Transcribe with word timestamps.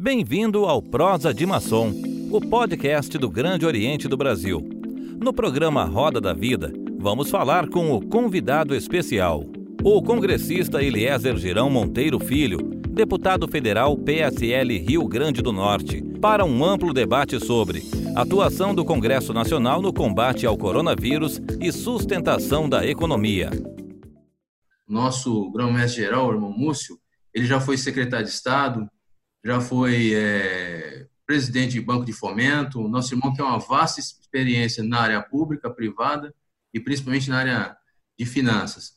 Bem-vindo 0.00 0.64
ao 0.64 0.80
Prosa 0.80 1.34
de 1.34 1.44
Maçom, 1.44 1.92
o 2.30 2.40
podcast 2.40 3.18
do 3.18 3.28
Grande 3.28 3.66
Oriente 3.66 4.06
do 4.06 4.16
Brasil. 4.16 4.60
No 5.20 5.32
programa 5.32 5.82
Roda 5.86 6.20
da 6.20 6.32
Vida, 6.32 6.72
vamos 7.00 7.28
falar 7.28 7.68
com 7.68 7.90
o 7.90 8.00
convidado 8.00 8.76
especial, 8.76 9.42
o 9.82 10.00
congressista 10.00 10.80
Eliezer 10.80 11.36
Girão 11.36 11.68
Monteiro 11.68 12.20
Filho, 12.20 12.58
deputado 12.88 13.48
federal 13.48 13.96
PSL 13.96 14.78
Rio 14.78 15.04
Grande 15.08 15.42
do 15.42 15.52
Norte, 15.52 16.00
para 16.20 16.44
um 16.44 16.64
amplo 16.64 16.94
debate 16.94 17.44
sobre 17.44 17.82
atuação 18.14 18.72
do 18.72 18.84
Congresso 18.84 19.32
Nacional 19.34 19.82
no 19.82 19.92
combate 19.92 20.46
ao 20.46 20.56
coronavírus 20.56 21.40
e 21.60 21.72
sustentação 21.72 22.68
da 22.68 22.86
economia. 22.86 23.50
Nosso 24.86 25.50
grão-mestre 25.50 26.02
geral, 26.02 26.28
o 26.28 26.34
irmão 26.34 26.52
Múcio, 26.52 26.96
ele 27.34 27.46
já 27.46 27.60
foi 27.60 27.76
secretário 27.76 28.26
de 28.26 28.32
Estado, 28.32 28.88
já 29.48 29.62
foi 29.62 30.12
é, 30.14 31.06
presidente 31.26 31.72
de 31.72 31.80
banco 31.80 32.04
de 32.04 32.12
fomento. 32.12 32.86
Nosso 32.86 33.14
irmão 33.14 33.32
tem 33.32 33.42
uma 33.42 33.58
vasta 33.58 33.98
experiência 33.98 34.84
na 34.84 35.00
área 35.00 35.22
pública, 35.22 35.70
privada 35.70 36.34
e 36.72 36.78
principalmente 36.78 37.30
na 37.30 37.38
área 37.38 37.76
de 38.18 38.26
finanças. 38.26 38.92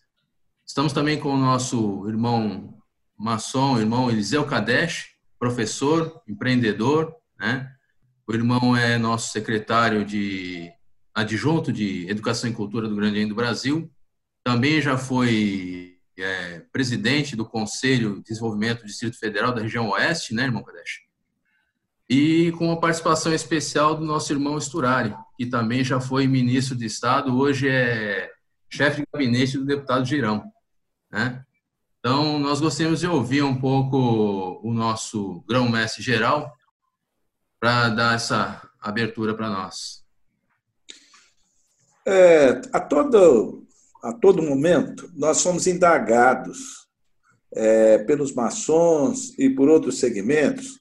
Estamos 0.68 0.92
também 0.92 1.18
com 1.18 1.30
o 1.30 1.38
nosso 1.38 2.06
irmão 2.06 2.78
maçom, 3.18 3.80
irmão 3.80 4.12
Eliseu 4.12 4.46
Kadesh, 4.46 5.16
professor, 5.40 6.22
empreendedor, 6.28 7.16
né? 7.40 7.72
O 8.28 8.34
irmão 8.34 8.76
é 8.76 8.98
nosso 8.98 9.32
secretário 9.32 10.04
de 10.04 10.70
adjunto 11.14 11.72
de 11.72 12.10
Educação 12.10 12.50
e 12.50 12.54
Cultura 12.54 12.90
do 12.90 12.96
Grande 12.96 13.26
do 13.26 13.36
Brasil. 13.36 13.90
Também 14.44 14.82
já 14.82 14.98
foi 14.98 15.98
é, 16.24 16.66
presidente 16.72 17.36
do 17.36 17.46
Conselho 17.46 18.16
de 18.18 18.24
Desenvolvimento 18.30 18.82
do 18.82 18.88
Distrito 18.88 19.18
Federal 19.18 19.54
da 19.54 19.62
região 19.62 19.90
Oeste, 19.90 20.34
né, 20.34 20.44
irmão 20.44 20.64
Kadesh? 20.64 21.02
E 22.10 22.52
com 22.58 22.72
a 22.72 22.80
participação 22.80 23.34
especial 23.34 23.96
do 23.96 24.06
nosso 24.06 24.34
irmão 24.34 24.58
Esturari, 24.58 25.16
que 25.38 25.46
também 25.46 25.84
já 25.84 26.00
foi 26.02 26.28
ministro 26.28 26.76
de 26.76 26.86
Estado, 26.86 27.38
hoje 27.38 27.70
é 27.70 28.30
chefe 28.70 29.02
de 29.02 29.08
gabinete 29.14 29.58
do 29.58 29.66
deputado 29.66 30.06
Girão, 30.06 30.44
né? 31.12 31.46
Então, 32.00 32.40
nós 32.40 32.60
gostaríamos 32.60 33.02
de 33.02 33.08
ouvir 33.08 33.44
um 33.44 33.60
pouco 33.60 34.60
o 34.64 34.74
nosso 34.74 35.44
grão-mestre 35.48 36.02
geral 36.02 36.52
para 37.60 37.90
dar 37.90 38.16
essa 38.16 38.68
abertura 38.82 39.36
para 39.36 39.50
nós. 39.50 40.04
É, 42.06 42.60
a 42.74 42.80
todo 42.80 43.61
a 44.04 44.14
todo 44.14 44.42
momento, 44.42 45.10
nós 45.16 45.38
somos 45.38 45.68
indagados 45.68 46.88
é, 47.54 48.00
pelos 48.00 48.34
maçons 48.34 49.38
e 49.38 49.50
por 49.50 49.70
outros 49.70 50.00
segmentos, 50.00 50.80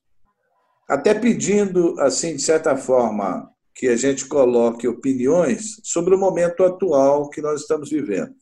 até 0.89 1.15
pedindo, 1.15 1.99
assim, 2.01 2.37
de 2.37 2.43
certa 2.43 2.77
forma, 2.77 3.49
que 3.75 3.89
a 3.89 3.97
gente 3.97 4.27
coloque 4.27 4.89
opiniões 4.89 5.81
sobre 5.85 6.15
o 6.15 6.19
momento 6.19 6.65
atual 6.65 7.31
que 7.31 7.41
nós 7.41 7.63
estamos 7.63 7.91
vivendo. 7.91 8.35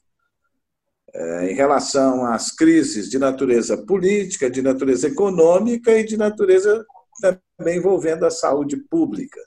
É, 1.15 1.51
em 1.51 1.55
relação 1.55 2.25
às 2.27 2.51
crises 2.51 3.09
de 3.09 3.19
natureza 3.19 3.77
política, 3.87 4.51
de 4.51 4.61
natureza 4.61 5.09
econômica 5.09 5.97
e 5.99 6.05
de 6.05 6.17
natureza 6.17 6.85
também 7.21 7.79
envolvendo 7.79 8.25
a 8.27 8.31
saúde 8.31 8.77
pública. 8.77 9.41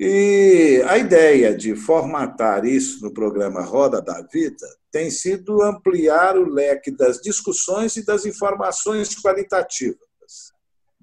E 0.00 0.80
a 0.86 0.96
ideia 0.96 1.56
de 1.56 1.74
formatar 1.74 2.64
isso 2.64 3.04
no 3.04 3.12
programa 3.12 3.62
Roda 3.62 4.00
da 4.00 4.22
Vida 4.22 4.64
tem 4.92 5.10
sido 5.10 5.60
ampliar 5.60 6.38
o 6.38 6.48
leque 6.48 6.92
das 6.92 7.20
discussões 7.20 7.96
e 7.96 8.06
das 8.06 8.24
informações 8.24 9.20
qualitativas. 9.20 10.52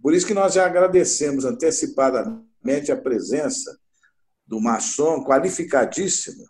Por 0.01 0.13
isso 0.13 0.25
que 0.25 0.33
nós 0.33 0.53
já 0.53 0.65
agradecemos 0.65 1.43
antecipadamente 1.43 2.89
a 2.89 2.95
presença 2.95 3.77
do 4.47 4.61
maçom 4.61 5.25
qualificadíssimo, 5.25 6.45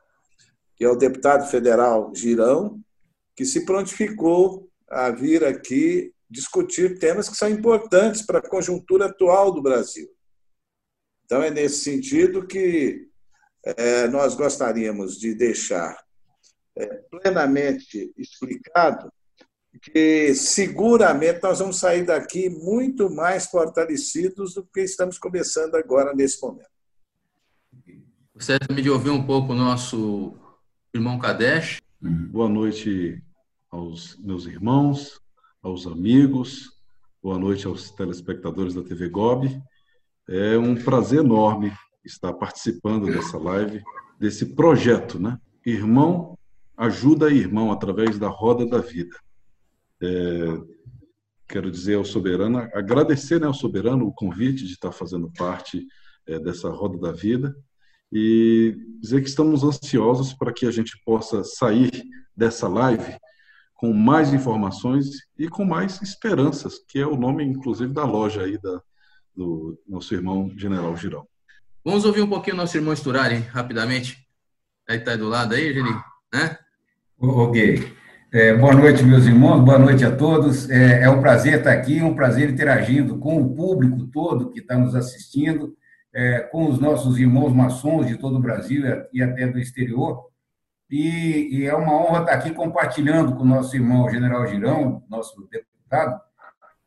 que 0.75 0.85
é 0.85 0.89
o 0.89 0.95
deputado 0.95 1.49
federal 1.49 2.11
Girão, 2.13 2.79
que 3.35 3.43
se 3.43 3.65
prontificou 3.65 4.69
a 4.87 5.09
vir 5.09 5.43
aqui 5.43 6.13
discutir 6.29 6.99
temas 6.99 7.27
que 7.27 7.37
são 7.37 7.49
importantes 7.49 8.21
para 8.21 8.37
a 8.37 8.47
conjuntura 8.47 9.07
atual 9.07 9.51
do 9.51 9.63
Brasil. 9.63 10.14
Então, 11.25 11.41
é 11.41 11.49
nesse 11.49 11.83
sentido 11.83 12.45
que 12.45 13.07
é, 13.63 14.07
nós 14.07 14.35
gostaríamos 14.35 15.19
de 15.19 15.33
deixar 15.33 15.97
é, 16.75 16.85
plenamente 17.09 18.13
explicado 18.15 19.11
que 19.81 20.33
seguramente 20.35 21.41
nós 21.41 21.59
vamos 21.59 21.77
sair 21.77 22.05
daqui 22.05 22.49
muito 22.49 23.09
mais 23.09 23.47
fortalecidos 23.47 24.53
do 24.53 24.63
que 24.63 24.81
estamos 24.81 25.17
começando 25.17 25.75
agora 25.75 26.13
nesse 26.13 26.41
momento. 26.41 26.69
Gostaria 28.33 28.59
também 28.67 28.83
de 28.83 28.89
ouvir 28.89 29.09
um 29.09 29.25
pouco 29.25 29.53
o 29.53 29.55
nosso 29.55 30.37
irmão 30.93 31.19
Kadesh. 31.19 31.81
Boa 31.99 32.47
noite 32.47 33.21
aos 33.69 34.17
meus 34.17 34.45
irmãos, 34.45 35.19
aos 35.61 35.87
amigos, 35.87 36.71
boa 37.21 37.39
noite 37.39 37.65
aos 37.65 37.91
telespectadores 37.91 38.73
da 38.73 38.83
TV 38.83 39.09
GOB. 39.09 39.61
É 40.27 40.57
um 40.57 40.75
prazer 40.75 41.19
enorme 41.19 41.71
estar 42.03 42.33
participando 42.33 43.05
dessa 43.05 43.37
live, 43.37 43.83
desse 44.19 44.55
projeto, 44.55 45.19
né? 45.19 45.39
Irmão 45.65 46.35
ajuda 46.77 47.31
irmão 47.31 47.71
através 47.71 48.19
da 48.19 48.27
roda 48.27 48.65
da 48.65 48.79
vida. 48.79 49.15
É, 50.01 50.57
quero 51.47 51.71
dizer 51.71 51.95
ao 51.95 52.05
soberano, 52.05 52.59
agradecer 52.73 53.39
né, 53.39 53.47
ao 53.47 53.53
soberano 53.53 54.05
o 54.05 54.13
convite 54.13 54.65
de 54.65 54.73
estar 54.73 54.91
fazendo 54.91 55.31
parte 55.37 55.85
é, 56.27 56.39
dessa 56.39 56.69
roda 56.69 56.97
da 56.97 57.11
vida 57.11 57.55
e 58.11 58.75
dizer 58.99 59.21
que 59.21 59.29
estamos 59.29 59.63
ansiosos 59.63 60.33
para 60.33 60.53
que 60.53 60.65
a 60.65 60.71
gente 60.71 60.99
possa 61.05 61.43
sair 61.43 61.91
dessa 62.35 62.67
live 62.67 63.17
com 63.73 63.93
mais 63.93 64.33
informações 64.33 65.07
e 65.37 65.47
com 65.47 65.65
mais 65.65 66.01
esperanças, 66.01 66.79
que 66.87 66.99
é 66.99 67.05
o 67.05 67.17
nome, 67.17 67.43
inclusive, 67.43 67.93
da 67.93 68.05
loja 68.05 68.43
aí 68.43 68.57
da, 68.57 68.81
do 69.35 69.77
nosso 69.87 70.13
irmão 70.13 70.51
General 70.55 70.95
Girão. 70.95 71.27
Vamos 71.83 72.05
ouvir 72.05 72.21
um 72.21 72.29
pouquinho 72.29 72.55
o 72.55 72.59
nosso 72.59 72.77
irmão 72.77 72.95
Sturari, 72.95 73.37
rapidamente. 73.37 74.17
Aí 74.89 74.97
está 74.97 75.15
do 75.15 75.27
lado 75.27 75.53
aí, 75.53 75.73
Geni, 75.73 75.91
né? 76.33 76.57
Ok. 77.19 77.95
É, 78.31 78.53
boa 78.53 78.73
noite, 78.73 79.03
meus 79.03 79.25
irmãos, 79.25 79.63
boa 79.63 79.79
noite 79.79 80.03
a 80.03 80.15
todos. 80.15 80.69
É, 80.69 81.03
é, 81.03 81.09
um 81.09 81.21
prazer 81.21 81.59
estar 81.59 81.71
aqui, 81.71 82.01
um 82.01 82.15
prazer 82.15 82.49
interagindo 82.49 83.17
com 83.17 83.41
o 83.41 83.55
público 83.55 84.07
todo 84.07 84.49
que 84.49 84.59
está 84.59 84.77
nos 84.77 84.95
assistindo, 84.95 85.75
é, 86.13 86.39
com 86.39 86.67
os 86.69 86.79
nossos 86.79 87.17
irmãos 87.17 87.53
maçons 87.53 88.07
de 88.07 88.17
todo 88.17 88.37
o 88.37 88.41
Brasil 88.41 88.83
e 89.13 89.21
até 89.21 89.47
do 89.47 89.59
exterior. 89.59 90.25
E, 90.89 91.59
e, 91.59 91.65
é 91.65 91.73
uma 91.73 91.93
honra 91.93 92.19
estar 92.21 92.33
aqui 92.33 92.51
compartilhando 92.51 93.35
com 93.35 93.43
o 93.43 93.47
nosso 93.47 93.75
irmão 93.75 94.09
General 94.09 94.45
Girão, 94.47 95.03
nosso 95.09 95.47
deputado, 95.49 96.19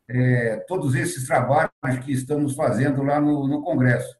é, 0.09 0.57
todos 0.67 0.95
esses 0.95 1.27
trabalhos 1.27 1.71
que 2.03 2.11
estamos 2.11 2.55
fazendo 2.55 3.03
lá 3.03 3.21
no, 3.21 3.47
no 3.47 3.61
Congresso. 3.61 4.17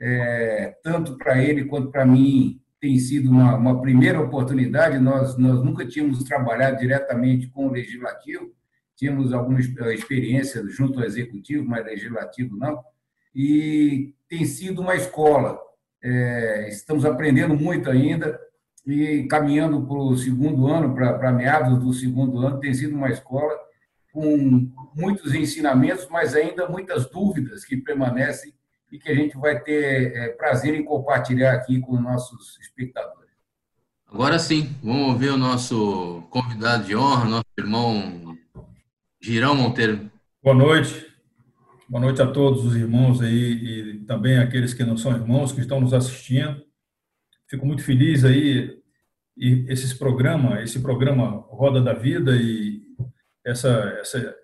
É, 0.00 0.76
tanto 0.82 1.16
para 1.16 1.42
ele 1.42 1.64
quanto 1.64 1.90
para 1.90 2.06
mim 2.06 2.60
tem 2.80 2.98
sido 2.98 3.30
uma, 3.30 3.56
uma, 3.56 3.80
primeira 3.80 4.20
oportunidade. 4.20 4.98
Nós, 4.98 5.36
nós 5.36 5.62
nunca 5.62 5.86
tínhamos 5.86 6.22
trabalhado 6.24 6.78
diretamente 6.78 7.48
com 7.48 7.66
o 7.66 7.72
legislativo, 7.72 8.52
tínhamos 8.96 9.32
alguma 9.32 9.60
experiência 9.60 10.64
junto 10.68 10.98
ao 10.98 11.04
executivo, 11.04 11.64
mas 11.64 11.84
legislativo 11.84 12.56
não. 12.56 12.82
E 13.34 14.14
tem 14.28 14.44
sido 14.44 14.80
uma 14.80 14.94
escola. 14.94 15.58
É, 16.02 16.68
estamos 16.68 17.04
aprendendo 17.04 17.54
muito 17.54 17.88
ainda 17.88 18.38
e 18.84 19.24
caminhando 19.28 19.86
para 19.86 19.96
o 19.96 20.16
segundo 20.16 20.66
ano, 20.66 20.94
para, 20.94 21.14
para 21.14 21.32
meados 21.32 21.78
do 21.78 21.92
segundo 21.92 22.38
ano, 22.38 22.58
tem 22.58 22.74
sido 22.74 22.96
uma 22.96 23.10
escola 23.10 23.56
com 24.12 24.68
muitos 24.94 25.34
ensinamentos, 25.34 26.06
mas 26.10 26.34
ainda 26.34 26.68
muitas 26.68 27.08
dúvidas 27.10 27.64
que 27.64 27.76
permanecem 27.76 28.52
e 28.90 28.98
que 28.98 29.10
a 29.10 29.14
gente 29.14 29.36
vai 29.38 29.58
ter 29.58 30.14
é, 30.14 30.28
prazer 30.30 30.74
em 30.74 30.84
compartilhar 30.84 31.54
aqui 31.54 31.80
com 31.80 31.98
nossos 31.98 32.58
espectadores. 32.60 33.30
Agora 34.06 34.38
sim, 34.38 34.76
vamos 34.82 35.08
ouvir 35.08 35.30
o 35.30 35.38
nosso 35.38 36.22
convidado 36.28 36.84
de 36.84 36.94
honra, 36.94 37.24
nosso 37.24 37.46
irmão 37.58 38.36
Girão 39.20 39.54
Monteiro. 39.54 40.10
Boa 40.42 40.54
noite. 40.54 41.10
Boa 41.88 42.02
noite 42.02 42.20
a 42.20 42.26
todos 42.26 42.64
os 42.64 42.76
irmãos 42.76 43.22
aí 43.22 43.34
e 43.34 44.04
também 44.04 44.38
aqueles 44.38 44.74
que 44.74 44.84
não 44.84 44.96
são 44.96 45.12
irmãos 45.12 45.52
que 45.52 45.60
estão 45.60 45.80
nos 45.80 45.94
assistindo. 45.94 46.62
Fico 47.48 47.64
muito 47.64 47.82
feliz 47.82 48.24
aí 48.24 48.78
e 49.36 49.64
esses 49.68 49.94
programa, 49.94 50.60
esse 50.62 50.80
programa 50.80 51.46
Roda 51.48 51.80
da 51.80 51.94
Vida 51.94 52.36
e 52.36 52.82
essa, 53.44 53.68
essa, 54.00 54.34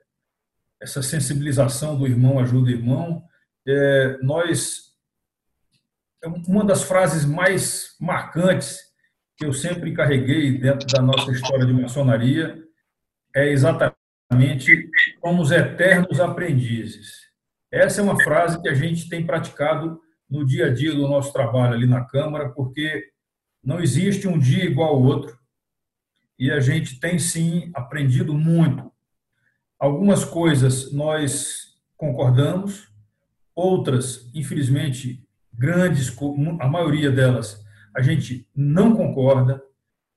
essa 0.80 1.02
sensibilização 1.02 1.96
do 1.98 2.06
irmão 2.06 2.38
ajuda 2.38 2.68
o 2.68 2.72
irmão. 2.72 3.22
É, 3.66 4.18
nós, 4.22 4.92
uma 6.46 6.64
das 6.64 6.82
frases 6.82 7.24
mais 7.24 7.96
marcantes 8.00 8.78
que 9.36 9.44
eu 9.44 9.52
sempre 9.52 9.92
carreguei 9.92 10.58
dentro 10.58 10.86
da 10.88 11.00
nossa 11.00 11.30
história 11.30 11.64
de 11.64 11.72
maçonaria 11.72 12.62
é 13.34 13.48
exatamente 13.48 13.96
somos 15.20 15.50
eternos 15.50 16.20
aprendizes. 16.20 17.28
Essa 17.70 18.00
é 18.00 18.04
uma 18.04 18.20
frase 18.22 18.60
que 18.60 18.68
a 18.68 18.74
gente 18.74 19.08
tem 19.08 19.24
praticado 19.24 20.00
no 20.28 20.44
dia 20.44 20.66
a 20.66 20.74
dia 20.74 20.94
do 20.94 21.08
nosso 21.08 21.32
trabalho 21.32 21.74
ali 21.74 21.86
na 21.86 22.04
Câmara, 22.04 22.50
porque 22.50 23.10
não 23.62 23.80
existe 23.80 24.26
um 24.26 24.38
dia 24.38 24.64
igual 24.64 24.90
ao 24.90 25.02
outro 25.02 25.38
e 26.38 26.50
a 26.50 26.60
gente 26.60 27.00
tem 27.00 27.18
sim 27.18 27.70
aprendido 27.74 28.32
muito. 28.32 28.92
Algumas 29.78 30.24
coisas 30.24 30.92
nós 30.92 31.76
concordamos, 31.96 32.88
outras, 33.54 34.30
infelizmente, 34.34 35.24
grandes, 35.52 36.14
a 36.60 36.68
maioria 36.68 37.10
delas, 37.10 37.64
a 37.94 38.00
gente 38.00 38.48
não 38.54 38.94
concorda, 38.94 39.62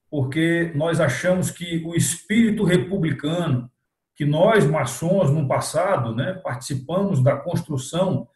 porque 0.10 0.72
nós 0.76 1.00
achamos 1.00 1.50
que 1.50 1.84
o 1.86 1.96
espírito 1.96 2.64
republicano, 2.64 3.72
que 4.16 4.26
nós, 4.26 4.66
maçons, 4.66 5.32
no 5.32 5.48
passado, 5.48 6.16
né, 6.16 6.34
participamos 6.44 7.24
da 7.24 7.36
construção 7.36 8.28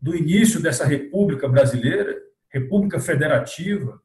do 0.00 0.14
início 0.14 0.60
dessa 0.60 0.84
República 0.84 1.48
Brasileira, 1.48 2.14
República 2.50 3.00
Federativa, 3.00 4.00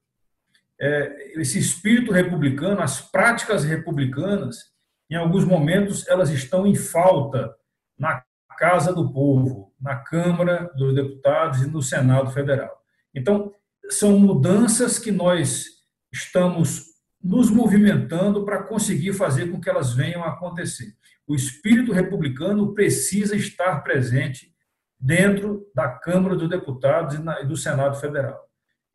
é, 0.79 1.39
esse 1.39 1.59
espírito 1.59 2.11
republicano, 2.11 2.81
as 2.81 3.01
práticas 3.01 3.63
republicanas, 3.63 4.70
em 5.11 5.15
alguns 5.15 5.43
momentos, 5.43 6.07
elas 6.07 6.29
estão 6.29 6.65
em 6.65 6.73
falta 6.73 7.53
na 7.99 8.23
Casa 8.57 8.93
do 8.93 9.11
Povo, 9.11 9.73
na 9.79 9.97
Câmara 9.97 10.71
dos 10.77 10.95
Deputados 10.95 11.61
e 11.61 11.69
no 11.69 11.81
Senado 11.81 12.31
Federal. 12.31 12.71
Então, 13.13 13.51
são 13.89 14.17
mudanças 14.17 14.97
que 14.97 15.11
nós 15.11 15.65
estamos 16.13 16.85
nos 17.21 17.49
movimentando 17.49 18.45
para 18.45 18.63
conseguir 18.63 19.13
fazer 19.13 19.51
com 19.51 19.59
que 19.59 19.69
elas 19.69 19.93
venham 19.93 20.23
a 20.23 20.29
acontecer. 20.29 20.93
O 21.27 21.35
espírito 21.35 21.91
republicano 21.91 22.73
precisa 22.73 23.35
estar 23.35 23.81
presente 23.81 24.51
dentro 24.97 25.65
da 25.75 25.89
Câmara 25.89 26.37
dos 26.37 26.49
Deputados 26.49 27.15
e 27.15 27.45
do 27.45 27.57
Senado 27.57 27.99
Federal. 27.99 28.39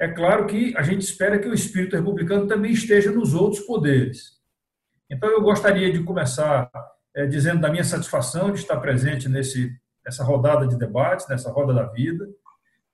É 0.01 0.09
claro 0.09 0.47
que 0.47 0.75
a 0.77 0.83
gente 0.83 1.03
espera 1.03 1.39
que 1.39 1.49
o 1.49 1.55
espírito 1.55 1.95
republicano 1.95 2.47
também 2.47 2.73
esteja 2.73 3.11
nos 3.11 3.35
outros 3.35 3.61
poderes. 3.67 4.36
Então, 5.11 5.29
eu 5.31 5.41
gostaria 5.41 5.93
de 5.93 6.03
começar 6.03 6.71
é, 7.15 7.27
dizendo 7.27 7.61
da 7.61 7.71
minha 7.71 7.85
satisfação 7.85 8.53
de 8.53 8.59
estar 8.59 8.79
presente 8.79 9.29
nesse, 9.29 9.73
nessa 10.05 10.25
rodada 10.25 10.67
de 10.67 10.77
debates, 10.77 11.29
nessa 11.29 11.51
roda 11.51 11.73
da 11.73 11.85
vida, 11.85 12.29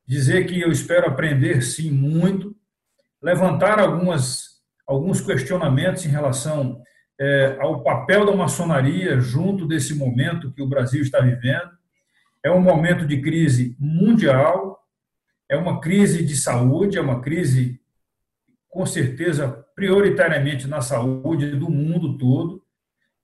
dizer 0.06 0.46
que 0.46 0.60
eu 0.60 0.70
espero 0.70 1.08
aprender, 1.08 1.62
sim, 1.62 1.90
muito, 1.90 2.54
levantar 3.20 3.80
algumas, 3.80 4.60
alguns 4.86 5.20
questionamentos 5.20 6.04
em 6.04 6.08
relação 6.08 6.82
é, 7.18 7.56
ao 7.60 7.82
papel 7.82 8.26
da 8.26 8.34
maçonaria 8.34 9.20
junto 9.20 9.66
desse 9.66 9.94
momento 9.94 10.52
que 10.52 10.62
o 10.62 10.68
Brasil 10.68 11.02
está 11.02 11.20
vivendo. 11.20 11.70
É 12.44 12.50
um 12.50 12.60
momento 12.60 13.06
de 13.06 13.20
crise 13.20 13.76
mundial, 13.78 14.80
é 15.48 15.56
uma 15.56 15.80
crise 15.80 16.24
de 16.24 16.36
saúde, 16.36 16.98
é 16.98 17.00
uma 17.00 17.20
crise, 17.20 17.80
com 18.68 18.84
certeza, 18.84 19.61
prioritariamente 19.74 20.66
na 20.66 20.80
saúde 20.80 21.56
do 21.56 21.70
mundo 21.70 22.18
todo, 22.18 22.62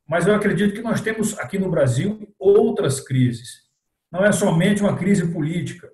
mas 0.06 0.26
eu 0.26 0.34
acredito 0.34 0.74
que 0.74 0.82
nós 0.82 1.00
temos 1.00 1.38
aqui 1.38 1.58
no 1.58 1.70
Brasil 1.70 2.34
outras 2.38 3.00
crises. 3.00 3.68
Não 4.10 4.24
é 4.24 4.32
somente 4.32 4.80
uma 4.80 4.96
crise 4.96 5.30
política. 5.30 5.90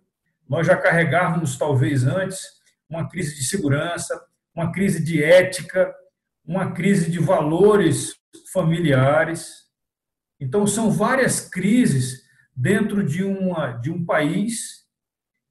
Nós 0.49 0.67
já 0.67 0.77
carregávamos, 0.77 1.57
talvez 1.57 2.05
antes, 2.05 2.41
uma 2.89 3.09
crise 3.09 3.35
de 3.35 3.45
segurança, 3.45 4.25
uma 4.55 4.71
crise 4.71 5.03
de 5.03 5.23
ética, 5.23 5.93
uma 6.45 6.73
crise 6.73 7.11
de 7.11 7.19
valores 7.19 8.15
familiares. 8.53 9.65
Então, 10.39 10.67
são 10.67 10.91
várias 10.91 11.41
crises 11.41 12.23
dentro 12.55 13.03
de, 13.03 13.25
uma, 13.25 13.73
de 13.73 13.91
um 13.91 14.05
país 14.05 14.85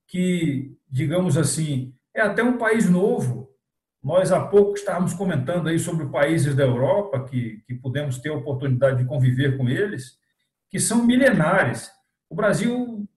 que, 0.08 0.72
digamos 0.90 1.38
assim, 1.38 1.94
é 2.16 2.22
até 2.22 2.44
um 2.44 2.58
país 2.58 2.90
novo. 2.90 3.43
Nós 4.04 4.34
há 4.34 4.46
pouco 4.46 4.74
estávamos 4.74 5.14
comentando 5.14 5.70
aí 5.70 5.80
sobre 5.80 6.08
países 6.08 6.54
da 6.56 6.64
Europa 6.64 7.24
que, 7.24 7.64
que 7.66 7.74
pudemos 7.74 8.18
ter 8.18 8.30
a 8.30 8.36
oportunidade 8.36 8.98
de 8.98 9.06
conviver 9.06 9.58
com 9.58 9.70
eles, 9.70 10.18
que 10.70 10.78
são 10.78 11.06
milenares. 11.06 11.90
O 12.30 12.36
Brasil, 12.36 13.08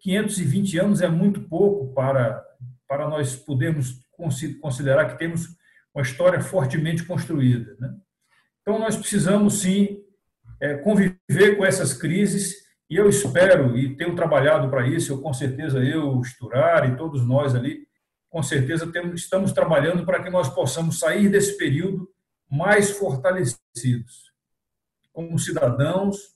520 0.00 0.78
anos 0.78 1.00
é 1.00 1.08
muito 1.08 1.40
pouco 1.48 1.94
para, 1.94 2.44
para 2.86 3.08
nós 3.08 3.34
podermos 3.34 4.04
considerar 4.60 5.06
que 5.06 5.18
temos 5.18 5.48
uma 5.94 6.02
história 6.02 6.40
fortemente 6.42 7.04
construída. 7.04 7.74
Né? 7.80 7.94
Então, 8.60 8.78
nós 8.78 8.96
precisamos, 8.96 9.60
sim, 9.60 10.02
é, 10.60 10.74
conviver 10.74 11.56
com 11.56 11.64
essas 11.64 11.94
crises 11.94 12.64
e 12.90 12.96
eu 12.96 13.08
espero, 13.08 13.78
e 13.78 13.96
tenho 13.96 14.14
trabalhado 14.14 14.68
para 14.68 14.86
isso, 14.86 15.10
eu 15.10 15.22
com 15.22 15.32
certeza, 15.32 15.78
eu, 15.82 16.22
Sturar 16.22 16.88
e 16.90 16.96
todos 16.96 17.26
nós 17.26 17.54
ali, 17.54 17.86
com 18.34 18.42
certeza 18.42 18.90
temos, 18.90 19.20
estamos 19.20 19.52
trabalhando 19.52 20.04
para 20.04 20.20
que 20.20 20.28
nós 20.28 20.48
possamos 20.48 20.98
sair 20.98 21.28
desse 21.28 21.56
período 21.56 22.10
mais 22.50 22.90
fortalecidos, 22.90 24.32
como 25.12 25.38
cidadãos, 25.38 26.34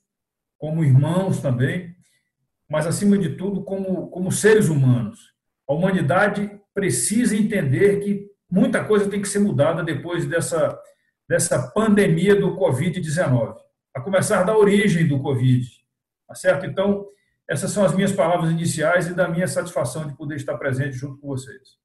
como 0.57 0.85
irmãos 0.85 1.41
também, 1.41 1.97
mas 2.71 2.87
acima 2.87 3.19
de 3.19 3.31
tudo 3.35 3.65
como, 3.65 4.09
como 4.11 4.31
seres 4.31 4.69
humanos. 4.69 5.35
A 5.69 5.75
humanidade 5.75 6.49
precisa 6.73 7.35
entender 7.35 7.99
que 7.99 8.31
muita 8.49 8.85
coisa 8.85 9.11
tem 9.11 9.21
que 9.21 9.29
ser 9.29 9.41
mudada 9.41 9.83
depois 9.83 10.25
dessa, 10.25 10.81
dessa 11.29 11.69
pandemia 11.73 12.37
do 12.37 12.57
Covid-19, 12.57 13.57
a 13.93 14.01
começar 14.01 14.45
da 14.45 14.57
origem 14.57 15.05
do 15.05 15.21
Covid 15.21 15.67
Tá 16.29 16.35
certo? 16.37 16.65
Então, 16.65 17.09
essas 17.49 17.73
são 17.73 17.85
as 17.85 17.93
minhas 17.93 18.13
palavras 18.13 18.53
iniciais 18.53 19.09
e 19.09 19.15
da 19.15 19.27
minha 19.27 19.49
satisfação 19.49 20.07
de 20.07 20.15
poder 20.15 20.37
estar 20.37 20.57
presente 20.59 20.93
junto 20.93 21.19
com 21.19 21.27
vocês. 21.27 21.79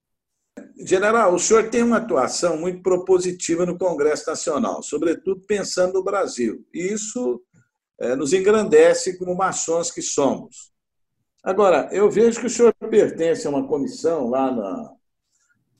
General, 0.85 1.33
o 1.33 1.39
senhor 1.39 1.69
tem 1.69 1.81
uma 1.81 1.97
atuação 1.97 2.57
muito 2.57 2.81
propositiva 2.81 3.65
no 3.65 3.77
Congresso 3.77 4.29
Nacional, 4.29 4.83
sobretudo 4.83 5.41
pensando 5.47 5.93
no 5.93 6.03
Brasil. 6.03 6.65
E 6.73 6.93
isso 6.93 7.41
é, 7.99 8.15
nos 8.15 8.33
engrandece 8.33 9.17
como 9.17 9.35
maçons 9.35 9.89
que 9.89 10.01
somos. 10.01 10.71
Agora, 11.43 11.89
eu 11.91 12.09
vejo 12.09 12.39
que 12.39 12.47
o 12.47 12.49
senhor 12.49 12.73
pertence 12.73 13.47
a 13.47 13.49
uma 13.49 13.67
comissão 13.67 14.29
lá 14.29 14.51
na, 14.51 14.93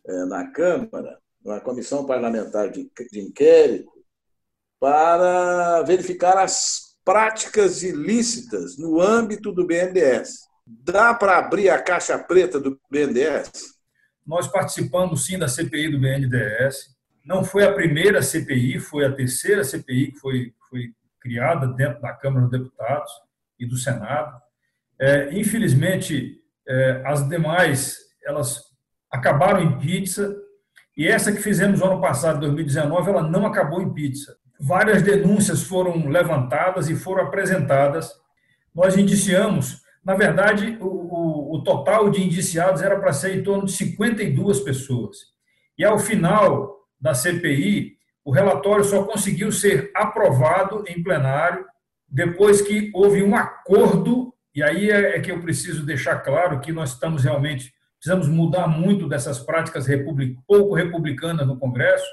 é, 0.07 0.25
na 0.25 0.51
Câmara, 0.51 1.19
uma 1.43 1.59
comissão 1.59 2.05
parlamentar 2.05 2.69
de, 2.69 2.89
de 3.11 3.19
inquérito, 3.19 3.91
para 4.79 5.81
verificar 5.83 6.37
as 6.37 6.97
práticas 7.03 7.83
ilícitas 7.83 8.77
no 8.77 9.01
âmbito 9.01 9.51
do 9.51 9.65
BNDES. 9.65 10.39
Dá 10.65 11.13
para 11.13 11.37
abrir 11.37 11.69
a 11.69 11.81
caixa 11.81 12.17
preta 12.17 12.59
do 12.59 12.79
BNDES? 12.89 13.72
Nós 14.25 14.47
participamos 14.47 15.25
sim 15.25 15.37
da 15.37 15.47
CPI 15.47 15.89
do 15.89 15.99
BNDES. 15.99 16.95
Não 17.25 17.43
foi 17.43 17.63
a 17.63 17.73
primeira 17.73 18.21
CPI, 18.21 18.79
foi 18.79 19.05
a 19.05 19.11
terceira 19.11 19.63
CPI 19.63 20.11
que 20.11 20.19
foi, 20.19 20.53
foi 20.69 20.91
criada 21.19 21.67
dentro 21.67 22.01
da 22.01 22.13
Câmara 22.13 22.47
dos 22.47 22.51
Deputados 22.51 23.11
e 23.59 23.65
do 23.65 23.77
Senado. 23.77 24.41
É, 24.99 25.37
infelizmente, 25.37 26.41
é, 26.67 27.01
as 27.05 27.27
demais 27.27 27.97
elas 28.25 28.61
acabaram 29.11 29.61
em 29.61 29.79
pizza 29.79 30.35
e 30.95 31.07
essa 31.07 31.31
que 31.31 31.41
fizemos 31.41 31.79
no 31.79 31.85
ano 31.87 32.01
passado, 32.01 32.39
2019, 32.39 33.09
ela 33.09 33.23
não 33.23 33.45
acabou 33.45 33.81
em 33.81 33.93
pizza 33.93 34.37
várias 34.63 35.01
denúncias 35.01 35.63
foram 35.63 36.07
levantadas 36.07 36.89
e 36.89 36.95
foram 36.95 37.23
apresentadas. 37.23 38.09
Nós 38.73 38.97
indiciamos, 38.97 39.82
na 40.03 40.15
verdade, 40.15 40.77
o, 40.81 40.85
o, 40.85 41.55
o 41.55 41.63
total 41.63 42.09
de 42.09 42.21
indiciados 42.21 42.81
era 42.81 42.99
para 42.99 43.13
ser 43.13 43.37
em 43.37 43.43
torno 43.43 43.65
de 43.65 43.71
52 43.71 44.59
pessoas. 44.59 45.17
E 45.77 45.83
ao 45.83 45.97
final 45.97 46.77
da 46.99 47.13
CPI, 47.13 47.97
o 48.25 48.31
relatório 48.31 48.83
só 48.83 49.03
conseguiu 49.03 49.51
ser 49.51 49.91
aprovado 49.95 50.83
em 50.87 51.01
plenário 51.01 51.65
depois 52.07 52.61
que 52.61 52.91
houve 52.93 53.23
um 53.23 53.35
acordo, 53.35 54.33
e 54.53 54.61
aí 54.61 54.91
é, 54.91 55.17
é 55.17 55.19
que 55.19 55.31
eu 55.31 55.41
preciso 55.41 55.85
deixar 55.85 56.19
claro 56.19 56.59
que 56.59 56.71
nós 56.71 56.91
estamos 56.91 57.23
realmente, 57.23 57.73
precisamos 57.99 58.27
mudar 58.27 58.67
muito 58.67 59.09
dessas 59.09 59.39
práticas 59.39 59.87
republic, 59.87 60.37
pouco 60.47 60.75
republicanas 60.75 61.47
no 61.47 61.57
Congresso, 61.57 62.05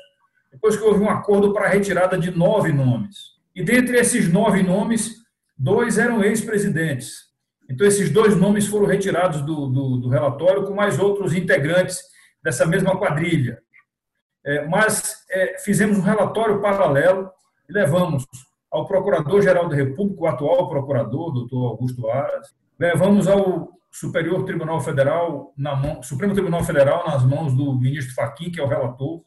depois 0.50 0.76
que 0.76 0.82
houve 0.82 1.00
um 1.00 1.10
acordo 1.10 1.52
para 1.52 1.66
a 1.66 1.68
retirada 1.68 2.16
de 2.16 2.30
nove 2.30 2.72
nomes. 2.72 3.38
E 3.54 3.62
dentre 3.62 3.98
esses 3.98 4.32
nove 4.32 4.62
nomes, 4.62 5.16
dois 5.56 5.98
eram 5.98 6.24
ex-presidentes. 6.24 7.29
Então, 7.70 7.86
esses 7.86 8.10
dois 8.10 8.36
nomes 8.36 8.66
foram 8.66 8.86
retirados 8.86 9.42
do, 9.42 9.68
do, 9.68 9.96
do, 9.98 10.08
relatório, 10.08 10.64
com 10.64 10.74
mais 10.74 10.98
outros 10.98 11.32
integrantes 11.32 12.00
dessa 12.42 12.66
mesma 12.66 12.98
quadrilha. 12.98 13.62
É, 14.44 14.66
mas 14.66 15.24
é, 15.30 15.58
fizemos 15.60 15.96
um 15.98 16.02
relatório 16.02 16.60
paralelo 16.60 17.30
e 17.68 17.72
levamos 17.72 18.26
ao 18.70 18.86
Procurador-Geral 18.86 19.68
da 19.68 19.76
República, 19.76 20.22
o 20.22 20.26
atual 20.26 20.68
procurador, 20.68 21.32
doutor 21.32 21.68
Augusto 21.68 22.08
Aras, 22.08 22.52
levamos 22.78 23.28
ao 23.28 23.70
Superior 23.90 24.44
Tribunal 24.44 24.80
Federal, 24.80 25.52
na 25.56 25.76
mão, 25.76 26.02
Supremo 26.02 26.32
Tribunal 26.32 26.64
Federal, 26.64 27.06
nas 27.06 27.24
mãos 27.24 27.54
do 27.54 27.74
ministro 27.78 28.14
Fachin, 28.14 28.50
que 28.50 28.60
é 28.60 28.62
o 28.62 28.68
relator, 28.68 29.22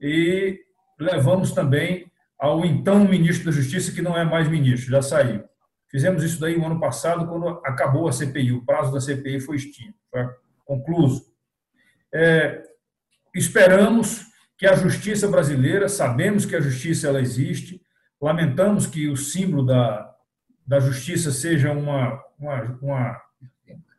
e 0.00 0.58
levamos 0.98 1.52
também 1.52 2.10
ao 2.38 2.64
então 2.64 3.04
ministro 3.04 3.46
da 3.46 3.52
Justiça, 3.52 3.92
que 3.92 4.02
não 4.02 4.16
é 4.16 4.24
mais 4.24 4.48
ministro, 4.48 4.90
já 4.90 5.02
saiu. 5.02 5.44
Fizemos 5.90 6.22
isso 6.22 6.40
daí 6.40 6.56
no 6.56 6.66
ano 6.66 6.78
passado, 6.78 7.26
quando 7.26 7.48
acabou 7.64 8.08
a 8.08 8.12
CPI, 8.12 8.52
o 8.52 8.64
prazo 8.64 8.92
da 8.92 9.00
CPI 9.00 9.40
foi 9.40 9.56
extinto, 9.56 9.94
foi 10.10 10.28
concluso. 10.64 11.26
É, 12.12 12.62
esperamos 13.34 14.26
que 14.56 14.66
a 14.66 14.76
justiça 14.76 15.26
brasileira, 15.26 15.88
sabemos 15.88 16.44
que 16.44 16.54
a 16.54 16.60
justiça 16.60 17.08
ela 17.08 17.20
existe, 17.20 17.82
lamentamos 18.20 18.86
que 18.86 19.08
o 19.08 19.16
símbolo 19.16 19.64
da, 19.64 20.14
da 20.66 20.78
justiça 20.78 21.32
seja 21.32 21.72
uma, 21.72 22.22
uma, 22.38 22.78
uma, 22.80 23.20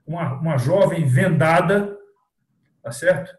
uma, 0.05 0.33
uma 0.39 0.57
jovem 0.57 1.05
vendada, 1.05 1.97
tá 2.81 2.91
certo? 2.91 3.35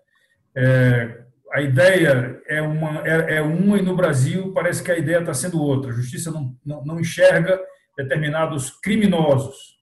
É, 0.54 1.22
a 1.52 1.60
ideia 1.60 2.42
é 2.46 2.62
uma, 2.62 3.06
é, 3.06 3.36
é, 3.36 3.42
uma 3.42 3.78
e 3.78 3.82
no 3.82 3.94
Brasil 3.94 4.52
parece 4.52 4.82
que 4.82 4.90
a 4.90 4.98
ideia 4.98 5.20
está 5.20 5.34
sendo 5.34 5.60
outra. 5.60 5.90
A 5.90 5.94
justiça 5.94 6.30
não, 6.30 6.56
não, 6.64 6.84
não, 6.84 7.00
enxerga 7.00 7.60
determinados 7.96 8.70
criminosos. 8.70 9.76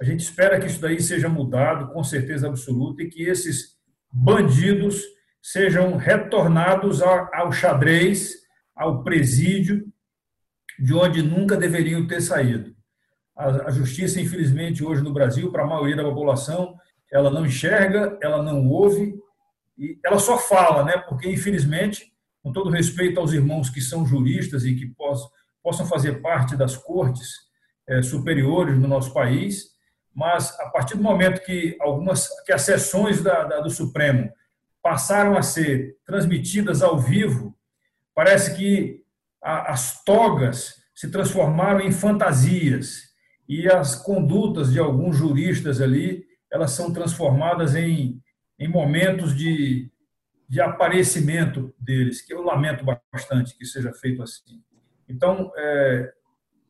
A 0.00 0.04
gente 0.04 0.20
espera 0.20 0.58
que 0.58 0.66
isso 0.66 0.80
daí 0.80 1.00
seja 1.00 1.28
mudado 1.28 1.92
com 1.92 2.02
certeza 2.02 2.48
absoluta 2.48 3.02
e 3.02 3.08
que 3.08 3.22
esses 3.22 3.76
bandidos 4.12 5.02
sejam 5.40 5.96
retornados 5.96 7.02
ao 7.02 7.52
xadrez, 7.52 8.34
ao 8.74 9.02
presídio, 9.02 9.84
de 10.78 10.94
onde 10.94 11.22
nunca 11.22 11.56
deveriam 11.56 12.06
ter 12.06 12.20
saído. 12.20 12.74
A, 13.36 13.70
justiça, 13.70 14.20
infelizmente, 14.20 14.84
hoje 14.84 15.02
no 15.02 15.12
Brasil, 15.12 15.50
para 15.50 15.64
a 15.64 15.66
maioria 15.66 15.96
da 15.96 16.04
população, 16.04 16.76
ela 17.10 17.30
não 17.30 17.46
enxerga, 17.46 18.18
ela 18.22 18.42
não 18.42 18.68
ouve, 18.68 19.14
e 19.78 19.98
ela 20.04 20.18
só 20.18 20.38
fala, 20.38 20.84
né? 20.84 20.98
Porque 21.08 21.30
infelizmente, 21.30 22.12
com 22.42 22.52
todo 22.52 22.70
respeito 22.70 23.18
aos 23.18 23.32
irmãos 23.32 23.70
que 23.70 23.80
são 23.80 24.06
juristas 24.06 24.64
e 24.64 24.74
que 24.74 24.86
possam, 24.86 25.30
possam 25.62 25.86
fazer 25.86 26.20
parte 26.20 26.56
das 26.56 26.76
cortes 26.76 27.30
é, 27.86 28.02
superiores 28.02 28.78
no 28.78 28.88
nosso 28.88 29.12
país, 29.12 29.72
mas 30.14 30.58
a 30.60 30.68
partir 30.68 30.96
do 30.96 31.02
momento 31.02 31.44
que 31.44 31.76
algumas 31.80 32.28
que 32.44 32.52
as 32.52 32.62
sessões 32.62 33.22
da, 33.22 33.44
da, 33.44 33.60
do 33.60 33.70
Supremo 33.70 34.30
passaram 34.82 35.36
a 35.36 35.42
ser 35.42 35.96
transmitidas 36.04 36.82
ao 36.82 36.98
vivo, 36.98 37.56
parece 38.14 38.56
que 38.56 39.02
a, 39.42 39.72
as 39.72 40.02
togas 40.04 40.82
se 40.94 41.10
transformaram 41.10 41.80
em 41.80 41.92
fantasias 41.92 43.12
e 43.48 43.68
as 43.68 43.94
condutas 43.94 44.72
de 44.72 44.78
alguns 44.78 45.16
juristas 45.16 45.80
ali 45.80 46.24
elas 46.50 46.72
são 46.72 46.92
transformadas 46.92 47.74
em 47.74 48.22
em 48.62 48.68
momentos 48.68 49.36
de, 49.36 49.90
de 50.48 50.60
aparecimento 50.60 51.74
deles, 51.80 52.22
que 52.22 52.32
eu 52.32 52.42
lamento 52.42 52.84
bastante 53.12 53.58
que 53.58 53.66
seja 53.66 53.92
feito 53.92 54.22
assim. 54.22 54.62
Então, 55.12 55.52
é, 55.56 56.12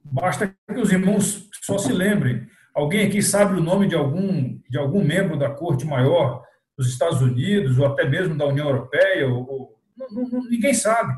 basta 0.05 0.55
que 0.67 0.81
os 0.81 0.93
irmãos 0.93 1.49
só 1.63 1.79
se 1.79 1.93
lembrem. 1.93 2.47
Alguém 2.75 3.07
aqui 3.07 3.23
sabe 3.23 3.55
o 3.55 3.63
nome 3.63 3.89
de 3.89 3.95
algum, 3.95 4.59
de 4.69 4.79
algum 4.79 5.05
membro 5.05 5.39
da 5.39 5.51
Corte 5.51 5.87
Maior 5.87 6.43
dos 6.77 6.89
Estados 6.89 7.21
Unidos, 7.21 7.79
ou 7.79 7.87
até 7.87 8.09
mesmo 8.09 8.37
da 8.37 8.47
União 8.47 8.69
Europeia? 8.69 9.29
Ou, 9.29 9.49
ou 9.49 9.79
não, 9.97 10.29
não, 10.29 10.45
ninguém 10.49 10.75
sabe. 10.75 11.15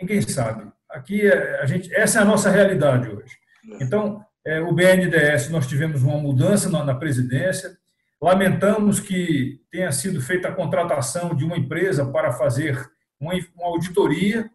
Ninguém 0.00 0.20
sabe. 0.22 0.70
Aqui, 0.88 1.26
é, 1.26 1.60
a 1.60 1.66
gente, 1.66 1.92
essa 1.94 2.18
é 2.18 2.22
a 2.22 2.26
nossa 2.26 2.50
realidade 2.50 3.08
hoje. 3.08 3.36
Então, 3.80 4.24
é, 4.44 4.60
o 4.60 4.72
BNDES, 4.72 5.48
nós 5.50 5.66
tivemos 5.66 6.02
uma 6.02 6.18
mudança 6.18 6.68
na, 6.68 6.84
na 6.84 6.94
presidência, 6.94 7.76
Lamentamos 8.22 9.00
que 9.00 9.60
tenha 9.68 9.90
sido 9.90 10.20
feita 10.20 10.46
a 10.46 10.54
contratação 10.54 11.34
de 11.34 11.44
uma 11.44 11.58
empresa 11.58 12.06
para 12.06 12.30
fazer 12.30 12.88
uma, 13.18 13.34
auditoria. 13.62 14.48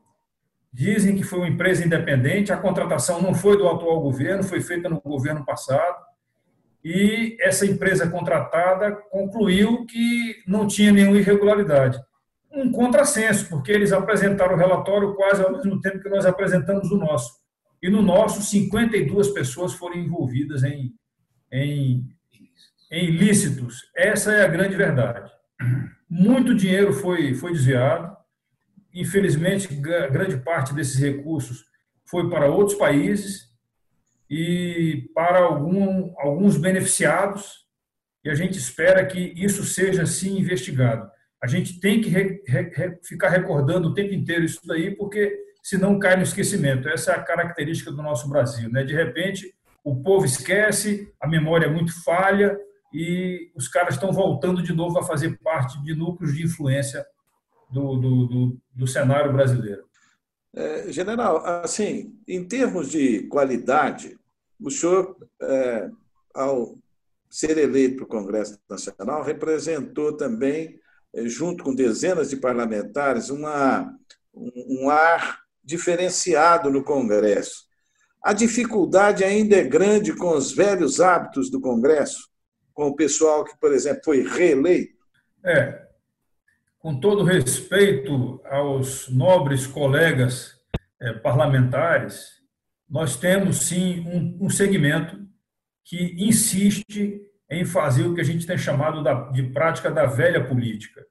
Dizem 0.71 1.15
que 1.15 1.24
foi 1.24 1.39
uma 1.39 1.47
empresa 1.47 1.86
independente. 1.86 2.51
A 2.51 2.57
contratação 2.57 3.21
não 3.21 3.33
foi 3.33 3.57
do 3.57 3.67
atual 3.67 4.01
governo, 4.01 4.43
foi 4.43 4.62
feita 4.62 4.89
no 4.89 5.01
governo 5.01 5.45
passado. 5.45 6.05
E 6.83 7.38
essa 7.41 7.65
empresa 7.65 8.09
contratada 8.09 8.91
concluiu 9.09 9.86
que 9.86 10.36
não 10.47 10.67
tinha 10.67 10.91
nenhuma 10.91 11.17
irregularidade. 11.17 12.00
Um 12.51 12.71
contrassenso, 12.71 13.50
porque 13.50 13.71
eles 13.71 13.91
apresentaram 13.91 14.55
o 14.55 14.57
relatório 14.57 15.15
quase 15.15 15.43
ao 15.43 15.51
mesmo 15.51 15.81
tempo 15.81 16.00
que 16.00 16.09
nós 16.09 16.25
apresentamos 16.25 16.91
o 16.91 16.97
nosso. 16.97 17.31
E 17.81 17.89
no 17.89 18.01
nosso, 18.01 18.41
52 18.41 19.29
pessoas 19.29 19.74
foram 19.74 19.97
envolvidas 19.97 20.63
em, 20.63 20.93
em 21.51 22.05
em 22.91 23.09
ilícitos. 23.09 23.89
Essa 23.95 24.33
é 24.33 24.45
a 24.45 24.47
grande 24.47 24.75
verdade. 24.75 25.29
Muito 26.09 26.55
dinheiro 26.55 26.93
foi, 26.93 27.33
foi 27.33 27.51
desviado. 27.51 28.15
Infelizmente, 29.00 29.68
grande 29.75 30.38
parte 30.38 30.74
desses 30.74 31.00
recursos 31.00 31.66
foi 32.04 32.27
para 32.32 32.50
outros 32.50 32.75
países 32.77 33.48
e 34.27 35.08
para 35.13 35.38
algum, 35.38 36.13
alguns 36.18 36.58
beneficiados, 36.58 37.68
e 38.25 38.30
a 38.30 38.34
gente 38.34 38.58
espera 38.58 39.06
que 39.06 39.20
isso 39.38 39.63
seja 39.63 40.04
sim 40.08 40.39
investigado. 40.39 41.08
A 41.42 41.46
gente 41.46 41.80
tem 41.80 42.01
que 42.01 42.10
re, 42.10 42.42
re, 42.48 42.98
ficar 43.04 43.30
recordando 43.30 43.89
o 43.89 43.94
tempo 43.94 44.16
inteiro 44.16 44.44
isso 44.44 44.62
daí, 44.66 44.96
porque 44.96 45.32
senão 45.62 46.00
cai 46.00 46.16
no 46.16 46.24
esquecimento. 46.24 46.89
Essa 46.89 47.12
é 47.12 47.16
a 47.16 47.24
característica 47.24 47.92
do 47.92 48.01
nosso 48.01 48.27
Brasil. 48.27 48.68
Né? 48.72 48.84
De 48.84 48.96
repente, 48.96 49.54
o 49.84 50.01
povo 50.01 50.25
esquece, 50.25 51.13
a 51.22 51.27
memória 51.27 51.68
é 51.68 51.70
muito 51.70 52.04
falha, 52.04 52.58
e 52.92 53.51
os 53.56 53.68
caras 53.68 53.94
estão 53.94 54.12
voltando 54.12 54.63
de 54.63 54.74
novo 54.74 54.98
a 54.98 55.04
fazer 55.04 55.38
parte 55.38 55.80
de 55.84 55.94
núcleos 55.94 56.36
de 56.36 56.44
influência 56.44 57.06
do, 57.69 57.97
do, 57.97 58.27
do, 58.27 58.57
do 58.74 58.88
cenário 58.88 59.31
brasileiro. 59.31 59.86
É, 60.55 60.91
general, 60.91 61.45
assim, 61.45 62.15
em 62.27 62.43
termos 62.47 62.89
de 62.89 63.24
qualidade, 63.27 64.17
o 64.59 64.71
senhor, 64.71 65.15
é, 65.41 65.89
ao 66.33 66.77
ser 67.29 67.57
eleito 67.57 67.97
para 67.97 68.05
o 68.05 68.07
Congresso 68.07 68.59
Nacional, 68.69 69.21
representou 69.21 70.13
também, 70.13 70.79
é, 71.13 71.27
junto 71.27 71.63
com 71.63 71.75
dezenas 71.75 72.29
de 72.29 72.38
parlamentares, 72.38 73.29
uma, 73.29 73.93
um 74.33 74.89
ar 74.89 75.41
diferenciado 75.63 76.71
no 76.71 76.83
Congresso. 76.83 77.67
A 78.24 78.33
dificuldade 78.33 79.24
ainda 79.24 79.57
é 79.57 79.63
grande 79.63 80.15
com 80.15 80.31
os 80.31 80.51
velhos 80.51 81.00
hábitos 81.00 81.51
do 81.51 81.62
Congresso? 81.62 82.27
com 82.77 82.89
o 82.89 82.95
pessoal 82.95 83.43
que, 83.43 83.57
por 83.57 83.74
exemplo, 83.74 84.01
foi 84.05 84.21
reeleito? 84.21 84.93
É. 85.43 85.87
Com 86.88 87.01
todo 87.01 87.25
respeito 87.25 88.41
aos 88.46 89.10
nobres 89.10 89.67
colegas 89.67 90.56
é, 91.01 91.12
parlamentares, 91.12 92.29
nós 92.89 93.17
temos 93.17 93.63
sim 93.63 94.08
um, 94.08 94.46
um 94.46 94.50
segmento 94.50 95.20
que 95.84 96.15
insiste 96.17 97.22
em 97.51 97.65
fazer 97.65 98.03
o 98.03 98.15
que 98.15 98.22
a 98.22 98.24
gente 98.24 98.48
tem 98.48 98.58
chamado 98.58 99.03
da, 99.03 99.29
de 99.32 99.44
prática 99.44 99.91
da 99.91 100.06
velha 100.06 100.48
política. 100.48 101.06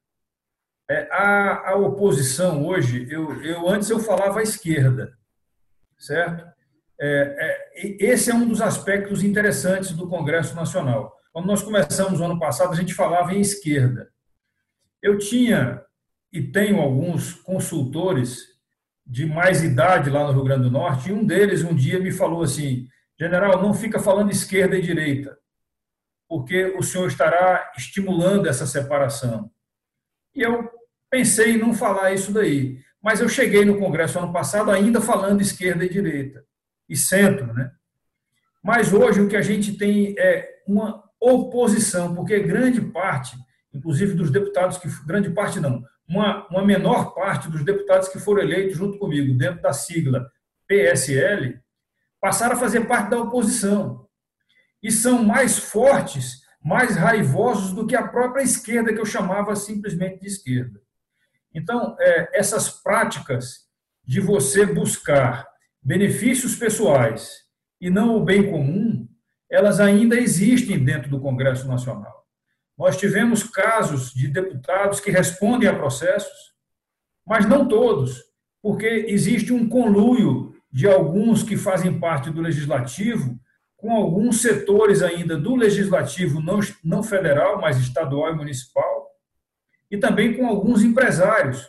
É, 0.91 1.11
a, 1.13 1.73
a, 1.73 1.77
oposição 1.77 2.65
hoje, 2.65 3.07
eu, 3.11 3.43
eu 3.43 3.69
antes 3.69 3.91
eu 3.91 3.99
falava 3.99 4.41
à 4.41 4.43
esquerda, 4.43 5.13
certo? 5.99 6.43
É, 6.99 7.69
é, 7.75 8.03
esse 8.03 8.31
é 8.31 8.35
um 8.35 8.49
dos 8.49 8.63
aspectos 8.63 9.23
interessantes 9.23 9.93
do 9.93 10.09
Congresso 10.09 10.57
Nacional. 10.57 11.15
Quando 11.35 11.45
nós 11.45 11.63
começamos 11.63 12.19
o 12.19 12.25
ano 12.25 12.39
passado, 12.39 12.73
a 12.73 12.77
gente 12.77 12.95
falava 12.95 13.35
em 13.35 13.43
esquerda. 13.43 14.11
Eu 15.07 15.19
tinha 15.19 15.85
e 16.33 16.43
tenho 16.43 16.81
alguns 16.81 17.33
consultores 17.33 18.39
de 19.07 19.25
mais 19.25 19.63
idade 19.63 20.11
lá 20.11 20.27
no 20.27 20.33
Rio 20.33 20.43
Grande 20.43 20.65
do 20.65 20.71
Norte, 20.73 21.11
e 21.11 21.13
um 21.13 21.25
deles 21.25 21.63
um 21.63 21.73
dia 21.73 22.01
me 22.01 22.11
falou 22.11 22.43
assim: 22.43 22.89
General, 23.17 23.63
não 23.63 23.73
fica 23.73 24.01
falando 24.01 24.33
esquerda 24.33 24.77
e 24.77 24.83
direita, 24.83 25.39
porque 26.29 26.75
o 26.77 26.83
senhor 26.83 27.07
estará 27.07 27.73
estimulando 27.79 28.49
essa 28.49 28.67
separação. 28.67 29.49
E 30.35 30.43
eu 30.43 30.69
pensei 31.09 31.53
em 31.53 31.59
não 31.59 31.73
falar 31.73 32.13
isso 32.13 32.33
daí, 32.33 32.81
mas 33.01 33.21
eu 33.21 33.29
cheguei 33.29 33.65
no 33.65 33.79
Congresso 33.79 34.19
ano 34.19 34.33
passado 34.33 34.73
ainda 34.73 35.01
falando 35.01 35.41
esquerda 35.41 35.85
e 35.85 35.89
direita, 35.89 36.45
e 36.89 36.97
centro, 36.97 37.55
né? 37.55 37.71
Mas 38.61 38.93
hoje 38.93 39.21
o 39.21 39.29
que 39.29 39.37
a 39.37 39.43
gente 39.43 39.79
tem 39.79 40.17
é 40.19 40.63
uma 40.67 41.05
oposição, 41.21 42.13
porque 42.13 42.41
grande 42.41 42.81
parte, 42.81 43.37
inclusive 43.77 44.15
dos 44.15 44.31
deputados 44.31 44.79
que 44.79 44.89
grande 45.07 45.31
parte 45.31 45.61
não, 45.61 45.85
uma, 46.09 46.47
uma 46.49 46.65
menor 46.65 47.15
parte 47.15 47.51
dos 47.51 47.65
deputados 47.65 48.09
que 48.09 48.19
foram 48.19 48.43
eleitos 48.43 48.77
junto 48.77 48.99
comigo 48.99 49.37
dentro 49.37 49.63
da 49.63 49.73
sigla 49.73 50.31
PSL 50.69 51.61
passaram 52.21 52.57
a 52.57 52.59
fazer 52.59 52.87
parte 52.87 53.11
da 53.11 53.21
oposição 53.21 54.07
e 54.83 54.91
são 54.91 55.25
mais 55.25 55.59
fortes, 55.59 56.43
mais 56.63 56.97
raivosos 56.97 57.73
do 57.73 57.87
que 57.87 57.97
a 57.97 58.07
própria 58.07 58.43
esquerda 58.43 58.93
que 58.93 59.01
eu 59.01 59.07
chamava 59.07 59.55
simplesmente 59.57 60.21
de 60.21 60.27
esquerda. 60.27 60.81
Então, 61.55 61.97
é, 61.99 62.39
essas 62.39 62.69
práticas 62.83 63.67
de 64.05 64.21
você 64.21 64.67
buscar 64.67 65.47
benefícios 65.83 66.55
pessoais 66.55 67.45
e 67.81 67.91
não 67.91 68.17
o 68.17 68.25
bem 68.25 68.51
comum, 68.51 69.09
elas 69.51 69.81
ainda 69.81 70.17
existem 70.17 70.83
dentro 70.85 71.09
do 71.09 71.21
Congresso 71.21 71.67
Nacional. 71.67 72.16
Nós 72.79 72.97
tivemos 72.97 73.43
casos 73.43 74.13
de 74.13 74.29
deputados 74.29 75.01
que 75.01 75.11
respondem 75.11 75.69
a 75.69 75.75
processos, 75.75 76.55
mas 77.27 77.47
não 77.47 77.67
todos, 77.67 78.23
porque 78.63 79.07
existe 79.09 79.53
um 79.53 79.69
conluio 79.69 80.55
de 80.71 80.87
alguns 80.87 81.43
que 81.43 81.57
fazem 81.57 81.99
parte 81.99 82.31
do 82.31 82.41
legislativo 82.41 83.39
com 83.77 83.93
alguns 83.93 84.41
setores 84.41 85.03
ainda 85.03 85.39
do 85.39 85.55
legislativo 85.55 86.41
não, 86.41 86.61
não 86.83 87.03
federal, 87.03 87.61
mas 87.61 87.79
estadual 87.79 88.33
e 88.33 88.37
municipal, 88.37 89.07
e 89.91 89.97
também 89.99 90.37
com 90.37 90.47
alguns 90.47 90.83
empresários 90.83 91.69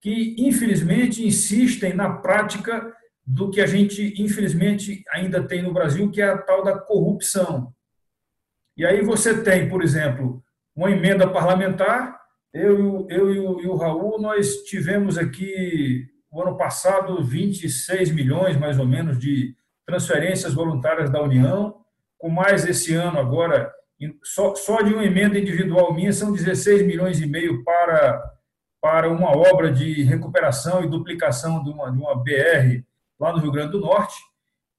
que, 0.00 0.36
infelizmente, 0.38 1.26
insistem 1.26 1.94
na 1.94 2.10
prática 2.18 2.92
do 3.26 3.50
que 3.50 3.60
a 3.60 3.66
gente, 3.66 4.14
infelizmente, 4.22 5.02
ainda 5.10 5.42
tem 5.42 5.62
no 5.62 5.72
Brasil, 5.72 6.10
que 6.10 6.20
é 6.20 6.28
a 6.28 6.38
tal 6.38 6.62
da 6.62 6.78
corrupção. 6.78 7.72
E 8.76 8.84
aí 8.84 9.02
você 9.02 9.42
tem, 9.42 9.68
por 9.68 9.82
exemplo, 9.82 10.42
uma 10.74 10.90
emenda 10.90 11.26
parlamentar. 11.26 12.20
Eu, 12.52 13.06
eu 13.08 13.34
e, 13.34 13.40
o, 13.40 13.60
e 13.60 13.66
o 13.66 13.76
Raul, 13.76 14.20
nós 14.20 14.64
tivemos 14.64 15.16
aqui, 15.16 16.06
o 16.30 16.42
ano 16.42 16.56
passado, 16.56 17.22
26 17.22 18.10
milhões, 18.12 18.56
mais 18.56 18.78
ou 18.78 18.86
menos, 18.86 19.18
de 19.18 19.54
transferências 19.86 20.52
voluntárias 20.52 21.08
da 21.08 21.22
União, 21.22 21.76
com 22.18 22.28
mais 22.28 22.66
esse 22.66 22.94
ano 22.94 23.18
agora, 23.18 23.72
só, 24.22 24.54
só 24.54 24.82
de 24.82 24.92
uma 24.92 25.04
emenda 25.04 25.38
individual 25.38 25.94
minha, 25.94 26.12
são 26.12 26.32
16 26.32 26.82
milhões 26.82 27.20
e 27.20 27.26
meio 27.26 27.64
para, 27.64 28.22
para 28.80 29.10
uma 29.10 29.30
obra 29.30 29.70
de 29.70 30.02
recuperação 30.02 30.82
e 30.82 30.90
duplicação 30.90 31.62
de 31.62 31.70
uma, 31.70 31.90
de 31.90 31.98
uma 31.98 32.14
BR 32.14 32.82
lá 33.18 33.32
no 33.32 33.38
Rio 33.38 33.52
Grande 33.52 33.72
do 33.72 33.80
Norte. 33.80 34.16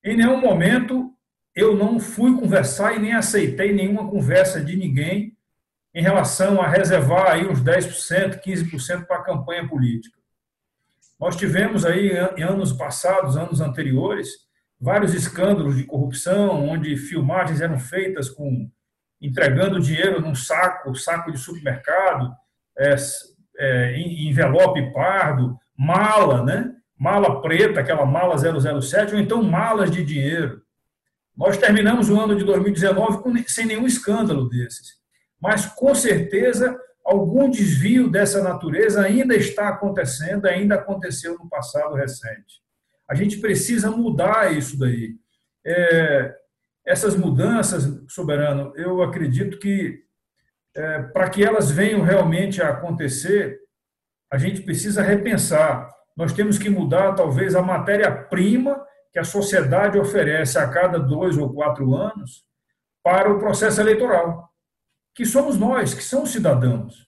Em 0.03 0.15
nenhum 0.17 0.39
momento 0.39 1.11
eu 1.57 1.75
não 1.75 1.99
fui 1.99 2.39
conversar 2.39 2.95
e 2.95 2.99
nem 2.99 3.13
aceitei 3.13 3.73
nenhuma 3.73 4.07
conversa 4.07 4.63
de 4.63 4.75
ninguém 4.75 5.35
em 5.91 6.03
relação 6.03 6.61
a 6.61 6.67
reservar 6.67 7.31
aí 7.31 7.47
uns 7.47 7.63
10%, 7.63 8.39
15% 8.39 9.05
para 9.07 9.17
a 9.17 9.23
campanha 9.23 9.67
política. 9.67 10.15
Nós 11.19 11.35
tivemos 11.35 11.83
aí 11.83 12.11
em 12.37 12.43
anos 12.43 12.71
passados, 12.71 13.35
anos 13.35 13.59
anteriores, 13.59 14.29
vários 14.79 15.15
escândalos 15.15 15.75
de 15.75 15.83
corrupção, 15.83 16.69
onde 16.69 16.95
filmagens 16.95 17.59
eram 17.59 17.79
feitas 17.79 18.29
com 18.29 18.69
entregando 19.19 19.79
dinheiro 19.79 20.21
num 20.21 20.35
saco, 20.35 20.93
saco 20.93 21.31
de 21.31 21.39
supermercado, 21.39 22.35
é, 22.77 22.95
é, 23.57 23.99
envelope 23.99 24.93
pardo, 24.93 25.57
mala, 25.75 26.45
né? 26.45 26.71
Mala 26.95 27.41
preta, 27.41 27.79
aquela 27.79 28.05
mala 28.05 28.35
007, 28.37 29.15
ou 29.15 29.19
então 29.19 29.41
malas 29.41 29.89
de 29.89 30.05
dinheiro. 30.05 30.61
Nós 31.37 31.57
terminamos 31.57 32.09
o 32.09 32.19
ano 32.19 32.35
de 32.35 32.43
2019 32.43 33.21
com, 33.21 33.37
sem 33.47 33.65
nenhum 33.65 33.85
escândalo 33.85 34.49
desses. 34.49 34.97
Mas, 35.39 35.67
com 35.67 35.93
certeza, 35.93 36.77
algum 37.05 37.49
desvio 37.49 38.09
dessa 38.09 38.41
natureza 38.41 39.01
ainda 39.01 39.35
está 39.35 39.69
acontecendo, 39.69 40.47
ainda 40.47 40.75
aconteceu 40.75 41.37
no 41.37 41.47
passado 41.47 41.95
recente. 41.95 42.61
A 43.07 43.13
gente 43.13 43.37
precisa 43.37 43.91
mudar 43.91 44.51
isso 44.51 44.77
daí. 44.79 45.15
É, 45.65 46.35
essas 46.85 47.15
mudanças, 47.15 48.01
soberano, 48.09 48.73
eu 48.75 49.03
acredito 49.03 49.59
que 49.59 50.03
é, 50.75 50.99
para 51.03 51.29
que 51.29 51.43
elas 51.43 51.69
venham 51.71 52.01
realmente 52.01 52.61
a 52.61 52.69
acontecer, 52.69 53.59
a 54.31 54.37
gente 54.37 54.61
precisa 54.61 55.01
repensar. 55.01 55.89
Nós 56.15 56.33
temos 56.33 56.57
que 56.57 56.69
mudar, 56.69 57.13
talvez, 57.13 57.55
a 57.55 57.61
matéria-prima 57.61 58.83
que 59.11 59.19
a 59.19 59.23
sociedade 59.23 59.97
oferece 59.97 60.57
a 60.57 60.67
cada 60.67 60.99
dois 60.99 61.37
ou 61.37 61.53
quatro 61.53 61.95
anos 61.95 62.45
para 63.03 63.31
o 63.31 63.39
processo 63.39 63.79
eleitoral, 63.79 64.51
que 65.15 65.25
somos 65.25 65.57
nós, 65.57 65.93
que 65.93 66.03
são 66.03 66.23
os 66.23 66.31
cidadãos, 66.31 67.07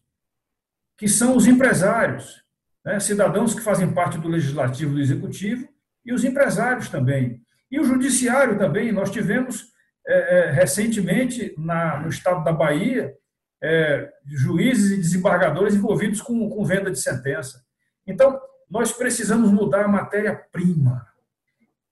que 0.97 1.07
são 1.07 1.35
os 1.35 1.45
empresários, 1.45 2.43
né? 2.83 2.99
cidadãos 2.99 3.53
que 3.53 3.61
fazem 3.61 3.93
parte 3.93 4.17
do 4.17 4.27
legislativo, 4.27 4.93
do 4.93 5.01
executivo 5.01 5.67
e 6.05 6.13
os 6.13 6.23
empresários 6.23 6.89
também. 6.89 7.41
E 7.71 7.79
o 7.79 7.83
judiciário 7.83 8.57
também. 8.57 8.91
Nós 8.91 9.11
tivemos 9.11 9.71
é, 10.07 10.39
é, 10.39 10.51
recentemente 10.51 11.53
na, 11.57 11.99
no 11.99 12.09
estado 12.09 12.43
da 12.43 12.51
Bahia 12.51 13.13
é, 13.61 14.09
juízes 14.25 14.91
e 14.91 14.97
desembargadores 14.97 15.75
envolvidos 15.75 16.21
com, 16.21 16.49
com 16.49 16.65
venda 16.65 16.89
de 16.89 16.99
sentença. 16.99 17.63
Então, 18.07 18.39
nós 18.69 18.91
precisamos 18.91 19.51
mudar 19.51 19.85
a 19.85 19.89
matéria-prima. 19.89 21.07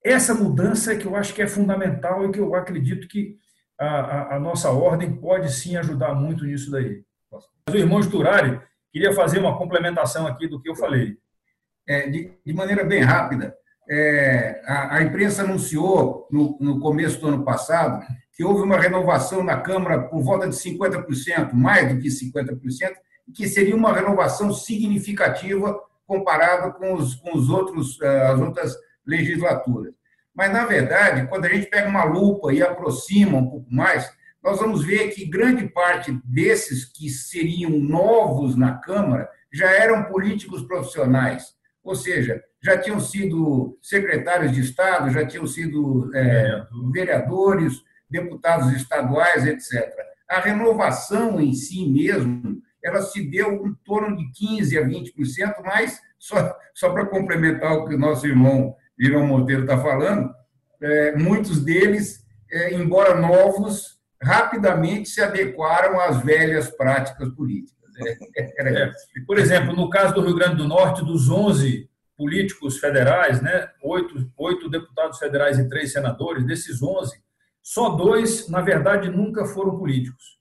Essa 0.08 0.34
mudança 0.34 0.94
é 0.94 0.96
que 0.96 1.06
eu 1.06 1.18
acho 1.18 1.34
que 1.34 1.42
é 1.42 1.48
fundamental 1.48 2.24
e 2.24 2.32
que 2.32 2.40
eu 2.40 2.56
acredito 2.56 3.10
que 3.10 3.36
a, 3.78 3.88
a, 3.88 4.36
a 4.36 4.40
nossa 4.40 4.72
ordem 4.72 5.14
pode 5.18 5.52
sim 5.52 5.76
ajudar 5.76 6.16
muito 6.16 6.46
nisso 6.46 6.72
daí. 6.72 7.04
Mas 7.30 7.76
o 7.76 7.78
irmão 7.78 8.02
Sturari 8.02 8.58
queria 8.90 9.12
fazer 9.12 9.40
uma 9.40 9.58
complementação 9.58 10.26
aqui 10.26 10.48
do 10.48 10.62
que 10.62 10.70
eu 10.70 10.76
falei. 10.78 11.18
É, 11.86 12.10
de, 12.10 12.32
de 12.46 12.54
maneira 12.54 12.86
bem 12.86 13.02
rápida, 13.02 13.54
é, 13.90 14.62
a, 14.66 14.96
a, 14.96 15.02
imprensa 15.04 15.44
anunciou 15.44 16.26
no, 16.32 16.58
no, 16.60 16.80
começo 16.80 17.20
do 17.20 17.28
ano 17.28 17.44
passado 17.44 18.02
que 18.34 18.46
houve 18.46 18.62
uma 18.62 18.78
renovação 18.78 19.44
na 19.44 19.60
Câmara 19.60 20.04
por 20.04 20.22
volta 20.22 20.48
de 20.48 20.56
50%, 20.56 21.52
mais 21.52 21.94
do 21.94 22.02
que 22.02 22.08
50%, 22.08 22.60
que 23.36 23.46
seria 23.48 23.76
uma 23.76 23.92
renovação 23.92 24.54
significativa 24.54 25.78
comparada 26.06 26.72
com, 26.72 26.94
os, 26.94 27.16
com 27.16 27.38
os 27.38 27.50
outros, 27.50 28.00
é, 28.02 28.28
as 28.28 28.40
outras 28.40 28.74
legislaturas. 29.06 29.97
Mas, 30.38 30.54
na 30.54 30.66
verdade, 30.66 31.28
quando 31.28 31.46
a 31.46 31.50
gente 31.50 31.66
pega 31.66 31.90
uma 31.90 32.04
lupa 32.04 32.54
e 32.54 32.62
aproxima 32.62 33.40
um 33.40 33.50
pouco 33.50 33.74
mais, 33.74 34.08
nós 34.44 34.60
vamos 34.60 34.86
ver 34.86 35.10
que 35.10 35.26
grande 35.26 35.68
parte 35.68 36.12
desses 36.24 36.86
que 36.86 37.10
seriam 37.10 37.72
novos 37.72 38.56
na 38.56 38.78
Câmara 38.78 39.28
já 39.52 39.72
eram 39.72 40.04
políticos 40.04 40.62
profissionais, 40.62 41.56
ou 41.84 41.96
seja, 41.96 42.44
já 42.62 42.78
tinham 42.78 43.00
sido 43.00 43.80
secretários 43.82 44.52
de 44.52 44.62
Estado, 44.62 45.10
já 45.10 45.26
tinham 45.26 45.48
sido 45.48 46.12
é, 46.14 46.68
vereadores, 46.94 47.82
deputados 48.08 48.72
estaduais, 48.74 49.44
etc. 49.44 49.92
A 50.30 50.40
renovação 50.40 51.42
em 51.42 51.54
si 51.54 51.90
mesmo, 51.90 52.62
ela 52.84 53.02
se 53.02 53.28
deu 53.28 53.66
em 53.66 53.74
torno 53.84 54.16
de 54.16 54.26
15% 54.26 54.78
a 54.78 54.86
20%, 54.86 55.56
mas, 55.64 56.00
só, 56.20 56.56
só 56.76 56.92
para 56.92 57.08
complementar 57.08 57.74
o 57.74 57.88
que 57.88 57.96
o 57.96 58.00
nosso 58.00 58.28
irmão 58.28 58.76
Irão 59.00 59.26
Monteiro 59.26 59.62
está 59.62 59.78
falando, 59.78 60.34
é, 60.82 61.16
muitos 61.16 61.64
deles, 61.64 62.26
é, 62.52 62.74
embora 62.74 63.20
novos, 63.20 63.98
rapidamente 64.22 65.10
se 65.10 65.22
adequaram 65.22 66.00
às 66.00 66.22
velhas 66.24 66.70
práticas 66.70 67.30
políticas. 67.30 67.78
É, 68.36 68.84
é, 68.86 68.92
por 69.26 69.38
exemplo, 69.38 69.76
no 69.76 69.90
caso 69.90 70.14
do 70.14 70.22
Rio 70.22 70.36
Grande 70.36 70.58
do 70.58 70.68
Norte, 70.68 71.06
dos 71.06 71.30
11 71.30 71.90
políticos 72.18 72.80
federais, 72.80 73.42
né, 73.42 73.70
oito, 73.84 74.32
oito 74.38 74.70
deputados 74.70 75.20
federais 75.20 75.60
e 75.60 75.70
três 75.70 75.92
senadores, 75.92 76.46
desses 76.46 76.82
11, 76.82 77.16
só 77.62 77.90
dois, 77.90 78.50
na 78.50 78.62
verdade, 78.62 79.10
nunca 79.10 79.46
foram 79.46 79.78
políticos. 79.78 80.38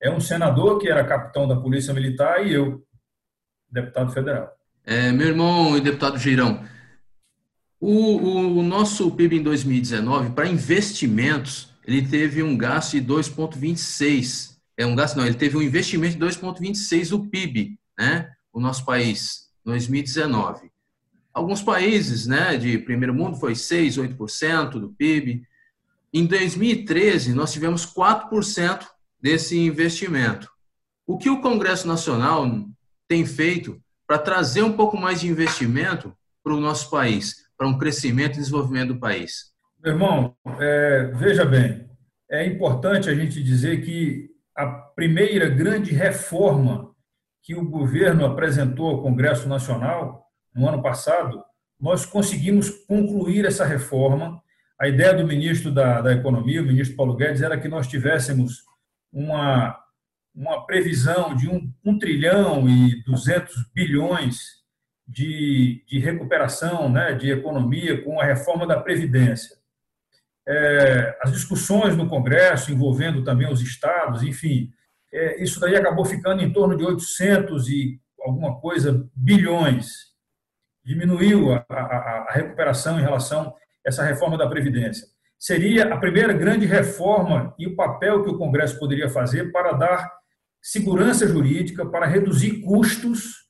É 0.00 0.10
um 0.10 0.20
senador 0.20 0.78
que 0.78 0.88
era 0.88 1.04
capitão 1.04 1.48
da 1.48 1.56
Polícia 1.56 1.92
Militar 1.92 2.46
e 2.46 2.52
eu, 2.52 2.84
deputado 3.68 4.12
federal. 4.12 4.52
É, 4.86 5.10
meu 5.10 5.28
irmão 5.28 5.76
e 5.76 5.80
deputado 5.80 6.18
Girão, 6.18 6.62
o, 7.80 8.58
o 8.58 8.62
nosso 8.62 9.10
PIB 9.12 9.36
em 9.36 9.42
2019, 9.42 10.30
para 10.30 10.48
investimentos, 10.48 11.72
ele 11.84 12.02
teve 12.06 12.42
um 12.42 12.56
gasto 12.56 12.92
de 12.92 13.06
2,26. 13.06 14.56
É 14.76 14.84
um 14.84 14.94
gasto, 14.94 15.16
não, 15.16 15.26
ele 15.26 15.36
teve 15.36 15.56
um 15.56 15.62
investimento 15.62 16.18
de 16.18 16.24
2,26 16.24 17.10
do 17.10 17.26
PIB, 17.26 17.78
né? 17.98 18.30
O 18.52 18.60
nosso 18.60 18.84
país, 18.84 19.48
2019. 19.64 20.70
Alguns 21.32 21.62
países 21.62 22.26
né, 22.26 22.56
de 22.56 22.78
primeiro 22.78 23.14
mundo 23.14 23.36
foi 23.36 23.54
6, 23.54 23.96
8% 23.96 24.70
do 24.70 24.88
PIB. 24.90 25.42
Em 26.12 26.26
2013, 26.26 27.32
nós 27.32 27.52
tivemos 27.52 27.86
4% 27.86 28.86
desse 29.20 29.56
investimento. 29.56 30.50
O 31.06 31.16
que 31.16 31.30
o 31.30 31.40
Congresso 31.40 31.86
Nacional 31.86 32.68
tem 33.06 33.24
feito 33.24 33.80
para 34.06 34.18
trazer 34.18 34.62
um 34.62 34.72
pouco 34.72 34.96
mais 34.96 35.20
de 35.20 35.28
investimento 35.28 36.12
para 36.42 36.54
o 36.54 36.60
nosso 36.60 36.90
país, 36.90 37.47
para 37.58 37.66
um 37.66 37.76
crescimento 37.76 38.36
e 38.36 38.38
desenvolvimento 38.38 38.94
do 38.94 39.00
país? 39.00 39.52
Meu 39.82 39.92
irmão, 39.92 40.36
é, 40.60 41.10
veja 41.14 41.44
bem, 41.44 41.90
é 42.30 42.46
importante 42.46 43.10
a 43.10 43.14
gente 43.14 43.42
dizer 43.42 43.82
que 43.84 44.30
a 44.56 44.66
primeira 44.66 45.48
grande 45.48 45.92
reforma 45.92 46.94
que 47.42 47.54
o 47.54 47.68
governo 47.68 48.24
apresentou 48.24 48.88
ao 48.88 49.02
Congresso 49.02 49.48
Nacional 49.48 50.24
no 50.54 50.68
ano 50.68 50.82
passado, 50.82 51.42
nós 51.80 52.04
conseguimos 52.04 52.70
concluir 52.86 53.44
essa 53.44 53.64
reforma. 53.64 54.40
A 54.80 54.88
ideia 54.88 55.14
do 55.14 55.26
ministro 55.26 55.72
da, 55.72 56.00
da 56.00 56.12
Economia, 56.12 56.62
o 56.62 56.66
ministro 56.66 56.96
Paulo 56.96 57.16
Guedes, 57.16 57.40
era 57.42 57.58
que 57.58 57.68
nós 57.68 57.86
tivéssemos 57.86 58.62
uma, 59.12 59.78
uma 60.34 60.66
previsão 60.66 61.34
de 61.34 61.48
um, 61.48 61.72
um 61.84 61.98
trilhão 61.98 62.68
e 62.68 63.02
200 63.04 63.54
bilhões 63.72 64.57
de, 65.08 65.82
de 65.86 65.98
recuperação 65.98 66.90
né, 66.90 67.14
de 67.14 67.30
economia 67.30 68.02
com 68.04 68.20
a 68.20 68.24
reforma 68.24 68.66
da 68.66 68.78
Previdência. 68.78 69.56
É, 70.46 71.18
as 71.22 71.32
discussões 71.32 71.96
no 71.96 72.08
Congresso, 72.08 72.70
envolvendo 72.70 73.24
também 73.24 73.50
os 73.50 73.62
estados, 73.62 74.22
enfim, 74.22 74.70
é, 75.10 75.42
isso 75.42 75.58
daí 75.58 75.74
acabou 75.74 76.04
ficando 76.04 76.42
em 76.42 76.52
torno 76.52 76.76
de 76.76 76.84
800 76.84 77.68
e 77.68 77.98
alguma 78.20 78.60
coisa 78.60 79.08
bilhões 79.14 80.08
diminuiu 80.84 81.52
a, 81.52 81.64
a, 81.68 82.26
a 82.28 82.32
recuperação 82.32 82.98
em 82.98 83.02
relação 83.02 83.48
a 83.48 83.54
essa 83.84 84.04
reforma 84.04 84.36
da 84.36 84.48
Previdência. 84.48 85.06
seria 85.38 85.92
a 85.94 85.96
primeira 85.96 86.32
grande 86.32 86.66
reforma 86.66 87.54
e 87.58 87.66
o 87.66 87.76
papel 87.76 88.24
que 88.24 88.30
o 88.30 88.38
Congresso 88.38 88.78
poderia 88.78 89.08
fazer 89.08 89.52
para 89.52 89.72
dar 89.72 90.10
segurança 90.60 91.26
jurídica, 91.26 91.86
para 91.86 92.06
reduzir 92.06 92.60
custos, 92.60 93.47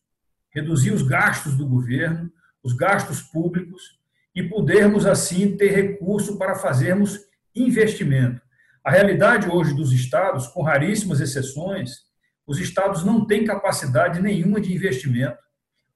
reduzir 0.51 0.93
os 0.93 1.03
gastos 1.03 1.57
do 1.57 1.67
governo, 1.67 2.31
os 2.63 2.73
gastos 2.73 3.23
públicos 3.23 3.99
e 4.35 4.43
podermos 4.43 5.07
assim 5.07 5.57
ter 5.57 5.71
recurso 5.71 6.39
para 6.39 6.55
fazermos 6.55 7.19
investimento. 7.55 8.41
A 8.85 8.91
realidade 8.91 9.49
hoje 9.49 9.75
dos 9.75 9.93
estados, 9.93 10.47
com 10.47 10.63
raríssimas 10.63 11.21
exceções, 11.21 12.09
os 12.47 12.59
estados 12.59 13.05
não 13.05 13.27
têm 13.27 13.45
capacidade 13.45 14.23
nenhuma 14.23 14.61
de 14.61 14.73
investimento. 14.73 15.37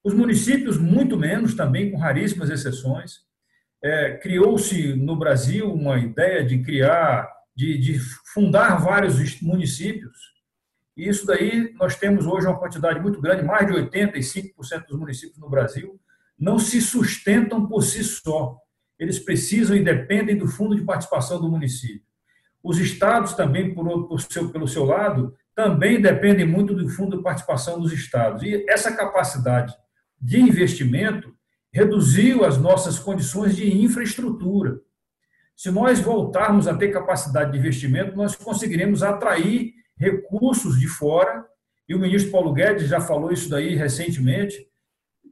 Os 0.05 0.12
municípios, 0.12 0.77
muito 0.77 1.17
menos, 1.17 1.55
também 1.55 1.91
com 1.91 1.97
raríssimas 1.97 2.51
exceções. 2.51 3.21
É, 3.83 4.17
Criou-se 4.19 4.95
no 4.95 5.17
Brasil 5.17 5.73
uma 5.73 5.99
ideia 5.99 6.45
de 6.45 6.59
criar, 6.59 7.29
de, 7.57 7.79
de 7.79 7.99
fundar 8.35 8.77
vários 8.77 9.41
municípios. 9.41 10.12
E 10.96 11.09
isso 11.09 11.26
daí 11.26 11.72
nós 11.74 11.96
temos 11.96 12.26
hoje 12.26 12.46
uma 12.46 12.59
quantidade 12.59 13.00
muito 13.00 13.20
grande, 13.20 13.42
mais 13.42 13.66
de 13.66 13.72
85% 13.72 14.87
dos 14.87 14.98
municípios 14.98 15.38
no 15.38 15.48
Brasil 15.48 15.98
não 16.42 16.59
se 16.59 16.81
sustentam 16.81 17.66
por 17.66 17.83
si 17.83 18.02
só. 18.02 18.59
Eles 18.98 19.20
precisam 19.20 19.76
e 19.76 19.85
dependem 19.85 20.37
do 20.37 20.48
fundo 20.48 20.74
de 20.74 20.83
participação 20.83 21.40
do 21.40 21.48
município. 21.48 22.02
Os 22.62 22.78
estados 22.78 23.35
também, 23.35 23.72
por, 23.72 24.09
por 24.09 24.20
seu, 24.20 24.50
pelo 24.50 24.66
seu 24.66 24.85
lado, 24.85 25.35
também 25.55 26.00
dependem 26.00 26.44
muito 26.44 26.74
do 26.74 26.88
fundo 26.88 27.16
de 27.16 27.22
participação 27.22 27.81
dos 27.81 27.92
estados. 27.92 28.42
E 28.42 28.64
essa 28.68 28.94
capacidade 28.94 29.72
de 30.20 30.40
investimento 30.40 31.33
reduziu 31.72 32.44
as 32.44 32.59
nossas 32.59 32.98
condições 32.98 33.55
de 33.55 33.76
infraestrutura. 33.81 34.81
Se 35.57 35.70
nós 35.70 36.00
voltarmos 36.00 36.66
a 36.66 36.76
ter 36.76 36.88
capacidade 36.88 37.52
de 37.52 37.59
investimento, 37.59 38.16
nós 38.16 38.35
conseguiremos 38.35 39.02
atrair 39.02 39.74
recursos 40.03 40.79
de 40.79 40.88
fora, 40.88 41.47
e 41.88 41.95
o 41.95 41.99
ministro 41.99 42.33
Paulo 42.33 42.53
Guedes 42.53 42.88
já 42.88 43.01
falou 43.01 43.33
isso 43.33 43.49
daí 43.49 43.75
recentemente, 43.77 44.67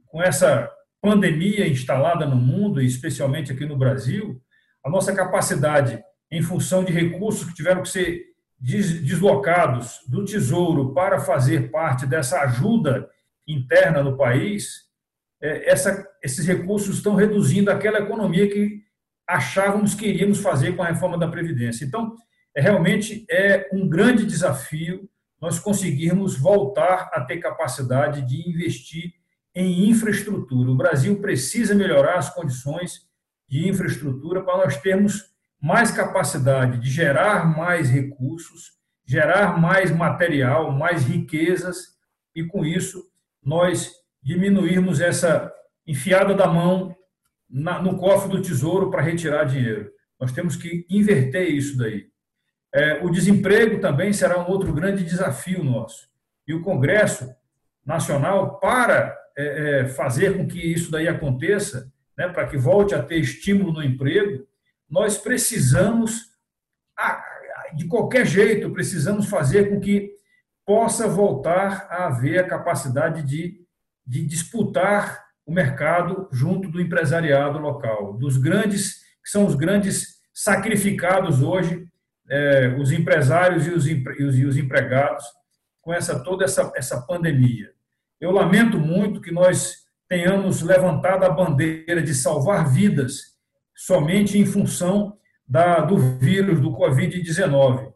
com 0.07 0.23
essa 0.23 0.71
pandemia 1.01 1.67
instalada 1.67 2.25
no 2.25 2.35
mundo, 2.35 2.81
e 2.81 2.85
especialmente 2.85 3.51
aqui 3.51 3.65
no 3.65 3.77
Brasil, 3.77 4.41
a 4.83 4.89
nossa 4.89 5.13
capacidade, 5.13 6.01
em 6.31 6.41
função 6.41 6.83
de 6.83 6.93
recursos 6.93 7.47
que 7.47 7.53
tiveram 7.53 7.81
que 7.81 7.89
ser 7.89 8.31
deslocados 8.57 9.99
do 10.07 10.23
Tesouro 10.23 10.93
para 10.93 11.19
fazer 11.19 11.71
parte 11.71 12.05
dessa 12.05 12.39
ajuda 12.41 13.09
interna 13.47 14.03
no 14.03 14.15
país, 14.15 14.83
é, 15.41 15.69
essa, 15.69 16.07
esses 16.23 16.45
recursos 16.45 16.97
estão 16.97 17.15
reduzindo 17.15 17.71
aquela 17.71 17.99
economia 17.99 18.47
que 18.47 18.83
achávamos 19.27 19.95
que 19.95 20.05
iríamos 20.05 20.39
fazer 20.39 20.75
com 20.75 20.83
a 20.83 20.87
reforma 20.87 21.17
da 21.17 21.27
Previdência. 21.27 21.83
Então, 21.83 22.15
realmente 22.55 23.25
é 23.29 23.69
um 23.71 23.87
grande 23.87 24.25
desafio 24.25 25.09
nós 25.39 25.57
conseguirmos 25.57 26.37
voltar 26.37 27.09
a 27.13 27.21
ter 27.21 27.37
capacidade 27.37 28.21
de 28.27 28.47
investir 28.47 29.13
em 29.55 29.89
infraestrutura. 29.89 30.69
O 30.69 30.77
Brasil 30.77 31.19
precisa 31.19 31.73
melhorar 31.73 32.17
as 32.17 32.29
condições 32.29 33.07
de 33.49 33.67
infraestrutura 33.67 34.43
para 34.43 34.57
nós 34.57 34.77
termos 34.77 35.31
mais 35.59 35.91
capacidade 35.91 36.79
de 36.79 36.89
gerar 36.89 37.45
mais 37.45 37.89
recursos, 37.89 38.73
gerar 39.05 39.59
mais 39.59 39.91
material, 39.91 40.71
mais 40.71 41.03
riquezas 41.05 41.87
e, 42.35 42.43
com 42.43 42.63
isso, 42.63 43.03
nós 43.43 43.91
diminuirmos 44.21 45.01
essa 45.01 45.51
enfiada 45.85 46.33
da 46.35 46.47
mão 46.47 46.95
no 47.49 47.97
cofre 47.97 48.29
do 48.29 48.41
tesouro 48.41 48.89
para 48.89 49.01
retirar 49.01 49.43
dinheiro. 49.43 49.91
Nós 50.19 50.31
temos 50.31 50.55
que 50.55 50.85
inverter 50.89 51.49
isso 51.49 51.77
daí. 51.77 52.10
É, 52.73 53.03
o 53.03 53.09
desemprego 53.09 53.79
também 53.79 54.13
será 54.13 54.39
um 54.39 54.49
outro 54.49 54.73
grande 54.73 55.03
desafio 55.03 55.63
nosso. 55.63 56.07
E 56.47 56.53
o 56.53 56.61
Congresso 56.61 57.33
Nacional, 57.85 58.59
para 58.59 59.17
é, 59.37 59.81
é, 59.81 59.87
fazer 59.87 60.37
com 60.37 60.47
que 60.47 60.59
isso 60.59 60.91
daí 60.91 61.07
aconteça, 61.07 61.91
né, 62.17 62.27
para 62.27 62.47
que 62.47 62.57
volte 62.57 62.93
a 62.93 63.01
ter 63.01 63.17
estímulo 63.17 63.73
no 63.73 63.83
emprego, 63.83 64.45
nós 64.89 65.17
precisamos, 65.17 66.31
de 67.75 67.87
qualquer 67.87 68.25
jeito, 68.25 68.71
precisamos 68.71 69.27
fazer 69.27 69.69
com 69.69 69.79
que 69.79 70.11
possa 70.65 71.07
voltar 71.07 71.87
a 71.89 72.07
haver 72.07 72.39
a 72.39 72.47
capacidade 72.47 73.23
de, 73.23 73.61
de 74.05 74.25
disputar 74.25 75.25
o 75.45 75.51
mercado 75.51 76.27
junto 76.31 76.69
do 76.69 76.79
empresariado 76.79 77.57
local, 77.57 78.13
dos 78.13 78.37
grandes, 78.37 79.01
que 79.23 79.29
são 79.29 79.45
os 79.45 79.55
grandes 79.55 80.19
sacrificados 80.33 81.41
hoje, 81.41 81.87
é, 82.31 82.73
os 82.79 82.93
empresários 82.93 83.67
e 83.67 83.71
os, 83.71 83.85
e 83.85 84.45
os 84.45 84.55
empregados, 84.55 85.25
com 85.81 85.93
essa 85.93 86.17
toda 86.23 86.45
essa, 86.45 86.71
essa 86.75 87.01
pandemia. 87.01 87.71
Eu 88.21 88.31
lamento 88.31 88.79
muito 88.79 89.19
que 89.19 89.31
nós 89.31 89.81
tenhamos 90.07 90.61
levantado 90.61 91.25
a 91.25 91.29
bandeira 91.29 92.01
de 92.01 92.13
salvar 92.13 92.71
vidas 92.71 93.35
somente 93.75 94.37
em 94.37 94.45
função 94.45 95.17
da, 95.45 95.81
do 95.81 95.97
vírus 95.97 96.61
do 96.61 96.71
Covid-19, 96.71 97.91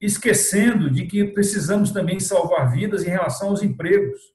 esquecendo 0.00 0.90
de 0.90 1.06
que 1.06 1.24
precisamos 1.24 1.90
também 1.90 2.18
salvar 2.18 2.72
vidas 2.72 3.04
em 3.04 3.10
relação 3.10 3.48
aos 3.48 3.62
empregos. 3.62 4.32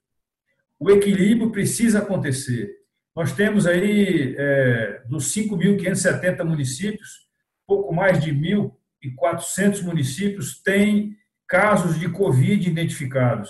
O 0.79 0.91
equilíbrio 0.91 1.51
precisa 1.51 1.99
acontecer. 1.99 2.69
Nós 3.15 3.31
temos 3.31 3.65
aí, 3.65 4.35
é, 4.37 5.01
dos 5.07 5.33
5.570 5.33 6.43
municípios, 6.43 7.27
pouco 7.65 7.93
mais 7.93 8.23
de 8.23 8.31
1.400 9.03 9.83
municípios 9.83 10.61
têm 10.61 11.17
casos 11.47 11.99
de 11.99 12.09
Covid 12.09 12.69
identificados. 12.69 13.49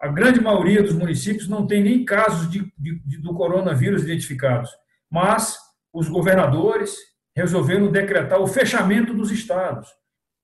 A 0.00 0.08
grande 0.08 0.40
maioria 0.40 0.82
dos 0.82 0.94
municípios 0.94 1.48
não 1.48 1.66
tem 1.66 1.82
nem 1.82 2.04
casos 2.04 2.50
de, 2.50 2.72
de, 2.78 3.18
do 3.18 3.34
coronavírus 3.34 4.02
identificados, 4.02 4.70
mas 5.10 5.58
os 5.92 6.08
governadores 6.08 6.96
resolveram 7.36 7.90
decretar 7.90 8.40
o 8.40 8.46
fechamento 8.46 9.12
dos 9.12 9.30
estados, 9.30 9.88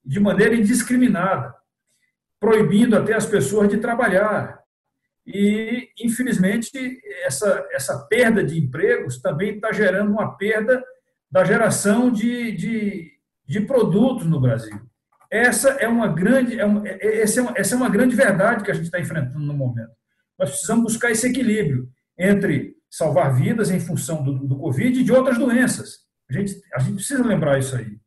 de 0.04 0.20
maneira 0.20 0.54
indiscriminada, 0.54 1.54
proibindo 2.38 2.96
até 2.96 3.14
as 3.14 3.26
pessoas 3.26 3.68
de 3.68 3.78
trabalhar. 3.78 4.60
E, 5.26 5.88
infelizmente, 5.98 7.00
essa, 7.24 7.66
essa 7.72 8.06
perda 8.06 8.44
de 8.44 8.58
empregos 8.58 9.20
também 9.20 9.56
está 9.56 9.72
gerando 9.72 10.12
uma 10.12 10.36
perda 10.36 10.84
da 11.30 11.44
geração 11.44 12.10
de, 12.10 12.52
de, 12.52 13.15
de 13.46 13.60
produtos 13.60 14.26
no 14.26 14.40
Brasil. 14.40 14.80
Essa 15.30 15.70
é 15.70 15.88
uma 15.88 16.08
grande, 16.08 16.58
é 16.58 16.64
uma, 16.64 16.86
é, 16.86 17.22
essa, 17.22 17.40
é 17.40 17.42
uma, 17.42 17.52
essa 17.56 17.74
é 17.74 17.76
uma 17.76 17.88
grande 17.88 18.14
verdade 18.14 18.64
que 18.64 18.70
a 18.70 18.74
gente 18.74 18.86
está 18.86 19.00
enfrentando 19.00 19.40
no 19.40 19.54
momento. 19.54 19.92
Nós 20.38 20.50
precisamos 20.50 20.84
buscar 20.84 21.10
esse 21.10 21.26
equilíbrio 21.26 21.88
entre 22.18 22.76
salvar 22.90 23.34
vidas 23.34 23.70
em 23.70 23.80
função 23.80 24.22
do, 24.22 24.38
do 24.46 24.56
Covid 24.56 25.00
e 25.00 25.04
de 25.04 25.12
outras 25.12 25.38
doenças. 25.38 26.06
A 26.30 26.32
gente, 26.32 26.60
a 26.74 26.78
gente 26.80 26.96
precisa 26.96 27.24
lembrar 27.24 27.58
isso 27.58 27.76
aí. 27.76 27.98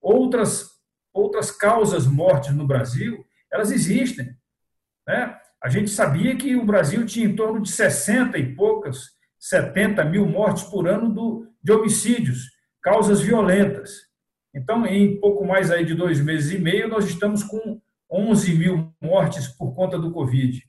Outras, 0.00 0.68
outras 1.12 1.50
causas 1.50 2.06
mortes 2.06 2.54
no 2.54 2.66
Brasil, 2.66 3.24
elas 3.52 3.70
existem. 3.70 4.34
Né? 5.06 5.36
A 5.62 5.68
gente 5.68 5.90
sabia 5.90 6.36
que 6.36 6.54
o 6.56 6.64
Brasil 6.64 7.04
tinha 7.04 7.26
em 7.26 7.36
torno 7.36 7.60
de 7.60 7.70
60 7.70 8.38
e 8.38 8.54
poucas, 8.54 9.10
70 9.38 10.04
mil 10.04 10.26
mortes 10.26 10.64
por 10.64 10.88
ano 10.88 11.12
do, 11.12 11.48
de 11.62 11.72
homicídios, 11.72 12.50
causas 12.82 13.20
violentas. 13.20 14.05
Então, 14.56 14.86
em 14.86 15.20
pouco 15.20 15.46
mais 15.46 15.70
aí 15.70 15.84
de 15.84 15.94
dois 15.94 16.18
meses 16.18 16.50
e 16.50 16.58
meio, 16.58 16.88
nós 16.88 17.04
estamos 17.04 17.44
com 17.44 17.78
11 18.10 18.54
mil 18.54 18.90
mortes 19.00 19.48
por 19.48 19.74
conta 19.74 19.98
do 19.98 20.10
Covid. 20.10 20.62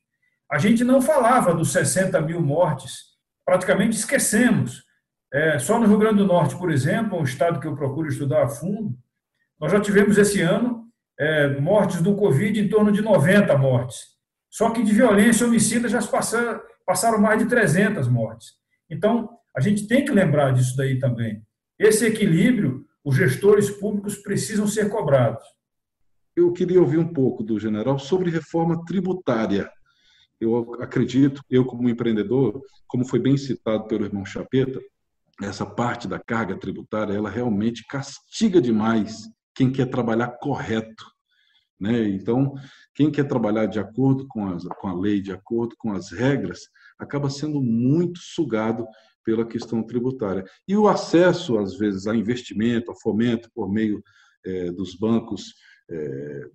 A 0.52 0.58
gente 0.58 0.84
não 0.84 1.02
falava 1.02 1.54
dos 1.54 1.72
60 1.72 2.20
mil 2.22 2.42
mortes 2.42 3.18
praticamente 3.46 3.96
esquecemos. 3.96 4.84
É, 5.34 5.58
só 5.58 5.80
no 5.80 5.88
Rio 5.88 5.98
Grande 5.98 6.18
do 6.18 6.26
Norte, 6.26 6.58
por 6.58 6.70
exemplo, 6.70 7.18
um 7.18 7.24
estado 7.24 7.62
que 7.62 7.68
eu 7.68 7.76
procuro 7.76 8.10
estudar 8.10 8.44
a 8.44 8.50
fundo, 8.50 8.94
nós 9.58 9.72
já 9.72 9.80
tivemos 9.80 10.18
esse 10.18 10.42
ano 10.42 10.86
é, 11.18 11.60
mortes 11.60 12.02
do 12.02 12.16
Covid 12.16 12.60
em 12.60 12.68
torno 12.68 12.92
de 12.92 13.02
90 13.02 13.58
mortes. 13.58 14.18
Só 14.50 14.70
que 14.72 14.84
de 14.84 14.92
violência 14.92 15.48
homicida 15.48 15.88
já 15.88 16.02
passaram, 16.06 16.62
passaram 16.86 17.20
mais 17.20 17.40
de 17.40 17.48
300 17.48 18.08
mortes. 18.10 18.50
Então, 18.90 19.30
a 19.56 19.62
gente 19.62 19.88
tem 19.88 20.04
que 20.04 20.12
lembrar 20.12 20.52
disso 20.52 20.76
daí 20.76 21.00
também. 21.00 21.42
Esse 21.80 22.06
equilíbrio, 22.06 22.77
os 23.08 23.16
gestores 23.16 23.70
públicos 23.70 24.18
precisam 24.18 24.68
ser 24.68 24.90
cobrados. 24.90 25.44
Eu 26.36 26.52
queria 26.52 26.80
ouvir 26.80 26.98
um 26.98 27.14
pouco 27.14 27.42
do 27.44 27.60
general 27.60 27.98
sobre 27.98 28.30
reforma 28.30 28.84
tributária 28.86 29.72
eu 30.40 30.76
acredito, 30.82 31.42
eu 31.50 31.66
como 31.66 31.90
empreendedor, 31.90 32.62
como 32.88 33.08
foi 33.08 33.20
bem 33.20 33.36
citado 33.38 33.88
pelo 33.88 34.06
irmão 34.06 34.26
Chapeta, 34.26 34.80
essa 35.42 35.66
parte 35.66 36.08
da 36.08 36.20
carga 36.20 36.58
tributária, 36.58 37.14
ela 37.14 37.30
realmente 37.30 37.86
castiga 37.88 38.62
demais 38.62 39.28
quem 39.56 39.72
quer 39.72 39.88
trabalhar 39.88 40.38
correto. 40.40 41.06
Né? 41.80 42.08
Então, 42.10 42.54
quem 42.94 43.12
quer 43.12 43.28
trabalhar 43.28 43.66
de 43.66 43.80
acordo 43.80 44.28
com, 44.28 44.48
as, 44.48 44.64
com 44.64 44.88
a 44.88 44.94
lei, 44.94 45.22
de 45.22 45.32
acordo 45.32 45.76
com 45.78 45.92
as 45.92 46.12
regras, 46.12 46.62
acaba 47.00 47.30
sendo 47.30 47.62
muito 47.62 48.20
sugado 48.20 48.86
pela 49.28 49.46
questão 49.46 49.84
tributária. 49.84 50.46
E 50.66 50.78
o 50.78 50.88
acesso, 50.88 51.58
às 51.58 51.78
vezes, 51.78 52.08
a 52.08 52.16
investimento, 52.16 52.90
a 52.90 52.96
fomento 52.96 53.50
por 53.54 53.70
meio 53.70 54.02
é, 54.46 54.72
dos 54.72 54.96
bancos 54.96 55.54
é, 55.92 56.46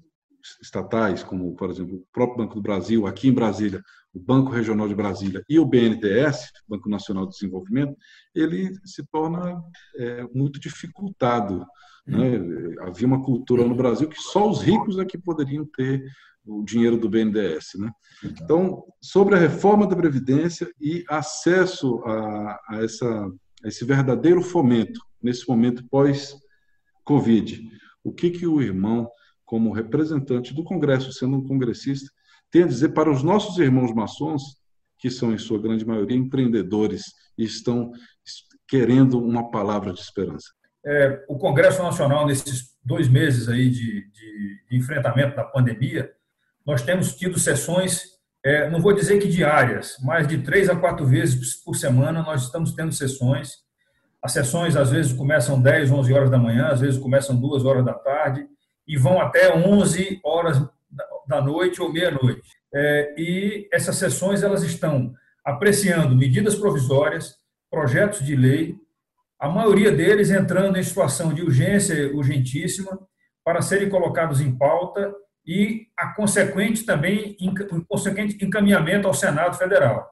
estatais, 0.62 1.22
como, 1.22 1.54
por 1.54 1.68
exemplo, 1.68 1.96
o 1.96 2.06
próprio 2.10 2.38
Banco 2.38 2.54
do 2.54 2.62
Brasil, 2.62 3.06
aqui 3.06 3.28
em 3.28 3.34
Brasília, 3.34 3.82
o 4.14 4.18
Banco 4.18 4.50
Regional 4.50 4.88
de 4.88 4.94
Brasília 4.94 5.44
e 5.46 5.58
o 5.58 5.66
BNDES, 5.66 6.50
Banco 6.66 6.88
Nacional 6.88 7.26
de 7.26 7.32
Desenvolvimento, 7.32 7.94
ele 8.34 8.74
se 8.86 9.04
torna 9.12 9.62
é, 9.96 10.26
muito 10.34 10.58
dificultado. 10.58 11.66
Né? 12.06 12.40
Havia 12.80 13.06
uma 13.06 13.22
cultura 13.22 13.68
no 13.68 13.74
Brasil 13.74 14.08
que 14.08 14.18
só 14.18 14.48
os 14.48 14.62
ricos 14.62 14.98
é 14.98 15.04
que 15.04 15.18
poderiam 15.18 15.66
ter 15.76 16.02
o 16.44 16.64
dinheiro 16.64 16.96
do 16.96 17.08
BNDES. 17.08 17.72
Né? 17.78 17.90
Então, 18.24 18.84
sobre 19.00 19.34
a 19.34 19.38
reforma 19.38 19.86
da 19.86 19.96
Previdência 19.96 20.70
e 20.80 21.04
acesso 21.08 22.02
a, 22.04 22.60
a, 22.68 22.84
essa, 22.84 23.06
a 23.64 23.68
esse 23.68 23.84
verdadeiro 23.84 24.42
fomento, 24.42 25.00
nesse 25.22 25.48
momento 25.48 25.86
pós-Covid, 25.88 27.62
o 28.04 28.12
que, 28.12 28.30
que 28.30 28.46
o 28.46 28.60
irmão, 28.60 29.08
como 29.44 29.72
representante 29.72 30.52
do 30.52 30.64
Congresso, 30.64 31.12
sendo 31.12 31.36
um 31.36 31.46
congressista, 31.46 32.10
tem 32.50 32.64
a 32.64 32.66
dizer 32.66 32.90
para 32.90 33.10
os 33.10 33.22
nossos 33.22 33.58
irmãos 33.58 33.94
maçons, 33.94 34.60
que 34.98 35.10
são, 35.10 35.32
em 35.32 35.38
sua 35.38 35.60
grande 35.60 35.84
maioria, 35.84 36.16
empreendedores 36.16 37.04
e 37.36 37.44
estão 37.44 37.92
querendo 38.68 39.18
uma 39.18 39.50
palavra 39.50 39.92
de 39.92 40.00
esperança? 40.00 40.46
É, 40.84 41.24
o 41.28 41.36
Congresso 41.38 41.82
Nacional, 41.82 42.26
nesses 42.26 42.76
dois 42.84 43.08
meses 43.08 43.48
aí 43.48 43.70
de, 43.70 44.10
de, 44.10 44.64
de 44.68 44.76
enfrentamento 44.76 45.36
da 45.36 45.44
pandemia, 45.44 46.10
nós 46.66 46.82
temos 46.82 47.14
tido 47.14 47.38
sessões, 47.38 48.12
é, 48.44 48.68
não 48.70 48.80
vou 48.80 48.92
dizer 48.92 49.18
que 49.18 49.28
diárias, 49.28 49.96
mas 50.02 50.26
de 50.26 50.38
três 50.38 50.68
a 50.68 50.76
quatro 50.76 51.06
vezes 51.06 51.54
por 51.62 51.74
semana 51.74 52.22
nós 52.22 52.42
estamos 52.42 52.72
tendo 52.72 52.92
sessões. 52.92 53.62
As 54.22 54.32
sessões 54.32 54.76
às 54.76 54.90
vezes 54.90 55.12
começam 55.12 55.60
10, 55.60 55.90
11 55.90 56.12
horas 56.12 56.30
da 56.30 56.38
manhã, 56.38 56.68
às 56.68 56.80
vezes 56.80 56.98
começam 56.98 57.36
2 57.36 57.64
horas 57.64 57.84
da 57.84 57.94
tarde 57.94 58.46
e 58.86 58.96
vão 58.96 59.20
até 59.20 59.54
11 59.54 60.20
horas 60.24 60.60
da 61.26 61.40
noite 61.40 61.80
ou 61.80 61.92
meia-noite. 61.92 62.48
É, 62.74 63.14
e 63.18 63.68
essas 63.72 63.96
sessões 63.96 64.42
elas 64.42 64.62
estão 64.62 65.12
apreciando 65.44 66.16
medidas 66.16 66.54
provisórias, 66.54 67.36
projetos 67.70 68.24
de 68.24 68.36
lei, 68.36 68.76
a 69.38 69.48
maioria 69.48 69.90
deles 69.90 70.30
entrando 70.30 70.78
em 70.78 70.82
situação 70.82 71.34
de 71.34 71.42
urgência 71.42 72.14
urgentíssima 72.14 72.98
para 73.44 73.60
serem 73.60 73.88
colocados 73.88 74.40
em 74.40 74.56
pauta 74.56 75.12
e 75.46 75.88
a 75.96 76.14
consequente 76.14 76.84
também 76.84 77.36
o 77.70 77.84
consequente 77.84 78.42
encaminhamento 78.44 79.08
ao 79.08 79.14
Senado 79.14 79.56
Federal. 79.56 80.10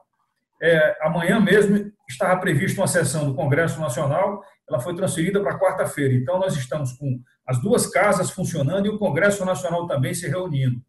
É, 0.61 0.97
amanhã 1.01 1.39
mesmo 1.39 1.91
estava 2.07 2.39
prevista 2.39 2.81
uma 2.81 2.87
sessão 2.87 3.25
do 3.25 3.33
Congresso 3.33 3.79
Nacional, 3.79 4.43
ela 4.69 4.79
foi 4.79 4.95
transferida 4.95 5.41
para 5.41 5.57
quarta-feira. 5.57 6.13
Então, 6.13 6.39
nós 6.39 6.55
estamos 6.55 6.93
com 6.93 7.19
as 7.47 7.59
duas 7.61 7.87
casas 7.87 8.29
funcionando 8.29 8.85
e 8.85 8.89
o 8.89 8.99
Congresso 8.99 9.43
Nacional 9.43 9.87
também 9.87 10.13
se 10.13 10.27
reunindo, 10.27 10.81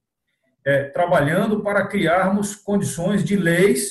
é, 0.64 0.84
trabalhando 0.84 1.62
para 1.62 1.86
criarmos 1.86 2.54
condições 2.54 3.24
de 3.24 3.36
leis 3.36 3.90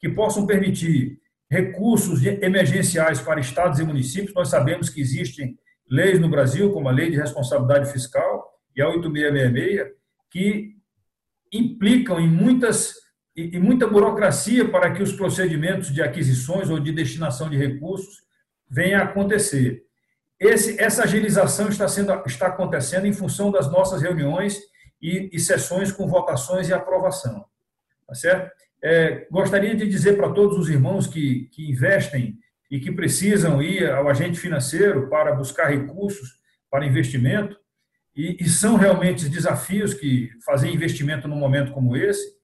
que 0.00 0.08
possam 0.08 0.46
permitir 0.46 1.18
recursos 1.50 2.24
emergenciais 2.24 3.20
para 3.20 3.40
estados 3.40 3.78
e 3.78 3.84
municípios. 3.84 4.34
Nós 4.34 4.48
sabemos 4.48 4.88
que 4.88 5.00
existem 5.00 5.56
leis 5.88 6.18
no 6.18 6.28
Brasil, 6.28 6.72
como 6.72 6.88
a 6.88 6.92
Lei 6.92 7.10
de 7.10 7.16
Responsabilidade 7.16 7.92
Fiscal, 7.92 8.51
e 8.76 8.82
a 8.82 8.88
8666, 8.88 9.92
que 10.30 10.76
implicam 11.52 12.18
em 12.18 12.28
muitas 12.28 13.02
e 13.34 13.58
muita 13.58 13.86
burocracia 13.86 14.68
para 14.68 14.92
que 14.92 15.02
os 15.02 15.12
procedimentos 15.12 15.90
de 15.90 16.02
aquisições 16.02 16.68
ou 16.68 16.78
de 16.78 16.92
destinação 16.92 17.48
de 17.48 17.56
recursos 17.56 18.18
venham 18.68 19.00
a 19.00 19.04
acontecer. 19.04 19.84
Esse, 20.38 20.78
essa 20.80 21.04
agilização 21.04 21.68
está, 21.68 21.88
sendo, 21.88 22.12
está 22.26 22.48
acontecendo 22.48 23.06
em 23.06 23.12
função 23.12 23.50
das 23.50 23.70
nossas 23.70 24.02
reuniões 24.02 24.58
e, 25.00 25.30
e 25.32 25.38
sessões 25.38 25.90
com 25.90 26.06
votações 26.06 26.68
e 26.68 26.74
aprovação. 26.74 27.44
Tá 28.06 28.14
certo? 28.14 28.50
É, 28.82 29.26
gostaria 29.30 29.74
de 29.74 29.88
dizer 29.88 30.16
para 30.16 30.32
todos 30.32 30.58
os 30.58 30.68
irmãos 30.68 31.06
que, 31.06 31.48
que 31.52 31.70
investem 31.70 32.36
e 32.70 32.80
que 32.80 32.90
precisam 32.90 33.62
ir 33.62 33.88
ao 33.88 34.08
agente 34.08 34.38
financeiro 34.38 35.08
para 35.08 35.34
buscar 35.34 35.68
recursos 35.68 36.40
para 36.70 36.86
investimento, 36.86 37.56
e, 38.14 38.36
e 38.40 38.48
são 38.48 38.76
realmente 38.76 39.28
desafios 39.28 39.94
que 39.94 40.30
fazer 40.44 40.70
investimento 40.70 41.26
num 41.26 41.36
momento 41.36 41.72
como 41.72 41.96
esse, 41.96 42.34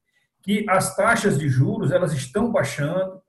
que 0.43 0.65
as 0.69 0.97
taxas 0.97 1.39
de 1.39 1.49
juros 1.49 1.93
elas 1.93 2.13
estão 2.13 2.51
baixando. 2.51 3.21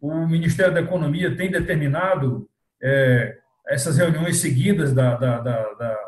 O 0.00 0.26
Ministério 0.26 0.72
da 0.72 0.80
Economia 0.80 1.36
tem 1.36 1.50
determinado 1.50 2.48
é, 2.82 3.36
essas 3.68 3.96
reuniões 3.98 4.38
seguidas 4.38 4.92
da, 4.92 5.14
da, 5.16 5.40
da, 5.40 5.72
da 5.74 5.98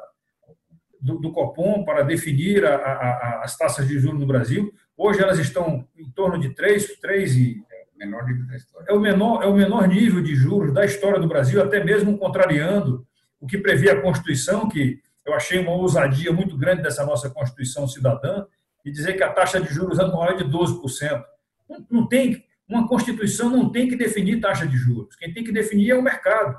do, 1.00 1.18
do, 1.18 1.32
Copom 1.32 1.84
para 1.84 2.02
definir 2.02 2.64
a, 2.64 2.74
a, 2.74 3.40
as 3.44 3.56
taxas 3.56 3.86
de 3.86 3.98
juros 3.98 4.18
no 4.18 4.26
Brasil. 4.26 4.72
Hoje 4.96 5.22
elas 5.22 5.38
estão 5.38 5.86
em 5.96 6.10
torno 6.10 6.38
de 6.38 6.50
3, 6.54 6.98
3 7.00 7.36
e 7.36 7.62
é 7.70 8.04
menor 8.06 8.24
nível 8.24 8.46
da 8.46 8.56
história. 8.56 8.86
É 8.88 8.92
o 8.94 9.00
menor, 9.00 9.42
é 9.42 9.46
o 9.46 9.54
menor 9.54 9.86
nível 9.86 10.22
de 10.22 10.34
juros 10.34 10.72
da 10.72 10.84
história 10.84 11.20
do 11.20 11.28
Brasil, 11.28 11.62
até 11.62 11.84
mesmo 11.84 12.18
contrariando 12.18 13.06
o 13.40 13.46
que 13.46 13.58
previa 13.58 13.92
a 13.92 14.00
Constituição, 14.00 14.68
que 14.68 15.00
eu 15.26 15.34
achei 15.34 15.58
uma 15.58 15.72
ousadia 15.72 16.32
muito 16.32 16.56
grande 16.56 16.82
dessa 16.82 17.04
nossa 17.04 17.28
Constituição 17.28 17.86
cidadã, 17.88 18.46
e 18.84 18.90
dizer 18.90 19.14
que 19.14 19.22
a 19.24 19.32
taxa 19.32 19.60
de 19.60 19.68
juros 19.68 19.98
anual 19.98 20.30
é 20.30 20.36
de 20.36 20.44
12%. 20.44 21.24
Não, 21.68 21.86
não 21.90 22.06
tem, 22.06 22.44
uma 22.68 22.86
Constituição 22.86 23.50
não 23.50 23.70
tem 23.70 23.88
que 23.88 23.96
definir 23.96 24.40
taxa 24.40 24.64
de 24.64 24.76
juros. 24.76 25.16
Quem 25.16 25.34
tem 25.34 25.42
que 25.42 25.50
definir 25.50 25.90
é 25.90 25.96
o 25.96 26.02
mercado, 26.02 26.56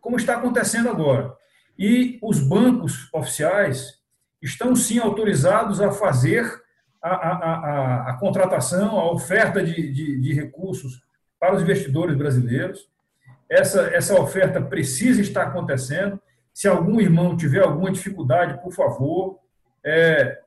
como 0.00 0.16
está 0.16 0.36
acontecendo 0.36 0.88
agora. 0.88 1.34
E 1.76 2.18
os 2.22 2.38
bancos 2.38 3.08
oficiais 3.12 3.98
estão 4.40 4.76
sim 4.76 5.00
autorizados 5.00 5.80
a 5.80 5.90
fazer 5.90 6.44
a, 7.02 7.10
a, 7.10 7.32
a, 7.32 8.10
a 8.10 8.16
contratação, 8.18 8.98
a 8.98 9.10
oferta 9.10 9.62
de, 9.62 9.92
de, 9.92 10.20
de 10.20 10.32
recursos 10.32 11.02
para 11.40 11.56
os 11.56 11.62
investidores 11.62 12.16
brasileiros. 12.16 12.88
Essa, 13.50 13.82
essa 13.94 14.20
oferta 14.20 14.60
precisa 14.60 15.20
estar 15.20 15.42
acontecendo 15.42 16.20
se 16.58 16.66
algum 16.66 17.00
irmão 17.00 17.36
tiver 17.36 17.62
alguma 17.62 17.88
dificuldade, 17.88 18.60
por 18.60 18.72
favor, 18.72 19.38
é, 19.86 20.40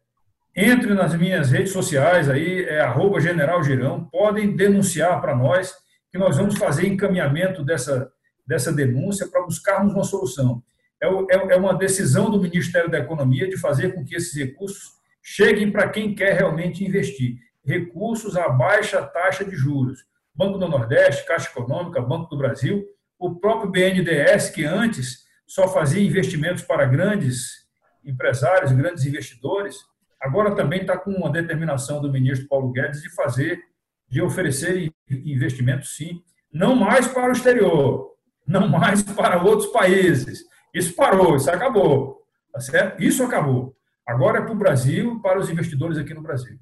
entre 0.54 0.94
nas 0.94 1.16
minhas 1.16 1.52
redes 1.52 1.72
sociais 1.72 2.28
aí, 2.28 2.66
é 2.66 2.82
arroba 2.82 3.22
General 3.22 3.64
Girão, 3.64 4.04
podem 4.12 4.54
denunciar 4.54 5.22
para 5.22 5.34
nós 5.34 5.74
que 6.12 6.18
nós 6.18 6.36
vamos 6.36 6.58
fazer 6.58 6.86
encaminhamento 6.86 7.64
dessa, 7.64 8.12
dessa 8.46 8.74
denúncia 8.74 9.26
para 9.30 9.44
buscarmos 9.44 9.94
uma 9.94 10.04
solução. 10.04 10.62
É, 11.02 11.08
é, 11.08 11.54
é 11.54 11.56
uma 11.56 11.78
decisão 11.78 12.30
do 12.30 12.42
Ministério 12.42 12.92
da 12.92 13.00
Economia 13.00 13.48
de 13.48 13.56
fazer 13.56 13.96
com 13.96 14.04
que 14.04 14.14
esses 14.14 14.36
recursos 14.36 14.92
cheguem 15.24 15.72
para 15.72 15.88
quem 15.88 16.14
quer 16.14 16.34
realmente 16.34 16.84
investir. 16.84 17.38
Recursos 17.64 18.36
a 18.36 18.50
baixa 18.50 19.02
taxa 19.02 19.46
de 19.46 19.56
juros. 19.56 20.00
Banco 20.36 20.58
do 20.58 20.68
Nordeste, 20.68 21.26
Caixa 21.26 21.50
Econômica, 21.50 22.02
Banco 22.02 22.30
do 22.30 22.38
Brasil, 22.38 22.84
o 23.18 23.36
próprio 23.36 23.72
BNDES, 23.72 24.50
que 24.50 24.66
antes 24.66 25.31
só 25.52 25.68
fazia 25.68 26.02
investimentos 26.02 26.64
para 26.64 26.86
grandes 26.86 27.68
empresários, 28.06 28.72
grandes 28.72 29.04
investidores, 29.04 29.76
agora 30.18 30.56
também 30.56 30.80
está 30.80 30.98
com 30.98 31.12
uma 31.12 31.30
determinação 31.30 32.02
do 32.02 32.10
ministro 32.10 32.48
Paulo 32.48 32.72
Guedes 32.72 33.02
de 33.02 33.14
fazer, 33.14 33.62
de 34.08 34.22
oferecer 34.22 34.90
investimentos, 35.10 35.98
sim, 35.98 36.24
não 36.54 36.74
mais 36.74 37.06
para 37.06 37.28
o 37.28 37.34
exterior, 37.34 38.12
não 38.48 38.70
mais 38.70 39.04
para 39.04 39.44
outros 39.44 39.70
países. 39.74 40.46
Isso 40.74 40.96
parou, 40.96 41.36
isso 41.36 41.52
acabou. 41.52 42.22
Tá 42.54 42.62
certo? 42.62 43.04
Isso 43.04 43.22
acabou. 43.22 43.76
Agora 44.08 44.40
é 44.40 44.42
para 44.42 44.54
o 44.54 44.58
Brasil, 44.58 45.20
para 45.20 45.38
os 45.38 45.50
investidores 45.50 45.98
aqui 45.98 46.14
no 46.14 46.22
Brasil. 46.22 46.58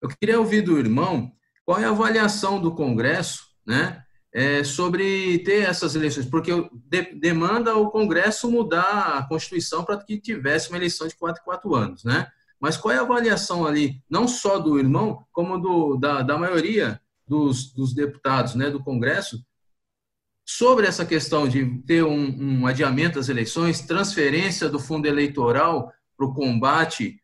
Eu 0.00 0.08
queria 0.08 0.38
ouvir 0.38 0.62
do 0.62 0.78
irmão 0.78 1.32
qual 1.64 1.80
é 1.80 1.84
a 1.84 1.90
avaliação 1.90 2.60
do 2.60 2.76
Congresso 2.76 3.42
né, 3.66 4.04
é, 4.32 4.64
sobre 4.64 5.40
ter 5.40 5.62
essas 5.62 5.94
eleições, 5.94 6.26
porque 6.26 6.50
de, 6.88 7.02
demanda 7.14 7.76
o 7.76 7.90
Congresso 7.90 8.50
mudar 8.50 9.18
a 9.18 9.28
Constituição 9.28 9.84
para 9.84 9.98
que 10.02 10.18
tivesse 10.18 10.70
uma 10.70 10.78
eleição 10.78 11.06
de 11.06 11.14
quatro 11.16 11.42
quatro 11.44 11.74
anos, 11.74 12.02
né? 12.02 12.26
Mas 12.58 12.76
qual 12.76 12.94
é 12.94 12.98
a 12.98 13.02
avaliação 13.02 13.66
ali, 13.66 14.00
não 14.08 14.26
só 14.28 14.58
do 14.58 14.78
irmão, 14.78 15.26
como 15.32 15.58
do, 15.58 15.96
da, 15.96 16.22
da 16.22 16.38
maioria 16.38 17.00
dos, 17.26 17.72
dos 17.72 17.92
deputados 17.92 18.54
né, 18.54 18.70
do 18.70 18.82
Congresso, 18.82 19.44
sobre 20.46 20.86
essa 20.86 21.04
questão 21.04 21.48
de 21.48 21.82
ter 21.82 22.04
um, 22.04 22.60
um 22.60 22.66
adiamento 22.66 23.18
das 23.18 23.28
eleições, 23.28 23.80
transferência 23.80 24.68
do 24.68 24.78
fundo 24.78 25.06
eleitoral 25.06 25.92
para 26.16 26.26
o 26.26 26.32
combate 26.32 27.20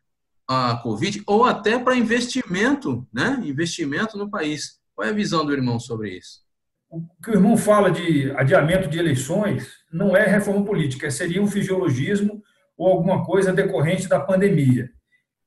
à 0.46 0.76
Covid, 0.82 1.22
ou 1.26 1.44
até 1.44 1.78
para 1.78 1.96
investimento, 1.96 3.06
né? 3.12 3.40
Investimento 3.44 4.18
no 4.18 4.30
país. 4.30 4.80
Qual 4.94 5.06
é 5.06 5.10
a 5.10 5.14
visão 5.14 5.46
do 5.46 5.52
irmão 5.52 5.78
sobre 5.78 6.18
isso? 6.18 6.47
O 6.90 7.02
que 7.22 7.30
o 7.30 7.34
irmão 7.34 7.56
fala 7.56 7.90
de 7.90 8.32
adiamento 8.32 8.88
de 8.88 8.98
eleições 8.98 9.68
não 9.92 10.16
é 10.16 10.26
reforma 10.26 10.64
política, 10.64 11.10
seria 11.10 11.42
um 11.42 11.46
fisiologismo 11.46 12.42
ou 12.76 12.88
alguma 12.88 13.24
coisa 13.24 13.52
decorrente 13.52 14.08
da 14.08 14.20
pandemia. 14.20 14.88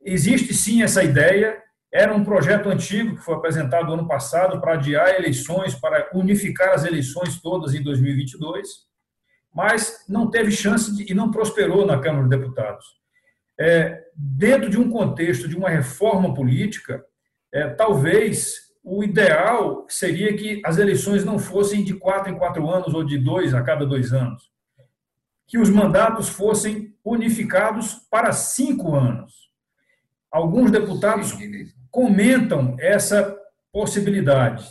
Existe 0.04 0.54
sim 0.54 0.84
essa 0.84 1.04
ideia 1.04 1.62
era 1.93 2.13
um 2.13 2.23
projeto 2.23 2.69
antigo 2.69 3.15
que 3.15 3.23
foi 3.23 3.36
apresentado 3.36 3.91
ano 3.91 4.08
passado 4.08 4.62
para 4.62 4.73
adiar 4.73 5.10
eleições, 5.10 5.75
para 5.75 6.10
unificar 6.13 6.69
as 6.69 6.86
eleições 6.86 7.41
todas 7.41 7.73
em 7.73 7.84
2022, 7.84 8.67
mas 9.54 10.06
não 10.08 10.30
teve 10.30 10.51
chance 10.51 10.95
de, 10.95 11.12
e 11.12 11.13
não 11.13 11.32
prosperou 11.32 11.86
na 11.86 11.99
Câmara 11.99 12.27
dos 12.27 12.38
Deputados. 12.38 12.86
É, 13.60 14.01
dentro 14.15 14.69
de 14.69 14.80
um 14.80 14.89
contexto 14.89 15.47
de 15.47 15.58
uma 15.58 15.69
reforma 15.69 16.34
política, 16.34 17.04
é, 17.54 17.67
talvez 17.69 18.70
o 18.84 19.04
ideal 19.04 19.86
seria 19.88 20.36
que 20.36 20.62
as 20.65 20.78
eleições 20.78 21.24
não 21.24 21.38
fossem 21.38 21.84
de 21.84 21.94
quatro 21.94 22.32
em 22.32 22.38
quatro 22.38 22.67
anos 22.70 22.94
ou 22.94 23.04
de 23.04 23.17
dois 23.17 23.54
a 23.54 23.62
cada 23.62 23.86
dois 23.86 24.12
anos, 24.12 24.52
que 25.48 25.58
os 25.58 25.70
mandatos 25.70 26.30
fossem 26.30 26.96
unificados 27.04 27.96
para 28.10 28.32
cinco 28.32 28.96
anos. 28.96 29.52
Alguns 30.32 30.72
deputados 30.72 31.34
comentam 31.89 32.76
essa 32.80 33.38
possibilidade. 33.72 34.65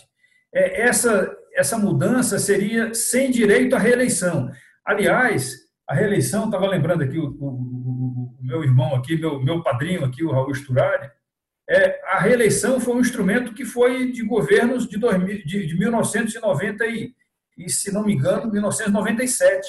É, 0.53 0.83
essa, 0.83 1.31
essa 1.55 1.79
mudança 1.79 2.39
seria 2.39 2.95
sem 2.95 3.31
direito 3.31 3.77
à 3.77 3.79
reeleição. 3.79 4.51
Aliás, 4.85 5.55
a 5.89 5.95
reeleição, 5.95 6.47
estava 6.47 6.67
lembrando 6.67 7.03
aqui 7.03 7.19
o, 7.19 7.37
o, 7.39 7.47
o, 7.47 8.37
meu 8.41 8.65
irmão 8.65 8.95
aqui, 8.95 9.17
meu, 9.17 9.41
meu 9.41 9.63
padrinho 9.63 10.05
aqui, 10.05 10.25
o 10.25 10.33
Raul 10.33 10.55
Sturari, 10.55 11.11
é, 11.71 12.01
a 12.05 12.19
reeleição 12.19 12.81
foi 12.81 12.95
um 12.95 13.01
instrumento 13.01 13.55
que 13.55 13.65
foi 13.65 14.11
de 14.11 14.25
governos 14.25 14.89
de, 14.89 14.99
2000, 14.99 15.45
de, 15.45 15.67
de 15.69 15.79
1990 15.79 16.85
e, 16.87 17.15
e, 17.57 17.71
se 17.71 17.93
não 17.93 18.05
me 18.05 18.15
engano, 18.15 18.51
1997. 18.51 19.69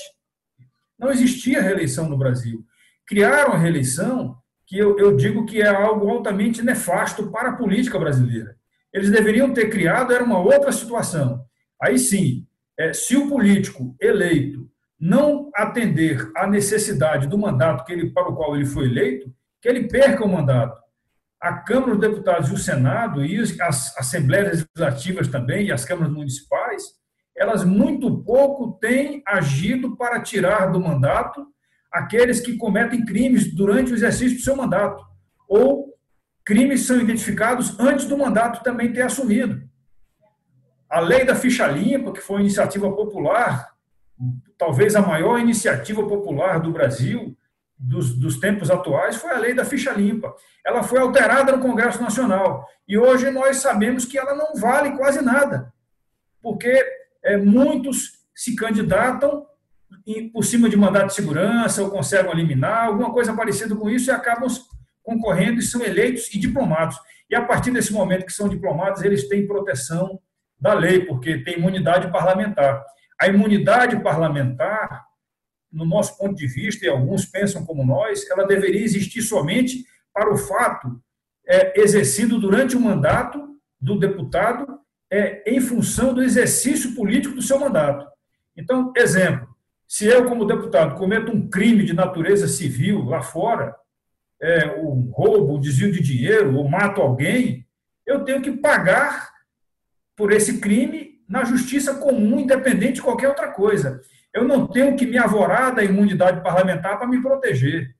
Não 0.97 1.11
existia 1.11 1.61
reeleição 1.61 2.09
no 2.09 2.17
Brasil. 2.17 2.65
Criaram 3.05 3.53
a 3.53 3.57
reeleição 3.57 4.35
que 4.65 4.79
eu, 4.79 4.97
eu 4.97 5.15
digo 5.15 5.45
que 5.45 5.61
é 5.61 5.67
algo 5.67 6.09
altamente 6.09 6.63
nefasto 6.63 7.29
para 7.29 7.49
a 7.49 7.55
política 7.55 7.99
brasileira. 7.99 8.55
Eles 8.91 9.11
deveriam 9.11 9.53
ter 9.53 9.69
criado, 9.69 10.11
era 10.11 10.23
uma 10.23 10.39
outra 10.39 10.71
situação. 10.71 11.45
Aí 11.79 11.99
sim, 11.99 12.47
é, 12.79 12.93
se 12.93 13.15
o 13.15 13.27
político 13.27 13.95
eleito 14.01 14.67
não 14.99 15.51
atender 15.55 16.31
à 16.35 16.47
necessidade 16.47 17.27
do 17.27 17.37
mandato 17.37 17.85
que 17.85 17.91
ele, 17.93 18.09
para 18.09 18.29
o 18.29 18.35
qual 18.35 18.55
ele 18.55 18.65
foi 18.65 18.85
eleito, 18.85 19.31
que 19.61 19.69
ele 19.69 19.87
perca 19.87 20.23
o 20.23 20.29
mandato. 20.29 20.79
A 21.41 21.53
Câmara 21.53 21.95
dos 21.95 22.01
Deputados 22.01 22.49
e 22.49 22.53
o 22.53 22.57
Senado, 22.57 23.25
e 23.25 23.41
as 23.59 23.97
Assembleias 23.97 24.65
Legislativas 24.77 25.27
também, 25.27 25.67
e 25.67 25.71
as 25.71 25.83
câmaras 25.83 26.13
municipais, 26.13 26.83
elas 27.35 27.63
muito 27.63 28.23
pouco 28.23 28.77
têm 28.79 29.23
agido 29.25 29.97
para 29.97 30.21
tirar 30.21 30.67
do 30.67 30.79
mandato 30.79 31.47
aqueles 31.91 32.39
que 32.39 32.55
cometem 32.57 33.03
crimes 33.03 33.53
durante 33.53 33.91
o 33.91 33.95
exercício 33.95 34.37
do 34.37 34.43
seu 34.43 34.55
mandato, 34.55 35.03
ou 35.49 35.91
crimes 36.45 36.85
são 36.85 37.01
identificados 37.01 37.77
antes 37.79 38.05
do 38.05 38.17
mandato 38.17 38.63
também 38.63 38.93
ter 38.93 39.01
assumido. 39.01 39.61
A 40.87 40.99
lei 40.99 41.25
da 41.25 41.35
ficha 41.35 41.67
limpa, 41.67 42.13
que 42.13 42.21
foi 42.21 42.37
uma 42.37 42.43
iniciativa 42.43 42.91
popular, 42.91 43.71
talvez 44.57 44.95
a 44.95 45.01
maior 45.01 45.39
iniciativa 45.39 46.05
popular 46.07 46.59
do 46.59 46.71
Brasil 46.71 47.35
dos, 47.81 48.13
dos 48.13 48.39
tempos 48.39 48.69
atuais, 48.69 49.15
foi 49.15 49.31
a 49.31 49.39
lei 49.39 49.53
da 49.55 49.65
ficha 49.65 49.91
limpa. 49.91 50.33
Ela 50.63 50.83
foi 50.83 50.99
alterada 50.99 51.51
no 51.51 51.61
Congresso 51.61 52.01
Nacional 52.01 52.67
e 52.87 52.97
hoje 52.97 53.31
nós 53.31 53.57
sabemos 53.57 54.05
que 54.05 54.19
ela 54.19 54.35
não 54.35 54.53
vale 54.55 54.91
quase 54.91 55.21
nada, 55.23 55.73
porque 56.41 56.85
é, 57.23 57.37
muitos 57.37 58.19
se 58.35 58.55
candidatam 58.55 59.45
por 60.31 60.43
cima 60.43 60.69
de 60.69 60.77
mandato 60.77 61.07
de 61.07 61.13
segurança, 61.13 61.81
ou 61.81 61.89
conseguem 61.89 62.31
eliminar, 62.31 62.85
alguma 62.85 63.11
coisa 63.11 63.33
parecida 63.35 63.75
com 63.75 63.89
isso, 63.89 64.09
e 64.09 64.13
acabam 64.13 64.49
concorrendo 65.03 65.59
e 65.59 65.63
são 65.63 65.81
eleitos 65.81 66.33
e 66.33 66.39
diplomados. 66.39 66.97
E 67.29 67.35
a 67.35 67.41
partir 67.43 67.71
desse 67.71 67.93
momento 67.93 68.25
que 68.25 68.33
são 68.33 68.49
diplomados, 68.49 69.03
eles 69.03 69.27
têm 69.27 69.47
proteção 69.47 70.19
da 70.59 70.73
lei, 70.73 71.05
porque 71.05 71.43
tem 71.43 71.57
imunidade 71.57 72.11
parlamentar. 72.11 72.83
A 73.19 73.27
imunidade 73.27 74.01
parlamentar, 74.01 75.05
no 75.71 75.85
nosso 75.85 76.17
ponto 76.17 76.35
de 76.35 76.47
vista, 76.47 76.85
e 76.85 76.89
alguns 76.89 77.25
pensam 77.25 77.65
como 77.65 77.85
nós, 77.85 78.29
ela 78.29 78.45
deveria 78.45 78.83
existir 78.83 79.21
somente 79.21 79.85
para 80.13 80.31
o 80.31 80.37
fato 80.37 81.01
é, 81.47 81.79
exercido 81.79 82.39
durante 82.39 82.75
o 82.75 82.79
mandato 82.79 83.39
do 83.79 83.97
deputado 83.97 84.79
é, 85.09 85.43
em 85.51 85.59
função 85.59 86.13
do 86.13 86.23
exercício 86.23 86.93
político 86.93 87.35
do 87.35 87.41
seu 87.41 87.59
mandato. 87.59 88.05
Então, 88.55 88.93
exemplo, 88.95 89.47
se 89.87 90.05
eu, 90.05 90.25
como 90.25 90.45
deputado, 90.45 90.97
cometo 90.97 91.31
um 91.31 91.49
crime 91.49 91.83
de 91.83 91.93
natureza 91.93 92.47
civil 92.47 93.03
lá 93.03 93.21
fora, 93.21 93.75
é, 94.41 94.73
um 94.77 95.11
roubo, 95.11 95.57
um 95.57 95.59
desvio 95.59 95.91
de 95.91 96.01
dinheiro, 96.01 96.55
ou 96.55 96.67
mato 96.67 97.01
alguém, 97.01 97.65
eu 98.05 98.23
tenho 98.23 98.41
que 98.41 98.51
pagar 98.51 99.29
por 100.15 100.31
esse 100.31 100.59
crime 100.59 101.19
na 101.27 101.43
justiça 101.43 101.95
comum, 101.95 102.39
independente 102.39 102.93
de 102.93 103.01
qualquer 103.01 103.29
outra 103.29 103.51
coisa. 103.51 104.01
Eu 104.33 104.45
não 104.45 104.67
tenho 104.67 104.95
que 104.95 105.05
me 105.05 105.17
avorar 105.17 105.75
da 105.75 105.83
imunidade 105.83 106.41
parlamentar 106.41 106.97
para 106.97 107.07
me 107.07 107.21
proteger. 107.21 107.95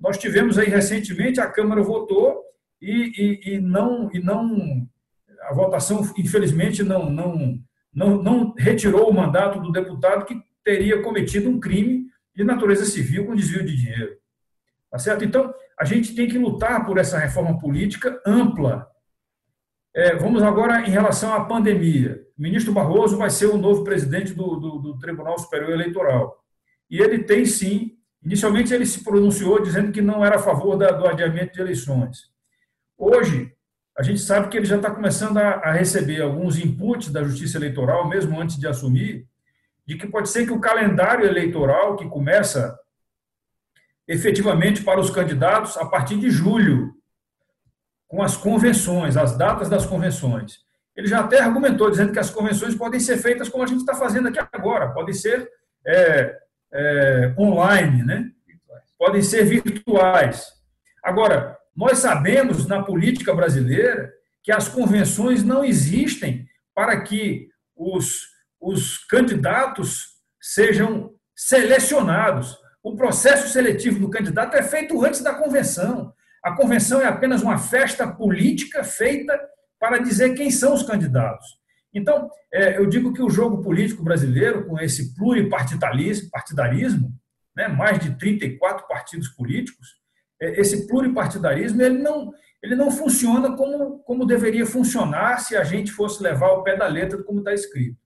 Nós 0.00 0.18
tivemos 0.18 0.58
aí 0.58 0.68
recentemente, 0.68 1.40
a 1.40 1.50
Câmara 1.50 1.82
votou 1.82 2.42
e, 2.80 3.12
e, 3.16 3.54
e 3.54 3.60
não, 3.60 4.10
e 4.12 4.18
não 4.18 4.88
a 5.42 5.54
votação, 5.54 6.00
infelizmente, 6.18 6.82
não, 6.82 7.10
não, 7.10 7.58
não, 7.92 8.22
não 8.22 8.54
retirou 8.56 9.08
o 9.08 9.14
mandato 9.14 9.60
do 9.60 9.72
deputado 9.72 10.24
que 10.24 10.40
teria 10.64 11.02
cometido 11.02 11.48
um 11.48 11.60
crime 11.60 12.06
de 12.34 12.42
natureza 12.42 12.84
civil 12.84 13.26
com 13.26 13.34
desvio 13.34 13.64
de 13.64 13.76
dinheiro. 13.76 14.16
Tá 14.90 14.98
certo? 14.98 15.24
Então, 15.24 15.52
a 15.78 15.84
gente 15.84 16.14
tem 16.14 16.28
que 16.28 16.38
lutar 16.38 16.84
por 16.86 16.98
essa 16.98 17.18
reforma 17.18 17.58
política 17.58 18.20
ampla. 18.26 18.86
É, 19.94 20.16
vamos 20.16 20.42
agora 20.42 20.80
em 20.80 20.90
relação 20.90 21.32
à 21.32 21.44
pandemia. 21.44 22.20
O 22.36 22.42
ministro 22.42 22.72
Barroso 22.72 23.16
vai 23.16 23.30
ser 23.30 23.46
o 23.46 23.56
novo 23.56 23.84
presidente 23.84 24.34
do, 24.34 24.56
do, 24.56 24.78
do 24.78 24.98
Tribunal 24.98 25.38
Superior 25.38 25.70
Eleitoral. 25.70 26.36
E 26.90 26.98
ele 26.98 27.22
tem 27.22 27.46
sim, 27.46 27.92
inicialmente 28.20 28.74
ele 28.74 28.86
se 28.86 29.04
pronunciou 29.04 29.62
dizendo 29.62 29.92
que 29.92 30.02
não 30.02 30.24
era 30.24 30.36
a 30.36 30.40
favor 30.40 30.76
da, 30.76 30.90
do 30.90 31.06
adiamento 31.06 31.52
de 31.52 31.60
eleições. 31.60 32.28
Hoje, 32.98 33.52
a 33.96 34.02
gente 34.02 34.20
sabe 34.20 34.48
que 34.48 34.56
ele 34.56 34.66
já 34.66 34.76
está 34.76 34.90
começando 34.90 35.38
a, 35.38 35.50
a 35.50 35.72
receber 35.72 36.20
alguns 36.20 36.58
inputs 36.58 37.12
da 37.12 37.22
Justiça 37.22 37.58
Eleitoral, 37.58 38.08
mesmo 38.08 38.40
antes 38.40 38.58
de 38.58 38.66
assumir, 38.66 39.28
de 39.86 39.96
que 39.96 40.08
pode 40.08 40.28
ser 40.28 40.44
que 40.44 40.52
o 40.52 40.60
calendário 40.60 41.24
eleitoral, 41.24 41.94
que 41.94 42.08
começa 42.08 42.76
efetivamente 44.08 44.82
para 44.82 44.98
os 44.98 45.10
candidatos 45.10 45.76
a 45.76 45.86
partir 45.86 46.18
de 46.18 46.30
julho, 46.30 46.92
com 48.08 48.22
as 48.22 48.36
convenções, 48.36 49.16
as 49.16 49.36
datas 49.36 49.68
das 49.68 49.86
convenções. 49.86 50.58
Ele 50.96 51.08
já 51.08 51.20
até 51.20 51.40
argumentou, 51.40 51.90
dizendo 51.90 52.12
que 52.12 52.18
as 52.18 52.30
convenções 52.30 52.74
podem 52.74 53.00
ser 53.00 53.16
feitas 53.18 53.48
como 53.48 53.64
a 53.64 53.66
gente 53.66 53.80
está 53.80 53.94
fazendo 53.94 54.28
aqui 54.28 54.38
agora, 54.52 54.92
podem 54.92 55.14
ser 55.14 55.48
é, 55.86 56.38
é, 56.72 57.34
online, 57.38 58.04
né? 58.04 58.30
podem 58.98 59.22
ser 59.22 59.44
virtuais. 59.44 60.46
Agora, 61.02 61.58
nós 61.76 61.98
sabemos 61.98 62.66
na 62.66 62.82
política 62.82 63.34
brasileira 63.34 64.12
que 64.42 64.52
as 64.52 64.68
convenções 64.68 65.42
não 65.42 65.64
existem 65.64 66.46
para 66.74 67.00
que 67.00 67.48
os 67.76 68.34
os 68.64 68.96
candidatos 69.04 70.14
sejam 70.40 71.12
selecionados. 71.36 72.56
O 72.82 72.96
processo 72.96 73.48
seletivo 73.48 74.00
do 74.00 74.10
candidato 74.10 74.56
é 74.56 74.62
feito 74.62 75.04
antes 75.04 75.20
da 75.20 75.34
convenção. 75.34 76.12
A 76.44 76.52
convenção 76.52 77.00
é 77.00 77.06
apenas 77.06 77.42
uma 77.42 77.56
festa 77.56 78.06
política 78.06 78.84
feita 78.84 79.40
para 79.80 79.96
dizer 79.98 80.34
quem 80.34 80.50
são 80.50 80.74
os 80.74 80.82
candidatos. 80.82 81.46
Então, 81.92 82.28
é, 82.52 82.76
eu 82.76 82.86
digo 82.86 83.14
que 83.14 83.22
o 83.22 83.30
jogo 83.30 83.62
político 83.62 84.02
brasileiro, 84.02 84.66
com 84.66 84.78
esse 84.78 85.14
pluripartidarismo, 85.14 86.28
partidarismo, 86.30 87.14
né, 87.56 87.68
mais 87.68 87.98
de 87.98 88.14
34 88.18 88.86
partidos 88.86 89.28
políticos, 89.28 89.96
é, 90.38 90.60
esse 90.60 90.86
pluripartidarismo 90.86 91.80
ele 91.80 91.98
não, 91.98 92.32
ele 92.62 92.74
não 92.74 92.90
funciona 92.90 93.56
como, 93.56 94.00
como 94.00 94.26
deveria 94.26 94.66
funcionar 94.66 95.38
se 95.38 95.56
a 95.56 95.64
gente 95.64 95.92
fosse 95.92 96.22
levar 96.22 96.48
ao 96.48 96.62
pé 96.62 96.76
da 96.76 96.86
letra 96.86 97.22
como 97.22 97.38
está 97.38 97.54
escrito. 97.54 97.96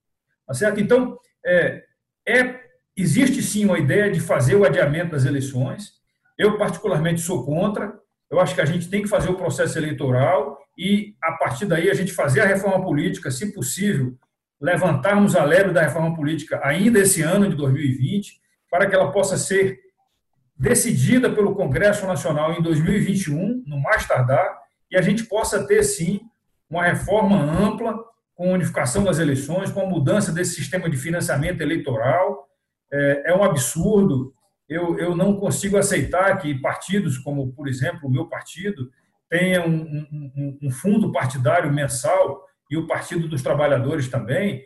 Tá 0.47 0.55
certo? 0.55 0.81
Então, 0.81 1.19
é, 1.45 1.83
é, 2.27 2.61
existe 2.97 3.43
sim 3.43 3.65
uma 3.65 3.79
ideia 3.79 4.11
de 4.11 4.21
fazer 4.21 4.55
o 4.55 4.65
adiamento 4.65 5.13
das 5.13 5.25
eleições. 5.25 5.95
Eu, 6.37 6.57
particularmente, 6.57 7.21
sou 7.21 7.45
contra. 7.45 7.99
Eu 8.31 8.41
acho 8.41 8.55
que 8.55 8.61
a 8.61 8.65
gente 8.65 8.89
tem 8.89 9.03
que 9.03 9.09
fazer 9.09 9.31
o 9.31 9.37
processo 9.37 9.79
eleitoral 9.79 10.59
e, 10.77 11.15
a 11.23 11.33
partir 11.33 11.67
daí, 11.67 11.91
a 11.91 11.95
gente 11.95 12.13
fazer 12.13 12.41
a 12.41 12.47
reforma 12.47 12.85
política, 12.85 13.31
se 13.31 13.53
possível, 13.53 14.17
levantarmos 14.61 15.37
a 15.37 15.45
leve 15.45 15.73
da 15.73 15.83
reforma 15.83 16.15
política 16.15 16.61
ainda 16.63 16.99
esse 16.99 17.23
ano 17.23 17.49
de 17.49 17.57
2020, 17.57 18.41
para 18.71 18.89
que 18.89 18.95
ela 18.95 19.11
possa 19.11 19.37
ser 19.37 19.81
decidida 20.57 21.31
pelo 21.31 21.55
Congresso 21.55 22.07
Nacional 22.07 22.53
em 22.53 22.63
2021, 22.63 23.63
no 23.67 23.81
mais 23.81 24.07
tardar, 24.07 24.59
e 24.91 24.97
a 24.97 25.03
gente 25.03 25.25
possa 25.25 25.67
ter, 25.67 25.83
sim, 25.83 26.21
uma 26.69 26.85
reforma 26.85 27.41
ampla 27.41 27.97
com 28.35 28.53
unificação 28.53 29.05
das 29.05 29.19
eleições, 29.19 29.71
com 29.71 29.81
a 29.81 29.87
mudança 29.87 30.33
desse 30.33 30.55
sistema 30.55 30.89
de 30.89 30.97
financiamento 30.97 31.61
eleitoral. 31.61 32.49
É, 32.93 33.33
é 33.33 33.35
um 33.35 33.43
absurdo. 33.43 34.33
Eu, 34.69 34.99
eu 34.99 35.17
não 35.17 35.37
consigo 35.37 35.77
aceitar 35.77 36.37
que 36.39 36.55
partidos 36.55 37.17
como, 37.19 37.53
por 37.53 37.69
exemplo, 37.69 38.09
o 38.09 38.11
meu 38.11 38.27
partido, 38.27 38.91
tenha 39.29 39.67
um, 39.67 40.07
um, 40.13 40.59
um 40.63 40.71
fundo 40.71 41.13
partidário 41.13 41.73
mensal 41.73 42.47
e 42.71 42.77
o 42.77 42.87
Partido 42.87 43.29
dos 43.29 43.43
Trabalhadores 43.43 44.09
também, 44.09 44.65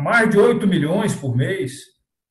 mais 0.00 0.30
de 0.30 0.38
8 0.38 0.66
milhões 0.66 1.14
por 1.14 1.36
mês 1.36 1.82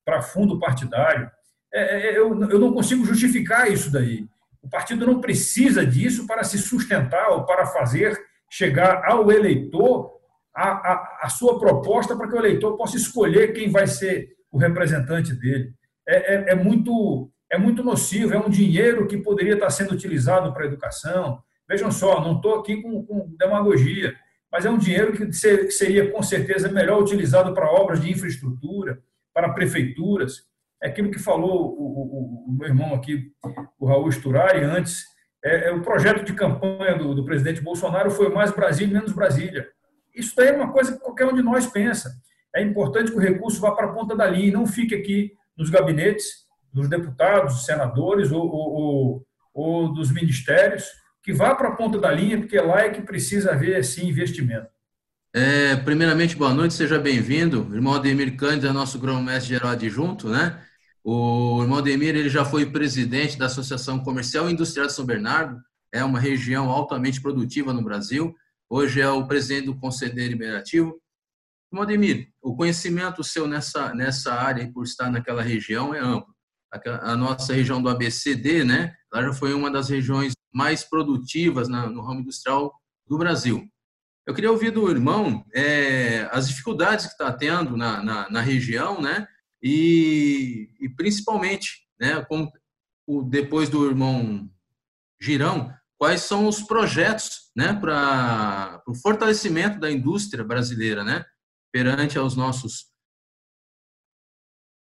para 0.04 0.22
fundo 0.22 0.60
partidário. 0.60 1.30
É, 1.74 2.10
é, 2.10 2.18
eu, 2.18 2.40
eu 2.50 2.60
não 2.60 2.74
consigo 2.74 3.04
justificar 3.06 3.72
isso 3.72 3.92
daí. 3.92 4.26
O 4.62 4.70
partido 4.70 5.06
não 5.06 5.22
precisa 5.22 5.86
disso 5.86 6.26
para 6.26 6.44
se 6.44 6.58
sustentar 6.58 7.30
ou 7.30 7.46
para 7.46 7.68
fazer 7.68 8.18
chegar 8.50 9.04
ao 9.06 9.32
eleitor 9.32 10.16
a, 10.56 10.70
a, 10.70 11.20
a 11.24 11.30
sua 11.30 11.60
proposta 11.60 12.16
para 12.16 12.28
que 12.28 12.34
o 12.34 12.40
eleitor 12.40 12.78
possa 12.78 12.96
escolher 12.96 13.54
quem 13.54 13.70
vai 13.70 13.86
ser 13.86 14.30
o 14.52 14.58
representante 14.58 15.34
dele. 15.34 15.74
É, 16.08 16.36
é, 16.36 16.52
é, 16.52 16.56
muito, 16.56 17.32
é 17.52 17.58
muito 17.58 17.84
nocivo, 17.84 18.34
é 18.34 18.38
um 18.38 18.50
dinheiro 18.50 19.08
que 19.08 19.18
poderia 19.18 19.56
estar 19.56 19.70
sendo 19.70 19.94
utilizado 19.94 20.54
para 20.54 20.64
a 20.64 20.68
educação. 20.68 21.42
Vejam 21.68 21.92
só, 21.92 22.22
não 22.22 22.36
estou 22.36 22.56
aqui 22.60 22.82
com, 22.82 23.04
com 23.04 23.36
demagogia, 23.38 24.16
mas 24.52 24.66
é 24.66 24.70
um 24.70 24.78
dinheiro 24.78 25.14
que 25.14 25.34
seria 25.34 26.12
com 26.12 26.22
certeza 26.22 26.72
melhor 26.72 27.02
utilizado 27.02 27.54
para 27.54 27.70
obras 27.70 28.00
de 28.00 28.12
infraestrutura, 28.12 29.02
para 29.34 29.54
prefeituras. 29.54 30.44
É 30.82 30.88
aquilo 30.88 31.12
que 31.12 31.20
falou 31.20 31.74
o, 31.74 31.84
o, 31.84 32.50
o 32.50 32.58
meu 32.58 32.68
irmão 32.68 32.94
aqui, 32.94 33.32
o 33.80 33.88
Raul 33.88 34.12
Sturari, 34.12 34.64
antes. 34.64 35.04
É, 35.44 35.70
é 35.70 35.72
o 35.72 35.82
projeto 35.82 36.24
de 36.24 36.34
campanha 36.34 36.98
do, 36.98 37.14
do, 37.14 37.26
presidente 37.26 37.62
Bolsonaro 37.62 38.10
foi 38.10 38.30
mais 38.30 38.52
Brasília, 38.52 38.94
menos 38.94 39.14
Brasília. 39.14 39.68
Isso 40.16 40.36
daí 40.36 40.48
é 40.48 40.54
uma 40.54 40.72
coisa 40.72 40.94
que 40.94 41.00
qualquer 41.00 41.26
um 41.26 41.36
de 41.36 41.42
nós 41.42 41.68
pensa. 41.68 42.12
É 42.56 42.62
importante 42.62 43.12
que 43.12 43.18
o 43.18 43.22
recurso 43.22 43.60
vá 43.60 43.72
para 43.72 43.88
a 43.88 43.94
ponta 43.94 44.16
da 44.16 44.26
linha 44.26 44.48
e 44.48 44.52
não 44.52 44.66
fique 44.66 44.96
aqui 44.96 45.34
nos 45.58 45.70
gabinetes 45.70 46.26
dos 46.72 46.90
deputados, 46.90 47.66
senadores 47.66 48.32
ou, 48.32 48.46
ou, 48.46 49.26
ou, 49.54 49.94
dos 49.94 50.12
ministérios, 50.12 50.86
que 51.24 51.34
vá 51.34 51.56
para 51.56 51.70
a 51.70 51.76
ponta 51.76 51.98
da 51.98 52.12
linha, 52.12 52.38
porque 52.38 52.60
lá 52.60 52.82
é 52.82 52.90
que 52.90 53.02
precisa 53.02 53.52
haver, 53.52 53.84
sim, 53.84 54.08
investimento. 54.08 54.68
É, 55.34 55.76
primeiramente, 55.78 56.36
boa 56.36 56.54
noite, 56.54 56.74
seja 56.74 57.00
bem-vindo. 57.00 57.68
O 57.70 57.76
irmão 57.76 57.94
Ademir 57.94 58.36
Cândido 58.36 58.68
é 58.68 58.72
nosso 58.72 59.00
grão-mestre 59.00 59.50
geral 59.50 59.72
adjunto, 59.72 60.30
né? 60.30 60.62
O 61.04 61.62
irmão 61.62 61.80
Ademir 61.80 62.16
ele 62.16 62.30
já 62.30 62.44
foi 62.44 62.66
presidente 62.66 63.38
da 63.38 63.46
Associação 63.46 64.00
Comercial 64.00 64.50
e 64.50 64.54
Industrial 64.54 64.88
de 64.88 64.94
São 64.94 65.06
Bernardo, 65.06 65.62
é 65.92 66.04
uma 66.04 66.20
região 66.20 66.70
altamente 66.70 67.22
produtiva 67.22 67.72
no 67.72 67.82
Brasil. 67.82 68.36
Hoje 68.70 69.00
é 69.00 69.10
o 69.10 69.26
presidente 69.26 69.68
do 69.68 69.78
Conselho 69.78 70.14
Deliberativo. 70.14 71.00
Ademir, 71.82 72.30
o 72.42 72.56
conhecimento 72.56 73.24
seu 73.24 73.48
nessa, 73.48 73.94
nessa 73.94 74.34
área, 74.34 74.72
por 74.72 74.84
estar 74.84 75.10
naquela 75.10 75.42
região, 75.42 75.94
é 75.94 76.00
amplo. 76.00 76.34
A, 76.74 77.12
a 77.12 77.16
nossa 77.16 77.54
região 77.54 77.82
do 77.82 77.90
ABCD, 77.90 78.64
né? 78.64 78.94
Ela 79.14 79.28
já 79.28 79.34
foi 79.34 79.54
uma 79.54 79.72
das 79.72 79.90
regiões 79.90 80.34
mais 80.54 80.84
produtivas 80.84 81.68
na, 81.68 81.88
no 81.90 82.02
ramo 82.02 82.22
industrial 82.22 82.74
do 83.08 83.18
Brasil. 83.18 83.68
Eu 84.28 84.34
queria 84.34 84.52
ouvir 84.52 84.72
do 84.72 84.90
irmão 84.90 85.46
é, 85.54 86.28
as 86.32 86.48
dificuldades 86.48 87.06
que 87.06 87.12
está 87.12 87.32
tendo 87.32 87.78
na, 87.78 88.02
na, 88.02 88.30
na, 88.30 88.42
região, 88.42 89.00
né? 89.00 89.28
E, 89.62 90.70
e 90.80 90.90
principalmente, 90.90 91.88
né, 92.00 92.24
como 92.26 92.52
o, 93.08 93.22
depois 93.22 93.70
do 93.70 93.86
irmão 93.86 94.50
Girão, 95.22 95.72
quais 95.98 96.22
são 96.22 96.48
os 96.48 96.62
projetos 96.62 97.52
né, 97.56 97.74
para 97.74 98.82
o 98.88 98.96
fortalecimento 98.96 99.80
da 99.80 99.92
indústria 99.92 100.44
brasileira, 100.44 101.04
né? 101.04 101.26
Perante 101.76 102.18
aos 102.18 102.38
nossos 102.38 102.90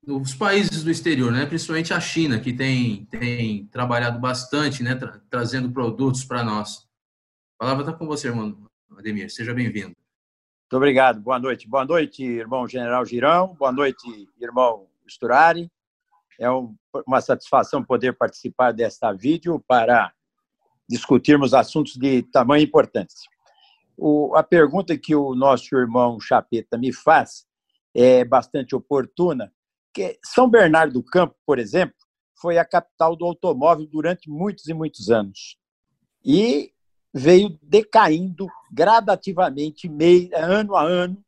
os 0.05 0.35
países 0.35 0.83
do 0.83 0.91
exterior, 0.91 1.31
né, 1.31 1.45
principalmente 1.45 1.93
a 1.93 2.01
China, 2.01 2.37
que 2.37 2.51
tem, 2.51 3.05
tem 3.05 3.65
trabalhado 3.67 4.19
bastante, 4.19 4.83
né, 4.83 4.93
tra 4.95 5.21
trazendo 5.29 5.71
produtos 5.71 6.25
para 6.25 6.43
nós. 6.43 6.89
A 7.55 7.63
palavra 7.63 7.83
está 7.83 7.97
com 7.97 8.05
você, 8.05 8.27
irmão 8.27 8.69
Ademir. 8.97 9.31
Seja 9.31 9.53
bem-vindo. 9.53 9.95
Muito 9.95 10.75
obrigado. 10.75 11.21
Boa 11.21 11.39
noite. 11.39 11.65
Boa 11.65 11.85
noite, 11.85 12.25
irmão 12.25 12.67
General 12.67 13.05
Girão. 13.05 13.55
Boa 13.55 13.71
noite, 13.71 14.27
irmão 14.37 14.85
Sturari. 15.07 15.71
É 16.37 16.49
uma 17.07 17.21
satisfação 17.21 17.81
poder 17.81 18.17
participar 18.17 18.73
desta 18.73 19.13
vídeo 19.13 19.63
para 19.65 20.11
discutirmos 20.89 21.53
assuntos 21.53 21.93
de 21.93 22.21
tamanha 22.23 22.65
importância. 22.65 23.31
O, 23.97 24.35
a 24.35 24.43
pergunta 24.43 24.97
que 24.97 25.15
o 25.15 25.35
nosso 25.35 25.75
irmão 25.75 26.19
Chapeta 26.19 26.77
me 26.77 26.91
faz 26.91 27.45
é 27.93 28.23
bastante 28.23 28.75
oportuna, 28.75 29.53
porque 29.87 30.17
São 30.23 30.49
Bernardo 30.49 30.93
do 30.93 31.03
Campo, 31.03 31.35
por 31.45 31.59
exemplo, 31.59 31.95
foi 32.39 32.57
a 32.57 32.65
capital 32.65 33.15
do 33.15 33.25
automóvel 33.25 33.85
durante 33.85 34.29
muitos 34.29 34.67
e 34.67 34.73
muitos 34.73 35.09
anos. 35.09 35.57
E 36.23 36.73
veio 37.13 37.59
decaindo 37.61 38.47
gradativamente, 38.71 39.89
meio, 39.89 40.29
ano 40.33 40.75
a 40.75 40.83
ano, 40.83 41.23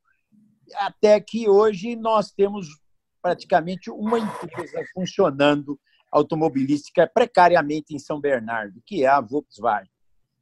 até 0.76 1.20
que 1.20 1.48
hoje 1.48 1.96
nós 1.96 2.32
temos 2.32 2.68
praticamente 3.22 3.92
uma 3.92 4.20
empresa 4.20 4.84
funcionando 4.94 5.80
automobilística 6.12 7.10
precariamente 7.12 7.96
em 7.96 8.00
São 8.00 8.20
Bernardo, 8.20 8.82
que 8.86 9.04
é 9.04 9.08
a 9.08 9.20
Volkswagen. 9.20 9.93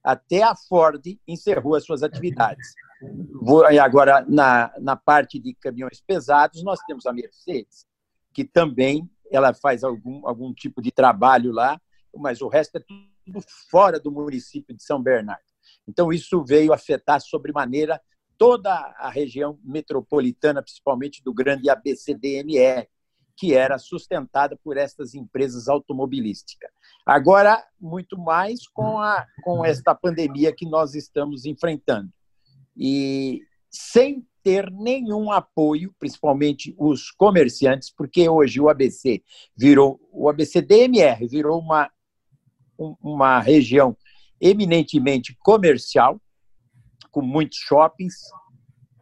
Até 0.03 0.43
a 0.43 0.55
Ford 0.55 1.01
encerrou 1.27 1.75
as 1.75 1.85
suas 1.85 2.03
atividades. 2.03 2.73
Agora, 3.83 4.25
na, 4.27 4.73
na 4.79 4.95
parte 4.95 5.39
de 5.39 5.53
caminhões 5.55 6.01
pesados, 6.01 6.63
nós 6.63 6.79
temos 6.81 7.05
a 7.05 7.13
Mercedes, 7.13 7.85
que 8.33 8.43
também 8.43 9.09
ela 9.31 9.53
faz 9.53 9.83
algum, 9.83 10.27
algum 10.27 10.53
tipo 10.53 10.81
de 10.81 10.91
trabalho 10.91 11.51
lá, 11.51 11.79
mas 12.15 12.41
o 12.41 12.47
resto 12.47 12.77
é 12.77 12.81
tudo 12.81 13.43
fora 13.69 13.99
do 13.99 14.11
município 14.11 14.75
de 14.75 14.83
São 14.83 15.01
Bernardo. 15.01 15.43
Então, 15.87 16.11
isso 16.11 16.43
veio 16.43 16.73
afetar 16.73 17.21
sobremaneira 17.21 18.01
toda 18.37 18.73
a 18.73 19.09
região 19.09 19.59
metropolitana, 19.63 20.61
principalmente 20.61 21.23
do 21.23 21.33
grande 21.33 21.69
ABCDMR, 21.69 22.87
que 23.35 23.53
era 23.53 23.77
sustentada 23.77 24.57
por 24.63 24.77
essas 24.77 25.13
empresas 25.15 25.67
automobilísticas. 25.67 26.69
Agora, 27.05 27.63
muito 27.79 28.17
mais 28.17 28.67
com, 28.67 28.99
a, 28.99 29.25
com 29.43 29.65
esta 29.65 29.95
pandemia 29.95 30.53
que 30.53 30.65
nós 30.65 30.95
estamos 30.95 31.45
enfrentando. 31.45 32.09
E 32.75 33.41
sem 33.69 34.25
ter 34.43 34.71
nenhum 34.71 35.31
apoio, 35.31 35.93
principalmente 35.99 36.75
os 36.77 37.11
comerciantes, 37.11 37.93
porque 37.95 38.27
hoje 38.27 38.59
o 38.59 38.69
ABC 38.69 39.23
virou, 39.55 39.99
o 40.11 40.29
ABC-DMR 40.29 41.27
virou 41.27 41.59
uma, 41.59 41.89
uma 42.99 43.39
região 43.39 43.95
eminentemente 44.39 45.35
comercial, 45.39 46.19
com 47.11 47.21
muitos 47.21 47.59
shoppings, 47.59 48.15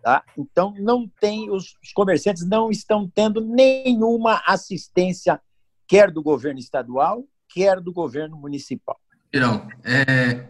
tá? 0.02 0.24
Então 0.38 0.74
não 0.78 1.08
tem 1.20 1.50
os, 1.52 1.74
comerciantes 1.93 2.47
não 2.47 2.70
estão 2.70 3.10
tendo 3.14 3.41
nenhuma 3.41 4.41
assistência 4.45 5.39
quer 5.88 6.12
do 6.12 6.22
governo 6.22 6.60
estadual, 6.60 7.24
quer 7.52 7.82
do 7.82 7.91
governo 7.91 8.38
municipal. 8.38 9.00
Irão, 9.34 9.68
é, 9.84 10.45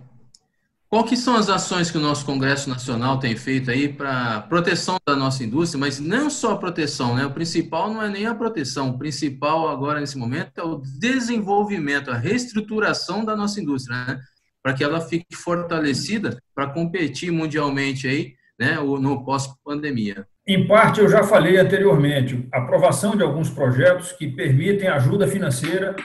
qual 0.89 1.03
que 1.03 1.15
são 1.15 1.35
as 1.35 1.49
ações 1.49 1.91
que 1.91 1.97
o 1.97 2.01
nosso 2.01 2.25
Congresso 2.25 2.67
Nacional 2.67 3.19
tem 3.19 3.37
feito 3.37 3.69
aí 3.69 3.87
para 3.87 4.41
proteção 4.41 4.97
da 5.07 5.15
nossa 5.15 5.43
indústria, 5.43 5.79
mas 5.79 5.99
não 5.99 6.31
só 6.31 6.53
a 6.53 6.57
proteção, 6.57 7.15
né? 7.15 7.25
O 7.27 7.33
principal 7.33 7.93
não 7.93 8.01
é 8.01 8.09
nem 8.09 8.25
a 8.25 8.33
proteção, 8.33 8.89
o 8.89 8.97
principal 8.97 9.69
agora 9.69 9.99
nesse 9.99 10.17
momento 10.17 10.51
é 10.57 10.63
o 10.63 10.81
desenvolvimento, 10.99 12.09
a 12.09 12.17
reestruturação 12.17 13.23
da 13.23 13.35
nossa 13.35 13.61
indústria, 13.61 14.03
né? 14.05 14.19
Para 14.63 14.73
que 14.73 14.83
ela 14.83 14.99
fique 14.99 15.35
fortalecida 15.35 16.41
para 16.55 16.67
competir 16.67 17.31
mundialmente 17.31 18.07
aí, 18.07 18.33
né, 18.59 18.75
no 18.75 19.23
pós-pandemia. 19.23 20.27
Em 20.45 20.67
parte, 20.67 20.99
eu 20.99 21.07
já 21.07 21.23
falei 21.23 21.57
anteriormente, 21.57 22.47
aprovação 22.51 23.15
de 23.15 23.23
alguns 23.23 23.49
projetos 23.49 24.11
que 24.11 24.27
permitem 24.27 24.89
ajuda 24.89 25.27
financeira 25.27 25.95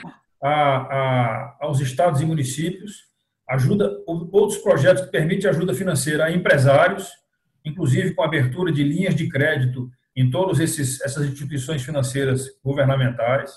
a, 0.41 0.49
a, 0.49 1.57
aos 1.61 1.79
estados 1.79 2.21
e 2.21 2.25
municípios 2.25 3.13
ajuda 3.47 3.91
outros 4.07 4.57
projetos 4.57 5.05
que 5.05 5.11
permitem 5.11 5.49
ajuda 5.49 5.73
financeira 5.73 6.25
a 6.25 6.31
empresários, 6.31 7.09
inclusive 7.63 8.13
com 8.13 8.23
abertura 8.23 8.71
de 8.71 8.83
linhas 8.83 9.15
de 9.15 9.29
crédito 9.29 9.89
em 10.15 10.29
todas 10.29 10.59
essas 10.59 11.25
instituições 11.25 11.83
financeiras 11.83 12.47
governamentais. 12.63 13.51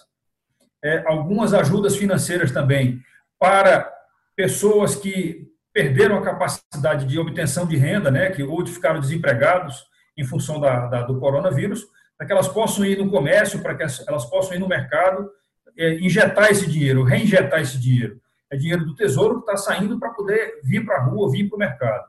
É, 0.85 1.05
algumas 1.07 1.55
ajudas 1.55 1.97
financeiras 1.97 2.51
também 2.51 3.01
para 3.39 3.91
pessoas 4.37 4.95
que 4.95 5.47
perderam 5.79 6.19
a 6.19 6.23
capacidade 6.23 7.07
de 7.07 7.19
obtenção 7.19 7.65
de 7.65 7.77
renda, 7.77 8.11
né, 8.11 8.31
que 8.31 8.43
ou 8.43 8.67
ficaram 8.67 8.99
desempregados 8.99 9.87
em 10.17 10.25
função 10.25 10.59
da, 10.59 10.87
da, 10.87 11.03
do 11.03 11.21
coronavírus, 11.21 11.87
para 12.17 12.27
que 12.27 12.33
elas 12.33 12.49
possam 12.49 12.85
ir 12.85 12.99
no 12.99 13.09
comércio, 13.09 13.63
para 13.63 13.77
que 13.77 13.85
elas 14.09 14.25
possam 14.25 14.57
ir 14.57 14.59
no 14.59 14.67
mercado, 14.67 15.31
é, 15.77 15.95
injetar 16.01 16.51
esse 16.51 16.69
dinheiro, 16.69 17.05
reinjetar 17.05 17.61
esse 17.61 17.79
dinheiro 17.79 18.21
é 18.51 18.57
dinheiro 18.57 18.85
do 18.85 18.95
Tesouro 18.95 19.37
que 19.37 19.51
está 19.51 19.57
saindo 19.57 19.99
para 19.99 20.11
poder 20.11 20.61
vir 20.65 20.85
para 20.85 20.97
a 20.97 21.05
rua, 21.05 21.31
vir 21.31 21.49
para 21.49 21.57
o 21.57 21.59
mercado. 21.59 22.09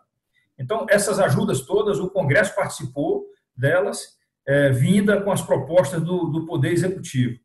Então, 0.57 0.85
essas 0.89 1.19
ajudas 1.19 1.61
todas, 1.61 1.99
o 1.99 2.09
Congresso 2.09 2.55
participou 2.55 3.25
delas, 3.55 4.17
é, 4.45 4.69
vinda 4.69 5.21
com 5.21 5.31
as 5.31 5.41
propostas 5.41 6.01
do, 6.01 6.25
do 6.25 6.45
Poder 6.45 6.71
Executivo. 6.71 7.39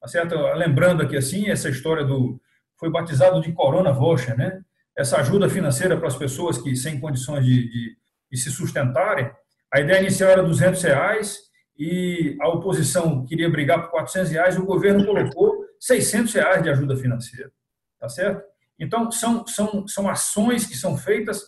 Tá 0.00 0.08
certo? 0.08 0.34
Lembrando 0.54 1.02
aqui, 1.02 1.16
assim, 1.16 1.48
essa 1.48 1.68
história 1.68 2.04
do. 2.04 2.40
Foi 2.78 2.90
batizado 2.90 3.40
de 3.42 3.52
Corona 3.52 3.92
Voucher, 3.92 4.36
né? 4.36 4.62
Essa 5.00 5.16
ajuda 5.16 5.48
financeira 5.48 5.96
para 5.96 6.08
as 6.08 6.16
pessoas 6.16 6.58
que 6.58 6.76
sem 6.76 7.00
condições 7.00 7.42
de, 7.44 7.70
de, 7.70 7.96
de 8.30 8.38
se 8.38 8.50
sustentarem. 8.50 9.30
A 9.72 9.80
ideia 9.80 10.00
inicial 10.00 10.30
era 10.30 10.42
200 10.42 10.82
reais 10.82 11.38
e 11.78 12.36
a 12.38 12.48
oposição 12.48 13.24
queria 13.24 13.48
brigar 13.48 13.80
por 13.80 13.92
400 13.92 14.30
reais, 14.30 14.58
o 14.58 14.66
governo 14.66 15.06
colocou 15.06 15.64
600 15.80 16.34
reais 16.34 16.62
de 16.62 16.68
ajuda 16.68 16.96
financeira, 16.96 17.50
tá 17.98 18.10
certo? 18.10 18.42
Então, 18.78 19.10
são, 19.10 19.46
são, 19.46 19.88
são 19.88 20.06
ações 20.06 20.66
que 20.66 20.76
são 20.76 20.98
feitas 20.98 21.44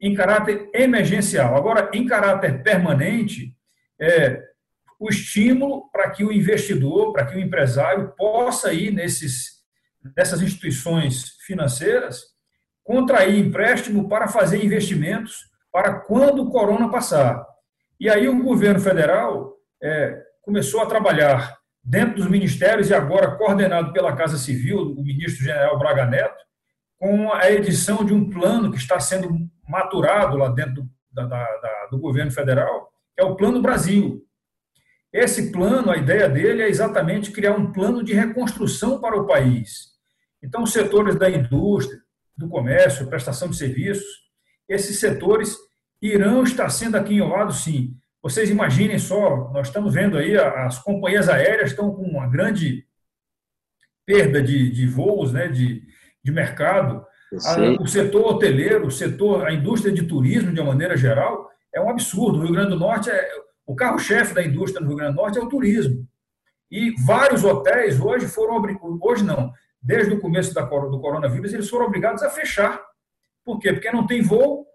em 0.00 0.12
caráter 0.12 0.68
emergencial. 0.74 1.56
Agora, 1.56 1.88
em 1.94 2.06
caráter 2.06 2.60
permanente, 2.64 3.56
é, 4.00 4.42
o 4.98 5.08
estímulo 5.08 5.88
para 5.92 6.10
que 6.10 6.24
o 6.24 6.32
investidor, 6.32 7.12
para 7.12 7.24
que 7.26 7.36
o 7.36 7.40
empresário 7.40 8.12
possa 8.16 8.72
ir 8.72 8.90
nesses, 8.90 9.62
nessas 10.16 10.42
instituições 10.42 11.36
financeiras, 11.46 12.35
contrair 12.86 13.44
empréstimo 13.44 14.08
para 14.08 14.28
fazer 14.28 14.64
investimentos 14.64 15.50
para 15.72 16.00
quando 16.00 16.42
o 16.42 16.50
corona 16.50 16.88
passar. 16.88 17.44
E 17.98 18.08
aí 18.08 18.28
o 18.28 18.42
governo 18.42 18.78
federal 18.78 19.56
é, 19.82 20.22
começou 20.40 20.80
a 20.80 20.86
trabalhar 20.86 21.58
dentro 21.82 22.14
dos 22.14 22.28
ministérios 22.28 22.88
e 22.88 22.94
agora 22.94 23.36
coordenado 23.36 23.92
pela 23.92 24.14
Casa 24.14 24.38
Civil, 24.38 24.78
o 24.78 25.02
ministro 25.02 25.44
general 25.44 25.78
Braga 25.78 26.06
Neto, 26.06 26.44
com 26.98 27.32
a 27.32 27.50
edição 27.50 28.04
de 28.04 28.14
um 28.14 28.30
plano 28.30 28.70
que 28.70 28.78
está 28.78 29.00
sendo 29.00 29.28
maturado 29.68 30.36
lá 30.36 30.48
dentro 30.48 30.88
da, 31.10 31.26
da, 31.26 31.88
do 31.90 31.98
governo 31.98 32.30
federal, 32.30 32.88
que 33.14 33.22
é 33.22 33.24
o 33.24 33.34
Plano 33.34 33.60
Brasil. 33.60 34.22
Esse 35.12 35.50
plano, 35.50 35.90
a 35.90 35.96
ideia 35.96 36.28
dele 36.28 36.62
é 36.62 36.68
exatamente 36.68 37.32
criar 37.32 37.52
um 37.52 37.72
plano 37.72 38.02
de 38.02 38.12
reconstrução 38.12 39.00
para 39.00 39.16
o 39.16 39.26
país. 39.26 39.96
Então, 40.42 40.62
os 40.62 40.72
setores 40.72 41.16
da 41.16 41.28
indústria, 41.28 42.00
do 42.36 42.48
comércio, 42.48 43.06
prestação 43.08 43.48
de 43.48 43.56
serviços, 43.56 44.26
esses 44.68 44.98
setores 44.98 45.56
irão 46.00 46.42
estar 46.42 46.68
sendo 46.68 46.96
aquinhoados, 46.96 47.64
sim. 47.64 47.96
Vocês 48.22 48.50
imaginem 48.50 48.98
só, 48.98 49.50
nós 49.52 49.68
estamos 49.68 49.94
vendo 49.94 50.18
aí, 50.18 50.36
as 50.36 50.78
companhias 50.78 51.28
aéreas 51.28 51.70
estão 51.70 51.92
com 51.94 52.02
uma 52.02 52.26
grande 52.26 52.84
perda 54.04 54.42
de, 54.42 54.70
de 54.70 54.86
voos, 54.86 55.32
né, 55.32 55.48
de, 55.48 55.82
de 56.22 56.32
mercado. 56.32 57.04
A, 57.44 57.82
o 57.82 57.86
setor 57.86 58.26
hoteleiro, 58.26 58.86
o 58.86 58.90
setor, 58.90 59.46
a 59.46 59.52
indústria 59.52 59.92
de 59.92 60.04
turismo, 60.04 60.52
de 60.52 60.60
uma 60.60 60.72
maneira 60.72 60.96
geral, 60.96 61.48
é 61.72 61.80
um 61.80 61.88
absurdo. 61.88 62.38
O 62.38 62.42
Rio 62.42 62.52
Grande 62.52 62.70
do 62.70 62.78
Norte, 62.78 63.10
é, 63.10 63.28
o 63.66 63.74
carro-chefe 63.74 64.34
da 64.34 64.42
indústria 64.42 64.80
no 64.80 64.88
Rio 64.88 64.96
Grande 64.96 65.14
do 65.14 65.22
Norte 65.22 65.38
é 65.38 65.42
o 65.42 65.48
turismo. 65.48 66.06
E 66.70 66.94
vários 67.04 67.44
hotéis 67.44 68.00
hoje 68.00 68.26
foram 68.26 68.60
hoje 69.00 69.24
não, 69.24 69.52
desde 69.82 70.14
o 70.14 70.20
começo 70.20 70.52
da, 70.54 70.62
do 70.62 71.00
coronavírus, 71.00 71.52
eles 71.52 71.68
foram 71.68 71.86
obrigados 71.86 72.22
a 72.22 72.30
fechar. 72.30 72.80
Por 73.44 73.58
quê? 73.58 73.72
Porque 73.72 73.90
não 73.92 74.06
tem 74.06 74.22
voo, 74.22 74.66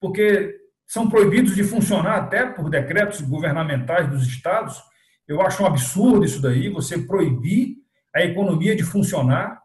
porque 0.00 0.56
são 0.86 1.08
proibidos 1.08 1.54
de 1.54 1.64
funcionar 1.64 2.16
até 2.16 2.46
por 2.46 2.68
decretos 2.68 3.20
governamentais 3.20 4.08
dos 4.08 4.26
estados. 4.26 4.80
Eu 5.26 5.40
acho 5.40 5.62
um 5.62 5.66
absurdo 5.66 6.24
isso 6.24 6.40
daí, 6.40 6.68
você 6.68 6.98
proibir 6.98 7.76
a 8.14 8.22
economia 8.22 8.76
de 8.76 8.82
funcionar. 8.82 9.60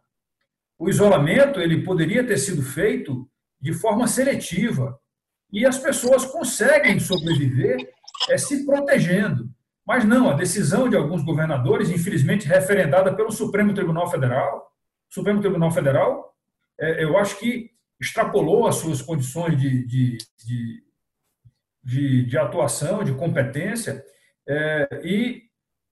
O 0.79 0.89
isolamento 0.89 1.59
ele 1.59 1.83
poderia 1.83 2.25
ter 2.25 2.37
sido 2.37 2.61
feito 2.61 3.29
de 3.59 3.73
forma 3.73 4.07
seletiva 4.07 4.97
e 5.51 5.65
as 5.65 5.77
pessoas 5.77 6.25
conseguem 6.25 6.99
sobreviver 6.99 7.77
é, 8.29 8.37
se 8.37 8.65
protegendo. 8.65 9.49
Mas 9.85 10.03
não, 10.03 10.29
a 10.29 10.33
decisão 10.33 10.89
de 10.89 10.95
alguns 10.95 11.23
governadores, 11.23 11.89
infelizmente 11.89 12.47
referendada 12.47 13.15
pelo 13.15 13.31
Supremo 13.31 13.73
Tribunal 13.73 14.09
Federal, 14.11 14.67
Supremo 15.09 15.41
Tribunal 15.41 15.71
Federal, 15.71 16.33
é, 16.79 17.03
eu 17.03 17.17
acho 17.17 17.39
que 17.39 17.71
extrapolou 17.99 18.67
as 18.67 18.75
suas 18.75 19.01
condições 19.01 19.57
de, 19.57 19.85
de, 19.85 20.17
de, 20.45 20.83
de, 21.83 22.25
de 22.25 22.37
atuação, 22.37 23.03
de 23.03 23.13
competência, 23.13 24.03
é, 24.47 25.01
e 25.03 25.43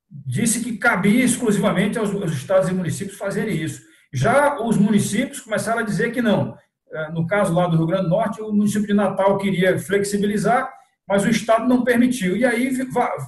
disse 0.09 0.63
que 0.63 0.77
cabia 0.77 1.25
exclusivamente 1.25 1.97
aos, 1.97 2.13
aos 2.13 2.31
estados 2.31 2.69
e 2.69 2.73
municípios 2.73 3.17
fazerem 3.17 3.55
isso. 3.55 3.81
Já 4.13 4.61
os 4.61 4.77
municípios 4.77 5.41
começaram 5.41 5.79
a 5.79 5.85
dizer 5.85 6.11
que 6.11 6.21
não. 6.21 6.57
É, 6.91 7.11
no 7.11 7.25
caso 7.27 7.53
lá 7.53 7.67
do 7.67 7.77
Rio 7.77 7.87
Grande 7.87 8.03
do 8.03 8.09
Norte, 8.09 8.41
o 8.41 8.53
município 8.53 8.87
de 8.87 8.93
Natal 8.93 9.37
queria 9.37 9.77
flexibilizar, 9.77 10.71
mas 11.07 11.25
o 11.25 11.29
Estado 11.29 11.67
não 11.67 11.83
permitiu. 11.83 12.37
E 12.37 12.45
aí 12.45 12.71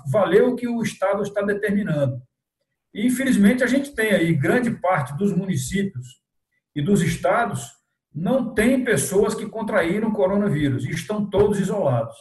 valeu 0.10 0.50
o 0.50 0.56
que 0.56 0.68
o 0.68 0.82
Estado 0.82 1.24
está 1.24 1.42
determinando. 1.42 2.22
E, 2.98 3.06
infelizmente, 3.06 3.64
a 3.64 3.68
gente 3.68 3.94
tem 3.94 4.10
aí 4.10 4.34
grande 4.34 4.72
parte 4.72 5.16
dos 5.16 5.32
municípios 5.32 6.20
e 6.76 6.82
dos 6.82 7.04
estados 7.04 7.70
não 8.12 8.56
tem 8.56 8.84
pessoas 8.84 9.36
que 9.36 9.46
contraíram 9.46 10.12
coronavírus 10.12 10.84
e 10.84 10.90
estão 10.90 11.30
todos 11.30 11.60
isolados. 11.60 12.16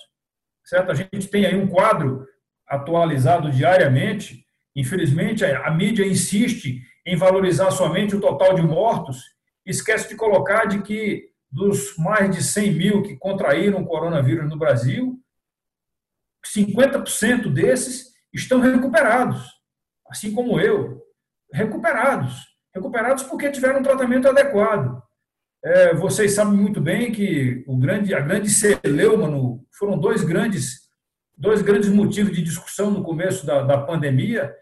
Certo? 0.62 0.92
A 0.92 0.94
gente 0.94 1.28
tem 1.28 1.46
aí 1.46 1.56
um 1.56 1.66
quadro 1.66 2.26
atualizado 2.68 3.50
diariamente. 3.50 4.44
Infelizmente, 4.76 5.46
a 5.46 5.70
mídia 5.70 6.06
insiste 6.06 6.82
em 7.06 7.16
valorizar 7.16 7.70
somente 7.70 8.14
o 8.14 8.20
total 8.20 8.54
de 8.54 8.60
mortos, 8.60 9.22
esquece 9.64 10.10
de 10.10 10.14
colocar 10.14 10.66
de 10.66 10.82
que 10.82 11.30
dos 11.50 11.96
mais 11.96 12.30
de 12.36 12.42
100 12.42 12.72
mil 12.74 13.02
que 13.02 13.16
contraíram 13.16 13.82
coronavírus 13.82 14.50
no 14.50 14.58
Brasil, 14.58 15.18
50% 16.44 17.50
desses 17.50 18.12
estão 18.30 18.60
recuperados, 18.60 19.55
assim 20.10 20.32
como 20.32 20.60
eu, 20.60 21.02
recuperados. 21.52 22.34
Recuperados 22.74 23.22
porque 23.22 23.50
tiveram 23.50 23.80
um 23.80 23.82
tratamento 23.82 24.28
adequado. 24.28 25.02
É, 25.64 25.94
vocês 25.94 26.32
sabem 26.32 26.56
muito 26.56 26.80
bem 26.80 27.10
que 27.10 27.64
o 27.66 27.76
grande, 27.76 28.14
a 28.14 28.20
grande 28.20 28.48
celeuma 28.50 29.58
foram 29.76 29.98
dois 29.98 30.22
grandes, 30.22 30.82
dois 31.36 31.62
grandes 31.62 31.88
motivos 31.88 32.32
de 32.32 32.42
discussão 32.42 32.90
no 32.90 33.02
começo 33.02 33.44
da, 33.44 33.62
da 33.62 33.78
pandemia. 33.78 34.54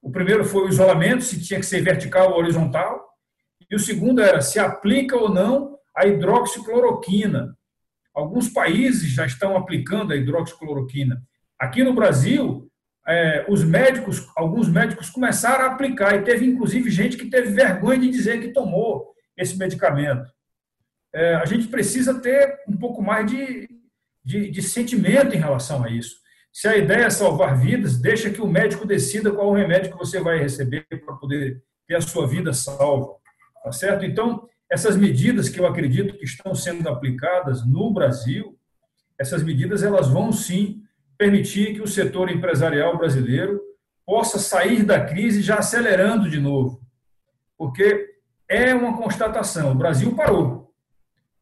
O 0.00 0.10
primeiro 0.10 0.44
foi 0.44 0.64
o 0.64 0.68
isolamento, 0.68 1.24
se 1.24 1.42
tinha 1.42 1.58
que 1.58 1.66
ser 1.66 1.80
vertical 1.80 2.30
ou 2.30 2.38
horizontal. 2.38 3.08
E 3.70 3.74
o 3.74 3.78
segundo 3.78 4.20
era 4.20 4.40
se 4.40 4.58
aplica 4.58 5.16
ou 5.16 5.32
não 5.32 5.78
a 5.96 6.06
hidroxicloroquina. 6.06 7.56
Alguns 8.14 8.48
países 8.48 9.10
já 9.10 9.24
estão 9.24 9.56
aplicando 9.56 10.12
a 10.12 10.16
hidroxicloroquina. 10.16 11.22
Aqui 11.58 11.82
no 11.82 11.94
Brasil, 11.94 12.70
é, 13.06 13.44
os 13.48 13.64
médicos, 13.64 14.28
alguns 14.36 14.68
médicos 14.68 15.10
começaram 15.10 15.64
a 15.64 15.72
aplicar 15.72 16.14
e 16.14 16.22
teve 16.22 16.46
inclusive 16.46 16.90
gente 16.90 17.16
que 17.16 17.28
teve 17.28 17.50
vergonha 17.50 18.00
de 18.00 18.10
dizer 18.10 18.40
que 18.40 18.52
tomou 18.52 19.12
esse 19.36 19.56
medicamento. 19.58 20.30
É, 21.14 21.34
a 21.34 21.44
gente 21.44 21.68
precisa 21.68 22.20
ter 22.20 22.60
um 22.68 22.76
pouco 22.76 23.02
mais 23.02 23.30
de, 23.30 23.68
de, 24.24 24.50
de, 24.50 24.62
sentimento 24.62 25.34
em 25.34 25.38
relação 25.38 25.84
a 25.84 25.90
isso. 25.90 26.16
Se 26.52 26.68
a 26.68 26.76
ideia 26.76 27.04
é 27.04 27.10
salvar 27.10 27.58
vidas, 27.58 28.00
deixa 28.00 28.30
que 28.30 28.40
o 28.40 28.46
médico 28.46 28.86
decida 28.86 29.32
qual 29.32 29.48
o 29.48 29.54
remédio 29.54 29.90
que 29.90 29.98
você 29.98 30.20
vai 30.20 30.38
receber 30.38 30.86
para 31.04 31.16
poder 31.16 31.62
ter 31.86 31.96
a 31.96 32.00
sua 32.00 32.26
vida 32.26 32.52
salva. 32.52 33.14
Tá 33.62 33.72
certo? 33.72 34.04
Então, 34.04 34.48
essas 34.70 34.96
medidas 34.96 35.48
que 35.48 35.60
eu 35.60 35.66
acredito 35.66 36.16
que 36.16 36.24
estão 36.24 36.54
sendo 36.54 36.88
aplicadas 36.88 37.66
no 37.66 37.92
Brasil, 37.92 38.58
essas 39.18 39.42
medidas 39.42 39.82
elas 39.82 40.08
vão 40.08 40.32
sim 40.32 40.81
permitir 41.22 41.74
que 41.74 41.80
o 41.80 41.86
setor 41.86 42.28
empresarial 42.32 42.98
brasileiro 42.98 43.60
possa 44.04 44.40
sair 44.40 44.82
da 44.82 45.04
crise 45.04 45.40
já 45.40 45.58
acelerando 45.58 46.28
de 46.28 46.40
novo. 46.40 46.82
Porque 47.56 48.16
é 48.48 48.74
uma 48.74 48.96
constatação: 48.96 49.70
o 49.70 49.76
Brasil 49.76 50.16
parou. 50.16 50.74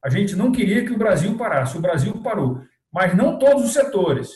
A 0.05 0.11
gente 0.11 0.37
não 0.37 0.53
queria 0.53 0.85
que 0.85 0.93
o 0.93 0.99
Brasil 0.99 1.35
parasse, 1.35 1.79
o 1.79 1.81
Brasil 1.81 2.13
parou. 2.23 2.61
Mas 2.93 3.17
não 3.17 3.39
todos 3.39 3.65
os 3.65 3.73
setores. 3.73 4.29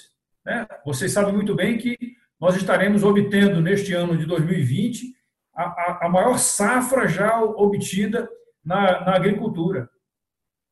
Né? 0.47 0.67
Vocês 0.85 1.13
sabem 1.13 1.35
muito 1.35 1.55
bem 1.55 1.77
que 1.77 1.97
nós 2.41 2.57
estaremos 2.57 3.03
obtendo 3.03 3.61
neste 3.61 3.93
ano 3.93 4.17
de 4.17 4.25
2020 4.25 5.15
a, 5.55 5.63
a, 5.63 6.07
a 6.07 6.09
maior 6.09 6.39
safra 6.39 7.07
já 7.07 7.43
obtida 7.43 8.29
na, 8.65 9.05
na 9.05 9.15
agricultura. 9.15 9.91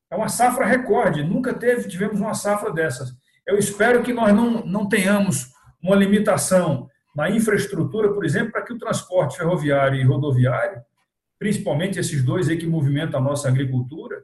É 0.09 0.15
uma 0.15 0.29
safra 0.29 0.65
recorde, 0.65 1.23
nunca 1.23 1.53
teve, 1.53 1.87
tivemos 1.87 2.19
uma 2.19 2.33
safra 2.33 2.71
dessas. 2.71 3.15
Eu 3.45 3.57
espero 3.57 4.03
que 4.03 4.13
nós 4.13 4.33
não, 4.33 4.65
não 4.65 4.87
tenhamos 4.87 5.51
uma 5.81 5.95
limitação 5.95 6.89
na 7.15 7.29
infraestrutura, 7.29 8.11
por 8.13 8.25
exemplo, 8.25 8.51
para 8.51 8.63
que 8.63 8.73
o 8.73 8.77
transporte 8.77 9.37
ferroviário 9.37 9.99
e 9.99 10.03
rodoviário, 10.03 10.81
principalmente 11.37 11.99
esses 11.99 12.23
dois 12.23 12.49
aí 12.49 12.57
que 12.57 12.65
movimentam 12.65 13.19
a 13.19 13.23
nossa 13.23 13.47
agricultura, 13.47 14.23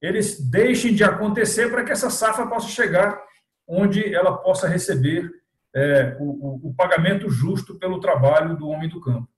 eles 0.00 0.40
deixem 0.40 0.94
de 0.94 1.04
acontecer 1.04 1.70
para 1.70 1.84
que 1.84 1.92
essa 1.92 2.10
safra 2.10 2.46
possa 2.46 2.68
chegar 2.68 3.22
onde 3.66 4.14
ela 4.14 4.36
possa 4.36 4.68
receber 4.68 5.30
é, 5.74 6.16
o, 6.20 6.68
o, 6.68 6.74
pagamento 6.74 7.28
justo 7.28 7.78
pelo 7.78 8.00
trabalho 8.00 8.56
do 8.56 8.68
homem 8.68 8.88
do 8.88 9.00
campo. 9.00 9.28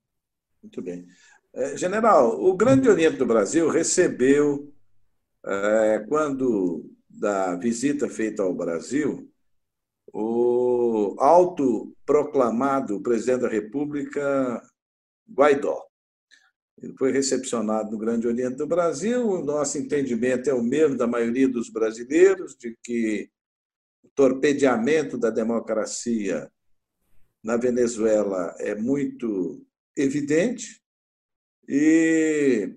Muito 0.62 0.82
bem. 0.82 1.06
É, 1.54 1.76
general, 1.76 2.38
o 2.40 2.54
Grande 2.54 2.88
Oriente 2.88 3.16
do 3.16 3.24
Brasil 3.24 3.68
recebeu, 3.70 4.72
é, 5.44 6.04
quando 6.08 6.90
da 7.18 7.56
visita 7.56 8.08
feita 8.08 8.42
ao 8.42 8.54
Brasil, 8.54 9.30
o 10.12 11.16
autoproclamado 11.18 13.00
presidente 13.02 13.40
da 13.40 13.48
República, 13.48 14.62
Guaidó. 15.28 15.84
Ele 16.80 16.94
foi 16.98 17.10
recepcionado 17.10 17.90
no 17.90 17.98
Grande 17.98 18.26
Oriente 18.26 18.56
do 18.56 18.66
Brasil. 18.66 19.26
O 19.26 19.42
nosso 19.42 19.78
entendimento 19.78 20.50
é 20.50 20.54
o 20.54 20.62
mesmo 20.62 20.96
da 20.96 21.06
maioria 21.06 21.48
dos 21.48 21.70
brasileiros, 21.70 22.54
de 22.54 22.76
que 22.82 23.30
o 24.04 24.08
torpedeamento 24.14 25.16
da 25.16 25.30
democracia 25.30 26.50
na 27.42 27.56
Venezuela 27.56 28.54
é 28.58 28.74
muito 28.74 29.64
evidente. 29.96 30.82
E, 31.66 32.76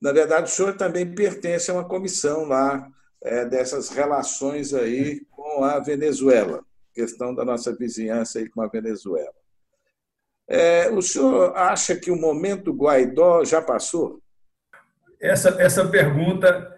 na 0.00 0.12
verdade, 0.12 0.50
o 0.50 0.54
senhor 0.54 0.76
também 0.76 1.12
pertence 1.12 1.70
a 1.70 1.74
uma 1.74 1.88
comissão 1.88 2.44
lá 2.44 2.88
é, 3.26 3.44
dessas 3.44 3.88
relações 3.88 4.72
aí 4.72 5.20
com 5.30 5.64
a 5.64 5.80
Venezuela, 5.80 6.64
questão 6.94 7.34
da 7.34 7.44
nossa 7.44 7.74
vizinhança 7.74 8.38
aí 8.38 8.48
com 8.48 8.62
a 8.62 8.68
Venezuela. 8.68 9.34
É, 10.48 10.88
o 10.90 11.02
senhor 11.02 11.56
acha 11.56 11.96
que 11.96 12.10
o 12.10 12.16
momento 12.16 12.72
Guaidó 12.72 13.44
já 13.44 13.60
passou? 13.60 14.22
Essa, 15.20 15.60
essa 15.60 15.88
pergunta 15.88 16.72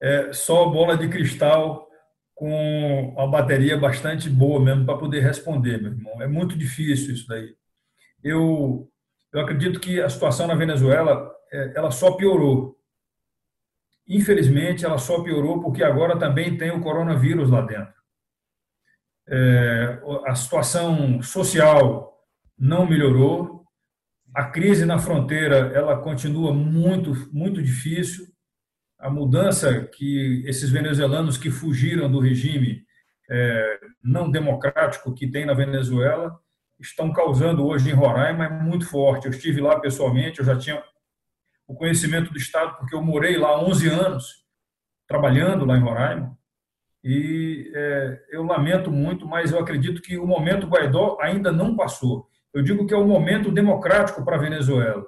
é 0.00 0.30
só 0.32 0.66
bola 0.66 0.94
de 0.96 1.08
cristal 1.08 1.88
com 2.34 3.14
uma 3.16 3.30
bateria 3.30 3.78
bastante 3.78 4.28
boa 4.28 4.60
mesmo 4.60 4.84
para 4.84 4.98
poder 4.98 5.20
responder, 5.20 5.80
meu 5.80 5.92
irmão. 5.92 6.20
É 6.20 6.26
muito 6.26 6.58
difícil 6.58 7.14
isso 7.14 7.26
daí. 7.26 7.56
Eu, 8.22 8.90
eu 9.32 9.40
acredito 9.40 9.80
que 9.80 10.02
a 10.02 10.10
situação 10.10 10.46
na 10.46 10.54
Venezuela 10.54 11.34
é, 11.50 11.72
ela 11.76 11.90
só 11.90 12.12
piorou. 12.12 12.73
Infelizmente, 14.06 14.84
ela 14.84 14.98
só 14.98 15.22
piorou 15.22 15.62
porque 15.62 15.82
agora 15.82 16.18
também 16.18 16.56
tem 16.56 16.70
o 16.70 16.80
coronavírus 16.80 17.50
lá 17.50 17.62
dentro. 17.62 17.94
É, 19.26 20.02
a 20.26 20.34
situação 20.34 21.22
social 21.22 22.12
não 22.58 22.86
melhorou. 22.86 23.64
A 24.34 24.44
crise 24.44 24.84
na 24.84 24.98
fronteira 24.98 25.72
ela 25.74 25.96
continua 25.98 26.52
muito 26.52 27.12
muito 27.32 27.62
difícil. 27.62 28.26
A 28.98 29.08
mudança 29.08 29.84
que 29.86 30.44
esses 30.46 30.70
venezuelanos 30.70 31.38
que 31.38 31.50
fugiram 31.50 32.10
do 32.10 32.20
regime 32.20 32.84
é, 33.30 33.80
não 34.02 34.30
democrático 34.30 35.14
que 35.14 35.26
tem 35.26 35.46
na 35.46 35.54
Venezuela 35.54 36.38
estão 36.78 37.12
causando 37.12 37.66
hoje 37.66 37.88
em 37.90 37.94
Roraima 37.94 38.44
é 38.44 38.48
muito 38.50 38.86
forte. 38.86 39.26
Eu 39.26 39.30
estive 39.30 39.60
lá 39.60 39.80
pessoalmente, 39.80 40.40
eu 40.40 40.44
já 40.44 40.58
tinha 40.58 40.82
o 41.66 41.74
conhecimento 41.74 42.32
do 42.32 42.38
Estado 42.38 42.76
porque 42.76 42.94
eu 42.94 43.02
morei 43.02 43.36
lá 43.36 43.60
11 43.62 43.88
anos 43.88 44.44
trabalhando 45.08 45.64
lá 45.64 45.76
em 45.76 45.80
Roraima 45.80 46.36
e 47.02 47.70
é, 47.74 48.24
eu 48.30 48.42
lamento 48.44 48.90
muito, 48.90 49.26
mas 49.26 49.52
eu 49.52 49.58
acredito 49.58 50.00
que 50.00 50.16
o 50.16 50.26
momento 50.26 50.66
Guaidó 50.66 51.18
ainda 51.20 51.52
não 51.52 51.76
passou. 51.76 52.26
Eu 52.52 52.62
digo 52.62 52.86
que 52.86 52.94
é 52.94 52.96
o 52.96 53.06
momento 53.06 53.52
democrático 53.52 54.24
para 54.24 54.36
a 54.36 54.40
Venezuela. 54.40 55.04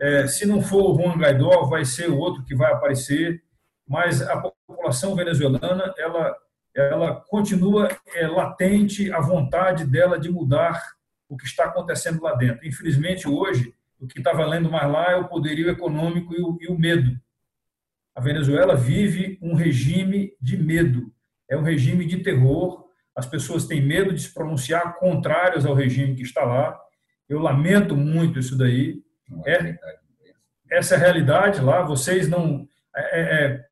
É, 0.00 0.26
se 0.26 0.44
não 0.44 0.60
for 0.60 0.90
o 0.90 0.94
Juan 0.96 1.16
Guaidó, 1.16 1.66
vai 1.66 1.84
ser 1.84 2.10
o 2.10 2.18
outro 2.18 2.42
que 2.42 2.56
vai 2.56 2.72
aparecer, 2.72 3.40
mas 3.86 4.22
a 4.22 4.40
população 4.40 5.14
venezuelana 5.14 5.94
ela 5.98 6.36
ela 6.74 7.20
continua 7.28 7.88
é, 8.14 8.26
latente 8.28 9.12
a 9.12 9.20
vontade 9.20 9.84
dela 9.84 10.18
de 10.18 10.30
mudar 10.30 10.80
o 11.28 11.36
que 11.36 11.44
está 11.44 11.64
acontecendo 11.64 12.22
lá 12.22 12.34
dentro. 12.34 12.66
Infelizmente, 12.66 13.28
hoje, 13.28 13.74
o 14.00 14.06
que 14.06 14.18
está 14.18 14.32
valendo 14.32 14.70
mais 14.70 14.90
lá 14.90 15.12
é 15.12 15.16
o 15.16 15.28
poderio 15.28 15.68
econômico 15.70 16.34
e 16.34 16.40
o, 16.40 16.58
e 16.60 16.68
o 16.68 16.78
medo. 16.78 17.20
A 18.16 18.20
Venezuela 18.20 18.74
vive 18.74 19.38
um 19.40 19.54
regime 19.54 20.32
de 20.40 20.56
medo, 20.56 21.12
é 21.48 21.56
um 21.56 21.62
regime 21.62 22.04
de 22.06 22.18
terror, 22.18 22.86
as 23.14 23.26
pessoas 23.26 23.66
têm 23.66 23.82
medo 23.82 24.12
de 24.12 24.22
se 24.22 24.32
pronunciar 24.32 24.98
contrários 24.98 25.66
ao 25.66 25.74
regime 25.74 26.14
que 26.14 26.22
está 26.22 26.42
lá. 26.42 26.78
Eu 27.28 27.38
lamento 27.38 27.94
muito 27.94 28.38
isso 28.38 28.56
daí. 28.56 29.02
É, 29.46 29.76
essa 30.70 30.94
é 30.94 30.96
a 30.96 31.00
realidade 31.00 31.60
lá. 31.60 31.82
Vocês 31.82 32.28
não. 32.28 32.66
Está 32.96 33.16
é, 33.16 33.44
é, 33.44 33.64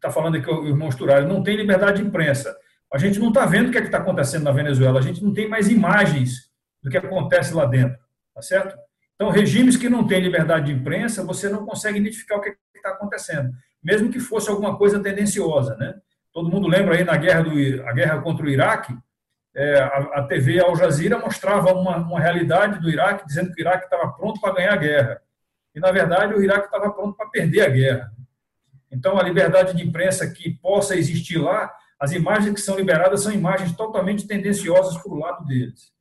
tá 0.00 0.10
falando 0.10 0.36
aqui 0.36 0.50
o 0.50 0.66
irmão 0.66 0.90
Sturari, 0.90 1.26
não 1.26 1.42
tem 1.42 1.56
liberdade 1.56 2.00
de 2.00 2.08
imprensa. 2.08 2.56
A 2.92 2.98
gente 2.98 3.18
não 3.18 3.28
está 3.28 3.44
vendo 3.44 3.68
o 3.68 3.72
que 3.72 3.78
é 3.78 3.82
está 3.82 3.98
acontecendo 3.98 4.44
na 4.44 4.52
Venezuela. 4.52 4.98
A 4.98 5.02
gente 5.02 5.22
não 5.22 5.34
tem 5.34 5.48
mais 5.48 5.68
imagens 5.68 6.50
do 6.82 6.90
que 6.90 6.96
acontece 6.96 7.52
lá 7.52 7.66
dentro. 7.66 7.98
Tá 8.34 8.40
certo? 8.42 8.76
Então, 9.14 9.30
regimes 9.30 9.76
que 9.76 9.88
não 9.88 10.06
têm 10.06 10.20
liberdade 10.20 10.66
de 10.66 10.72
imprensa, 10.72 11.24
você 11.24 11.48
não 11.48 11.64
consegue 11.64 11.98
identificar 11.98 12.36
o 12.36 12.40
que 12.40 12.50
é 12.50 12.54
está 12.84 12.90
acontecendo, 12.90 13.52
mesmo 13.82 14.10
que 14.10 14.20
fosse 14.20 14.50
alguma 14.50 14.76
coisa 14.76 15.02
tendenciosa, 15.02 15.74
né? 15.76 15.94
Todo 16.32 16.50
mundo 16.50 16.68
lembra 16.68 16.96
aí 16.96 17.04
na 17.04 17.16
guerra, 17.16 17.42
do, 17.42 17.50
a 17.88 17.92
guerra 17.92 18.20
contra 18.20 18.44
o 18.44 18.48
Iraque, 18.48 18.94
é, 19.54 19.78
a, 19.78 19.98
a, 20.16 20.22
TV 20.24 20.60
Al 20.60 20.76
Jazeera 20.76 21.18
mostrava 21.18 21.72
uma, 21.72 21.96
uma 21.96 22.20
realidade 22.20 22.80
do 22.80 22.90
Iraque, 22.90 23.26
dizendo 23.26 23.52
que 23.52 23.60
o 23.60 23.62
Iraque 23.62 23.84
estava 23.84 24.12
pronto 24.12 24.40
para 24.40 24.54
ganhar 24.54 24.72
a 24.72 24.76
guerra. 24.76 25.22
E, 25.74 25.80
na 25.80 25.92
verdade, 25.92 26.34
o 26.34 26.42
Iraque 26.42 26.66
estava 26.66 26.92
pronto 26.92 27.16
para 27.16 27.28
perder 27.28 27.62
a 27.62 27.68
guerra. 27.68 28.12
Então, 28.90 29.18
a 29.18 29.22
liberdade 29.22 29.76
de 29.76 29.86
imprensa 29.86 30.28
que 30.28 30.50
possa 30.50 30.96
existir 30.96 31.38
lá, 31.38 31.72
as 31.98 32.12
imagens 32.12 32.54
que 32.54 32.60
são 32.60 32.76
liberadas 32.76 33.22
são 33.22 33.32
imagens 33.32 33.72
totalmente 33.76 34.26
tendenciosas 34.26 35.00
para 35.00 35.12
o 35.12 35.18
lado 35.18 35.44
deles. 35.46 35.92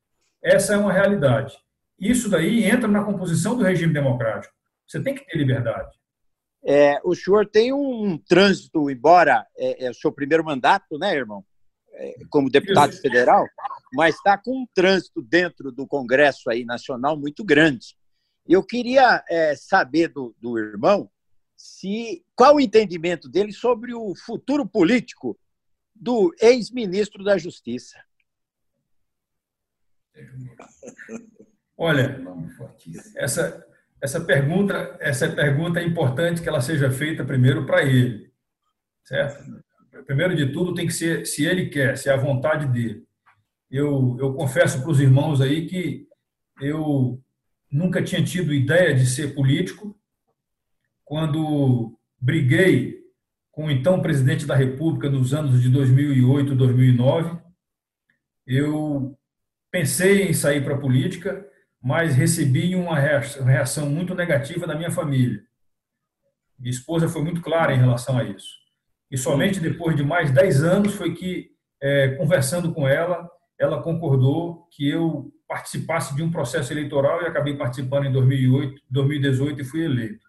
Essa 0.42 0.74
é 0.74 0.78
uma 0.78 0.92
realidade. 0.92 1.56
Isso 2.04 2.30
daí 2.30 2.66
entra 2.66 2.88
na 2.88 3.04
composição 3.04 3.56
do 3.56 3.64
regime 3.64 3.94
democrático. 3.94 4.54
Você 4.86 5.02
tem 5.02 5.16
que 5.16 5.26
ter 5.26 5.38
liberdade. 5.38 5.98
É, 6.66 7.00
o 7.04 7.16
senhor 7.16 7.48
tem 7.50 7.72
um 7.72 8.18
trânsito, 8.18 8.90
embora 8.90 9.46
é, 9.58 9.86
é 9.86 9.90
o 9.90 9.94
seu 9.94 10.12
primeiro 10.12 10.44
mandato, 10.44 10.98
né, 10.98 11.16
irmão? 11.16 11.46
É, 11.94 12.16
como 12.30 12.50
deputado 12.50 12.92
federal, 12.94 13.46
mas 13.94 14.16
está 14.16 14.38
com 14.38 14.64
um 14.64 14.68
trânsito 14.74 15.22
dentro 15.22 15.72
do 15.72 15.88
Congresso 15.88 16.50
aí 16.50 16.66
nacional 16.66 17.18
muito 17.18 17.44
grande. 17.44 17.96
Eu 18.48 18.64
queria 18.64 19.24
é, 19.30 19.56
saber 19.56 20.10
do, 20.10 20.36
do 20.42 20.58
irmão 20.58 21.10
se 21.56 22.26
qual 22.36 22.56
o 22.56 22.60
entendimento 22.60 23.30
dele 23.30 23.54
sobre 23.54 23.94
o 23.94 24.14
futuro 24.16 24.68
político 24.68 25.40
do 25.96 26.36
ex-ministro 26.42 27.24
da 27.24 27.38
Justiça. 27.38 27.98
Olha, 31.78 32.22
essa, 33.16 33.66
essa 34.02 34.22
pergunta, 34.22 34.98
essa 35.00 35.30
pergunta 35.30 35.80
é 35.80 35.84
importante 35.84 36.42
que 36.42 36.50
ela 36.50 36.62
seja 36.62 36.92
feita 36.92 37.26
primeiro 37.26 37.66
para 37.66 37.84
ele, 37.84 38.32
certo? 39.04 39.64
Primeiro 40.06 40.36
de 40.36 40.52
tudo 40.52 40.74
tem 40.74 40.88
que 40.88 40.94
ser 40.94 41.26
se 41.26 41.46
ele 41.46 41.70
quer, 41.70 41.98
se 41.98 42.10
é 42.10 42.14
a 42.14 42.18
vontade 42.18 42.68
dele. 42.68 43.04
Eu, 43.72 44.18
eu 44.20 44.34
confesso 44.34 44.82
para 44.82 44.92
os 44.92 45.00
irmãos 45.00 45.42
aí 45.42 45.66
que 45.66 46.08
eu 46.62 47.22
nunca 47.72 48.04
tinha 48.04 48.24
tido 48.24 48.54
ideia 48.54 48.94
de 48.94 49.06
ser 49.06 49.34
político. 49.34 49.98
Quando 51.04 51.98
briguei 52.20 53.04
com 53.52 53.66
o 53.66 53.72
então 53.72 54.02
presidente 54.02 54.46
da 54.46 54.56
República 54.56 55.10
nos 55.10 55.34
anos 55.34 55.62
de 55.62 55.70
2008, 55.70 56.56
2009, 56.56 57.40
eu 58.46 59.18
pensei 59.72 60.24
em 60.24 60.34
sair 60.34 60.64
para 60.64 60.76
a 60.76 60.80
política 60.80 61.48
mas 61.84 62.16
recebi 62.16 62.78
uma 62.78 62.98
reação 62.98 63.90
muito 63.90 64.16
negativa 64.16 64.66
da 64.66 64.74
minha 64.74 64.90
família. 64.90 65.44
Minha 66.58 66.72
esposa 66.72 67.10
foi 67.10 67.22
muito 67.22 67.42
clara 67.42 67.74
em 67.74 67.78
relação 67.78 68.18
a 68.18 68.24
isso. 68.24 68.56
E 69.12 69.18
somente 69.18 69.60
depois 69.60 69.94
de 69.94 70.02
mais 70.02 70.32
10 70.32 70.64
anos 70.64 70.96
foi 70.96 71.14
que, 71.14 71.52
é, 71.82 72.16
conversando 72.16 72.74
com 72.74 72.88
ela, 72.88 73.30
ela 73.60 73.84
concordou 73.84 74.66
que 74.72 74.90
eu 74.90 75.30
participasse 75.46 76.16
de 76.16 76.24
um 76.24 76.32
processo 76.32 76.72
eleitoral 76.72 77.22
e 77.22 77.26
acabei 77.26 77.58
participando 77.58 78.06
em 78.06 78.14
2008, 78.14 78.82
2018 78.90 79.62
e 79.62 79.66
fui 79.66 79.84
eleito. 79.84 80.26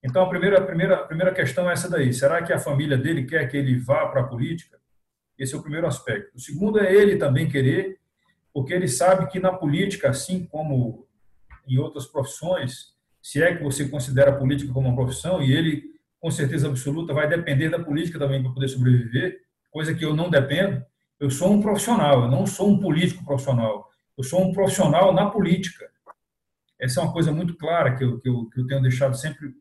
Então, 0.00 0.22
a 0.22 0.28
primeira, 0.28 0.58
a 0.58 0.62
primeira, 0.62 0.94
a 0.94 1.04
primeira 1.04 1.34
questão 1.34 1.68
é 1.68 1.72
essa 1.72 1.90
daí. 1.90 2.12
Será 2.12 2.40
que 2.40 2.52
a 2.52 2.58
família 2.58 2.96
dele 2.96 3.24
quer 3.24 3.48
que 3.48 3.56
ele 3.56 3.76
vá 3.76 4.06
para 4.06 4.20
a 4.20 4.28
política? 4.28 4.78
Esse 5.36 5.54
é 5.54 5.58
o 5.58 5.62
primeiro 5.62 5.88
aspecto. 5.88 6.36
O 6.36 6.40
segundo 6.40 6.78
é 6.78 6.94
ele 6.94 7.16
também 7.16 7.48
querer 7.48 7.98
porque 8.54 8.72
ele 8.72 8.86
sabe 8.86 9.26
que 9.26 9.40
na 9.40 9.52
política, 9.52 10.08
assim 10.08 10.46
como 10.46 11.08
em 11.66 11.76
outras 11.76 12.06
profissões, 12.06 12.94
se 13.20 13.42
é 13.42 13.56
que 13.56 13.64
você 13.64 13.88
considera 13.88 14.30
a 14.30 14.36
política 14.36 14.72
como 14.72 14.88
uma 14.88 14.94
profissão, 14.94 15.42
e 15.42 15.52
ele, 15.52 15.82
com 16.20 16.30
certeza 16.30 16.68
absoluta, 16.68 17.12
vai 17.12 17.28
depender 17.28 17.68
da 17.68 17.82
política 17.82 18.18
também 18.18 18.40
para 18.40 18.52
poder 18.52 18.68
sobreviver, 18.68 19.40
coisa 19.72 19.92
que 19.92 20.04
eu 20.04 20.14
não 20.14 20.30
dependo. 20.30 20.84
Eu 21.18 21.30
sou 21.30 21.52
um 21.52 21.60
profissional, 21.60 22.22
eu 22.22 22.30
não 22.30 22.46
sou 22.46 22.70
um 22.70 22.78
político 22.78 23.24
profissional. 23.24 23.90
Eu 24.16 24.22
sou 24.22 24.40
um 24.40 24.52
profissional 24.52 25.12
na 25.12 25.28
política. 25.28 25.90
Essa 26.78 27.00
é 27.00 27.02
uma 27.02 27.12
coisa 27.12 27.32
muito 27.32 27.56
clara 27.56 27.96
que 27.96 28.04
eu, 28.04 28.20
que 28.20 28.28
eu, 28.28 28.48
que 28.50 28.60
eu 28.60 28.66
tenho 28.68 28.82
deixado 28.82 29.16
sempre 29.16 29.52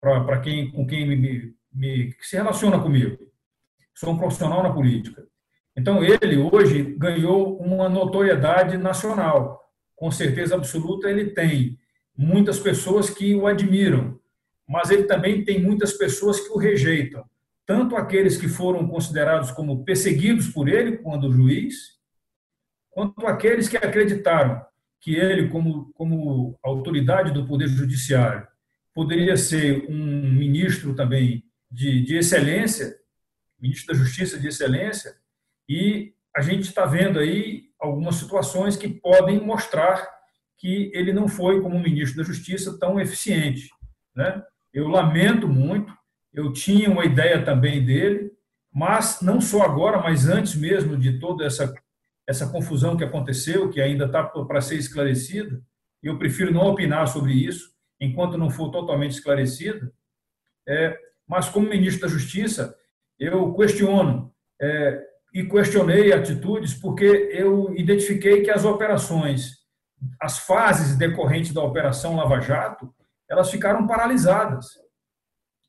para 0.00 0.40
quem, 0.40 0.72
com 0.72 0.84
quem 0.84 1.06
me, 1.06 1.54
me, 1.72 2.12
que 2.14 2.26
se 2.26 2.36
relaciona 2.36 2.80
comigo. 2.80 3.18
Sou 3.94 4.10
um 4.10 4.18
profissional 4.18 4.64
na 4.64 4.72
política. 4.72 5.28
Então, 5.76 6.04
ele 6.04 6.36
hoje 6.36 6.82
ganhou 6.98 7.56
uma 7.58 7.88
notoriedade 7.88 8.76
nacional. 8.76 9.62
Com 9.96 10.10
certeza 10.10 10.54
absoluta, 10.54 11.08
ele 11.08 11.30
tem 11.30 11.78
muitas 12.16 12.58
pessoas 12.58 13.08
que 13.08 13.34
o 13.34 13.46
admiram, 13.46 14.18
mas 14.68 14.90
ele 14.90 15.04
também 15.04 15.44
tem 15.44 15.62
muitas 15.62 15.92
pessoas 15.94 16.40
que 16.40 16.50
o 16.50 16.58
rejeitam. 16.58 17.24
Tanto 17.66 17.96
aqueles 17.96 18.36
que 18.36 18.48
foram 18.48 18.86
considerados 18.86 19.50
como 19.50 19.84
perseguidos 19.84 20.48
por 20.48 20.68
ele, 20.68 20.98
quando 20.98 21.32
juiz, 21.32 21.98
quanto 22.90 23.26
aqueles 23.26 23.68
que 23.68 23.76
acreditaram 23.76 24.62
que 25.00 25.16
ele, 25.16 25.48
como, 25.48 25.92
como 25.94 26.58
autoridade 26.62 27.32
do 27.32 27.46
Poder 27.46 27.68
Judiciário, 27.68 28.46
poderia 28.94 29.36
ser 29.36 29.84
um 29.88 30.32
ministro 30.32 30.94
também 30.94 31.44
de, 31.70 32.02
de 32.02 32.16
excelência, 32.16 32.94
ministro 33.60 33.94
da 33.94 33.98
Justiça 33.98 34.38
de 34.38 34.48
excelência, 34.48 35.14
e 35.72 36.12
a 36.36 36.42
gente 36.42 36.64
está 36.64 36.84
vendo 36.84 37.18
aí 37.18 37.62
algumas 37.80 38.16
situações 38.16 38.76
que 38.76 38.88
podem 38.88 39.40
mostrar 39.40 40.06
que 40.58 40.90
ele 40.94 41.14
não 41.14 41.26
foi, 41.26 41.62
como 41.62 41.80
ministro 41.80 42.18
da 42.18 42.24
Justiça, 42.24 42.78
tão 42.78 43.00
eficiente. 43.00 43.70
Né? 44.14 44.42
Eu 44.70 44.86
lamento 44.88 45.48
muito, 45.48 45.90
eu 46.30 46.52
tinha 46.52 46.90
uma 46.90 47.06
ideia 47.06 47.42
também 47.42 47.82
dele, 47.82 48.30
mas 48.70 49.22
não 49.22 49.40
só 49.40 49.62
agora, 49.62 49.98
mas 49.98 50.28
antes 50.28 50.54
mesmo 50.54 50.94
de 50.94 51.18
toda 51.18 51.46
essa, 51.46 51.74
essa 52.28 52.50
confusão 52.50 52.94
que 52.94 53.04
aconteceu, 53.04 53.70
que 53.70 53.80
ainda 53.80 54.04
está 54.04 54.24
para 54.24 54.60
ser 54.60 54.76
esclarecida, 54.76 55.58
eu 56.02 56.18
prefiro 56.18 56.52
não 56.52 56.66
opinar 56.66 57.08
sobre 57.08 57.32
isso, 57.32 57.72
enquanto 57.98 58.36
não 58.36 58.50
for 58.50 58.70
totalmente 58.70 59.12
esclarecida. 59.12 59.90
É, 60.68 60.98
mas, 61.26 61.48
como 61.48 61.68
ministro 61.68 62.02
da 62.02 62.08
Justiça, 62.08 62.76
eu 63.18 63.54
questiono 63.54 64.32
é, 64.60 65.11
e 65.32 65.44
questionei 65.44 66.12
atitudes 66.12 66.74
porque 66.74 67.04
eu 67.32 67.74
identifiquei 67.74 68.42
que 68.42 68.50
as 68.50 68.64
operações, 68.64 69.58
as 70.20 70.38
fases 70.38 70.96
decorrentes 70.96 71.52
da 71.52 71.62
Operação 71.62 72.16
Lava 72.16 72.40
Jato, 72.40 72.92
elas 73.28 73.50
ficaram 73.50 73.86
paralisadas. 73.86 74.66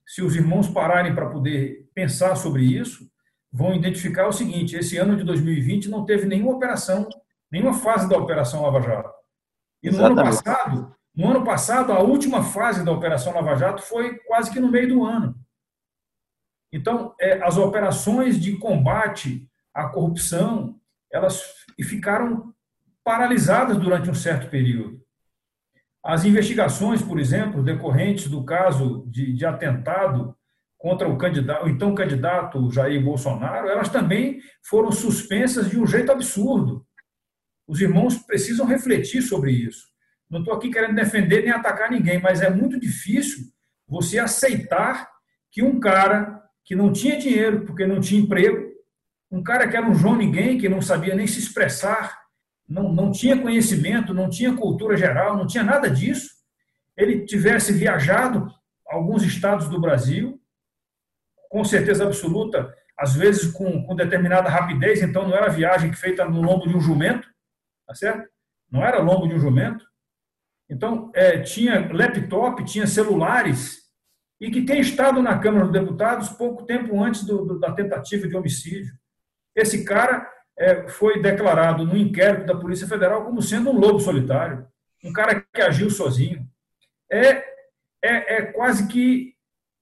Se 0.05 0.21
os 0.21 0.35
irmãos 0.35 0.67
pararem 0.67 1.15
para 1.15 1.29
poder 1.29 1.89
pensar 1.95 2.35
sobre 2.35 2.63
isso, 2.63 3.09
vão 3.51 3.73
identificar 3.73 4.27
o 4.27 4.33
seguinte: 4.33 4.75
esse 4.75 4.97
ano 4.97 5.15
de 5.15 5.23
2020 5.23 5.89
não 5.89 6.03
teve 6.03 6.25
nenhuma 6.25 6.55
operação, 6.55 7.07
nenhuma 7.49 7.73
fase 7.73 8.09
da 8.09 8.17
Operação 8.17 8.63
Lava 8.63 8.81
Jato. 8.81 9.13
E 9.81 9.89
no 9.89 10.03
ano 10.03 10.15
passado, 10.15 10.95
no 11.15 11.29
ano 11.29 11.43
passado, 11.45 11.93
a 11.93 11.99
última 11.99 12.43
fase 12.43 12.83
da 12.83 12.91
Operação 12.91 13.33
Lava 13.33 13.55
Jato 13.55 13.81
foi 13.81 14.17
quase 14.19 14.51
que 14.51 14.59
no 14.59 14.69
meio 14.69 14.89
do 14.89 15.05
ano. 15.05 15.35
Então, 16.71 17.13
é, 17.21 17.41
as 17.43 17.55
operações 17.55 18.39
de 18.41 18.57
combate 18.57 19.47
à 19.73 19.87
corrupção, 19.89 20.79
elas 21.11 21.41
ficaram 21.81 22.53
paralisadas 23.03 23.77
durante 23.77 24.09
um 24.09 24.13
certo 24.15 24.49
período. 24.49 25.01
As 26.03 26.25
investigações, 26.25 27.01
por 27.01 27.19
exemplo, 27.19 27.63
decorrentes 27.63 28.27
do 28.27 28.43
caso 28.43 29.05
de, 29.07 29.33
de 29.33 29.45
atentado 29.45 30.35
contra 30.77 31.07
o 31.07 31.17
candidato, 31.17 31.65
o 31.65 31.69
então 31.69 31.95
candidato 31.95 32.69
Jair 32.69 33.01
Bolsonaro, 33.01 33.69
elas 33.69 33.87
também 33.87 34.41
foram 34.67 34.91
suspensas 34.91 35.69
de 35.69 35.79
um 35.79 35.87
jeito 35.87 36.11
absurdo. 36.11 36.85
Os 37.65 37.79
irmãos 37.79 38.17
precisam 38.17 38.65
refletir 38.65 39.21
sobre 39.21 39.51
isso. 39.51 39.87
Não 40.29 40.39
estou 40.39 40.53
aqui 40.53 40.69
querendo 40.69 40.95
defender 40.95 41.43
nem 41.43 41.51
atacar 41.51 41.89
ninguém, 41.89 42.19
mas 42.21 42.41
é 42.41 42.49
muito 42.49 42.77
difícil 42.77 43.45
você 43.87 44.19
aceitar 44.19 45.09
que 45.49 45.63
um 45.63 45.79
cara 45.79 46.41
que 46.65 46.75
não 46.75 46.91
tinha 46.91 47.17
dinheiro 47.17 47.65
porque 47.65 47.85
não 47.85 48.01
tinha 48.01 48.19
emprego, 48.19 48.72
um 49.33 49.41
cara 49.41 49.67
que 49.67 49.75
era 49.75 49.89
um 49.89 49.95
João 49.95 50.15
Ninguém, 50.15 50.59
que 50.59 50.69
não 50.69 50.79
sabia 50.79 51.15
nem 51.15 51.25
se 51.25 51.39
expressar, 51.39 52.21
não, 52.69 52.93
não 52.93 53.11
tinha 53.11 53.41
conhecimento, 53.41 54.13
não 54.13 54.29
tinha 54.29 54.55
cultura 54.55 54.95
geral, 54.95 55.35
não 55.35 55.47
tinha 55.47 55.63
nada 55.63 55.89
disso, 55.89 56.29
ele 56.95 57.25
tivesse 57.25 57.73
viajado 57.73 58.47
alguns 58.87 59.23
estados 59.23 59.67
do 59.67 59.81
Brasil, 59.81 60.39
com 61.49 61.63
certeza 61.63 62.03
absoluta, 62.03 62.71
às 62.95 63.15
vezes 63.15 63.51
com, 63.51 63.83
com 63.83 63.95
determinada 63.95 64.49
rapidez, 64.49 65.01
então 65.01 65.27
não 65.27 65.35
era 65.35 65.49
viagem 65.49 65.91
feita 65.93 66.23
no 66.25 66.39
lombo 66.39 66.67
de 66.67 66.77
um 66.77 66.81
jumento, 66.81 67.27
tá 67.87 67.95
certo? 67.95 68.29
Não 68.69 68.85
era 68.85 69.01
lombo 69.01 69.27
de 69.27 69.33
um 69.33 69.39
jumento. 69.39 69.83
Então, 70.69 71.11
é, 71.15 71.39
tinha 71.39 71.91
laptop, 71.91 72.63
tinha 72.65 72.85
celulares, 72.85 73.79
e 74.39 74.51
que 74.51 74.63
tem 74.63 74.79
estado 74.79 75.23
na 75.23 75.39
Câmara 75.39 75.65
dos 75.65 75.73
Deputados 75.73 76.29
pouco 76.29 76.65
tempo 76.65 77.01
antes 77.03 77.23
do, 77.23 77.43
do, 77.45 77.59
da 77.59 77.71
tentativa 77.71 78.27
de 78.27 78.35
homicídio. 78.35 78.93
Esse 79.55 79.83
cara 79.83 80.29
é, 80.57 80.87
foi 80.87 81.21
declarado 81.21 81.85
no 81.85 81.97
inquérito 81.97 82.45
da 82.45 82.59
Polícia 82.59 82.87
Federal 82.87 83.25
como 83.25 83.41
sendo 83.41 83.69
um 83.69 83.77
lobo 83.77 83.99
solitário, 83.99 84.67
um 85.03 85.11
cara 85.11 85.41
que 85.41 85.61
agiu 85.61 85.89
sozinho. 85.89 86.47
É, 87.11 87.29
é, 88.01 88.35
é 88.35 88.41
quase 88.47 88.87
que 88.87 89.33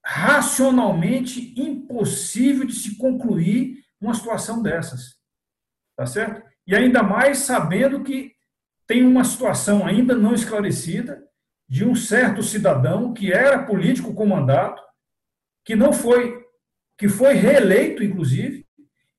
racionalmente 0.04 1.54
impossível 1.56 2.66
de 2.66 2.74
se 2.74 2.96
concluir 2.96 3.84
uma 4.00 4.14
situação 4.14 4.62
dessas. 4.62 5.16
Tá 5.96 6.06
certo? 6.06 6.42
E 6.66 6.74
ainda 6.74 7.02
mais 7.02 7.38
sabendo 7.38 8.02
que 8.02 8.32
tem 8.86 9.04
uma 9.04 9.24
situação 9.24 9.86
ainda 9.86 10.14
não 10.14 10.34
esclarecida 10.34 11.22
de 11.68 11.84
um 11.84 11.94
certo 11.94 12.42
cidadão 12.42 13.14
que 13.14 13.32
era 13.32 13.64
político 13.64 14.12
com 14.12 14.26
mandato, 14.26 14.82
que 15.64 15.74
não 15.74 15.92
foi, 15.92 16.44
que 16.98 17.08
foi 17.08 17.34
reeleito, 17.34 18.02
inclusive, 18.02 18.66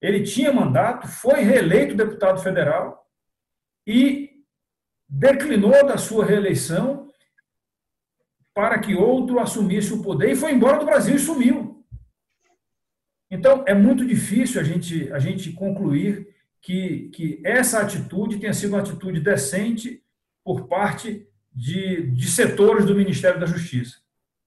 ele 0.04 0.22
tinha 0.22 0.52
mandato, 0.52 1.08
foi 1.08 1.40
reeleito 1.40 1.96
deputado 1.96 2.42
federal 2.42 3.08
e 3.88 4.44
declinou 5.08 5.88
da 5.88 5.98
sua 5.98 6.26
reeleição 6.26 7.10
para 8.54 8.80
que 8.80 8.96
outro 8.96 9.40
assumisse 9.40 9.94
o 9.94 10.04
poder 10.04 10.32
e 10.32 10.36
foi 10.36 10.52
embora 10.52 10.78
do 10.78 10.86
Brasil 10.86 11.16
e 11.16 11.20
sumiu. 11.20 11.86
Então, 13.32 13.64
é 13.66 13.74
muito 13.74 14.06
difícil 14.06 14.60
a 14.60 14.64
gente, 14.64 15.12
a 15.14 15.20
gente 15.20 15.54
concluir 15.54 16.28
que, 16.62 17.10
que 17.14 17.42
essa 17.42 17.80
atitude 17.80 18.40
tenha 18.40 18.54
sido 18.54 18.74
uma 18.74 18.82
atitude 18.82 19.22
decente 19.22 20.04
por 20.44 20.68
parte 20.68 21.26
de, 21.50 22.12
de 22.12 22.28
setores 22.28 22.86
do 22.86 22.94
Ministério 22.94 23.40
da 23.40 23.46
Justiça. 23.46 24.00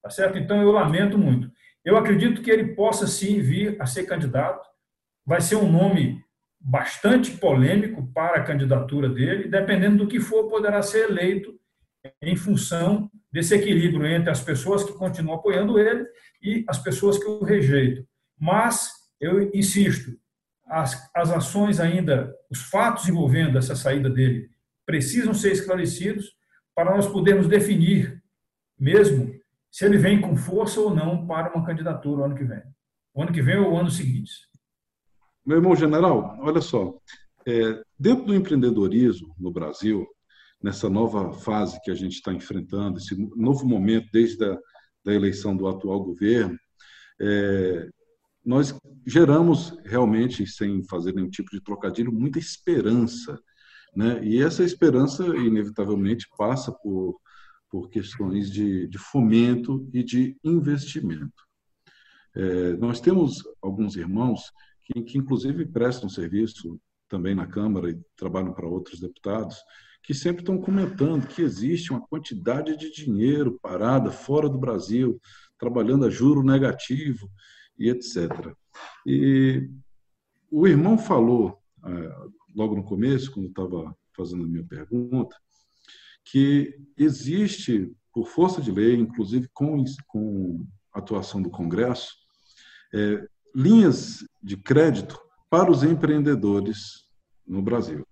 Tá 0.02 0.10
certo? 0.10 0.36
Então, 0.36 0.60
eu 0.60 0.70
lamento 0.70 1.16
muito. 1.16 1.50
Eu 1.82 1.96
acredito 1.96 2.42
que 2.42 2.50
ele 2.50 2.74
possa 2.74 3.06
sim 3.06 3.40
vir 3.40 3.80
a 3.80 3.86
ser 3.86 4.04
candidato 4.04 4.75
vai 5.26 5.40
ser 5.40 5.56
um 5.56 5.70
nome 5.70 6.24
bastante 6.60 7.32
polêmico 7.32 8.06
para 8.12 8.40
a 8.40 8.44
candidatura 8.44 9.08
dele, 9.08 9.48
dependendo 9.48 9.98
do 9.98 10.08
que 10.08 10.20
for, 10.20 10.48
poderá 10.48 10.82
ser 10.82 11.10
eleito 11.10 11.54
em 12.22 12.36
função 12.36 13.10
desse 13.32 13.54
equilíbrio 13.54 14.06
entre 14.06 14.30
as 14.30 14.40
pessoas 14.40 14.84
que 14.84 14.92
continuam 14.92 15.38
apoiando 15.38 15.78
ele 15.78 16.06
e 16.42 16.64
as 16.68 16.78
pessoas 16.78 17.18
que 17.18 17.26
o 17.26 17.44
rejeitam. 17.44 18.04
Mas, 18.38 18.90
eu 19.20 19.50
insisto, 19.54 20.12
as, 20.66 21.10
as 21.14 21.30
ações 21.30 21.80
ainda, 21.80 22.34
os 22.50 22.62
fatos 22.62 23.08
envolvendo 23.08 23.58
essa 23.58 23.74
saída 23.74 24.10
dele 24.10 24.48
precisam 24.84 25.34
ser 25.34 25.52
esclarecidos 25.52 26.34
para 26.74 26.94
nós 26.94 27.06
podermos 27.06 27.48
definir 27.48 28.22
mesmo 28.78 29.34
se 29.70 29.84
ele 29.84 29.98
vem 29.98 30.20
com 30.20 30.36
força 30.36 30.80
ou 30.80 30.94
não 30.94 31.26
para 31.26 31.52
uma 31.52 31.64
candidatura 31.64 32.20
o 32.20 32.24
ano 32.24 32.34
que 32.34 32.44
vem. 32.44 32.62
O 33.14 33.22
ano 33.22 33.32
que 33.32 33.42
vem 33.42 33.56
ou 33.56 33.72
o 33.72 33.76
ano 33.76 33.90
seguinte. 33.90 34.30
Meu 35.46 35.58
irmão 35.58 35.76
general, 35.76 36.36
olha 36.40 36.60
só, 36.60 36.98
é, 37.46 37.80
dentro 37.98 38.24
do 38.24 38.34
empreendedorismo 38.34 39.32
no 39.38 39.52
Brasil, 39.52 40.04
nessa 40.60 40.90
nova 40.90 41.32
fase 41.32 41.80
que 41.82 41.90
a 41.90 41.94
gente 41.94 42.14
está 42.14 42.32
enfrentando, 42.32 42.98
esse 42.98 43.14
novo 43.36 43.66
momento 43.66 44.08
desde 44.12 44.44
a 44.44 44.58
da 45.06 45.14
eleição 45.14 45.56
do 45.56 45.68
atual 45.68 46.02
governo, 46.02 46.58
é, 47.20 47.88
nós 48.44 48.76
geramos 49.06 49.72
realmente, 49.84 50.44
sem 50.46 50.82
fazer 50.84 51.14
nenhum 51.14 51.30
tipo 51.30 51.50
de 51.50 51.60
trocadilho, 51.60 52.12
muita 52.12 52.40
esperança. 52.40 53.38
Né? 53.94 54.20
E 54.24 54.42
essa 54.42 54.64
esperança, 54.64 55.24
inevitavelmente, 55.24 56.26
passa 56.36 56.72
por, 56.72 57.20
por 57.70 57.88
questões 57.88 58.50
de, 58.50 58.88
de 58.88 58.98
fomento 58.98 59.88
e 59.92 60.02
de 60.02 60.36
investimento. 60.42 61.46
É, 62.34 62.72
nós 62.74 63.00
temos 63.00 63.42
alguns 63.62 63.94
irmãos 63.96 64.52
que, 64.86 65.02
que 65.02 65.18
inclusive 65.18 65.66
prestam 65.66 66.08
serviço 66.08 66.80
também 67.08 67.34
na 67.34 67.46
Câmara 67.46 67.90
e 67.90 68.00
trabalham 68.16 68.52
para 68.52 68.66
outros 68.66 69.00
deputados, 69.00 69.56
que 70.02 70.14
sempre 70.14 70.42
estão 70.42 70.58
comentando 70.58 71.26
que 71.26 71.42
existe 71.42 71.90
uma 71.90 72.06
quantidade 72.06 72.76
de 72.76 72.92
dinheiro 72.92 73.58
parada 73.60 74.10
fora 74.10 74.48
do 74.48 74.58
Brasil, 74.58 75.20
trabalhando 75.58 76.04
a 76.04 76.10
juro 76.10 76.42
negativo 76.42 77.28
e 77.78 77.90
etc. 77.90 78.54
E 79.04 79.68
o 80.50 80.66
irmão 80.66 80.96
falou, 80.96 81.60
é, 81.84 82.16
logo 82.54 82.76
no 82.76 82.84
começo, 82.84 83.32
quando 83.32 83.48
estava 83.48 83.96
fazendo 84.16 84.44
a 84.44 84.48
minha 84.48 84.64
pergunta, 84.64 85.36
que 86.24 86.78
existe, 86.96 87.92
por 88.12 88.28
força 88.28 88.60
de 88.60 88.70
lei, 88.70 88.94
inclusive 88.94 89.48
com, 89.52 89.84
com 90.06 90.64
atuação 90.92 91.42
do 91.42 91.50
Congresso, 91.50 92.14
é, 92.94 93.26
linhas 93.56 94.22
de 94.42 94.54
crédito 94.54 95.18
para 95.48 95.70
os 95.70 95.82
empreendedores 95.82 97.06
no 97.46 97.62
Brasil. 97.62 98.06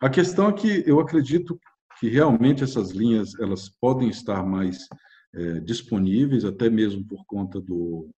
A 0.00 0.08
questão 0.08 0.48
é 0.48 0.52
que 0.52 0.84
eu 0.86 1.00
acredito 1.00 1.58
que 1.98 2.08
realmente 2.08 2.62
essas 2.62 2.92
linhas 2.92 3.36
elas 3.40 3.68
podem 3.68 4.08
estar 4.08 4.44
mais 4.44 4.86
é, 5.34 5.58
disponíveis, 5.60 6.44
até 6.44 6.70
mesmo 6.70 7.04
por 7.04 7.24
conta 7.26 7.60
do, 7.60 8.08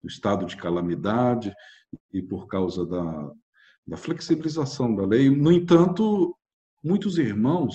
do, 0.00 0.08
estado 0.08 0.46
de 0.46 0.56
calamidade 0.56 1.52
e 2.12 2.22
por 2.22 2.46
causa 2.46 2.86
da, 2.86 3.32
da 3.84 3.96
flexibilização 3.96 4.94
da 4.94 5.04
lei. 5.04 5.28
No 5.28 5.50
entanto, 5.50 6.36
muitos 6.84 7.18
irmãos, 7.18 7.74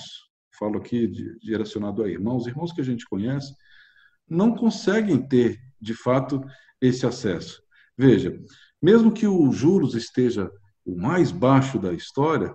falo 0.58 0.78
aqui 0.78 1.06
de, 1.06 1.38
direcionado 1.38 2.02
a 2.02 2.08
irmãos, 2.08 2.46
irmãos 2.46 2.72
que 2.72 2.80
a 2.80 2.84
gente 2.84 3.04
conhece, 3.04 3.54
não 4.26 4.54
conseguem 4.54 5.20
ter, 5.20 5.60
de 5.78 5.92
fato, 5.92 6.42
esse 6.80 7.06
acesso. 7.06 7.63
Veja, 7.96 8.38
mesmo 8.82 9.12
que 9.12 9.26
o 9.26 9.50
juros 9.52 9.94
esteja 9.94 10.50
o 10.84 10.96
mais 10.96 11.30
baixo 11.30 11.78
da 11.78 11.92
história, 11.92 12.54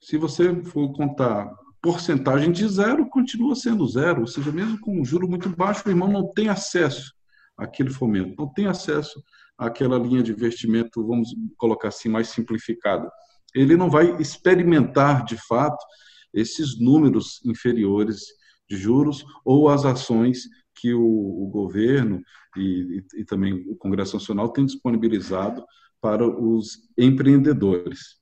se 0.00 0.16
você 0.16 0.62
for 0.64 0.92
contar 0.92 1.52
porcentagem 1.82 2.50
de 2.52 2.66
zero, 2.68 3.08
continua 3.08 3.54
sendo 3.54 3.86
zero. 3.86 4.22
Ou 4.22 4.26
seja, 4.26 4.50
mesmo 4.52 4.80
com 4.80 5.00
um 5.00 5.04
juro 5.04 5.28
muito 5.28 5.48
baixo, 5.48 5.82
o 5.86 5.90
irmão 5.90 6.08
não 6.08 6.32
tem 6.32 6.48
acesso 6.48 7.12
àquele 7.56 7.90
fomento, 7.90 8.34
não 8.38 8.52
tem 8.52 8.66
acesso 8.66 9.22
àquela 9.56 9.98
linha 9.98 10.22
de 10.22 10.32
investimento, 10.32 11.06
vamos 11.06 11.34
colocar 11.56 11.88
assim, 11.88 12.08
mais 12.08 12.28
simplificada. 12.28 13.10
Ele 13.54 13.76
não 13.76 13.90
vai 13.90 14.20
experimentar, 14.20 15.24
de 15.24 15.36
fato, 15.48 15.84
esses 16.32 16.78
números 16.78 17.40
inferiores 17.44 18.26
de 18.68 18.76
juros 18.76 19.24
ou 19.44 19.68
as 19.68 19.84
ações 19.84 20.42
que 20.80 20.94
o, 20.94 21.02
o 21.02 21.48
governo 21.48 22.22
e, 22.56 23.04
e, 23.16 23.24
também 23.24 23.64
o 23.68 23.76
Congresso 23.76 24.16
Nacional 24.16 24.50
tem 24.50 24.64
disponibilizado 24.64 25.64
para 26.00 26.26
os 26.26 26.78
empreendedores. 26.96 28.18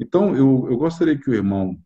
Então, 0.00 0.34
eu, 0.34 0.66
eu 0.70 0.76
gostaria 0.76 1.18
que 1.18 1.28
o 1.28 1.34
irmão, 1.34 1.78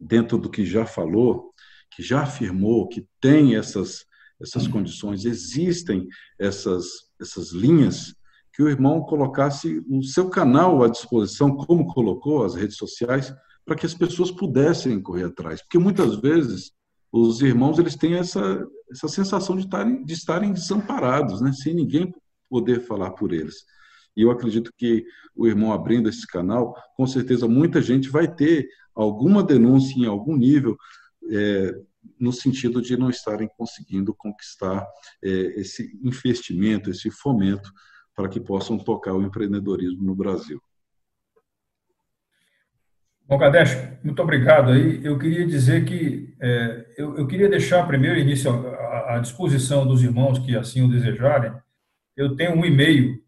dentro 0.00 0.38
do 0.38 0.50
que 0.50 0.64
já 0.64 0.84
falou, 0.84 1.52
que 1.94 2.02
já 2.02 2.22
afirmou 2.22 2.88
que 2.88 3.06
tem 3.20 3.56
essas, 3.56 4.04
essas 4.40 4.66
condições, 4.66 5.24
existem 5.24 6.08
essas, 6.38 6.84
essas 7.20 7.52
linhas, 7.52 8.14
que 8.54 8.62
o 8.62 8.68
irmão 8.68 9.00
colocasse 9.02 9.82
o 9.88 10.02
seu 10.02 10.28
canal 10.28 10.82
à 10.82 10.88
disposição, 10.88 11.54
como 11.54 11.86
colocou 11.86 12.44
as 12.44 12.54
redes 12.54 12.76
sociais, 12.76 13.32
para 13.64 13.76
que 13.76 13.86
as 13.86 13.94
pessoas 13.94 14.30
pudessem 14.30 15.00
correr 15.00 15.24
atrás. 15.24 15.62
Porque 15.62 15.78
muitas 15.78 16.16
vezes 16.16 16.72
os 17.12 17.42
irmãos 17.42 17.78
eles 17.78 17.94
têm 17.94 18.14
essa, 18.14 18.66
essa 18.90 19.06
sensação 19.06 19.54
de 19.54 19.64
estarem, 19.64 20.02
de 20.02 20.14
estarem 20.14 20.52
desamparados, 20.52 21.42
né? 21.42 21.52
sem 21.52 21.74
ninguém 21.74 22.12
poder 22.48 22.80
falar 22.80 23.10
por 23.10 23.32
eles. 23.32 23.64
E 24.16 24.22
eu 24.22 24.30
acredito 24.30 24.72
que 24.76 25.04
o 25.34 25.46
irmão 25.46 25.72
abrindo 25.72 26.08
esse 26.08 26.26
canal, 26.26 26.74
com 26.96 27.06
certeza 27.06 27.46
muita 27.46 27.82
gente 27.82 28.08
vai 28.08 28.32
ter 28.32 28.66
alguma 28.94 29.42
denúncia 29.42 29.98
em 29.98 30.06
algum 30.06 30.36
nível, 30.36 30.76
é, 31.30 31.74
no 32.18 32.32
sentido 32.32 32.80
de 32.80 32.96
não 32.96 33.10
estarem 33.10 33.48
conseguindo 33.56 34.14
conquistar 34.14 34.86
é, 35.22 35.28
esse 35.60 35.98
investimento, 36.02 36.90
esse 36.90 37.10
fomento, 37.10 37.70
para 38.14 38.28
que 38.28 38.40
possam 38.40 38.78
tocar 38.78 39.14
o 39.14 39.22
empreendedorismo 39.22 40.02
no 40.02 40.14
Brasil. 40.14 40.60
Bom, 43.26 43.38
Kadesh, 43.38 43.76
muito 44.02 44.20
obrigado 44.20 44.72
aí. 44.72 45.00
Eu 45.04 45.18
queria 45.18 45.46
dizer 45.46 45.84
que 45.84 46.34
é, 46.40 46.86
eu, 46.96 47.16
eu, 47.16 47.26
queria 47.26 47.48
deixar 47.48 47.86
primeiro 47.86 48.18
início 48.18 48.50
à, 48.50 49.18
disposição 49.20 49.86
dos 49.86 50.02
irmãos 50.02 50.38
que 50.38 50.56
assim 50.56 50.82
o 50.82 50.90
desejarem. 50.90 51.52
Eu 52.16 52.34
tenho 52.34 52.52
um 52.54 52.64
e-mail. 52.64 53.22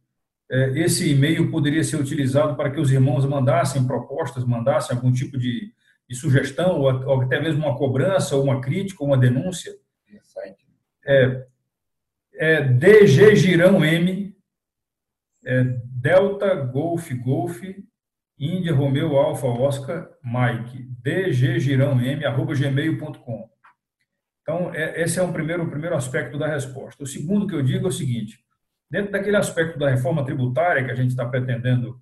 É, 0.51 0.79
esse 0.79 1.11
e-mail 1.11 1.51
poderia 1.51 1.83
ser 1.83 1.97
utilizado 1.97 2.57
para 2.57 2.71
que 2.71 2.81
os 2.81 2.93
irmãos 2.93 3.25
mandassem 3.25 3.87
propostas, 3.87 4.45
mandassem 4.45 4.97
algum 4.97 5.13
tipo 5.13 5.39
de, 5.39 5.73
de 6.09 6.15
sugestão, 6.17 6.81
ou, 6.81 7.07
ou, 7.07 7.23
até 7.23 7.41
mesmo 7.41 7.65
uma 7.65 7.79
cobrança, 7.79 8.37
ou 8.37 8.43
uma 8.43 8.61
crítica, 8.61 9.03
ou 9.03 9.09
uma 9.09 9.17
denúncia. 9.17 9.73
É, 11.07 11.47
é 12.35 12.63
DG 12.63 13.37
Girão 13.37 13.85
M, 13.85 14.37
é, 15.47 15.65
Delta 15.85 16.55
Golf 16.55 17.11
Golf 17.13 17.63
Índia, 18.45 18.75
Romeu, 18.75 19.17
Alfa, 19.17 19.47
Oscar, 19.47 20.09
Mike, 20.23 20.89
dggirãom, 21.03 21.99
Então, 24.43 24.75
é, 24.75 25.03
esse 25.03 25.19
é 25.19 25.23
um 25.23 25.33
primeiro, 25.33 25.65
o 25.65 25.71
primeiro 25.71 25.97
aspecto 25.97 26.39
da 26.39 26.47
resposta. 26.47 27.03
O 27.03 27.07
segundo 27.07 27.47
que 27.47 27.55
eu 27.55 27.63
digo 27.63 27.87
é 27.87 27.89
o 27.89 27.93
seguinte, 27.93 28.45
dentro 28.91 29.11
daquele 29.13 29.37
aspecto 29.37 29.79
da 29.79 29.89
reforma 29.89 30.25
tributária 30.25 30.85
que 30.85 30.91
a 30.91 30.95
gente 30.95 31.11
está 31.11 31.27
pretendendo 31.27 32.01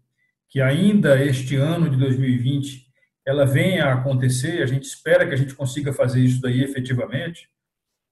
que 0.48 0.60
ainda 0.60 1.22
este 1.24 1.56
ano 1.56 1.88
de 1.88 1.96
2020 1.96 2.86
ela 3.24 3.46
venha 3.46 3.86
a 3.86 3.94
acontecer, 3.94 4.62
a 4.62 4.66
gente 4.66 4.84
espera 4.84 5.26
que 5.26 5.32
a 5.32 5.36
gente 5.36 5.54
consiga 5.54 5.92
fazer 5.92 6.20
isso 6.20 6.40
daí 6.40 6.62
efetivamente, 6.62 7.48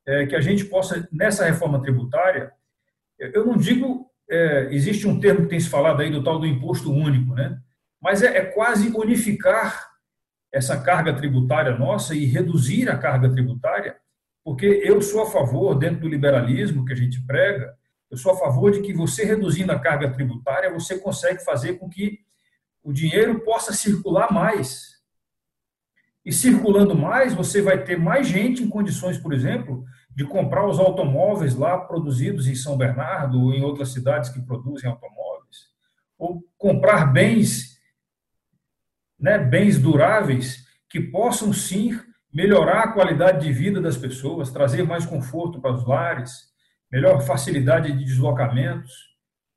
é, 0.07 0.25
que 0.25 0.37
a 0.37 0.41
gente 0.41 0.65
possa, 0.65 1.07
nessa 1.13 1.45
reforma 1.45 1.83
tributária, 1.83 2.53
eu 3.19 3.45
não 3.45 3.57
digo, 3.57 4.11
é, 4.31 4.69
existe 4.73 5.07
um 5.07 5.21
termo 5.21 5.43
que 5.43 5.49
tem 5.49 5.61
se 5.61 5.69
falado 5.69 6.01
aí 6.01 6.11
do 6.11 6.23
tal 6.23 6.39
do 6.39 6.47
imposto 6.47 6.91
único, 6.91 7.35
né? 7.35 7.61
Mas 8.01 8.23
é, 8.23 8.39
é 8.39 8.45
quase 8.47 8.89
unificar 8.89 9.91
essa 10.53 10.81
carga 10.81 11.15
tributária 11.15 11.77
nossa 11.77 12.15
e 12.15 12.25
reduzir 12.25 12.89
a 12.89 12.99
carga 12.99 13.31
tributária, 13.31 13.97
porque 14.45 14.67
eu 14.67 15.01
sou 15.01 15.23
a 15.23 15.31
favor, 15.31 15.79
dentro 15.79 16.01
do 16.01 16.09
liberalismo 16.09 16.85
que 16.85 16.93
a 16.93 16.97
gente 16.97 17.25
prega, 17.25 17.77
eu 18.11 18.17
sou 18.17 18.33
a 18.33 18.37
favor 18.37 18.73
de 18.73 18.81
que 18.81 18.93
você 18.93 19.25
reduzindo 19.25 19.71
a 19.71 19.79
carga 19.79 20.11
tributária, 20.11 20.73
você 20.73 20.99
consegue 20.99 21.45
fazer 21.45 21.75
com 21.75 21.89
que 21.89 22.19
o 22.83 22.93
dinheiro 22.93 23.41
possa 23.41 23.73
circular 23.73 24.33
mais. 24.33 24.99
E 26.25 26.33
circulando 26.33 26.95
mais, 26.95 27.33
você 27.33 27.63
vai 27.63 27.85
ter 27.85 27.97
mais 27.97 28.27
gente 28.27 28.63
em 28.63 28.69
condições, 28.69 29.17
por 29.17 29.33
exemplo, 29.33 29.85
de 30.11 30.25
comprar 30.25 30.67
os 30.67 30.79
automóveis 30.79 31.55
lá 31.55 31.79
produzidos 31.79 32.49
em 32.49 32.55
São 32.55 32.77
Bernardo 32.77 33.41
ou 33.41 33.55
em 33.55 33.63
outras 33.63 33.93
cidades 33.93 34.29
que 34.31 34.43
produzem 34.43 34.91
automóveis, 34.91 35.69
ou 36.19 36.43
comprar 36.59 37.07
bens 37.07 37.80
né, 39.21 39.39
bens 39.39 39.79
duráveis 39.79 40.65
que 40.89 41.01
possam 41.01 41.53
sim 41.53 41.99
melhorar 42.33 42.85
a 42.85 42.93
qualidade 42.93 43.45
de 43.45 43.53
vida 43.53 43.81
das 43.81 43.97
pessoas, 43.97 44.51
trazer 44.51 44.83
mais 44.85 45.05
conforto 45.05 45.61
para 45.61 45.73
os 45.73 45.87
lares, 45.87 46.51
melhor 46.91 47.21
facilidade 47.21 47.93
de 47.93 48.05
deslocamentos. 48.05 48.93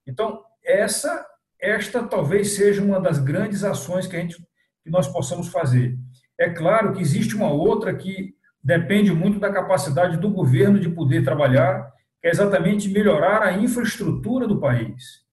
Então, 0.06 0.44
essa 0.64 1.26
esta 1.60 2.04
talvez 2.04 2.56
seja 2.56 2.84
uma 2.84 3.00
das 3.00 3.20
grandes 3.20 3.64
ações 3.64 4.06
que 4.06 4.18
a 4.18 4.20
gente 4.20 4.36
que 4.84 4.90
nós 4.90 5.08
possamos 5.08 5.48
fazer. 5.48 5.98
É 6.38 6.50
claro 6.50 6.92
que 6.92 7.02
existe 7.02 7.36
uma 7.36 7.50
outra 7.50 7.96
que 7.96 8.36
depende 8.62 9.14
muito 9.14 9.40
da 9.40 9.50
capacidade 9.50 10.18
do 10.18 10.30
governo 10.30 10.78
de 10.78 10.90
poder 10.90 11.24
trabalhar, 11.24 11.90
que 12.22 12.28
é 12.28 12.32
exatamente 12.32 12.90
melhorar 12.90 13.44
a 13.44 13.54
infraestrutura 13.54 14.46
do 14.46 14.60
país. 14.60 15.24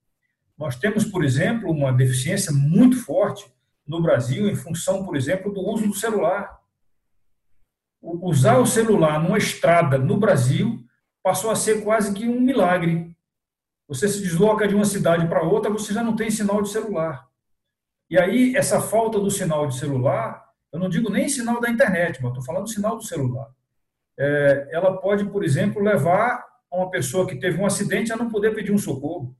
Nós 0.57 0.77
temos, 0.77 1.05
por 1.05 1.25
exemplo, 1.25 1.69
uma 1.69 1.93
deficiência 1.93 2.53
muito 2.53 2.97
forte 3.05 3.45
no 3.87 4.01
Brasil 4.01 4.49
em 4.49 4.55
função, 4.55 5.05
por 5.05 5.17
exemplo, 5.17 5.53
do 5.53 5.61
uso 5.61 5.87
do 5.87 5.95
celular. 5.95 6.61
Usar 8.03 8.59
o 8.59 8.67
celular 8.67 9.23
numa 9.23 9.39
estrada 9.39 9.99
no 9.99 10.17
Brasil 10.17 10.83
passou 11.23 11.51
a 11.51 11.57
ser 11.57 11.83
quase 11.83 12.15
que 12.15 12.27
um 12.29 12.41
milagre. 12.41 13.15
Você 13.89 14.09
se 14.09 14.23
desloca 14.23 14.69
de 14.69 14.75
uma 14.75 14.85
cidade 14.85 15.27
para 15.27 15.43
outra, 15.43 15.71
você 15.71 15.93
já 15.93 16.03
não 16.03 16.15
tem 16.15 16.31
sinal 16.31 16.63
de 16.63 16.71
celular. 16.71 17.29
E 18.09 18.19
aí, 18.19 18.57
essa 18.57 18.81
falta 18.81 19.19
do 19.19 19.31
sinal 19.31 19.67
de 19.67 19.77
celular, 19.77 20.45
eu 20.73 20.79
não 20.79 20.89
digo 20.89 21.11
nem 21.11 21.29
sinal 21.29 21.61
da 21.61 21.71
internet, 21.71 22.21
mas 22.23 22.31
estou 22.31 22.45
falando 22.45 22.69
sinal 22.69 22.97
do 22.97 23.05
celular. 23.05 23.51
É, 24.19 24.69
ela 24.73 24.97
pode, 24.99 25.25
por 25.25 25.45
exemplo, 25.45 25.83
levar 25.83 26.45
uma 26.71 26.91
pessoa 26.91 27.27
que 27.27 27.37
teve 27.37 27.61
um 27.61 27.67
acidente 27.67 28.13
a 28.13 28.17
não 28.17 28.29
poder 28.29 28.55
pedir 28.55 28.73
um 28.73 28.79
socorro. 28.79 29.37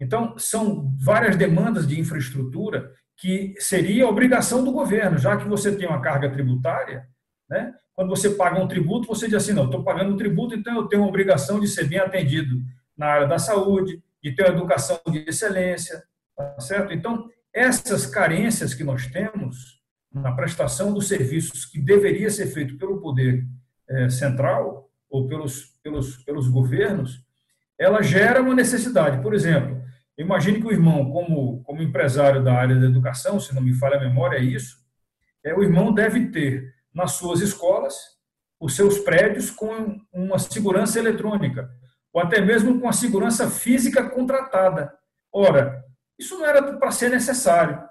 Então, 0.00 0.36
são 0.38 0.92
várias 0.98 1.36
demandas 1.36 1.86
de 1.86 1.98
infraestrutura 1.98 2.92
que 3.16 3.54
seria 3.58 4.08
obrigação 4.08 4.64
do 4.64 4.72
governo, 4.72 5.18
já 5.18 5.36
que 5.36 5.48
você 5.48 5.74
tem 5.74 5.88
uma 5.88 6.00
carga 6.00 6.30
tributária, 6.30 7.06
né? 7.48 7.74
quando 7.94 8.08
você 8.08 8.30
paga 8.30 8.60
um 8.60 8.68
tributo, 8.68 9.06
você 9.06 9.26
diz 9.26 9.36
assim, 9.36 9.52
não, 9.52 9.66
estou 9.66 9.84
pagando 9.84 10.12
um 10.12 10.16
tributo, 10.16 10.54
então 10.54 10.74
eu 10.74 10.88
tenho 10.88 11.04
a 11.04 11.06
obrigação 11.06 11.60
de 11.60 11.68
ser 11.68 11.88
bem 11.88 11.98
atendido 11.98 12.60
na 12.96 13.06
área 13.06 13.26
da 13.26 13.38
saúde, 13.38 14.02
de 14.22 14.34
ter 14.34 14.42
uma 14.42 14.54
educação 14.54 15.00
de 15.10 15.18
excelência, 15.28 16.02
tá 16.36 16.60
certo? 16.60 16.92
Então, 16.92 17.28
essas 17.52 18.04
carências 18.06 18.74
que 18.74 18.82
nós 18.82 19.06
temos 19.06 19.80
na 20.12 20.32
prestação 20.32 20.92
dos 20.92 21.08
serviços 21.08 21.64
que 21.64 21.80
deveria 21.80 22.30
ser 22.30 22.46
feito 22.46 22.76
pelo 22.76 23.00
poder 23.00 23.46
é, 23.88 24.08
central 24.08 24.88
ou 25.08 25.28
pelos, 25.28 25.76
pelos, 25.82 26.16
pelos 26.24 26.48
governos, 26.48 27.22
ela 27.78 28.02
gera 28.02 28.40
uma 28.40 28.54
necessidade. 28.54 29.22
Por 29.22 29.34
exemplo, 29.34 29.73
Imagine 30.16 30.60
que 30.60 30.66
o 30.66 30.72
irmão, 30.72 31.10
como, 31.10 31.62
como 31.64 31.82
empresário 31.82 32.42
da 32.42 32.54
área 32.54 32.76
da 32.76 32.86
educação, 32.86 33.40
se 33.40 33.54
não 33.54 33.60
me 33.60 33.74
falha 33.74 33.96
a 33.96 34.00
memória, 34.00 34.38
é 34.38 34.42
isso, 34.42 34.78
é, 35.44 35.54
o 35.54 35.62
irmão 35.62 35.92
deve 35.92 36.30
ter 36.30 36.72
nas 36.94 37.12
suas 37.12 37.40
escolas 37.40 38.14
os 38.60 38.76
seus 38.76 38.98
prédios 39.00 39.50
com 39.50 40.00
uma 40.12 40.38
segurança 40.38 40.98
eletrônica, 40.98 41.68
ou 42.12 42.22
até 42.22 42.40
mesmo 42.40 42.80
com 42.80 42.88
a 42.88 42.92
segurança 42.92 43.50
física 43.50 44.08
contratada. 44.08 44.94
Ora, 45.32 45.84
isso 46.18 46.38
não 46.38 46.46
era 46.46 46.74
para 46.78 46.90
ser 46.92 47.10
necessário. 47.10 47.82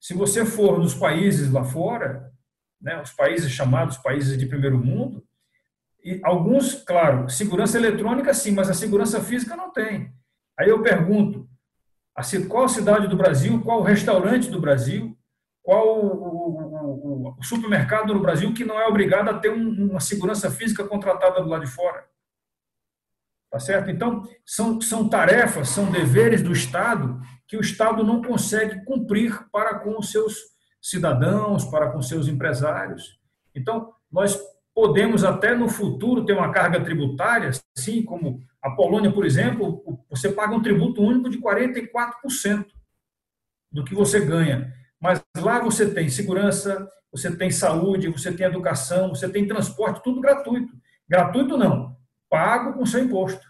Se 0.00 0.14
você 0.14 0.46
for 0.46 0.78
nos 0.78 0.94
países 0.94 1.50
lá 1.50 1.64
fora, 1.64 2.32
né, 2.80 3.00
os 3.02 3.10
países 3.10 3.50
chamados 3.50 3.98
países 3.98 4.38
de 4.38 4.46
primeiro 4.46 4.78
mundo, 4.78 5.26
e 6.04 6.20
alguns, 6.22 6.74
claro, 6.74 7.28
segurança 7.28 7.78
eletrônica 7.78 8.32
sim, 8.32 8.52
mas 8.52 8.70
a 8.70 8.74
segurança 8.74 9.22
física 9.22 9.56
não 9.56 9.72
tem. 9.72 10.12
Aí 10.58 10.68
eu 10.68 10.82
pergunto, 10.82 11.48
qual 12.48 12.68
cidade 12.68 13.08
do 13.08 13.16
Brasil, 13.16 13.60
qual 13.60 13.82
restaurante 13.82 14.50
do 14.50 14.60
Brasil, 14.60 15.16
qual 15.62 15.98
o, 15.98 17.28
o, 17.28 17.36
o, 17.38 17.42
supermercado 17.42 18.12
no 18.12 18.20
Brasil 18.20 18.52
que 18.52 18.64
não 18.64 18.78
é 18.78 18.86
obrigado 18.86 19.28
a 19.30 19.38
ter 19.38 19.50
um, 19.50 19.90
uma 19.90 20.00
segurança 20.00 20.50
física 20.50 20.84
contratada 20.84 21.42
do 21.42 21.48
lado 21.48 21.64
de 21.64 21.70
fora. 21.70 22.06
Tá 23.50 23.58
certo? 23.58 23.90
Então, 23.90 24.22
são, 24.44 24.80
são 24.80 25.08
tarefas, 25.08 25.68
são 25.68 25.90
deveres 25.90 26.42
do 26.42 26.52
Estado 26.52 27.20
que 27.46 27.56
o 27.56 27.60
Estado 27.60 28.04
não 28.04 28.20
consegue 28.20 28.84
cumprir 28.84 29.48
para 29.50 29.78
com 29.78 29.98
os 29.98 30.10
seus 30.10 30.36
cidadãos, 30.82 31.64
para 31.64 31.90
com 31.90 32.02
seus 32.02 32.28
empresários. 32.28 33.18
Então, 33.54 33.92
nós 34.10 34.38
podemos 34.74 35.24
até 35.24 35.54
no 35.54 35.68
futuro 35.68 36.24
ter 36.24 36.32
uma 36.32 36.52
carga 36.52 36.82
tributária, 36.82 37.50
assim 37.76 38.02
como 38.02 38.40
a 38.64 38.70
Polônia, 38.70 39.12
por 39.12 39.26
exemplo, 39.26 39.84
você 40.08 40.32
paga 40.32 40.54
um 40.54 40.62
tributo 40.62 41.02
único 41.02 41.28
de 41.28 41.38
44% 41.38 42.64
do 43.70 43.84
que 43.84 43.94
você 43.94 44.24
ganha. 44.24 44.72
Mas 44.98 45.22
lá 45.36 45.60
você 45.60 45.92
tem 45.92 46.08
segurança, 46.08 46.90
você 47.12 47.36
tem 47.36 47.50
saúde, 47.50 48.08
você 48.08 48.32
tem 48.32 48.46
educação, 48.46 49.10
você 49.10 49.28
tem 49.28 49.46
transporte, 49.46 50.02
tudo 50.02 50.18
gratuito. 50.18 50.72
Gratuito 51.06 51.58
não, 51.58 51.94
pago 52.30 52.72
com 52.72 52.86
seu 52.86 53.04
imposto. 53.04 53.46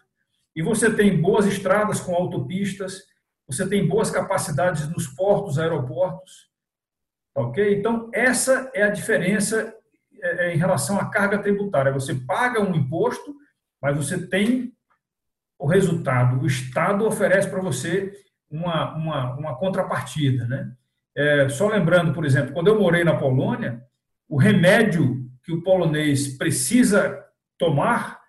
E 0.56 0.62
você 0.62 0.92
tem 0.92 1.22
boas 1.22 1.46
estradas 1.46 2.00
com 2.00 2.12
autopistas, 2.12 3.04
você 3.46 3.68
tem 3.68 3.86
boas 3.86 4.10
capacidades 4.10 4.88
nos 4.88 5.06
portos, 5.06 5.60
aeroportos. 5.60 6.50
Ok? 7.36 7.78
Então, 7.78 8.10
essa 8.12 8.68
é 8.74 8.82
a 8.82 8.90
diferença 8.90 9.72
é, 10.20 10.48
é, 10.48 10.54
em 10.54 10.58
relação 10.58 10.98
à 10.98 11.08
carga 11.08 11.38
tributária. 11.38 11.92
Você 11.92 12.16
paga 12.16 12.60
um 12.60 12.74
imposto, 12.74 13.32
mas 13.80 13.96
você 13.96 14.26
tem 14.26 14.74
o 15.58 15.66
resultado. 15.66 16.40
O 16.40 16.46
Estado 16.46 17.06
oferece 17.06 17.48
para 17.48 17.60
você 17.60 18.12
uma, 18.50 18.94
uma, 18.94 19.34
uma 19.34 19.56
contrapartida. 19.56 20.46
Né? 20.46 20.72
É, 21.16 21.48
só 21.48 21.68
lembrando, 21.68 22.12
por 22.12 22.24
exemplo, 22.24 22.52
quando 22.52 22.68
eu 22.68 22.78
morei 22.78 23.04
na 23.04 23.16
Polônia, 23.16 23.82
o 24.28 24.36
remédio 24.36 25.24
que 25.42 25.52
o 25.52 25.62
polonês 25.62 26.36
precisa 26.38 27.22
tomar, 27.58 28.20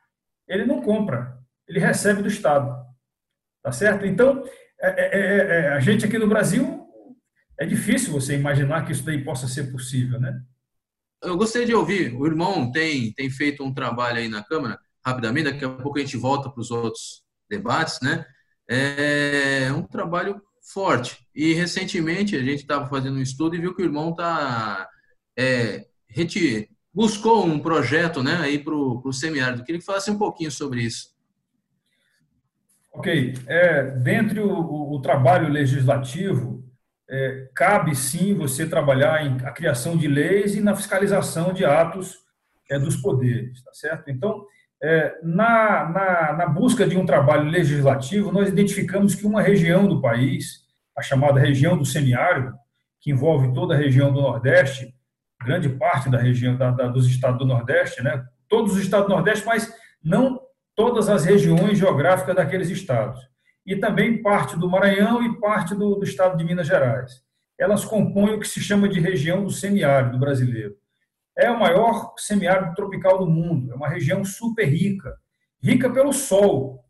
ele 0.47 0.65
não 0.65 0.82
compra, 0.82 1.38
ele 1.67 1.80
recebe 1.80 2.21
do 2.21 2.28
Estado. 2.28 2.86
Tá 3.63 3.71
certo? 3.71 4.05
Então, 4.05 4.43
é, 4.80 4.89
é, 4.89 5.19
é, 5.19 5.65
é, 5.65 5.69
a 5.69 5.80
gente 5.80 6.05
aqui 6.05 6.17
no 6.17 6.28
Brasil, 6.28 6.86
é 7.57 7.65
difícil 7.65 8.11
você 8.11 8.36
imaginar 8.36 8.86
que 8.86 8.91
isso 8.91 9.03
daí 9.03 9.23
possa 9.23 9.47
ser 9.47 9.71
possível, 9.71 10.19
né? 10.19 10.39
Eu 11.23 11.38
gostaria 11.38 11.65
de 11.65 11.73
ouvir, 11.73 12.13
o 12.13 12.28
irmão 12.28 12.71
tem, 12.71 13.11
tem 13.13 13.30
feito 13.30 13.63
um 13.63 13.73
trabalho 13.73 14.19
aí 14.19 14.28
na 14.28 14.43
Câmara, 14.43 14.78
rapidamente, 15.06 15.51
daqui 15.51 15.64
a 15.64 15.70
pouco 15.70 15.97
a 15.97 16.01
gente 16.01 16.18
volta 16.18 16.49
para 16.49 16.60
os 16.60 16.72
outros 16.72 17.24
debates, 17.49 17.99
né? 18.01 18.26
É 18.68 19.72
um 19.72 19.84
trabalho 19.84 20.41
forte. 20.74 21.20
E 21.34 21.53
recentemente 21.53 22.36
a 22.36 22.41
gente 22.41 22.62
estava 22.62 22.88
fazendo 22.88 23.18
um 23.18 23.22
estudo 23.22 23.56
e 23.56 23.60
viu 23.60 23.76
que 23.76 23.84
o 23.84 23.86
irmão 23.86 24.16
tá, 24.16 24.89
é, 25.38 25.86
buscou 26.93 27.45
um 27.45 27.60
projeto 27.60 28.24
né, 28.24 28.38
aí 28.41 28.58
para 28.58 28.74
o 28.74 29.14
semiárido. 29.14 29.64
Queria 29.64 29.80
que 29.80 29.86
falasse 29.86 30.10
um 30.10 30.18
pouquinho 30.18 30.49
sobre 30.49 30.82
isso. 30.82 31.14
Ok. 32.93 33.34
É, 33.45 33.84
dentre 33.84 34.39
o, 34.39 34.93
o 34.93 35.01
trabalho 35.01 35.49
legislativo, 35.49 36.64
é, 37.10 37.49
cabe 37.53 37.95
sim 37.95 38.34
você 38.34 38.66
trabalhar 38.66 39.26
em 39.26 39.45
a 39.45 39.51
criação 39.51 39.95
de 39.97 40.08
leis 40.08 40.56
e 40.56 40.62
na 40.62 40.76
fiscalização 40.76 41.53
de 41.53 41.66
atos 41.66 42.18
é, 42.70 42.80
dos 42.80 42.95
poderes, 42.95 43.62
tá 43.64 43.74
certo? 43.74 44.10
Então, 44.10 44.45
é, 44.84 45.17
na, 45.23 45.89
na, 45.89 46.34
na, 46.34 46.47
busca 46.47 46.86
de 46.86 46.97
um 46.97 47.05
trabalho 47.05 47.49
legislativo, 47.49 48.32
nós 48.32 48.49
identificamos 48.49 49.15
que 49.15 49.26
uma 49.26 49.41
região 49.41 49.88
do 49.88 50.01
país, 50.01 50.65
a 50.97 51.01
chamada 51.01 51.39
região 51.39 51.78
do 51.78 51.86
semiárido, 51.86 52.53
que 53.01 53.11
envolve 53.11 53.53
toda 53.53 53.73
a 53.73 53.78
região 53.78 54.11
do 54.11 54.21
Nordeste, 54.21 54.93
grande 55.43 55.69
parte 55.69 56.09
da 56.09 56.17
região 56.17 56.55
da, 56.55 56.71
da, 56.71 56.88
dos 56.88 57.07
estados 57.07 57.39
do 57.39 57.45
Nordeste, 57.45 58.03
né? 58.03 58.26
todos 58.49 58.73
os 58.73 58.80
estados 58.80 59.07
do 59.07 59.13
Nordeste, 59.13 59.45
mas 59.45 59.73
não 60.03 60.39
todas 60.76 61.09
as 61.09 61.26
regiões 61.26 61.78
geográficas 61.78 62.36
daqueles 62.36 62.69
estados. 62.69 63.19
E 63.65 63.76
também 63.76 64.21
parte 64.21 64.57
do 64.57 64.69
Maranhão 64.69 65.23
e 65.23 65.39
parte 65.39 65.73
do, 65.73 65.95
do 65.95 66.03
estado 66.03 66.38
de 66.38 66.43
Minas 66.43 66.67
Gerais. 66.67 67.23
Elas 67.57 67.86
compõem 67.86 68.36
o 68.36 68.39
que 68.39 68.47
se 68.47 68.59
chama 68.59 68.88
de 68.88 68.99
região 68.99 69.43
do 69.43 69.49
semiárido 69.49 70.19
brasileiro. 70.19 70.76
É 71.38 71.49
o 71.51 71.59
maior 71.59 72.13
semiárido 72.17 72.73
tropical 72.75 73.17
do 73.19 73.25
mundo, 73.25 73.71
é 73.71 73.75
uma 73.75 73.89
região 73.89 74.23
super 74.23 74.65
rica, 74.65 75.17
rica 75.61 75.89
pelo 75.89 76.13
sol 76.13 76.86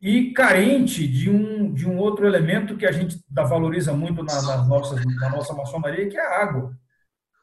e 0.00 0.32
carente 0.32 1.06
de 1.06 1.28
um, 1.28 1.72
de 1.72 1.86
um 1.86 1.98
outro 1.98 2.26
elemento 2.26 2.76
que 2.76 2.86
a 2.86 2.92
gente 2.92 3.22
valoriza 3.28 3.92
muito 3.92 4.22
na, 4.22 4.40
na, 4.42 4.64
nossa, 4.64 4.96
na 4.96 5.28
nossa 5.28 5.52
maçonaria, 5.52 6.08
que 6.08 6.16
é 6.16 6.26
a 6.26 6.42
água. 6.42 6.74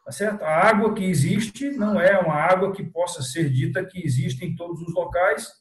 Tá 0.03 0.11
certo? 0.11 0.41
A 0.41 0.68
água 0.68 0.93
que 0.93 1.03
existe 1.03 1.70
não 1.72 1.99
é 1.99 2.18
uma 2.18 2.34
água 2.34 2.72
que 2.72 2.84
possa 2.84 3.22
ser 3.22 3.49
dita 3.51 3.86
que 3.86 4.03
existe 4.03 4.43
em 4.43 4.55
todos 4.55 4.82
os 4.82 4.93
locais 4.93 5.51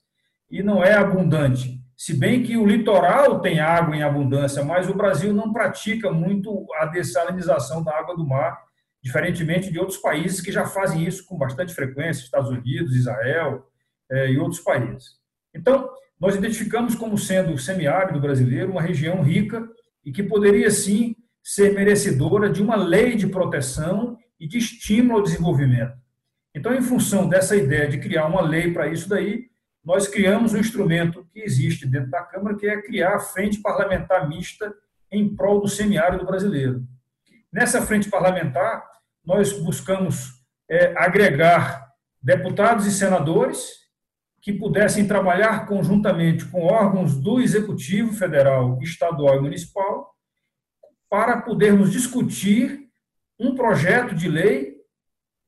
e 0.50 0.62
não 0.62 0.82
é 0.82 0.94
abundante. 0.94 1.80
Se 1.96 2.14
bem 2.14 2.42
que 2.42 2.56
o 2.56 2.66
litoral 2.66 3.40
tem 3.40 3.58
água 3.58 3.96
em 3.96 4.02
abundância, 4.02 4.62
mas 4.62 4.88
o 4.88 4.94
Brasil 4.94 5.34
não 5.34 5.52
pratica 5.52 6.12
muito 6.12 6.66
a 6.74 6.86
dessalinização 6.86 7.82
da 7.82 7.98
água 7.98 8.16
do 8.16 8.26
mar, 8.26 8.65
diferentemente 9.06 9.70
de 9.70 9.78
outros 9.78 9.98
países 9.98 10.40
que 10.40 10.50
já 10.50 10.66
fazem 10.66 11.04
isso 11.04 11.24
com 11.26 11.38
bastante 11.38 11.72
frequência, 11.72 12.24
Estados 12.24 12.50
Unidos, 12.50 12.96
Israel 12.96 13.64
é, 14.10 14.32
e 14.32 14.36
outros 14.36 14.60
países. 14.60 15.12
Então, 15.54 15.88
nós 16.18 16.34
identificamos 16.34 16.96
como 16.96 17.16
sendo 17.16 17.52
o 17.52 17.58
semiárido 17.58 18.20
brasileiro 18.20 18.72
uma 18.72 18.82
região 18.82 19.22
rica 19.22 19.64
e 20.04 20.10
que 20.10 20.24
poderia 20.24 20.72
sim 20.72 21.14
ser 21.40 21.72
merecedora 21.72 22.50
de 22.50 22.60
uma 22.60 22.74
lei 22.74 23.14
de 23.14 23.28
proteção 23.28 24.18
e 24.40 24.48
de 24.48 24.58
estímulo 24.58 25.18
ao 25.18 25.22
desenvolvimento. 25.22 25.96
Então, 26.52 26.74
em 26.74 26.82
função 26.82 27.28
dessa 27.28 27.54
ideia 27.54 27.88
de 27.88 28.00
criar 28.00 28.26
uma 28.26 28.42
lei 28.42 28.72
para 28.72 28.88
isso 28.88 29.08
daí, 29.08 29.44
nós 29.84 30.08
criamos 30.08 30.52
um 30.52 30.58
instrumento 30.58 31.24
que 31.32 31.38
existe 31.38 31.86
dentro 31.86 32.10
da 32.10 32.22
Câmara, 32.22 32.56
que 32.56 32.66
é 32.66 32.82
criar 32.82 33.14
a 33.14 33.20
Frente 33.20 33.60
Parlamentar 33.60 34.28
Mista 34.28 34.74
em 35.12 35.32
prol 35.36 35.60
do 35.60 35.68
semiárido 35.68 36.26
brasileiro. 36.26 36.84
Nessa 37.52 37.80
frente 37.80 38.10
parlamentar, 38.10 38.95
nós 39.26 39.52
buscamos 39.52 40.30
é, 40.70 40.94
agregar 40.96 41.86
deputados 42.22 42.86
e 42.86 42.92
senadores 42.92 43.86
que 44.40 44.52
pudessem 44.52 45.06
trabalhar 45.06 45.66
conjuntamente 45.66 46.44
com 46.44 46.62
órgãos 46.62 47.16
do 47.16 47.40
Executivo 47.40 48.12
Federal, 48.12 48.78
Estadual 48.80 49.38
e 49.38 49.40
Municipal, 49.40 50.14
para 51.10 51.42
podermos 51.42 51.90
discutir 51.90 52.86
um 53.38 53.56
projeto 53.56 54.14
de 54.14 54.28
lei 54.28 54.76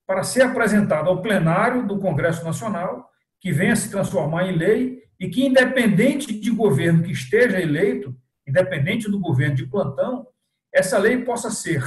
para 0.06 0.24
ser 0.24 0.42
apresentado 0.42 1.08
ao 1.08 1.22
plenário 1.22 1.86
do 1.86 1.98
Congresso 1.98 2.44
Nacional, 2.44 3.08
que 3.40 3.52
venha 3.52 3.76
se 3.76 3.90
transformar 3.90 4.48
em 4.48 4.56
lei 4.56 5.02
e 5.20 5.28
que, 5.28 5.46
independente 5.46 6.32
de 6.32 6.50
governo 6.50 7.02
que 7.04 7.12
esteja 7.12 7.60
eleito, 7.60 8.16
independente 8.46 9.08
do 9.10 9.20
governo 9.20 9.54
de 9.54 9.66
plantão, 9.66 10.26
essa 10.72 10.98
lei 10.98 11.24
possa 11.24 11.50
ser 11.50 11.84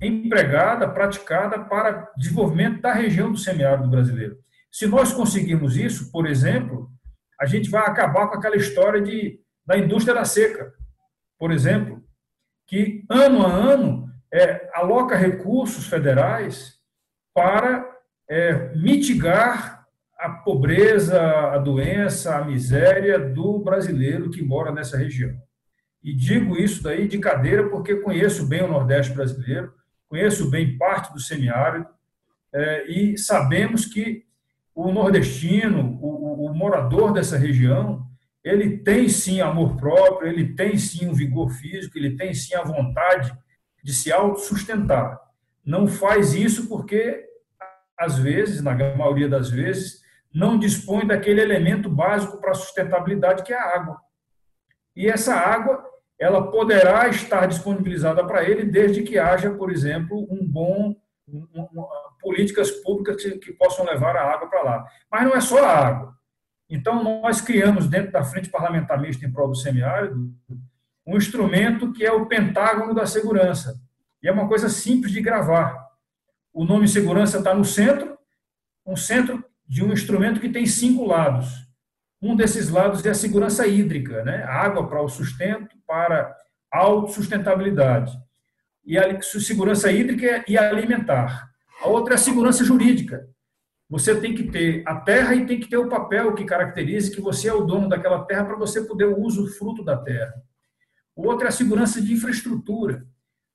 empregada, 0.00 0.88
praticada 0.88 1.58
para 1.64 2.10
desenvolvimento 2.16 2.80
da 2.80 2.92
região 2.92 3.32
do 3.32 3.38
semiárido 3.38 3.88
brasileiro. 3.88 4.36
Se 4.70 4.86
nós 4.86 5.12
conseguirmos 5.12 5.76
isso, 5.76 6.12
por 6.12 6.26
exemplo, 6.26 6.90
a 7.40 7.46
gente 7.46 7.70
vai 7.70 7.82
acabar 7.82 8.28
com 8.28 8.36
aquela 8.36 8.56
história 8.56 9.00
de, 9.00 9.40
da 9.66 9.76
indústria 9.78 10.14
da 10.14 10.24
seca, 10.24 10.72
por 11.38 11.50
exemplo, 11.50 12.02
que 12.66 13.04
ano 13.08 13.46
a 13.46 13.52
ano 13.52 14.08
é, 14.32 14.70
aloca 14.74 15.16
recursos 15.16 15.86
federais 15.86 16.78
para 17.34 17.88
é, 18.28 18.74
mitigar 18.76 19.86
a 20.18 20.28
pobreza, 20.28 21.20
a 21.20 21.58
doença, 21.58 22.36
a 22.36 22.44
miséria 22.44 23.18
do 23.18 23.60
brasileiro 23.60 24.30
que 24.30 24.42
mora 24.42 24.72
nessa 24.72 24.98
região. 24.98 25.32
E 26.02 26.12
digo 26.12 26.56
isso 26.56 26.82
daí 26.82 27.06
de 27.06 27.18
cadeira 27.18 27.68
porque 27.68 27.96
conheço 27.96 28.46
bem 28.46 28.62
o 28.62 28.68
Nordeste 28.68 29.12
brasileiro, 29.12 29.72
conheço 30.08 30.50
bem 30.50 30.76
parte 30.76 31.12
do 31.12 31.20
semiárido, 31.20 31.86
é, 32.52 32.86
e 32.90 33.18
sabemos 33.18 33.86
que 33.86 34.24
o 34.74 34.90
nordestino, 34.92 35.98
o, 36.00 36.46
o, 36.46 36.54
morador 36.54 37.12
dessa 37.12 37.36
região, 37.36 38.06
ele 38.42 38.78
tem 38.78 39.08
sim 39.08 39.40
amor 39.40 39.76
próprio, 39.76 40.30
ele 40.30 40.54
tem 40.54 40.78
sim 40.78 41.08
um 41.08 41.12
vigor 41.12 41.50
físico, 41.50 41.98
ele 41.98 42.16
tem 42.16 42.32
sim 42.32 42.54
a 42.54 42.62
vontade 42.62 43.36
de 43.82 43.92
se 43.92 44.12
autossustentar. 44.12 45.20
Não 45.64 45.86
faz 45.86 46.32
isso 46.32 46.68
porque, 46.68 47.26
às 47.98 48.18
vezes, 48.18 48.62
na 48.62 48.74
maioria 48.74 49.28
das 49.28 49.50
vezes, 49.50 50.00
não 50.32 50.58
dispõe 50.58 51.06
daquele 51.06 51.40
elemento 51.40 51.90
básico 51.90 52.40
para 52.40 52.52
a 52.52 52.54
sustentabilidade, 52.54 53.42
que 53.42 53.52
é 53.52 53.58
a 53.58 53.74
água. 53.74 53.98
E 54.94 55.08
essa 55.08 55.34
água, 55.34 55.84
ela 56.18 56.50
poderá 56.50 57.08
estar 57.08 57.46
disponibilizada 57.46 58.24
para 58.26 58.42
ele 58.42 58.64
desde 58.64 59.02
que 59.02 59.18
haja, 59.18 59.50
por 59.50 59.70
exemplo, 59.70 60.26
um 60.30 60.46
bom 60.46 60.96
um, 61.28 61.46
um, 61.54 61.86
políticas 62.20 62.70
públicas 62.70 63.22
que, 63.22 63.38
que 63.38 63.52
possam 63.52 63.84
levar 63.84 64.16
a 64.16 64.32
água 64.32 64.48
para 64.48 64.62
lá. 64.62 64.86
Mas 65.10 65.24
não 65.24 65.34
é 65.34 65.40
só 65.40 65.64
a 65.64 65.86
água. 65.86 66.14
Então, 66.68 67.02
nós 67.02 67.40
criamos, 67.40 67.86
dentro 67.86 68.12
da 68.12 68.24
Frente 68.24 68.50
Parlamentar 68.50 69.00
Mista 69.00 69.24
em 69.24 69.32
Prol 69.32 69.48
do 69.48 69.54
Semiárido, 69.54 70.30
um 71.06 71.16
instrumento 71.16 71.92
que 71.92 72.04
é 72.04 72.12
o 72.12 72.26
pentágono 72.26 72.94
da 72.94 73.06
segurança. 73.06 73.80
E 74.22 74.28
é 74.28 74.32
uma 74.32 74.48
coisa 74.48 74.68
simples 74.68 75.12
de 75.12 75.20
gravar. 75.20 75.86
O 76.52 76.64
nome 76.64 76.88
segurança 76.88 77.38
está 77.38 77.54
no 77.54 77.64
centro, 77.64 78.18
um 78.84 78.96
centro 78.96 79.42
de 79.66 79.84
um 79.84 79.92
instrumento 79.92 80.40
que 80.40 80.48
tem 80.48 80.66
cinco 80.66 81.06
lados. 81.06 81.67
Um 82.20 82.34
desses 82.34 82.68
lados 82.68 83.04
é 83.06 83.10
a 83.10 83.14
segurança 83.14 83.66
hídrica, 83.66 84.24
né? 84.24 84.42
Água 84.44 84.88
para 84.88 85.00
o 85.00 85.08
sustento, 85.08 85.76
para 85.86 86.34
a 86.72 86.78
autossustentabilidade. 86.78 88.12
E 88.84 88.98
a 88.98 89.20
segurança 89.22 89.92
hídrica 89.92 90.44
e 90.48 90.58
alimentar. 90.58 91.48
A 91.80 91.88
outra 91.88 92.14
é 92.14 92.16
a 92.16 92.18
segurança 92.18 92.64
jurídica. 92.64 93.28
Você 93.88 94.14
tem 94.20 94.34
que 94.34 94.44
ter 94.44 94.82
a 94.86 94.96
terra 94.96 95.34
e 95.34 95.46
tem 95.46 95.60
que 95.60 95.68
ter 95.68 95.76
o 95.76 95.88
papel 95.88 96.34
que 96.34 96.44
caracterize 96.44 97.10
que 97.10 97.20
você 97.20 97.48
é 97.48 97.54
o 97.54 97.64
dono 97.64 97.88
daquela 97.88 98.24
terra 98.24 98.44
para 98.44 98.56
você 98.56 98.82
poder 98.82 99.06
o 99.06 99.46
fruto 99.46 99.84
da 99.84 99.96
terra. 99.96 100.34
O 101.14 101.26
outro 101.26 101.46
é 101.46 101.48
a 101.48 101.52
segurança 101.52 102.00
de 102.00 102.12
infraestrutura. 102.12 103.06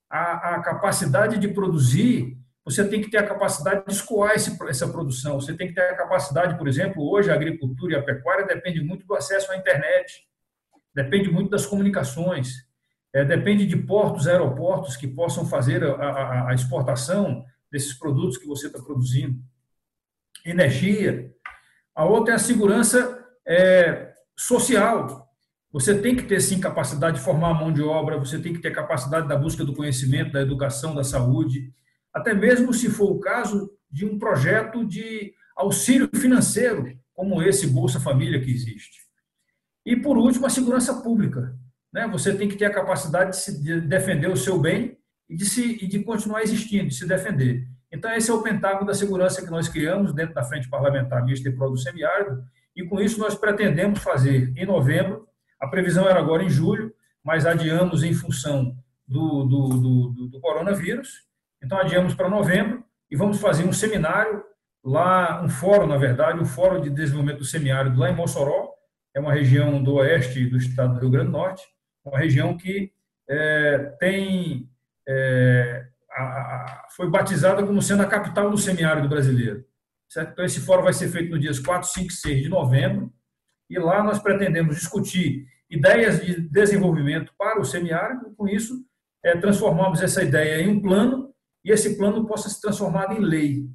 A, 0.09 0.55
a 0.55 0.61
capacidade 0.61 1.37
de 1.37 1.47
produzir 1.47 2.37
você 2.65 2.87
tem 2.87 3.01
que 3.01 3.09
ter 3.09 3.17
a 3.17 3.27
capacidade 3.27 3.85
de 3.85 3.91
escoar 3.91 4.33
esse, 4.35 4.57
essa 4.69 4.87
produção. 4.87 5.39
Você 5.39 5.53
tem 5.53 5.67
que 5.67 5.73
ter 5.73 5.81
a 5.81 5.95
capacidade, 5.95 6.57
por 6.57 6.67
exemplo, 6.67 7.03
hoje 7.09 7.29
a 7.29 7.33
agricultura 7.33 7.93
e 7.93 7.95
a 7.97 8.03
pecuária 8.03 8.45
depende 8.45 8.81
muito 8.81 9.05
do 9.05 9.15
acesso 9.15 9.51
à 9.51 9.57
internet, 9.57 10.25
depende 10.95 11.29
muito 11.29 11.49
das 11.49 11.65
comunicações, 11.65 12.65
é, 13.13 13.25
depende 13.25 13.65
de 13.65 13.75
portos, 13.75 14.27
aeroportos 14.27 14.95
que 14.95 15.07
possam 15.07 15.45
fazer 15.45 15.83
a, 15.83 15.93
a, 15.93 16.49
a 16.49 16.53
exportação 16.53 17.43
desses 17.71 17.93
produtos 17.93 18.37
que 18.37 18.47
você 18.47 18.67
está 18.67 18.81
produzindo. 18.81 19.39
Energia. 20.45 21.31
A 21.95 22.05
outra 22.05 22.33
é 22.33 22.35
a 22.35 22.39
segurança 22.39 23.23
é, 23.45 24.13
social. 24.37 25.29
Você 25.71 25.99
tem 25.99 26.15
que 26.15 26.23
ter, 26.23 26.39
sim, 26.39 26.59
capacidade 26.59 27.17
de 27.17 27.23
formar 27.23 27.49
a 27.49 27.53
mão 27.53 27.73
de 27.73 27.81
obra, 27.81 28.17
você 28.17 28.39
tem 28.39 28.53
que 28.53 28.59
ter 28.59 28.71
capacidade 28.71 29.27
da 29.27 29.35
busca 29.35 29.65
do 29.65 29.73
conhecimento, 29.73 30.31
da 30.31 30.41
educação, 30.41 30.95
da 30.95 31.03
saúde, 31.03 31.73
até 32.13 32.33
mesmo 32.33 32.73
se 32.73 32.89
for 32.89 33.11
o 33.11 33.19
caso 33.19 33.71
de 33.89 34.05
um 34.05 34.17
projeto 34.17 34.85
de 34.85 35.33
auxílio 35.55 36.09
financeiro, 36.15 36.97
como 37.13 37.41
esse 37.41 37.67
Bolsa 37.67 37.99
Família 37.99 38.41
que 38.41 38.51
existe. 38.51 39.03
E, 39.85 39.95
por 39.95 40.17
último, 40.17 40.45
a 40.45 40.49
segurança 40.49 41.01
pública. 41.01 41.55
Né? 41.91 42.07
Você 42.07 42.35
tem 42.35 42.47
que 42.47 42.55
ter 42.55 42.65
a 42.65 42.73
capacidade 42.73 43.31
de, 43.31 43.37
se, 43.37 43.61
de 43.61 43.81
defender 43.81 44.29
o 44.29 44.37
seu 44.37 44.59
bem 44.59 44.97
e 45.29 45.35
de, 45.35 45.45
se, 45.45 45.83
e 45.83 45.87
de 45.87 46.03
continuar 46.03 46.41
existindo, 46.41 46.87
de 46.87 46.95
se 46.95 47.07
defender. 47.07 47.67
Então, 47.91 48.11
esse 48.11 48.31
é 48.31 48.33
o 48.33 48.41
pentágono 48.41 48.87
da 48.87 48.93
segurança 48.93 49.43
que 49.43 49.51
nós 49.51 49.67
criamos 49.69 50.13
dentro 50.13 50.33
da 50.33 50.43
Frente 50.43 50.69
Parlamentar 50.69 51.23
Mista 51.23 51.47
e 51.47 51.51
Pro 51.51 51.69
do 51.69 51.77
Semiárido, 51.77 52.43
e 52.75 52.83
com 52.83 52.99
isso 52.99 53.19
nós 53.19 53.35
pretendemos 53.35 53.99
fazer 53.99 54.51
em 54.57 54.65
novembro, 54.65 55.27
a 55.59 55.67
previsão 55.67 56.09
era 56.09 56.19
agora 56.19 56.43
em 56.43 56.49
julho, 56.49 56.91
mas 57.23 57.45
adiamos 57.45 58.03
em 58.03 58.13
função 58.13 58.75
do, 59.07 59.43
do, 59.43 59.67
do, 59.69 60.27
do 60.27 60.39
coronavírus, 60.41 61.23
então, 61.63 61.77
adiamos 61.77 62.13
para 62.13 62.29
novembro 62.29 62.83
e 63.09 63.15
vamos 63.15 63.39
fazer 63.39 63.63
um 63.63 63.71
seminário 63.71 64.43
lá, 64.83 65.41
um 65.41 65.47
fórum, 65.47 65.87
na 65.87 65.97
verdade, 65.97 66.39
um 66.39 66.45
fórum 66.45 66.81
de 66.81 66.89
desenvolvimento 66.89 67.39
do 67.39 67.45
semiárido 67.45 67.97
lá 67.97 68.09
em 68.09 68.15
Mossoró, 68.15 68.69
é 69.15 69.19
uma 69.19 69.33
região 69.33 69.81
do 69.81 69.93
oeste 69.95 70.45
do 70.45 70.57
estado 70.57 70.95
do 70.95 70.99
Rio 70.99 71.09
Grande 71.09 71.27
do 71.27 71.31
Norte, 71.31 71.63
uma 72.03 72.19
região 72.19 72.57
que 72.57 72.91
é, 73.29 73.77
tem 73.99 74.69
é, 75.07 75.85
a, 76.11 76.23
a, 76.23 76.87
foi 76.91 77.09
batizada 77.09 77.65
como 77.65 77.81
sendo 77.81 78.03
a 78.03 78.07
capital 78.07 78.49
do 78.49 78.57
semiárido 78.57 79.07
brasileiro. 79.07 79.63
Certo? 80.09 80.31
Então, 80.33 80.43
esse 80.43 80.59
fórum 80.59 80.83
vai 80.83 80.93
ser 80.93 81.07
feito 81.07 81.31
no 81.31 81.39
dias 81.39 81.59
4, 81.59 81.87
5 81.89 82.07
e 82.07 82.13
6 82.13 82.43
de 82.43 82.49
novembro, 82.49 83.13
e 83.69 83.79
lá 83.79 84.03
nós 84.03 84.19
pretendemos 84.19 84.75
discutir 84.75 85.45
ideias 85.69 86.19
de 86.19 86.41
desenvolvimento 86.41 87.33
para 87.37 87.61
o 87.61 87.65
semiárido, 87.65 88.33
com 88.35 88.47
isso 88.47 88.83
é, 89.23 89.37
transformamos 89.37 90.01
essa 90.01 90.21
ideia 90.21 90.61
em 90.61 90.67
um 90.67 90.81
plano 90.81 91.32
e 91.63 91.71
esse 91.71 91.95
plano 91.97 92.25
possa 92.25 92.49
se 92.49 92.59
transformar 92.59 93.15
em 93.15 93.19
lei. 93.19 93.65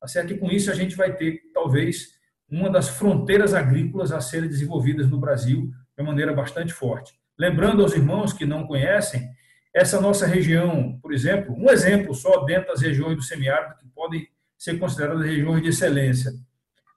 Tá 0.00 0.08
certo? 0.08 0.32
E 0.32 0.38
com 0.38 0.50
isso 0.50 0.70
a 0.70 0.74
gente 0.74 0.96
vai 0.96 1.14
ter, 1.14 1.40
talvez, 1.52 2.08
uma 2.48 2.70
das 2.70 2.88
fronteiras 2.88 3.54
agrícolas 3.54 4.12
a 4.12 4.20
serem 4.20 4.48
desenvolvidas 4.48 5.08
no 5.08 5.18
Brasil 5.18 5.70
de 5.96 6.04
maneira 6.04 6.32
bastante 6.32 6.72
forte. 6.72 7.12
Lembrando 7.38 7.82
aos 7.82 7.94
irmãos 7.94 8.32
que 8.32 8.44
não 8.44 8.66
conhecem, 8.66 9.28
essa 9.74 10.00
nossa 10.00 10.26
região, 10.26 10.98
por 11.02 11.12
exemplo, 11.12 11.54
um 11.56 11.68
exemplo 11.68 12.14
só 12.14 12.44
dentro 12.44 12.68
das 12.68 12.80
regiões 12.80 13.16
do 13.16 13.22
semiárido 13.22 13.76
que 13.76 13.88
podem 13.88 14.28
ser 14.56 14.78
consideradas 14.78 15.26
regiões 15.26 15.62
de 15.62 15.70
excelência. 15.70 16.32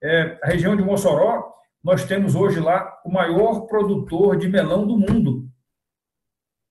É, 0.02 0.38
a 0.44 0.48
região 0.48 0.76
de 0.76 0.84
Mossoró, 0.84 1.54
nós 1.84 2.06
temos 2.06 2.36
hoje 2.36 2.60
lá 2.60 3.00
o 3.04 3.12
maior 3.12 3.62
produtor 3.62 4.38
de 4.38 4.48
melão 4.48 4.86
do 4.86 4.98
mundo. 4.98 5.50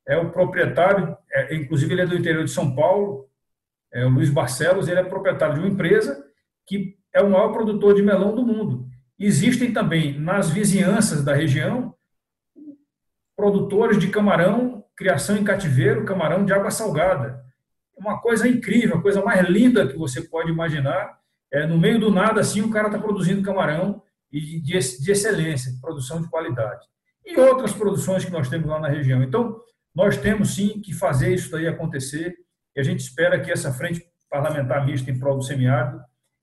É 0.07 0.17
o 0.17 0.31
proprietário, 0.31 1.17
é, 1.33 1.57
inclusive 1.57 1.93
ele 1.93 2.03
é 2.03 2.07
do 2.07 2.17
interior 2.17 2.45
de 2.45 2.51
São 2.51 2.75
Paulo, 2.75 3.29
é, 3.93 4.05
o 4.05 4.11
Luiz 4.11 4.31
Barcelos 4.31 4.89
ele 4.89 5.01
é 5.01 5.05
proprietário 5.05 5.55
de 5.55 5.61
uma 5.61 5.69
empresa 5.69 6.25
que 6.67 6.97
é 7.15 7.23
o 7.23 7.31
maior 7.31 7.53
produtor 7.53 7.95
de 7.95 8.03
melão 8.03 8.35
do 8.35 8.45
mundo. 8.45 8.87
Existem 9.19 9.73
também 9.73 10.19
nas 10.19 10.51
vizinhanças 10.51 11.25
da 11.25 11.35
região 11.35 11.95
produtores 13.37 13.99
de 13.99 14.09
camarão, 14.09 14.85
criação 14.97 15.37
em 15.37 15.45
cativeiro, 15.45 16.05
camarão 16.05 16.45
de 16.45 16.53
água 16.53 16.71
salgada. 16.71 17.45
Uma 17.97 18.21
coisa 18.21 18.49
incrível, 18.49 18.97
a 18.97 19.03
coisa 19.03 19.23
mais 19.23 19.47
linda 19.49 19.87
que 19.87 19.97
você 19.97 20.23
pode 20.23 20.51
imaginar. 20.51 21.19
É, 21.53 21.67
no 21.67 21.79
meio 21.79 22.01
do 22.01 22.11
nada, 22.11 22.41
assim, 22.41 22.61
o 22.61 22.71
cara 22.71 22.89
está 22.89 22.99
produzindo 22.99 23.43
camarão 23.43 24.03
de, 24.31 24.61
de, 24.61 24.79
de 24.79 25.11
excelência, 25.11 25.73
produção 25.81 26.21
de 26.21 26.29
qualidade. 26.29 26.85
E 27.25 27.39
outras 27.39 27.73
produções 27.73 28.25
que 28.25 28.33
nós 28.33 28.49
temos 28.49 28.67
lá 28.67 28.81
na 28.81 28.89
região. 28.89 29.23
Então, 29.23 29.61
nós 29.95 30.17
temos 30.17 30.55
sim 30.55 30.81
que 30.81 30.93
fazer 30.93 31.33
isso 31.33 31.51
daí 31.51 31.67
acontecer 31.67 32.35
e 32.77 32.81
a 32.81 32.83
gente 32.83 33.01
espera 33.01 33.41
que 33.41 33.51
essa 33.51 33.73
frente 33.73 34.07
parlamentar 34.29 34.85
mista 34.85 35.11
em 35.11 35.19
prol 35.19 35.39
do 35.39 35.43
semiárido 35.43 35.99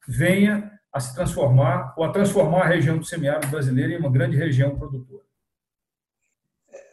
venha 0.07 0.71
a 0.91 0.99
se 0.99 1.13
transformar 1.13 1.93
ou 1.95 2.03
a 2.03 2.11
transformar 2.11 2.63
a 2.63 2.67
região 2.67 2.97
do 2.97 3.05
semiárido 3.05 3.47
brasileira 3.47 3.93
em 3.93 3.97
uma 3.97 4.11
grande 4.11 4.35
região 4.35 4.75
produtora. 4.75 5.23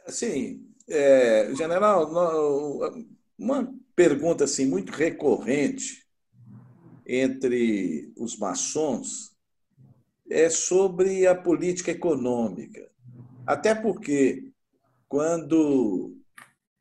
Sim, 0.07 0.67
é, 0.89 1.55
general, 1.55 2.11
uma 3.39 3.73
pergunta 3.97 4.45
assim 4.45 4.67
muito 4.67 4.93
recorrente 4.93 6.07
entre 7.07 8.13
os 8.17 8.39
maçons 8.39 9.31
é 10.31 10.49
sobre 10.49 11.27
a 11.27 11.35
política 11.35 11.91
econômica. 11.91 12.89
Até 13.47 13.75
porque, 13.75 14.53
quando 15.09 16.20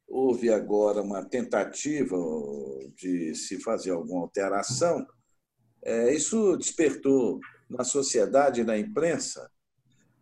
houve 0.09 0.51
agora 0.51 1.01
uma 1.01 1.23
tentativa 1.23 2.17
de 2.95 3.35
se 3.35 3.59
fazer 3.59 3.91
alguma 3.91 4.23
alteração, 4.23 5.05
é, 5.83 6.13
isso 6.13 6.57
despertou 6.57 7.39
na 7.69 7.83
sociedade 7.83 8.61
e 8.61 8.63
na 8.63 8.77
imprensa 8.77 9.49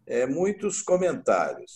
é, 0.05 0.25
muitos 0.25 0.81
comentários. 0.81 1.73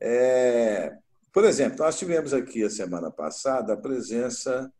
É, 0.00 0.96
por 1.32 1.44
exemplo, 1.44 1.78
nós 1.78 1.98
tivemos 1.98 2.32
aqui 2.32 2.64
a 2.64 2.70
semana 2.70 3.10
passada 3.10 3.74
a 3.74 3.76
presença 3.76 4.72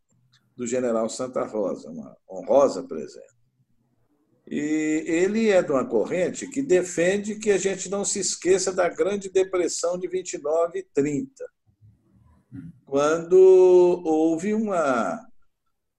do 0.57 0.65
general 0.65 1.07
Santa 1.09 1.45
Rosa, 1.45 1.89
uma 1.89 2.17
honrosa 2.29 2.83
presença. 2.83 3.37
E 4.47 5.03
ele 5.05 5.49
é 5.49 5.61
de 5.61 5.71
uma 5.71 5.87
corrente 5.87 6.49
que 6.49 6.63
defende 6.63 7.35
que 7.35 7.51
a 7.51 7.57
gente 7.57 7.87
não 7.89 8.03
se 8.03 8.19
esqueça 8.19 8.73
da 8.73 8.89
Grande 8.89 9.29
Depressão 9.29 9.97
de 9.97 10.07
29 10.07 10.79
e 10.79 10.83
30 10.83 11.45
quando 12.89 14.01
houve 14.03 14.51
uma, 14.51 15.23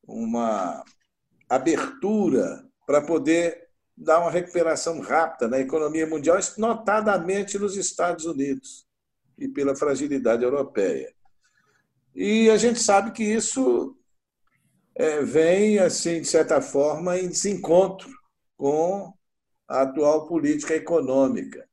uma 0.02 0.84
abertura 1.48 2.68
para 2.84 3.00
poder 3.00 3.68
dar 3.96 4.18
uma 4.18 4.30
recuperação 4.30 4.98
rápida 5.00 5.46
na 5.46 5.60
economia 5.60 6.04
mundial, 6.04 6.36
notadamente 6.58 7.56
nos 7.58 7.76
Estados 7.76 8.24
Unidos 8.24 8.88
e 9.38 9.46
pela 9.46 9.76
fragilidade 9.76 10.42
europeia. 10.42 11.14
E 12.12 12.50
a 12.50 12.56
gente 12.56 12.80
sabe 12.80 13.12
que 13.12 13.22
isso 13.22 13.96
é, 14.96 15.22
vem, 15.22 15.78
assim, 15.78 16.20
de 16.20 16.26
certa 16.26 16.60
forma, 16.60 17.16
em 17.16 17.28
desencontro 17.28 18.10
com 18.56 19.14
a 19.68 19.82
atual 19.82 20.26
política 20.26 20.74
econômica, 20.74 21.68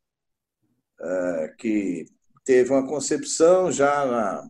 é, 1.02 1.56
que 1.58 2.06
teve 2.46 2.72
uma 2.72 2.86
concepção 2.86 3.72
já 3.72 4.48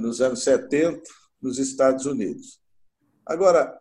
nos 0.00 0.20
anos 0.20 0.42
70 0.42 1.02
nos 1.40 1.58
Estados 1.58 2.06
Unidos. 2.06 2.60
Agora, 3.24 3.80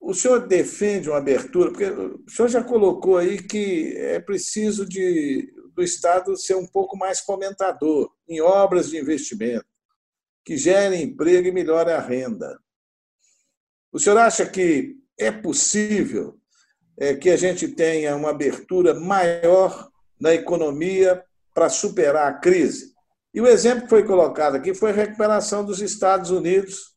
o 0.00 0.14
senhor 0.14 0.46
defende 0.46 1.08
uma 1.08 1.18
abertura, 1.18 1.70
porque 1.70 1.84
o 1.84 2.24
senhor 2.28 2.48
já 2.48 2.64
colocou 2.64 3.18
aí 3.18 3.42
que 3.42 3.94
é 3.96 4.18
preciso 4.18 4.86
de, 4.86 5.52
do 5.74 5.82
Estado 5.82 6.36
ser 6.36 6.54
um 6.54 6.66
pouco 6.66 6.96
mais 6.96 7.20
comentador 7.20 8.10
em 8.28 8.40
obras 8.40 8.90
de 8.90 8.98
investimento, 8.98 9.66
que 10.44 10.56
gerem 10.56 11.02
emprego 11.02 11.48
e 11.48 11.52
melhore 11.52 11.90
a 11.90 12.00
renda. 12.00 12.58
O 13.92 13.98
senhor 13.98 14.18
acha 14.18 14.46
que 14.46 14.96
é 15.18 15.30
possível 15.30 16.40
é, 16.98 17.14
que 17.14 17.28
a 17.28 17.36
gente 17.36 17.68
tenha 17.68 18.16
uma 18.16 18.30
abertura 18.30 18.94
maior 18.94 19.90
na 20.18 20.34
economia 20.34 21.22
para 21.54 21.68
superar 21.68 22.28
a 22.28 22.38
crise? 22.38 22.89
E 23.32 23.40
o 23.40 23.46
exemplo 23.46 23.82
que 23.84 23.88
foi 23.88 24.04
colocado 24.04 24.56
aqui 24.56 24.74
foi 24.74 24.90
a 24.90 24.94
recuperação 24.94 25.64
dos 25.64 25.80
Estados 25.80 26.30
Unidos 26.30 26.90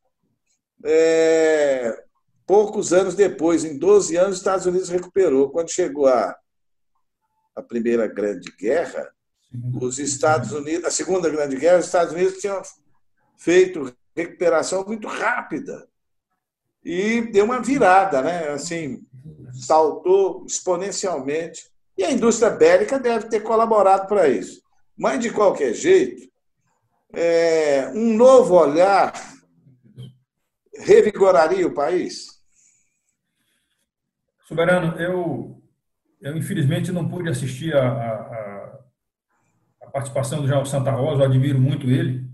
é, 0.84 2.04
poucos 2.46 2.92
anos 2.92 3.16
depois, 3.16 3.64
em 3.64 3.78
12 3.78 4.16
anos, 4.18 4.34
os 4.34 4.38
Estados 4.38 4.66
Unidos 4.66 4.90
recuperou. 4.90 5.50
Quando 5.50 5.72
chegou 5.72 6.08
a, 6.08 6.36
a 7.56 7.62
Primeira 7.62 8.08
Grande 8.08 8.52
Guerra, 8.52 9.10
os 9.82 10.00
Estados 10.00 10.52
Unidos, 10.52 10.86
a 10.86 10.92
Segunda 10.92 11.30
Grande 11.30 11.56
Guerra, 11.56 11.80
os 11.80 11.86
Estados 11.86 12.14
Unidos 12.14 12.40
tinham 12.40 12.62
feito 13.38 13.96
recuperação 14.16 14.86
muito 14.86 15.08
rápida 15.08 15.88
e 16.84 17.22
deu 17.32 17.46
uma 17.46 17.62
virada, 17.62 18.22
né? 18.22 18.50
Assim, 18.50 19.06
saltou 19.54 20.46
exponencialmente. 20.46 21.72
E 21.98 22.04
a 22.04 22.12
indústria 22.12 22.50
bélica 22.50 23.00
deve 23.00 23.30
ter 23.30 23.42
colaborado 23.42 24.08
para 24.08 24.28
isso. 24.28 24.62
Mas, 25.04 25.20
de 25.20 25.32
qualquer 25.32 25.74
jeito, 25.74 26.32
é, 27.14 27.90
um 27.90 28.16
novo 28.16 28.56
olhar 28.56 29.12
revigoraria 30.80 31.68
o 31.68 31.74
país? 31.74 32.28
Soberano, 34.48 34.98
eu, 34.98 35.62
eu 36.22 36.38
infelizmente 36.38 36.90
não 36.94 37.06
pude 37.06 37.30
assistir 37.30 37.76
a, 37.76 37.86
a, 37.86 38.80
a 39.82 39.88
participação 39.88 40.40
do 40.40 40.48
General 40.48 40.66
Santa 40.66 40.92
Rosa, 40.92 41.26
admiro 41.26 41.60
muito 41.60 41.90
ele, 41.90 42.26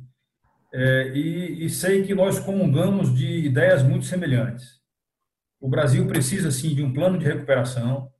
é, 0.72 1.08
e, 1.16 1.66
e, 1.66 1.70
sei 1.72 2.04
que 2.04 2.14
nós 2.14 2.38
comungamos 2.38 3.12
de 3.18 3.48
ideias 3.48 3.82
muito 3.82 4.06
semelhantes. 4.06 4.80
O 5.60 5.68
Brasil 5.68 6.06
precisa, 6.06 6.52
sim, 6.52 6.76
de 6.76 6.84
um 6.84 6.94
plano 6.94 7.18
de 7.18 7.26
recuperação, 7.26 8.14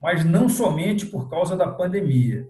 mas 0.00 0.24
não 0.24 0.48
somente 0.48 1.04
por 1.04 1.28
causa 1.28 1.56
da 1.56 1.66
pandemia, 1.66 2.46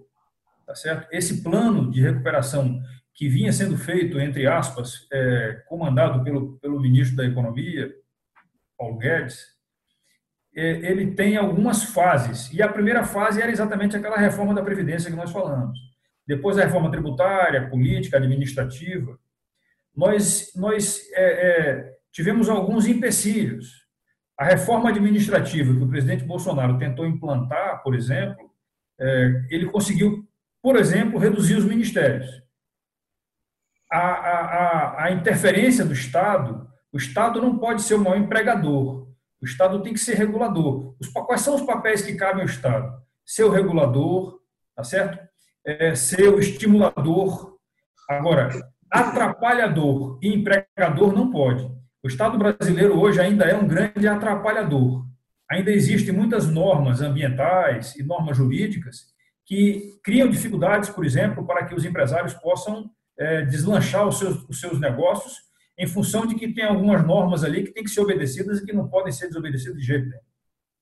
tá 0.73 0.77
certo? 0.77 1.07
Esse 1.13 1.43
plano 1.43 1.91
de 1.91 2.01
recuperação 2.01 2.83
que 3.15 3.29
vinha 3.29 3.53
sendo 3.53 3.77
feito, 3.77 4.19
entre 4.19 4.47
aspas, 4.47 5.07
é, 5.13 5.63
comandado 5.69 6.25
pelo, 6.25 6.59
pelo 6.59 6.81
ministro 6.81 7.17
da 7.17 7.27
Economia, 7.27 7.93
Paulo 8.77 8.97
Guedes, 8.97 9.49
é, 10.57 10.91
ele 10.91 11.13
tem 11.15 11.37
algumas 11.37 11.85
fases. 11.85 12.51
E 12.53 12.63
a 12.63 12.69
primeira 12.69 13.05
fase 13.05 13.43
era 13.43 13.51
exatamente 13.51 13.97
aquela 13.97 14.17
reforma 14.17 14.55
da 14.55 14.63
Previdência 14.63 15.11
que 15.11 15.17
nós 15.17 15.31
falamos. 15.31 15.79
Depois 16.27 16.57
a 16.57 16.65
reforma 16.65 16.91
tributária, 16.91 17.69
política, 17.69 18.17
administrativa. 18.17 19.19
Nós, 19.95 20.53
nós 20.57 21.03
é, 21.13 21.49
é, 21.49 21.93
tivemos 22.11 22.49
alguns 22.49 22.87
empecilhos. 22.87 23.83
A 24.39 24.45
reforma 24.47 24.89
administrativa 24.89 25.75
que 25.75 25.83
o 25.83 25.89
presidente 25.89 26.25
Bolsonaro 26.25 26.79
tentou 26.79 27.05
implantar, 27.07 27.83
por 27.83 27.95
exemplo, 27.95 28.51
é, 28.99 29.47
ele 29.51 29.67
conseguiu, 29.67 30.22
por 30.63 30.77
exemplo, 30.77 31.19
reduzir 31.19 31.57
os 31.57 31.65
ministérios 31.65 32.43
a, 33.93 33.99
a, 33.99 35.05
a 35.05 35.13
interferência 35.13 35.85
do 35.85 35.93
Estado, 35.93 36.67
o 36.91 36.97
Estado 36.97 37.43
não 37.43 37.59
pode 37.59 37.83
ser 37.83 37.95
o 37.95 38.01
maior 38.01 38.17
empregador, 38.17 39.07
o 39.41 39.45
Estado 39.45 39.83
tem 39.83 39.93
que 39.93 40.01
ser 40.01 40.15
regulador. 40.15 40.95
Os, 40.99 41.09
quais 41.09 41.43
são 41.43 41.55
os 41.55 41.63
papéis 41.63 42.01
que 42.01 42.15
cabem 42.15 42.43
ao 42.43 42.49
Estado? 42.49 42.91
Ser 43.27 43.45
o 43.45 43.51
regulador, 43.51 44.41
tá 44.75 44.83
certo? 44.83 45.19
É, 45.65 45.95
ser 45.95 46.29
o 46.29 46.39
estimulador. 46.39 47.59
Agora, 48.09 48.51
atrapalhador 48.91 50.19
e 50.23 50.33
empregador 50.33 51.13
não 51.13 51.31
pode. 51.31 51.65
O 52.03 52.09
Estado 52.09 52.39
brasileiro 52.39 52.99
hoje 52.99 53.21
ainda 53.21 53.45
é 53.45 53.55
um 53.55 53.67
grande 53.67 54.09
atrapalhador. 54.09 55.05
Ainda 55.51 55.71
existem 55.71 56.15
muitas 56.15 56.49
normas 56.49 57.01
ambientais 57.03 57.95
e 57.97 58.03
normas 58.03 58.37
jurídicas 58.37 59.13
que 59.47 59.99
criam 60.03 60.29
dificuldades, 60.29 60.91
por 60.91 61.05
exemplo, 61.05 61.47
para 61.47 61.65
que 61.65 61.75
os 61.75 61.85
empresários 61.85 62.35
possam 62.35 62.91
é, 63.19 63.43
deslanchar 63.43 64.07
os 64.07 64.19
seus, 64.19 64.45
os 64.49 64.61
seus 64.61 64.79
negócios 64.81 65.35
em 65.79 65.87
função 65.87 66.27
de 66.27 66.35
que 66.35 66.53
tem 66.53 66.65
algumas 66.65 67.05
normas 67.05 67.43
ali 67.45 67.65
que 67.65 67.73
têm 67.73 67.83
que 67.83 67.91
ser 67.91 68.01
obedecidas 68.01 68.61
e 68.61 68.65
que 68.65 68.73
não 68.73 68.89
podem 68.89 69.13
ser 69.13 69.29
desobedecidas 69.29 69.79
de 69.79 69.85
jeito 69.85 70.09
nenhum. 70.09 70.23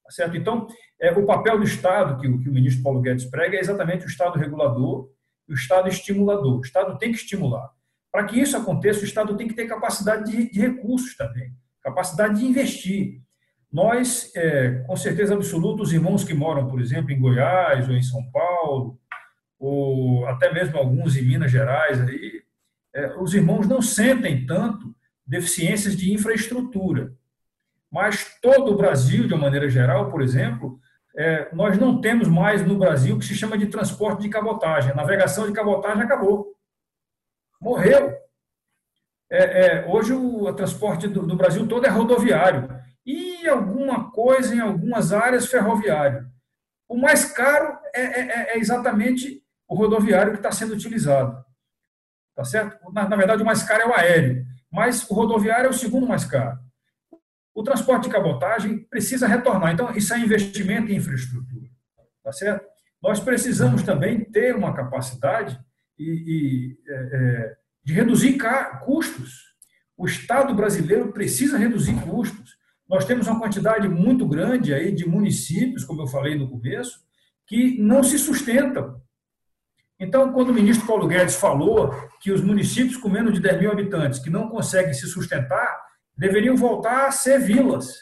Tá 0.04 0.10
certo? 0.10 0.36
Então, 0.36 0.66
é, 1.00 1.12
o 1.12 1.24
papel 1.24 1.58
do 1.58 1.64
Estado, 1.64 2.20
que, 2.20 2.26
que 2.26 2.48
o 2.48 2.52
ministro 2.52 2.82
Paulo 2.82 3.00
Guedes 3.00 3.24
prega, 3.26 3.56
é 3.56 3.60
exatamente 3.60 4.04
o 4.04 4.08
Estado 4.08 4.38
regulador 4.38 5.08
e 5.48 5.52
o 5.52 5.54
Estado 5.54 5.88
estimulador. 5.88 6.58
O 6.58 6.60
Estado 6.60 6.98
tem 6.98 7.12
que 7.12 7.18
estimular. 7.18 7.70
Para 8.10 8.24
que 8.24 8.40
isso 8.40 8.56
aconteça, 8.56 9.02
o 9.02 9.04
Estado 9.04 9.36
tem 9.36 9.46
que 9.46 9.54
ter 9.54 9.68
capacidade 9.68 10.30
de, 10.30 10.50
de 10.50 10.60
recursos 10.60 11.16
também, 11.16 11.52
capacidade 11.80 12.40
de 12.40 12.44
investir. 12.46 13.22
Nós, 13.72 14.32
é, 14.34 14.82
com 14.86 14.97
certeza 14.97 15.34
absoluta, 15.34 15.82
os 15.82 15.92
irmãos 15.92 16.24
que 16.24 16.34
moram, 16.34 16.66
por 16.66 16.80
exemplo, 16.80 17.12
em 17.12 17.20
Goiás 17.20 17.88
ou 17.88 17.94
em 17.94 18.02
São 18.02 18.22
Paulo, 18.30 18.98
ou 19.59 20.26
até 20.26 20.52
mesmo 20.52 20.76
alguns 20.76 21.16
em 21.16 21.22
Minas 21.22 21.51
Gerais, 21.51 22.01
aí, 22.01 22.42
é, 22.94 23.16
os 23.18 23.34
irmãos 23.34 23.68
não 23.68 23.80
sentem 23.80 24.44
tanto 24.44 24.94
deficiências 25.26 25.97
de 25.97 26.12
infraestrutura. 26.12 27.12
Mas 27.90 28.38
todo 28.40 28.72
o 28.72 28.76
Brasil, 28.76 29.26
de 29.26 29.34
uma 29.34 29.42
maneira 29.42 29.68
geral, 29.68 30.10
por 30.10 30.22
exemplo, 30.22 30.80
é, 31.16 31.52
nós 31.55 31.76
não 31.78 32.01
temos 32.01 32.28
mais 32.28 32.64
no 32.64 32.78
Brasil 32.78 33.16
o 33.16 33.18
que 33.18 33.24
se 33.24 33.34
chama 33.34 33.59
de 33.59 33.66
transporte 33.66 34.22
de 34.22 34.28
cabotagem. 34.28 34.92
A 34.92 34.94
navegação 34.97 35.47
de 35.47 35.52
cabotagem 35.52 36.02
acabou. 36.02 36.55
Morreu. 37.60 38.16
É, 39.30 39.82
é, 39.82 39.86
hoje 39.86 40.12
o 40.12 40.52
transporte 40.52 41.06
do, 41.06 41.26
do, 41.26 41.36
Brasil 41.36 41.66
todo 41.66 41.86
é 41.86 41.88
rodoviário. 41.88 42.68
Alguma 43.48 44.10
coisa 44.10 44.54
em 44.54 44.60
algumas 44.60 45.12
áreas 45.12 45.46
ferroviário. 45.46 46.26
O 46.88 46.96
mais 46.96 47.24
caro 47.24 47.78
é, 47.94 48.02
é, 48.02 48.52
é 48.54 48.58
exatamente 48.58 49.42
o 49.68 49.74
rodoviário 49.74 50.32
que 50.32 50.38
está 50.38 50.50
sendo 50.50 50.74
utilizado. 50.74 51.44
Tá 52.34 52.44
certo? 52.44 52.78
Na, 52.92 53.08
na, 53.08 53.16
verdade, 53.16 53.42
o 53.42 53.46
mais 53.46 53.62
caro 53.62 53.82
é 53.82 53.86
o 53.86 53.94
aéreo, 53.94 54.44
mas 54.70 55.08
o 55.08 55.14
rodoviário 55.14 55.66
é 55.66 55.70
o 55.70 55.74
segundo 55.74 56.06
mais 56.06 56.24
caro. 56.24 56.58
O 57.54 57.62
transporte 57.62 58.04
de 58.04 58.10
cabotagem 58.10 58.78
precisa 58.84 59.26
retornar. 59.26 59.72
Então, 59.72 59.92
isso 59.92 60.14
é 60.14 60.18
investimento 60.18 60.90
em 60.90 60.96
infraestrutura. 60.96 61.68
Tá 62.24 62.32
certo? 62.32 62.66
Nós 63.02 63.20
precisamos 63.20 63.82
também 63.82 64.24
ter 64.24 64.54
uma 64.54 64.74
capacidade 64.74 65.58
e, 65.98 66.04
e 66.04 66.78
é, 66.88 66.94
é 66.94 67.56
de 67.84 67.92
reduzir 67.92 68.38
custos. 68.84 69.50
O 69.96 70.06
Estado 70.06 70.54
brasileiro 70.54 71.12
precisa 71.12 71.58
reduzir 71.58 71.94
custos. 72.02 72.56
Nós 72.90 73.04
temos 73.04 73.28
uma 73.28 73.38
quantidade 73.38 73.88
muito 73.88 74.26
grande 74.26 74.74
aí 74.74 74.90
de 74.90 75.08
municípios, 75.08 75.84
como 75.84 76.02
eu 76.02 76.08
falei 76.08 76.34
no 76.34 76.50
começo, 76.50 76.98
que 77.46 77.80
não 77.80 78.02
se 78.02 78.18
sustentam. 78.18 79.00
Então, 79.98 80.32
quando 80.32 80.48
o 80.48 80.54
ministro 80.54 80.88
Paulo 80.88 81.06
Guedes 81.06 81.36
falou 81.36 81.94
que 82.20 82.32
os 82.32 82.40
municípios 82.40 82.96
com 82.96 83.08
menos 83.08 83.32
de 83.32 83.40
10 83.40 83.60
mil 83.60 83.70
habitantes 83.70 84.18
que 84.18 84.28
não 84.28 84.48
conseguem 84.48 84.92
se 84.92 85.06
sustentar 85.06 85.80
deveriam 86.18 86.56
voltar 86.56 87.06
a 87.06 87.12
ser 87.12 87.38
vilas, 87.38 87.94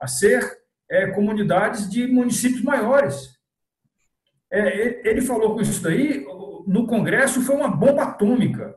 a 0.00 0.08
ser 0.08 0.42
é, 0.90 1.06
comunidades 1.12 1.88
de 1.88 2.04
municípios 2.08 2.62
maiores. 2.62 3.38
É, 4.50 5.08
ele 5.08 5.20
falou 5.20 5.54
com 5.54 5.60
isso 5.60 5.80
daí, 5.80 6.26
no 6.66 6.88
Congresso 6.88 7.40
foi 7.40 7.54
uma 7.54 7.68
bomba 7.68 8.02
atômica. 8.02 8.74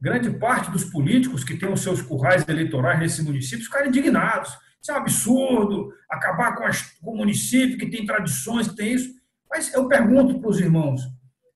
Grande 0.00 0.30
parte 0.30 0.70
dos 0.70 0.84
políticos 0.84 1.42
que 1.42 1.56
têm 1.56 1.72
os 1.72 1.82
seus 1.82 2.00
currais 2.00 2.46
eleitorais 2.48 3.00
nesses 3.00 3.24
municípios 3.24 3.66
ficaram 3.66 3.88
indignados. 3.88 4.56
Isso 4.80 4.90
é 4.90 4.94
um 4.94 4.98
absurdo, 4.98 5.92
acabar 6.08 6.56
com, 6.56 6.64
as, 6.64 6.82
com 7.00 7.12
o 7.12 7.16
município 7.16 7.78
que 7.78 7.90
tem 7.90 8.06
tradições, 8.06 8.68
que 8.68 8.76
tem 8.76 8.92
isso. 8.94 9.14
Mas 9.50 9.72
eu 9.74 9.88
pergunto 9.88 10.40
para 10.40 10.50
os 10.50 10.60
irmãos, 10.60 11.02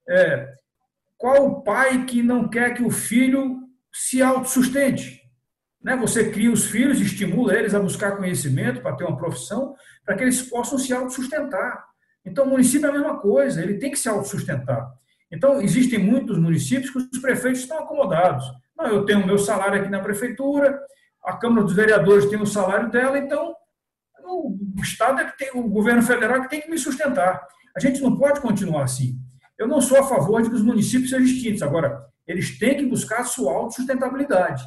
é, 0.07 0.53
qual 1.17 1.47
o 1.47 1.61
pai 1.63 2.05
que 2.05 2.21
não 2.21 2.47
quer 2.47 2.73
que 2.73 2.83
o 2.83 2.91
filho 2.91 3.61
se 3.93 4.21
autossustente? 4.21 5.21
Né? 5.81 5.95
Você 5.97 6.29
cria 6.29 6.51
os 6.51 6.65
filhos, 6.65 6.99
estimula 6.99 7.55
eles 7.55 7.73
a 7.73 7.79
buscar 7.79 8.17
conhecimento 8.17 8.81
para 8.81 8.95
ter 8.95 9.05
uma 9.05 9.17
profissão, 9.17 9.75
para 10.03 10.15
que 10.15 10.23
eles 10.23 10.41
possam 10.41 10.77
se 10.77 10.93
autossustentar. 10.93 11.85
Então, 12.25 12.45
o 12.45 12.49
município 12.49 12.87
é 12.87 12.89
a 12.89 12.93
mesma 12.93 13.19
coisa, 13.19 13.61
ele 13.61 13.77
tem 13.77 13.91
que 13.91 13.99
se 13.99 14.09
autossustentar. 14.09 14.91
Então, 15.31 15.61
existem 15.61 15.99
muitos 15.99 16.37
municípios 16.37 16.89
que 16.89 16.97
os 16.97 17.21
prefeitos 17.21 17.61
estão 17.61 17.79
acomodados. 17.79 18.45
Não, 18.75 18.87
eu 18.87 19.05
tenho 19.05 19.25
meu 19.25 19.37
salário 19.37 19.79
aqui 19.79 19.89
na 19.89 19.99
prefeitura, 19.99 20.79
a 21.25 21.37
Câmara 21.37 21.63
dos 21.63 21.73
Vereadores 21.73 22.29
tem 22.29 22.41
o 22.41 22.45
salário 22.45 22.89
dela, 22.89 23.17
então 23.17 23.55
o 24.27 24.81
Estado 24.81 25.21
é 25.21 25.25
que 25.25 25.37
tem, 25.37 25.51
o 25.53 25.67
governo 25.67 26.01
federal 26.01 26.37
é 26.37 26.41
que 26.41 26.49
tem 26.49 26.61
que 26.61 26.69
me 26.69 26.77
sustentar. 26.77 27.45
A 27.75 27.79
gente 27.79 28.01
não 28.01 28.17
pode 28.17 28.41
continuar 28.41 28.83
assim. 28.83 29.17
Eu 29.57 29.67
não 29.67 29.81
sou 29.81 29.99
a 29.99 30.03
favor 30.03 30.41
de 30.41 30.49
que 30.49 30.55
os 30.55 30.63
municípios 30.63 31.09
sejam 31.09 31.25
extintos. 31.25 31.61
Agora, 31.61 32.05
eles 32.27 32.57
têm 32.57 32.77
que 32.77 32.85
buscar 32.85 33.21
a 33.21 33.25
sua 33.25 33.53
autossustentabilidade. 33.53 34.63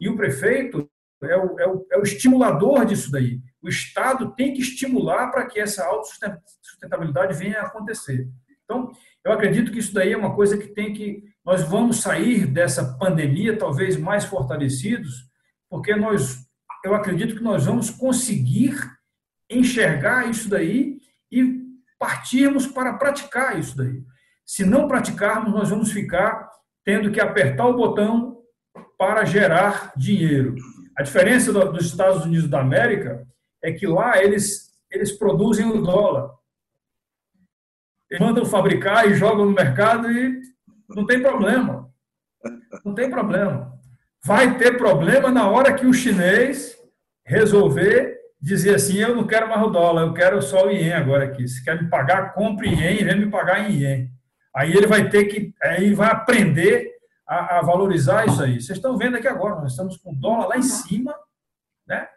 E 0.00 0.08
o 0.08 0.16
prefeito 0.16 0.88
é 1.22 1.36
o, 1.36 1.58
é, 1.58 1.66
o, 1.66 1.86
é 1.92 1.98
o 1.98 2.02
estimulador 2.02 2.84
disso 2.84 3.10
daí. 3.10 3.40
O 3.60 3.68
Estado 3.68 4.34
tem 4.34 4.52
que 4.52 4.60
estimular 4.60 5.30
para 5.30 5.46
que 5.46 5.58
essa 5.58 5.84
autossustentabilidade 5.84 7.36
venha 7.36 7.60
a 7.60 7.66
acontecer. 7.66 8.28
Então, 8.64 8.92
eu 9.24 9.32
acredito 9.32 9.72
que 9.72 9.78
isso 9.78 9.94
daí 9.94 10.12
é 10.12 10.16
uma 10.16 10.34
coisa 10.34 10.56
que 10.56 10.68
tem 10.68 10.92
que. 10.92 11.24
Nós 11.44 11.62
vamos 11.62 12.00
sair 12.00 12.46
dessa 12.46 12.96
pandemia 12.98 13.58
talvez 13.58 13.96
mais 13.96 14.24
fortalecidos, 14.24 15.27
porque 15.68 15.94
nós, 15.94 16.46
eu 16.84 16.94
acredito 16.94 17.36
que 17.36 17.42
nós 17.42 17.66
vamos 17.66 17.90
conseguir 17.90 18.74
enxergar 19.50 20.28
isso 20.28 20.48
daí 20.48 20.98
e 21.30 21.66
partirmos 21.98 22.66
para 22.66 22.94
praticar 22.94 23.58
isso 23.58 23.76
daí. 23.76 24.02
Se 24.46 24.64
não 24.64 24.88
praticarmos, 24.88 25.52
nós 25.52 25.68
vamos 25.68 25.92
ficar 25.92 26.48
tendo 26.84 27.10
que 27.10 27.20
apertar 27.20 27.66
o 27.66 27.76
botão 27.76 28.38
para 28.96 29.24
gerar 29.24 29.92
dinheiro. 29.96 30.56
A 30.96 31.02
diferença 31.02 31.52
dos 31.52 31.86
Estados 31.86 32.24
Unidos 32.24 32.48
da 32.48 32.60
América 32.60 33.26
é 33.62 33.72
que 33.72 33.86
lá 33.86 34.22
eles, 34.22 34.72
eles 34.90 35.12
produzem 35.12 35.66
o 35.66 35.82
dólar. 35.82 36.30
eles 38.10 38.20
mandam 38.20 38.44
fabricar 38.44 39.06
e 39.06 39.14
jogam 39.14 39.46
no 39.46 39.52
mercado 39.52 40.10
e 40.10 40.40
não 40.88 41.06
tem 41.06 41.20
problema. 41.20 41.92
Não 42.84 42.94
tem 42.94 43.10
problema. 43.10 43.77
Vai 44.24 44.58
ter 44.58 44.76
problema 44.76 45.30
na 45.30 45.48
hora 45.48 45.74
que 45.74 45.86
o 45.86 45.92
chinês 45.92 46.76
resolver 47.24 48.18
dizer 48.40 48.76
assim, 48.76 48.98
eu 48.98 49.14
não 49.14 49.26
quero 49.26 49.48
mais 49.48 49.62
o 49.62 49.70
dólar, 49.70 50.02
eu 50.02 50.14
quero 50.14 50.40
só 50.40 50.66
o 50.66 50.70
ien 50.70 50.92
agora 50.92 51.24
aqui. 51.24 51.46
Se 51.46 51.64
quer 51.64 51.80
me 51.80 51.88
pagar, 51.88 52.34
compre 52.34 52.68
ien 52.68 53.00
e 53.00 53.04
vem 53.04 53.20
me 53.20 53.30
pagar 53.30 53.68
em 53.68 53.74
ien. 53.74 54.10
Aí 54.54 54.72
ele 54.72 54.86
vai 54.86 55.08
ter 55.08 55.24
que, 55.26 55.52
aí 55.62 55.92
vai 55.92 56.10
aprender 56.10 56.90
a, 57.26 57.58
a, 57.58 57.62
valorizar 57.62 58.26
isso 58.26 58.42
aí. 58.42 58.60
Vocês 58.60 58.78
estão 58.78 58.96
vendo 58.96 59.16
aqui 59.16 59.28
agora, 59.28 59.60
nós 59.60 59.72
estamos 59.72 59.96
com 59.96 60.12
o 60.12 60.16
dólar 60.16 60.48
lá 60.48 60.56
em 60.56 60.62
cima, 60.62 61.14
né? 61.86 62.08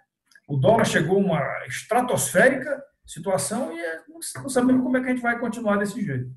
O 0.47 0.57
dólar 0.57 0.85
chegou 0.85 1.17
a 1.17 1.19
uma 1.19 1.65
estratosférica 1.67 2.81
situação 3.05 3.73
e 3.73 3.79
é, 3.79 4.01
não 4.37 4.49
sabemos 4.49 4.83
como 4.83 4.97
é 4.97 5.01
que 5.01 5.07
a 5.07 5.09
gente 5.09 5.21
vai 5.21 5.39
continuar 5.39 5.77
desse 5.77 6.01
jeito. 6.01 6.31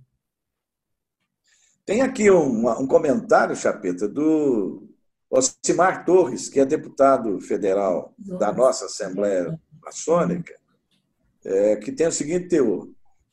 Tem 1.86 2.00
aqui 2.00 2.30
um, 2.30 2.68
um 2.80 2.86
comentário, 2.86 3.54
Chapeta, 3.54 4.08
do 4.08 4.88
Osimar 5.30 6.04
Torres, 6.04 6.48
que 6.48 6.60
é 6.60 6.64
deputado 6.64 7.40
federal 7.40 8.14
da 8.18 8.52
nossa 8.52 8.86
Assembleia 8.86 9.58
Maçônica, 9.82 10.54
é, 11.44 11.76
que 11.76 11.92
tem 11.92 12.06
o 12.06 12.12
seguinte 12.12 12.48
teor. 12.48 12.88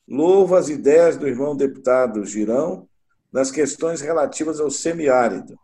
Louvo 0.08 0.56
as 0.56 0.68
ideias 0.68 1.16
do 1.16 1.28
irmão 1.28 1.56
deputado 1.56 2.24
Girão 2.24 2.88
nas 3.32 3.50
questões 3.50 4.00
relativas 4.00 4.60
ao 4.60 4.70
semiárido. 4.70 5.58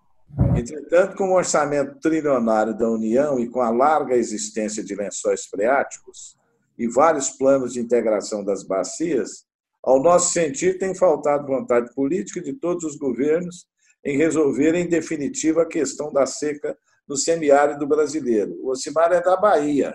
Entretanto, 0.57 1.17
com 1.17 1.31
o 1.31 1.35
orçamento 1.35 1.99
trilionário 2.01 2.77
da 2.77 2.89
União 2.89 3.39
e 3.39 3.49
com 3.49 3.61
a 3.61 3.71
larga 3.71 4.15
existência 4.15 4.83
de 4.85 4.95
lençóis 4.95 5.47
freáticos 5.47 6.37
e 6.79 6.87
vários 6.87 7.31
planos 7.31 7.73
de 7.73 7.81
integração 7.81 8.45
das 8.45 8.63
bacias, 8.63 9.47
ao 9.83 10.03
nosso 10.03 10.33
sentir, 10.33 10.79
tem 10.79 10.95
faltado 10.95 11.47
vontade 11.47 11.93
política 11.95 12.41
de 12.41 12.53
todos 12.53 12.85
os 12.85 12.97
governos 12.97 13.67
em 14.09 14.17
resolver 14.17 14.75
em 14.75 14.89
definitiva 14.89 15.63
a 15.63 15.67
questão 15.67 16.11
da 16.11 16.25
seca 16.25 16.75
no 17.07 17.15
semiárido 17.15 17.87
brasileiro. 17.87 18.59
O 18.63 18.71
Osimar 18.71 19.13
é 19.13 19.21
da 19.21 19.37
Bahia, 19.37 19.95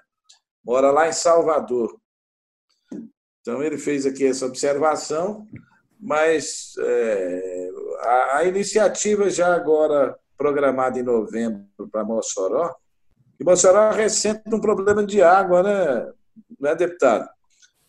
mora 0.64 0.92
lá 0.92 1.10
em 1.10 1.12
Salvador. 1.12 1.98
Então, 3.42 3.64
ele 3.64 3.76
fez 3.76 4.06
aqui 4.06 4.28
essa 4.28 4.46
observação, 4.46 5.48
mas 6.00 6.74
é, 6.78 7.70
a, 8.02 8.38
a, 8.38 8.44
iniciativa 8.46 9.32
já 9.32 9.56
agora 9.56 10.16
programada 10.38 11.00
em 11.00 11.04
novembro 11.04 11.66
para 11.92 12.04
Mossoró, 12.04 12.72
e 13.40 13.44
Mossoró 13.44 13.90
recente 13.90 14.44
um 14.54 14.62
problema 14.62 15.04
de 15.04 15.24
água, 15.24 15.64
né, 15.64 16.14
né, 16.60 16.76
deputado? 16.76 17.28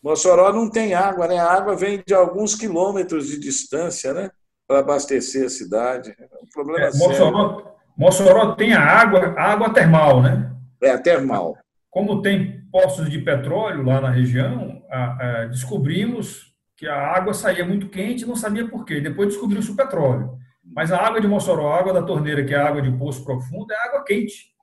Mossoró 0.01 0.51
não 0.51 0.71
tem 0.71 0.95
água, 0.95 1.27
né? 1.27 1.37
A 1.37 1.51
água 1.51 1.75
vem 1.75 2.03
de 2.05 2.15
alguns 2.15 2.55
quilômetros 2.55 3.27
de 3.27 3.39
distância, 3.39 4.11
né? 4.11 4.31
Para 4.67 4.79
abastecer 4.79 5.45
a 5.45 5.49
cidade. 5.49 6.15
É 6.19 6.25
um 6.41 6.47
problema 6.51 6.87
é, 6.87 6.97
Mossoró, 6.97 7.75
Mossoró 7.97 8.55
tem 8.55 8.73
a 8.73 8.81
água, 8.81 9.33
a 9.37 9.51
água 9.51 9.73
termal, 9.73 10.21
né? 10.21 10.51
É, 10.81 10.91
a 10.91 11.01
termal. 11.01 11.57
Como 11.89 12.21
tem 12.21 12.61
poços 12.71 13.09
de 13.09 13.19
petróleo 13.19 13.83
lá 13.83 14.01
na 14.01 14.09
região, 14.09 14.83
a, 14.89 15.43
a, 15.43 15.45
descobrimos 15.45 16.53
que 16.75 16.87
a 16.87 16.97
água 16.97 17.33
saía 17.33 17.65
muito 17.65 17.89
quente 17.89 18.23
e 18.23 18.27
não 18.27 18.35
sabia 18.35 18.67
por 18.67 18.83
quê. 18.83 18.99
Depois 18.99 19.29
descobriu-se 19.29 19.71
o 19.71 19.75
petróleo. 19.75 20.37
Mas 20.63 20.91
a 20.91 20.99
água 20.99 21.21
de 21.21 21.27
Mossoró, 21.27 21.71
a 21.71 21.79
água 21.79 21.93
da 21.93 22.01
torneira, 22.01 22.43
que 22.43 22.53
é 22.53 22.57
a 22.57 22.67
água 22.67 22.81
de 22.81 22.91
poço 22.91 23.23
profundo, 23.23 23.71
é 23.71 23.77
água 23.77 24.03
quente. 24.03 24.53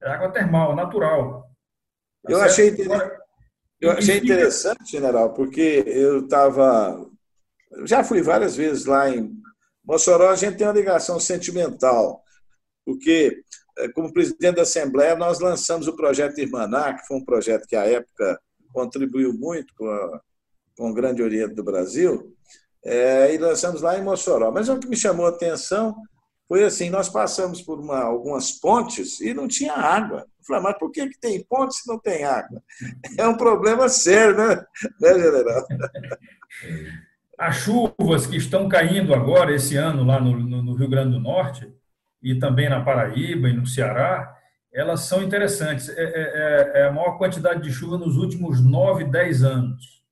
É 0.00 0.10
água 0.10 0.30
termal, 0.30 0.76
natural. 0.76 1.50
Tá 2.22 2.32
eu 2.32 2.40
achei. 2.40 2.76
Eu 3.80 3.90
achei 3.90 4.18
interessante, 4.18 4.92
general, 4.92 5.32
porque 5.32 5.82
eu 5.86 6.20
estava. 6.20 7.04
Já 7.84 8.04
fui 8.04 8.22
várias 8.22 8.56
vezes 8.56 8.84
lá 8.84 9.08
em 9.08 9.32
Mossoró, 9.84 10.30
a 10.30 10.36
gente 10.36 10.56
tem 10.56 10.66
uma 10.66 10.72
ligação 10.72 11.18
sentimental, 11.18 12.22
porque, 12.84 13.42
eh, 13.78 13.88
como 13.92 14.12
presidente 14.12 14.56
da 14.56 14.62
Assembleia, 14.62 15.16
nós 15.16 15.40
lançamos 15.40 15.88
o 15.88 15.96
projeto 15.96 16.38
Irmaná, 16.38 16.94
que 16.94 17.06
foi 17.06 17.16
um 17.16 17.24
projeto 17.24 17.66
que, 17.66 17.74
à 17.74 17.84
época, 17.84 18.40
contribuiu 18.72 19.32
muito 19.32 19.74
com, 19.74 19.88
a, 19.88 20.20
com 20.76 20.90
o 20.90 20.94
Grande 20.94 21.22
Oriente 21.22 21.54
do 21.54 21.64
Brasil, 21.64 22.34
é, 22.84 23.34
e 23.34 23.38
lançamos 23.38 23.80
lá 23.80 23.98
em 23.98 24.02
Mossoró. 24.02 24.50
Mas 24.50 24.68
o 24.68 24.78
que 24.78 24.88
me 24.88 24.96
chamou 24.96 25.26
a 25.26 25.30
atenção 25.30 25.94
foi 26.48 26.64
assim: 26.64 26.90
nós 26.90 27.08
passamos 27.08 27.62
por 27.62 27.78
uma, 27.78 28.00
algumas 28.00 28.52
pontes 28.52 29.20
e 29.20 29.32
não 29.32 29.46
tinha 29.46 29.74
água. 29.74 30.26
Falei, 30.46 30.62
mas 30.62 30.78
por 30.78 30.90
que, 30.90 31.08
que 31.08 31.20
tem 31.20 31.44
ponte 31.44 31.76
se 31.76 31.88
não 31.88 31.98
tem 31.98 32.24
água? 32.24 32.62
É 33.18 33.26
um 33.26 33.36
problema 33.36 33.88
sério, 33.88 34.36
né, 34.36 34.64
né 35.00 35.14
general? 35.14 35.66
As 37.42 37.56
chuvas 37.56 38.24
que 38.24 38.36
estão 38.36 38.68
caindo 38.68 39.12
agora, 39.12 39.52
esse 39.52 39.76
ano, 39.76 40.04
lá 40.04 40.20
no, 40.20 40.38
no, 40.38 40.74
Rio 40.74 40.88
Grande 40.88 41.10
do 41.10 41.18
Norte, 41.18 41.68
e 42.22 42.36
também 42.36 42.68
na 42.68 42.84
Paraíba 42.84 43.48
e 43.48 43.52
no 43.52 43.66
Ceará, 43.66 44.32
elas 44.72 45.00
são 45.00 45.20
interessantes. 45.20 45.88
É, 45.88 46.02
é, 46.02 46.72
é, 46.76 46.80
é 46.82 46.86
a 46.86 46.92
maior 46.92 47.18
quantidade 47.18 47.60
de 47.60 47.72
chuva 47.72 47.98
nos 47.98 48.16
últimos 48.16 48.64
9, 48.64 49.06
10 49.06 49.42
anos. 49.42 50.04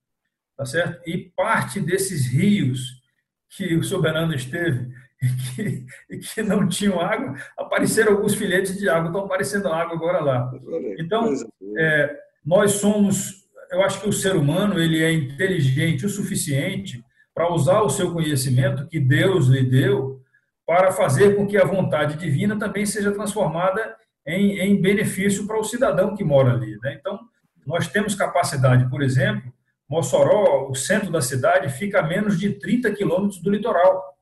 Tá 0.56 0.66
certo? 0.66 1.08
E 1.08 1.18
parte 1.36 1.80
desses 1.80 2.26
rios 2.26 3.00
que 3.48 3.76
o 3.76 3.84
soberano 3.84 4.34
esteve 4.34 4.92
e 5.22 6.16
que, 6.18 6.34
que 6.34 6.42
não 6.42 6.68
tinham 6.68 7.00
água, 7.00 7.36
apareceram 7.56 8.14
alguns 8.14 8.34
filetes 8.34 8.76
de 8.76 8.88
água, 8.88 9.06
estão 9.06 9.24
aparecendo 9.24 9.68
água 9.68 9.94
agora 9.94 10.18
lá. 10.18 10.50
Então, 10.98 11.32
é, 11.78 12.12
nós 12.44 12.72
somos, 12.72 13.46
eu 13.70 13.84
acho 13.84 14.00
que 14.00 14.08
o 14.08 14.12
ser 14.12 14.34
humano 14.34 14.80
ele 14.80 15.00
é 15.00 15.12
inteligente 15.12 16.04
o 16.04 16.08
suficiente 16.08 17.04
para 17.40 17.54
usar 17.54 17.80
o 17.80 17.88
seu 17.88 18.12
conhecimento 18.12 18.86
que 18.86 19.00
Deus 19.00 19.46
lhe 19.46 19.62
deu 19.62 20.20
para 20.66 20.92
fazer 20.92 21.36
com 21.36 21.46
que 21.46 21.56
a 21.56 21.64
vontade 21.64 22.18
divina 22.18 22.58
também 22.58 22.84
seja 22.84 23.10
transformada 23.12 23.96
em, 24.26 24.58
em 24.58 24.78
benefício 24.78 25.46
para 25.46 25.58
o 25.58 25.64
cidadão 25.64 26.14
que 26.14 26.22
mora 26.22 26.52
ali. 26.52 26.78
Né? 26.82 26.98
Então, 27.00 27.18
nós 27.66 27.88
temos 27.88 28.14
capacidade, 28.14 28.90
por 28.90 29.02
exemplo, 29.02 29.50
Mossoró, 29.88 30.68
o 30.68 30.74
centro 30.74 31.10
da 31.10 31.22
cidade, 31.22 31.72
fica 31.72 32.00
a 32.00 32.06
menos 32.06 32.38
de 32.38 32.50
30 32.50 32.92
quilômetros 32.92 33.40
do 33.40 33.50
litoral. 33.50 34.14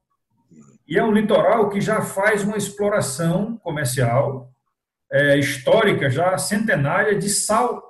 E 0.87 0.97
é 0.97 1.03
um 1.03 1.13
litoral 1.13 1.71
que 1.71 1.81
já 1.81 2.01
faz 2.01 2.45
uma 2.45 2.57
exploração 2.57 3.57
comercial 3.57 4.49
é, 5.11 5.37
histórica, 5.37 6.09
já 6.09 6.39
centenária, 6.39 7.19
de 7.19 7.29
sal. 7.29 7.88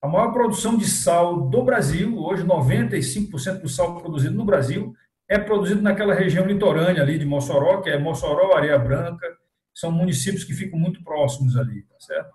A 0.00 0.06
maior 0.06 0.32
produção 0.32 0.76
de 0.76 0.86
sal 0.86 1.48
do 1.48 1.62
Brasil, 1.62 2.16
hoje 2.18 2.44
95% 2.44 3.62
do 3.62 3.68
sal 3.68 4.00
produzido 4.00 4.34
no 4.34 4.44
Brasil, 4.44 4.94
é 5.28 5.38
produzido 5.38 5.82
naquela 5.82 6.14
região 6.14 6.46
litorânea 6.46 7.02
ali 7.02 7.18
de 7.18 7.26
Mossoró, 7.26 7.80
que 7.80 7.90
é 7.90 7.98
Mossoró, 7.98 8.56
Areia 8.56 8.78
Branca, 8.78 9.26
são 9.74 9.90
municípios 9.90 10.44
que 10.44 10.54
ficam 10.54 10.78
muito 10.78 11.02
próximos 11.02 11.56
ali, 11.56 11.82
tá 11.82 11.96
certo? 11.98 12.30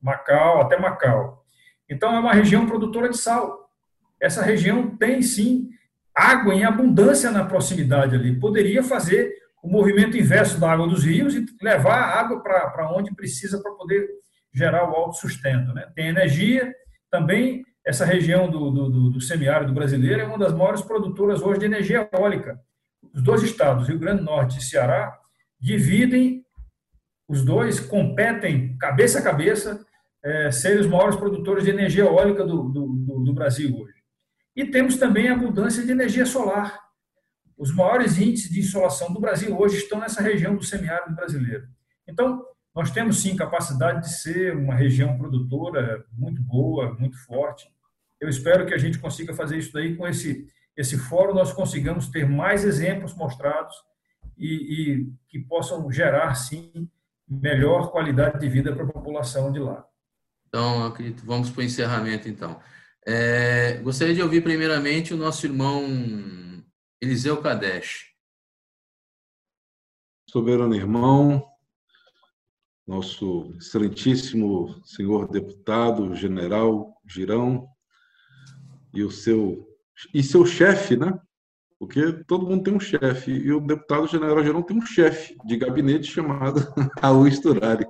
Macau, 0.00 0.60
até 0.60 0.78
Macau. 0.78 1.44
Então, 1.88 2.14
é 2.14 2.20
uma 2.20 2.32
região 2.32 2.66
produtora 2.66 3.08
de 3.08 3.18
sal. 3.18 3.70
Essa 4.20 4.42
região 4.42 4.96
tem, 4.96 5.22
sim, 5.22 5.70
água 6.14 6.54
em 6.54 6.64
abundância 6.64 7.30
na 7.30 7.44
proximidade 7.44 8.14
ali. 8.14 8.38
Poderia 8.38 8.82
fazer 8.82 9.34
o 9.62 9.68
movimento 9.68 10.16
inverso 10.16 10.60
da 10.60 10.70
água 10.70 10.86
dos 10.86 11.04
rios 11.04 11.34
e 11.34 11.44
levar 11.62 11.98
a 11.98 12.20
água 12.20 12.42
para 12.42 12.92
onde 12.92 13.14
precisa 13.14 13.60
para 13.62 13.72
poder 13.72 14.08
gerar 14.52 14.88
o 14.88 14.94
autossustento. 14.94 15.72
Né? 15.74 15.90
Tem 15.94 16.08
energia, 16.08 16.72
também 17.10 17.64
essa 17.84 18.04
região 18.04 18.50
do, 18.50 18.70
do, 18.70 19.10
do 19.10 19.20
semiárido 19.20 19.72
brasileiro 19.72 20.20
é 20.20 20.26
uma 20.26 20.38
das 20.38 20.52
maiores 20.52 20.82
produtoras 20.82 21.40
hoje 21.40 21.60
de 21.60 21.66
energia 21.66 22.08
eólica. 22.12 22.60
Os 23.14 23.22
dois 23.22 23.42
estados, 23.42 23.88
Rio 23.88 23.98
Grande 23.98 24.18
do 24.18 24.26
Norte 24.26 24.58
e 24.58 24.62
Ceará, 24.62 25.18
dividem, 25.58 26.44
os 27.28 27.44
dois 27.44 27.80
competem 27.80 28.76
cabeça 28.78 29.18
a 29.18 29.22
cabeça, 29.22 29.84
é, 30.22 30.50
serem 30.50 30.80
os 30.80 30.86
maiores 30.86 31.16
produtores 31.16 31.64
de 31.64 31.70
energia 31.70 32.04
eólica 32.04 32.44
do, 32.44 32.68
do, 32.68 32.86
do 33.24 33.32
Brasil 33.32 33.74
hoje. 33.74 34.00
E 34.54 34.66
temos 34.66 34.96
também 34.96 35.28
a 35.28 35.34
abundância 35.34 35.84
de 35.84 35.90
energia 35.90 36.26
solar. 36.26 36.78
Os 37.56 37.74
maiores 37.74 38.18
índices 38.18 38.50
de 38.50 38.60
insolação 38.60 39.12
do 39.12 39.20
Brasil 39.20 39.58
hoje 39.58 39.78
estão 39.78 40.00
nessa 40.00 40.22
região 40.22 40.54
do 40.54 40.62
semiárido 40.62 41.14
brasileiro. 41.14 41.66
Então, 42.06 42.44
nós 42.74 42.90
temos 42.90 43.20
sim 43.20 43.36
capacidade 43.36 44.02
de 44.02 44.14
ser 44.14 44.56
uma 44.56 44.74
região 44.74 45.16
produtora 45.18 46.04
muito 46.12 46.40
boa, 46.42 46.94
muito 46.94 47.18
forte. 47.24 47.68
Eu 48.20 48.28
espero 48.28 48.66
que 48.66 48.74
a 48.74 48.78
gente 48.78 48.98
consiga 48.98 49.34
fazer 49.34 49.58
isso 49.58 49.72
daí 49.72 49.96
com 49.96 50.06
esse 50.06 50.48
esse 50.76 50.96
fórum, 50.96 51.34
nós 51.34 51.52
consigamos 51.52 52.08
ter 52.08 52.26
mais 52.26 52.64
exemplos 52.64 53.14
mostrados 53.14 53.76
e, 54.38 54.46
e 54.46 55.12
que 55.28 55.38
possam 55.38 55.90
gerar 55.92 56.34
sim 56.34 56.88
melhor 57.28 57.90
qualidade 57.90 58.40
de 58.40 58.48
vida 58.48 58.74
para 58.74 58.84
a 58.84 58.92
população 58.92 59.52
de 59.52 59.58
lá. 59.58 59.86
Então, 60.48 60.86
acredito, 60.86 61.24
vamos 61.24 61.50
para 61.50 61.60
o 61.60 61.64
encerramento 61.64 62.28
então. 62.28 62.58
É, 63.06 63.74
gostaria 63.82 64.14
de 64.14 64.22
ouvir 64.22 64.42
primeiramente 64.42 65.12
o 65.12 65.16
nosso 65.16 65.46
irmão 65.46 65.84
Eliseu 67.00 67.40
Kadesh. 67.42 68.10
Soberano 70.28 70.74
irmão, 70.74 71.49
nosso 72.90 73.54
excelentíssimo 73.56 74.84
senhor 74.84 75.30
deputado, 75.30 76.12
general 76.12 76.92
Girão, 77.06 77.68
e 78.92 79.04
o 79.04 79.10
seu 79.12 79.64
e 80.12 80.24
seu 80.24 80.44
chefe, 80.44 80.96
né? 80.96 81.16
Porque 81.78 82.12
todo 82.24 82.48
mundo 82.48 82.64
tem 82.64 82.74
um 82.74 82.80
chefe, 82.80 83.30
e 83.30 83.52
o 83.52 83.60
deputado 83.60 84.08
general 84.08 84.42
geral 84.42 84.64
tem 84.64 84.76
um 84.76 84.84
chefe 84.84 85.36
de 85.44 85.56
gabinete 85.56 86.10
chamado 86.10 86.58
Raul 87.00 87.30
Sturari. 87.30 87.86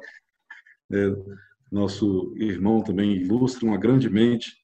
É, 0.92 1.06
nosso 1.72 2.34
irmão 2.36 2.82
também 2.82 3.16
ilustre, 3.16 3.64
uma 3.64 3.78
grande 3.78 4.10
mente 4.10 4.54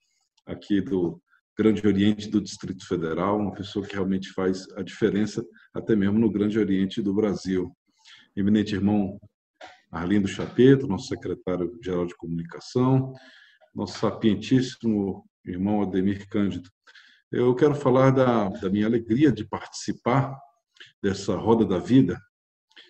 aqui 0.44 0.82
do 0.82 1.18
Grande 1.58 1.86
Oriente 1.86 2.28
do 2.28 2.42
Distrito 2.42 2.86
Federal, 2.86 3.38
uma 3.38 3.54
pessoa 3.54 3.86
que 3.86 3.94
realmente 3.94 4.30
faz 4.32 4.68
a 4.76 4.82
diferença 4.82 5.42
até 5.72 5.96
mesmo 5.96 6.18
no 6.18 6.30
Grande 6.30 6.58
Oriente 6.58 7.00
do 7.00 7.14
Brasil. 7.14 7.74
Eminente 8.36 8.74
irmão 8.74 9.18
Arlindo 9.90 10.28
Chapeto, 10.28 10.86
nosso 10.86 11.08
secretário-geral 11.08 12.06
de 12.06 12.16
comunicação, 12.16 13.12
nosso 13.74 13.98
sapientíssimo 13.98 15.24
irmão 15.44 15.82
Ademir 15.82 16.28
Cândido. 16.28 16.68
Eu 17.30 17.54
quero 17.54 17.74
falar 17.74 18.10
da, 18.10 18.48
da 18.48 18.70
minha 18.70 18.86
alegria 18.86 19.32
de 19.32 19.44
participar 19.44 20.36
dessa 21.02 21.36
roda 21.36 21.64
da 21.64 21.78
vida 21.78 22.20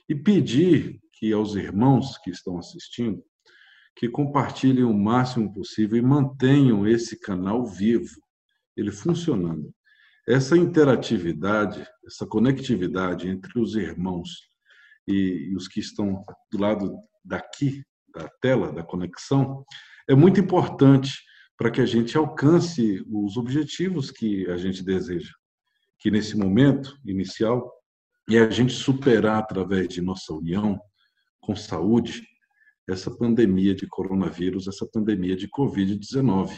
e 0.09 0.15
pedir 0.15 1.01
que 1.13 1.33
aos 1.33 1.55
irmãos 1.55 2.19
que 2.19 2.31
estão 2.31 2.59
assistindo 2.59 3.23
que 3.97 4.09
compartilhem 4.11 4.85
o 4.85 4.93
máximo 4.93 5.53
possível 5.53 5.99
e 5.99 6.03
mantenham 6.03 6.87
esse 6.87 7.19
canal 7.19 7.65
vivo, 7.65 8.21
ele 8.77 8.93
funcionando. 8.93 9.75
Essa 10.29 10.57
interatividade, 10.57 11.87
essa 12.07 12.27
conectividade 12.27 13.27
entre 13.27 13.59
os 13.59 13.75
irmãos 13.75 14.49
e, 15.07 15.55
os 15.57 15.69
que 15.69 15.81
estão 15.81 16.25
do 16.51 16.59
lado 16.59 16.97
daqui, 17.25 17.83
da 18.15 18.29
tela, 18.41 18.73
da 18.73 18.83
conexão, 18.83 19.65
é 20.09 20.15
muito 20.15 20.41
importante 20.41 21.13
para 21.57 21.71
que 21.71 21.81
a 21.81 21.87
gente 21.87 22.17
alcance 22.17 23.03
os 23.11 23.37
objetivos 23.37 24.11
que 24.11 24.49
a 24.51 24.57
gente 24.57 24.83
deseja. 24.83 25.33
Que 25.99 26.11
nesse 26.11 26.37
momento 26.37 26.97
inicial 27.05 27.73
é 28.31 28.39
a 28.39 28.51
gente 28.51 28.73
superar 28.73 29.39
através 29.39 29.89
de 29.89 30.01
nossa 30.03 30.33
união 30.35 30.79
com 31.41 31.57
saúde 31.57 32.23
essa 32.89 33.11
pandemia 33.11 33.75
de 33.75 33.87
coronavírus, 33.87 34.69
essa 34.69 34.87
pandemia 34.87 35.35
de 35.35 35.49
Covid-19. 35.49 36.57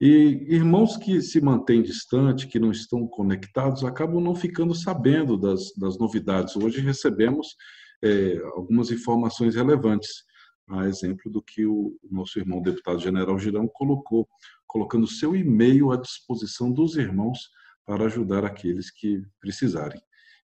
E 0.00 0.46
irmãos 0.54 0.96
que 0.96 1.20
se 1.20 1.40
mantêm 1.40 1.82
distantes, 1.82 2.44
que 2.44 2.60
não 2.60 2.70
estão 2.70 3.06
conectados, 3.08 3.82
acabam 3.82 4.22
não 4.22 4.34
ficando 4.34 4.72
sabendo 4.72 5.36
das, 5.36 5.72
das 5.76 5.98
novidades. 5.98 6.54
Hoje 6.54 6.80
recebemos 6.80 7.56
é, 8.02 8.38
algumas 8.54 8.92
informações 8.92 9.56
relevantes, 9.56 10.22
a 10.70 10.86
exemplo 10.86 11.32
do 11.32 11.42
que 11.42 11.66
o 11.66 11.98
nosso 12.08 12.38
irmão 12.38 12.62
deputado 12.62 13.00
general 13.00 13.38
Girão 13.40 13.66
colocou, 13.66 14.28
colocando 14.68 15.06
seu 15.06 15.34
e-mail 15.34 15.90
à 15.90 15.96
disposição 15.96 16.70
dos 16.70 16.96
irmãos 16.96 17.50
para 17.84 18.04
ajudar 18.04 18.44
aqueles 18.44 18.90
que 18.92 19.22
precisarem. 19.40 20.00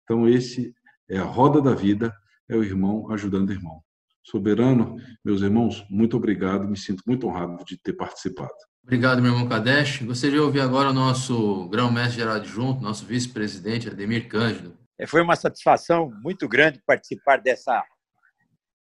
Então, 0.04 0.26
esse 0.26 0.74
é 1.10 1.18
a 1.18 1.24
roda 1.24 1.60
da 1.60 1.74
vida, 1.74 2.14
é 2.48 2.56
o 2.56 2.64
irmão 2.64 3.10
ajudando 3.10 3.50
o 3.50 3.52
irmão. 3.52 3.82
Soberano, 4.24 4.96
meus 5.22 5.42
irmãos, 5.42 5.84
muito 5.90 6.16
obrigado, 6.16 6.68
me 6.68 6.76
sinto 6.76 7.02
muito 7.06 7.26
honrado 7.26 7.62
de 7.64 7.76
ter 7.76 7.92
participado. 7.92 8.54
Obrigado, 8.84 9.22
meu 9.22 9.32
irmão 9.32 9.48
Kadesh. 9.48 10.02
Gostaria 10.02 10.36
de 10.36 10.42
ouvir 10.42 10.60
agora 10.60 10.90
o 10.90 10.92
nosso 10.92 11.68
grão-mestre 11.68 12.16
geral 12.16 12.34
adjunto, 12.34 12.82
nosso 12.82 13.06
vice-presidente, 13.06 13.88
Ademir 13.88 14.28
Cândido. 14.28 14.76
É, 14.98 15.06
foi 15.06 15.22
uma 15.22 15.36
satisfação 15.36 16.10
muito 16.20 16.48
grande 16.48 16.82
participar 16.84 17.36
dessa 17.38 17.84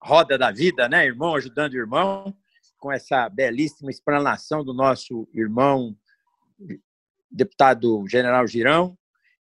roda 0.00 0.38
da 0.38 0.52
vida, 0.52 0.88
né? 0.88 1.04
Irmão 1.04 1.34
ajudando 1.34 1.74
irmão, 1.74 2.32
com 2.78 2.92
essa 2.92 3.28
belíssima 3.28 3.90
explanação 3.90 4.64
do 4.64 4.72
nosso 4.72 5.28
irmão 5.34 5.96
deputado 7.30 8.04
general 8.08 8.46
Girão, 8.46 8.96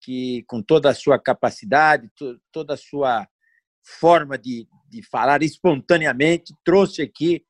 que 0.00 0.44
com 0.46 0.62
toda 0.62 0.90
a 0.90 0.94
sua 0.94 1.18
capacidade, 1.18 2.10
toda 2.52 2.74
a 2.74 2.78
sua 2.78 3.26
forma 3.82 4.36
de, 4.36 4.68
de 4.88 5.02
falar 5.02 5.42
espontaneamente, 5.42 6.54
trouxe 6.62 7.02
aqui 7.02 7.44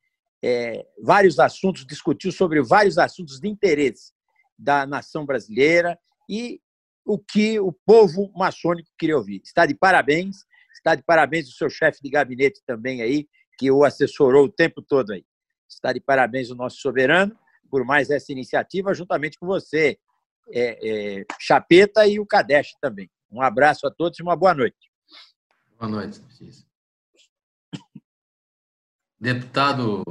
é, 0.45 0.87
vários 1.03 1.39
assuntos, 1.39 1.87
discutiu 1.87 2.31
sobre 2.31 2.63
vários 2.63 2.99
assuntos 2.99 3.41
de 3.41 3.49
interesse 3.49 4.13
da 4.59 4.85
nação 4.85 5.25
brasileira 5.25 5.99
e 6.29 6.61
o 7.03 7.19
que 7.19 7.59
o 7.59 7.73
povo 7.73 8.31
maçônico 8.37 8.91
queria 8.99 9.17
ouvir. 9.17 9.41
Está 9.43 9.65
de 9.65 9.75
parabéns, 9.75 10.37
está 10.75 10.95
de 10.95 11.03
parabéns 11.03 11.49
o 11.49 11.53
seu 11.53 11.71
chefe 11.71 12.03
de 12.03 12.11
gabinete 12.11 12.61
também 12.67 13.01
aí, 13.01 13.27
que 13.59 13.71
o 13.71 13.85
assessorou 13.85 14.45
o 14.45 14.53
tempo 14.53 14.83
todo 14.83 15.15
aí. 15.15 15.25
Está 15.67 15.95
de 15.95 16.01
parabéns 16.01 16.51
o 16.51 16.55
nosso 16.55 16.77
soberano 16.77 17.35
por 17.71 17.83
mais 17.83 18.11
essa 18.11 18.31
iniciativa, 18.31 18.93
juntamente 18.93 19.39
com 19.39 19.47
você, 19.47 19.99
é, 20.53 21.21
é, 21.21 21.25
Chapeta 21.41 22.07
e 22.07 22.21
o 22.21 22.27
Kadesh 22.27 22.75
também. 22.83 23.11
Um 23.33 23.41
abraço 23.41 23.87
a 23.87 23.91
todos 23.91 24.19
e 24.19 24.23
uma 24.23 24.37
boa 24.37 24.53
noite. 24.53 24.93
Boa 25.79 25.91
noite, 25.91 26.21
Deputado 29.19 30.05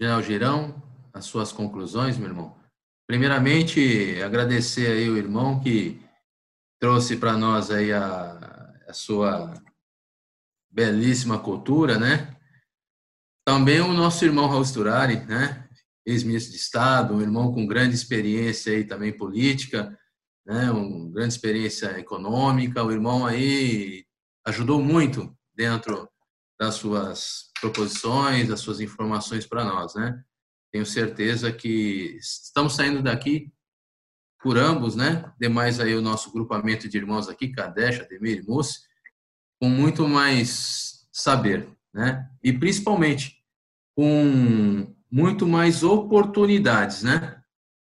General 0.00 0.22
Girão, 0.22 0.82
as 1.12 1.26
suas 1.26 1.52
conclusões, 1.52 2.16
meu 2.16 2.28
irmão. 2.28 2.56
Primeiramente, 3.06 4.22
agradecer 4.22 4.86
aí 4.86 5.10
o 5.10 5.16
irmão 5.18 5.60
que 5.60 6.00
trouxe 6.80 7.18
para 7.18 7.36
nós 7.36 7.70
aí 7.70 7.92
a, 7.92 8.72
a 8.88 8.94
sua 8.94 9.52
belíssima 10.70 11.38
cultura, 11.38 11.98
né? 11.98 12.34
Também 13.46 13.82
o 13.82 13.92
nosso 13.92 14.24
irmão 14.24 14.48
Raul 14.48 14.64
Sturari, 14.64 15.16
né? 15.26 15.68
Ex-ministro 16.06 16.52
de 16.52 16.58
Estado, 16.58 17.14
um 17.14 17.20
irmão 17.20 17.52
com 17.52 17.66
grande 17.66 17.94
experiência 17.94 18.72
aí 18.72 18.84
também 18.84 19.12
política, 19.12 19.94
né? 20.46 20.70
Um 20.70 21.10
grande 21.10 21.34
experiência 21.34 21.98
econômica. 21.98 22.82
O 22.82 22.90
irmão 22.90 23.26
aí 23.26 24.06
ajudou 24.46 24.82
muito 24.82 25.36
dentro 25.54 26.09
das 26.60 26.74
suas 26.74 27.50
proposições, 27.58 28.48
das 28.48 28.60
suas 28.60 28.80
informações 28.80 29.46
para 29.46 29.64
nós, 29.64 29.94
né? 29.94 30.22
Tenho 30.70 30.84
certeza 30.84 31.50
que 31.50 32.18
estamos 32.20 32.74
saindo 32.74 33.02
daqui 33.02 33.50
por 34.42 34.58
ambos, 34.58 34.94
né? 34.94 35.32
Demais 35.40 35.80
aí 35.80 35.94
o 35.94 36.02
nosso 36.02 36.30
grupamento 36.30 36.86
de 36.86 36.98
irmãos 36.98 37.30
aqui, 37.30 37.48
Kadesh, 37.48 38.00
Ademir 38.00 38.40
e 38.40 38.46
com 39.58 39.70
muito 39.70 40.06
mais 40.06 41.08
saber, 41.10 41.66
né? 41.94 42.28
E 42.42 42.52
principalmente 42.52 43.42
com 43.96 44.94
muito 45.10 45.48
mais 45.48 45.82
oportunidades, 45.82 47.02
né? 47.02 47.42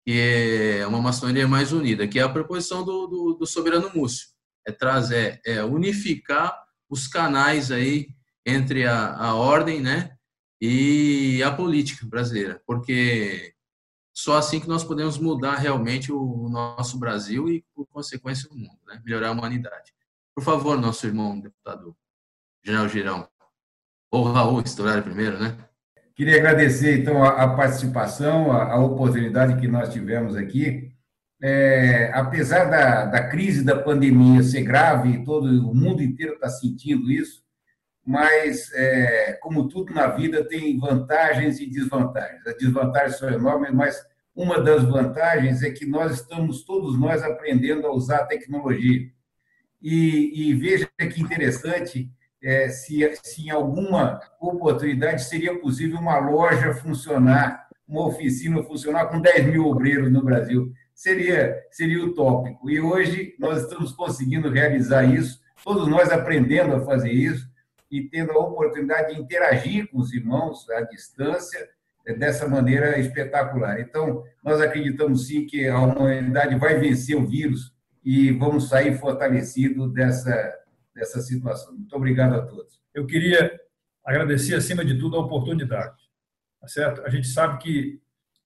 Que 0.05 0.81
é 0.81 0.87
uma 0.89 1.01
maçonaria 1.01 1.47
mais 1.47 1.73
unida, 1.73 2.09
que 2.09 2.19
é 2.19 2.23
a 2.23 2.29
proposição 2.29 2.85
do, 2.85 3.07
do, 3.07 3.35
do 3.35 3.47
soberano 3.47 3.93
Múcio, 3.95 4.27
é 4.67 4.73
trazer, 4.73 5.41
é 5.47 5.63
unificar 5.63 6.53
os 6.91 7.07
canais 7.07 7.71
aí 7.71 8.16
entre 8.47 8.87
a, 8.87 9.15
a 9.17 9.35
ordem, 9.35 9.81
né? 9.81 10.17
E 10.61 11.43
a 11.43 11.51
política 11.51 12.07
brasileira, 12.07 12.63
porque 12.67 13.53
só 14.15 14.39
assim 14.39 14.59
que 14.59 14.69
nós 14.69 14.83
podemos 14.83 15.19
mudar 15.19 15.57
realmente 15.57 16.11
o 16.11 16.49
nosso 16.49 16.99
Brasil 16.99 17.51
e, 17.51 17.63
por 17.75 17.87
consequência, 17.89 18.49
o 18.51 18.57
mundo, 18.57 18.79
né? 18.87 19.03
melhorar 19.05 19.29
a 19.29 19.33
humanidade. 19.33 19.93
Por 20.35 20.43
favor, 20.43 20.81
nosso 20.81 21.07
irmão 21.07 21.39
deputado 21.39 21.95
General 22.65 22.89
Girão, 22.89 23.29
ou 24.11 24.25
Raul 24.33 24.63
Estourari 24.63 25.03
primeiro, 25.03 25.39
né? 25.39 25.59
Queria 26.15 26.39
agradecer, 26.39 26.99
então, 26.99 27.23
a, 27.23 27.55
participação, 27.55 28.51
a, 28.51 28.73
a, 28.73 28.81
oportunidade 28.83 29.61
que 29.61 29.69
nós 29.69 29.93
tivemos 29.93 30.35
aqui. 30.35 30.91
É, 31.43 32.11
apesar 32.15 32.71
da, 32.71 33.05
da 33.05 33.29
crise 33.29 33.63
da 33.63 33.79
pandemia 33.79 34.43
ser 34.43 34.63
grave, 34.63 35.23
todo 35.25 35.47
o 35.47 35.75
mundo 35.75 36.03
inteiro 36.03 36.33
está 36.33 36.49
sentindo 36.49 37.11
isso, 37.11 37.45
mas, 38.07 38.73
é, 38.73 39.33
como 39.43 39.67
tudo 39.69 39.93
na 39.93 40.07
vida, 40.07 40.47
tem 40.47 40.79
vantagens 40.79 41.59
e 41.59 41.69
desvantagens. 41.69 42.47
As 42.47 42.57
desvantagens 42.57 43.19
são 43.19 43.29
enormes, 43.29 43.73
mas 43.73 44.01
uma 44.33 44.61
das 44.61 44.85
vantagens 44.85 45.63
é 45.65 45.71
que 45.71 45.85
nós 45.85 46.21
estamos, 46.21 46.63
todos 46.63 46.97
nós, 46.97 47.25
aprendendo 47.25 47.85
a 47.85 47.93
usar 47.93 48.19
a 48.19 48.27
tecnologia. 48.27 49.11
E, 49.83 50.51
e 50.51 50.55
veja 50.55 50.89
que 50.97 51.21
interessante, 51.21 52.09
é, 52.41 52.69
se, 52.69 53.11
se 53.25 53.47
em 53.47 53.51
alguma 53.51 54.21
oportunidade 54.41 55.25
seria 55.25 55.59
possível 55.59 55.99
uma 55.99 56.19
loja 56.19 56.75
funcionar, 56.75 57.67
uma 57.89 58.07
oficina 58.07 58.63
funcionar 58.63 59.07
com 59.07 59.21
10 59.21 59.47
mil 59.47 59.67
obreiros 59.67 60.13
no 60.13 60.23
Brasil. 60.23 60.73
Seria, 60.95 61.57
seria 61.73 62.05
utópico. 62.05 62.71
E 62.71 62.81
hoje 62.81 63.35
nós 63.39 63.63
estamos 63.63 63.91
conseguindo 63.93 64.49
realizar 64.49 65.03
isso, 65.05 65.41
todos 65.65 65.89
nós 65.89 66.11
aprendendo 66.11 66.77
a 66.77 66.85
fazer 66.85 67.11
isso, 67.11 67.56
e 67.91 68.09
tendo 68.09 68.33
a 68.33 68.39
oportunidade 68.39 69.15
de 69.15 69.21
interagir 69.21 69.89
com 69.91 69.99
os 69.99 70.13
irmãos 70.13 70.69
à 70.71 70.83
distância 70.83 71.69
é, 72.07 72.15
dessa 72.15 72.49
maneira 72.49 72.99
espetacular. 72.99 73.81
Então, 73.81 74.23
nós 74.43 74.61
acreditamos 74.61 75.27
sim 75.27 75.47
que 75.47 75.67
a 75.67 75.79
humanidade 75.79 76.55
vai 76.57 76.79
vencer 76.79 77.17
o 77.17 77.27
vírus 77.27 77.75
e 78.05 78.31
vamos 78.33 78.69
sair 78.69 78.97
fortalecidos 78.99 79.93
dessa, 79.93 80.55
dessa 80.95 81.21
situação. 81.21 81.75
Muito 81.75 81.97
obrigado 81.97 82.35
a 82.35 82.43
todos. 82.43 82.81
Eu 82.95 83.07
queria 83.07 83.61
agradecer, 84.05 84.55
acima 84.55 84.85
de 84.85 84.99
tudo, 84.99 85.17
a 85.17 85.21
oportunidade. 85.21 85.97
Tá 86.61 86.69
certo? 86.69 87.03
A 87.05 87.11
gente 87.11 87.27
sabe 87.27 87.59
que 87.59 88.01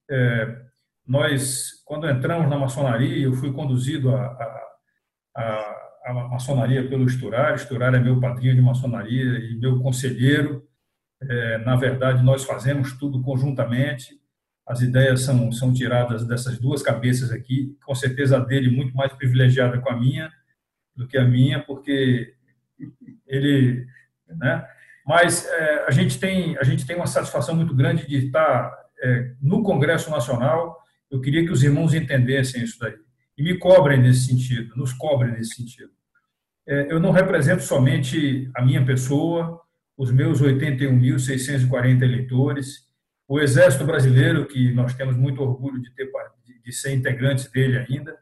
é, 0.09 0.61
nós, 1.07 1.83
quando 1.85 2.09
entramos 2.09 2.49
na 2.49 2.57
maçonaria, 2.57 3.25
eu 3.25 3.33
fui 3.33 3.53
conduzido 3.53 4.15
a, 4.15 4.25
a, 4.25 4.77
a, 5.35 5.80
a 6.03 6.13
maçonaria 6.13 6.87
pelo 6.87 7.05
Esturar. 7.05 7.55
Esturar 7.55 7.93
é 7.93 7.99
meu 7.99 8.19
padrinho 8.19 8.55
de 8.55 8.61
maçonaria 8.61 9.39
e 9.39 9.55
meu 9.55 9.79
conselheiro. 9.79 10.67
É, 11.21 11.57
na 11.59 11.75
verdade, 11.75 12.23
nós 12.23 12.43
fazemos 12.43 12.97
tudo 12.97 13.21
conjuntamente. 13.21 14.19
As 14.65 14.81
ideias 14.81 15.21
são, 15.21 15.51
são 15.51 15.73
tiradas 15.73 16.25
dessas 16.25 16.57
duas 16.57 16.81
cabeças 16.81 17.31
aqui. 17.31 17.77
Com 17.85 17.93
certeza 17.93 18.37
a 18.37 18.39
dele 18.39 18.69
muito 18.69 18.95
mais 18.95 19.13
privilegiada 19.13 19.79
com 19.79 19.89
a 19.89 19.99
minha 19.99 20.31
do 20.95 21.07
que 21.07 21.17
a 21.17 21.23
minha, 21.23 21.59
porque 21.59 22.33
ele, 23.25 23.87
né? 24.27 24.65
Mas 25.05 25.47
é, 25.47 25.85
a 25.87 25.91
gente 25.91 26.19
tem 26.19 26.57
a 26.57 26.63
gente 26.63 26.85
tem 26.85 26.95
uma 26.95 27.07
satisfação 27.07 27.55
muito 27.55 27.73
grande 27.73 28.07
de 28.07 28.27
estar 28.27 28.71
é, 29.01 29.33
no 29.41 29.63
Congresso 29.63 30.09
Nacional. 30.09 30.79
Eu 31.09 31.21
queria 31.21 31.43
que 31.45 31.51
os 31.51 31.63
irmãos 31.63 31.93
entendessem 31.93 32.63
isso 32.63 32.77
daí 32.79 32.95
e 33.41 33.43
me 33.43 33.57
cobrem 33.57 33.99
nesse 33.99 34.27
sentido, 34.27 34.75
nos 34.75 34.93
cobrem 34.93 35.31
nesse 35.31 35.55
sentido. 35.55 35.89
É, 36.67 36.93
eu 36.93 36.99
não 36.99 37.09
represento 37.09 37.63
somente 37.63 38.47
a 38.55 38.63
minha 38.63 38.85
pessoa, 38.85 39.59
os 39.97 40.11
meus 40.11 40.39
81.640 40.39 42.03
eleitores, 42.03 42.87
o 43.27 43.39
Exército 43.39 43.83
Brasileiro, 43.83 44.45
que 44.45 44.71
nós 44.73 44.93
temos 44.93 45.17
muito 45.17 45.41
orgulho 45.41 45.81
de, 45.81 45.89
ter, 45.95 46.11
de 46.63 46.71
ser 46.71 46.93
integrantes 46.93 47.49
dele 47.49 47.79
ainda, 47.79 48.15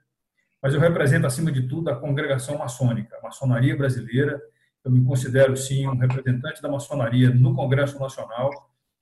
mas 0.64 0.74
eu 0.74 0.80
represento, 0.80 1.28
acima 1.28 1.52
de 1.52 1.68
tudo, 1.68 1.90
a 1.90 1.98
congregação 1.98 2.58
maçônica, 2.58 3.18
a 3.18 3.22
maçonaria 3.22 3.76
brasileira. 3.76 4.42
Eu 4.86 4.92
me 4.92 5.04
considero, 5.04 5.56
sim, 5.58 5.86
um 5.86 5.98
representante 5.98 6.62
da 6.62 6.70
maçonaria 6.70 7.30
no 7.30 7.54
Congresso 7.54 8.00
Nacional 8.00 8.50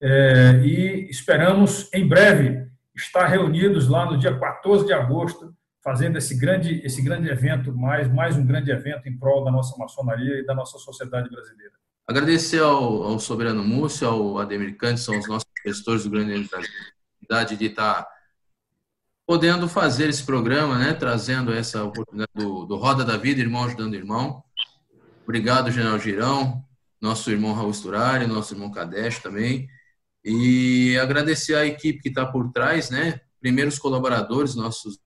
É, 0.03 0.63
e 0.65 1.11
esperamos 1.11 1.93
em 1.93 2.09
breve 2.09 2.67
estar 2.95 3.27
reunidos 3.27 3.89
lá 3.89 4.11
no 4.11 4.19
dia 4.19 4.39
14 4.39 4.87
de 4.87 4.93
agosto 4.93 5.55
fazendo 5.83 6.17
esse 6.19 6.39
grande, 6.39 6.81
esse 6.85 7.03
grande 7.03 7.29
evento, 7.29 7.75
mais, 7.75 8.13
mais 8.13 8.37
um 8.37 8.47
grande 8.47 8.71
evento 8.71 9.09
em 9.09 9.19
prol 9.19 9.45
da 9.45 9.51
nossa 9.51 9.77
maçonaria 9.79 10.39
e 10.39 10.45
da 10.45 10.55
nossa 10.55 10.79
sociedade 10.79 11.29
brasileira. 11.31 11.73
Agradecer 12.07 12.61
ao, 12.61 13.03
ao 13.03 13.19
Soberano 13.19 13.63
Múcio, 13.63 14.07
ao 14.07 14.39
Ademir 14.39 14.77
Cante, 14.77 15.01
são 15.01 15.19
os 15.19 15.29
nossos 15.29 15.49
gestores 15.65 16.05
do 16.05 16.11
Grande 16.11 16.49
Brasil, 16.49 17.57
de 17.57 17.67
estar 17.67 18.07
podendo 19.27 19.69
fazer 19.69 20.09
esse 20.09 20.25
programa, 20.25 20.77
né, 20.77 20.93
trazendo 20.93 21.53
essa 21.53 21.85
oportunidade 21.85 22.33
do, 22.35 22.67
do 22.67 22.77
Roda 22.77 23.05
da 23.05 23.17
Vida, 23.17 23.41
irmão 23.41 23.65
ajudando 23.65 23.95
irmão. 23.95 24.43
Obrigado, 25.31 25.71
General 25.71 25.97
Girão, 25.97 26.65
nosso 27.01 27.31
irmão 27.31 27.53
Raul 27.53 27.73
Sturari, 27.73 28.27
nosso 28.27 28.53
irmão 28.53 28.69
Kadesh 28.69 29.21
também. 29.21 29.69
E 30.25 30.99
agradecer 30.99 31.55
a 31.55 31.65
equipe 31.65 32.01
que 32.03 32.09
está 32.09 32.27
por 32.27 32.51
trás, 32.51 32.91
né? 32.91 33.21
primeiros 33.39 33.79
colaboradores, 33.79 34.57
nossos, 34.57 34.99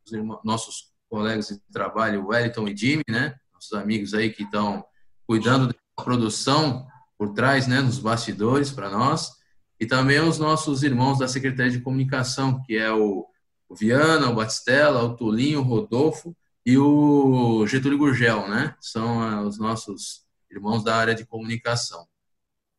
nossos 0.43 0.95
colegas 1.11 1.49
de 1.49 1.61
trabalho, 1.71 2.29
Wellington 2.29 2.67
e 2.69 2.75
Jimmy, 2.75 3.03
né? 3.07 3.35
Nossos 3.53 3.75
amigos 3.75 4.15
aí 4.15 4.31
que 4.31 4.45
estão 4.45 4.83
cuidando 5.27 5.67
da 5.67 6.03
produção 6.03 6.87
por 7.19 7.35
trás, 7.35 7.67
né? 7.67 7.83
Nos 7.83 7.99
bastidores 7.99 8.71
para 8.71 8.89
nós. 8.89 9.31
E 9.79 9.85
também 9.85 10.21
os 10.21 10.39
nossos 10.39 10.83
irmãos 10.83 11.19
da 11.19 11.29
Secretaria 11.29 11.71
de 11.71 11.83
Comunicação, 11.83 12.63
que 12.63 12.79
é 12.79 12.91
o, 12.91 13.27
o 13.69 13.75
Viana, 13.75 14.31
o 14.31 14.35
Batistella, 14.35 15.03
o 15.03 15.15
Tulinho, 15.15 15.61
o 15.61 15.65
Rodolfo 15.65 16.35
e 16.65 16.79
o 16.79 17.67
Getúlio 17.67 17.99
Gurgel, 17.99 18.49
né? 18.49 18.75
São 18.81 19.21
ah, 19.21 19.43
os 19.43 19.59
nossos 19.59 20.25
irmãos 20.51 20.83
da 20.83 20.97
área 20.97 21.15
de 21.15 21.27
comunicação. 21.27 22.07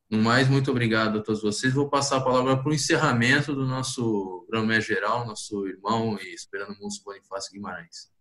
No 0.10 0.22
mais, 0.22 0.48
muito 0.48 0.72
obrigado 0.72 1.20
a 1.20 1.22
todos 1.22 1.42
vocês. 1.42 1.74
Vou 1.74 1.90
passar 1.90 2.18
a 2.18 2.24
palavra 2.24 2.58
para 2.58 2.70
o 2.70 2.74
encerramento 2.74 3.54
do 3.54 3.66
nosso 3.66 4.46
grão 4.50 4.70
geral, 4.80 5.26
nosso 5.26 5.68
irmão 5.68 6.18
e 6.22 6.34
esperando 6.34 6.78
Múcio 6.80 7.04
Bonifácio 7.04 7.52
Guimarães. 7.52 8.12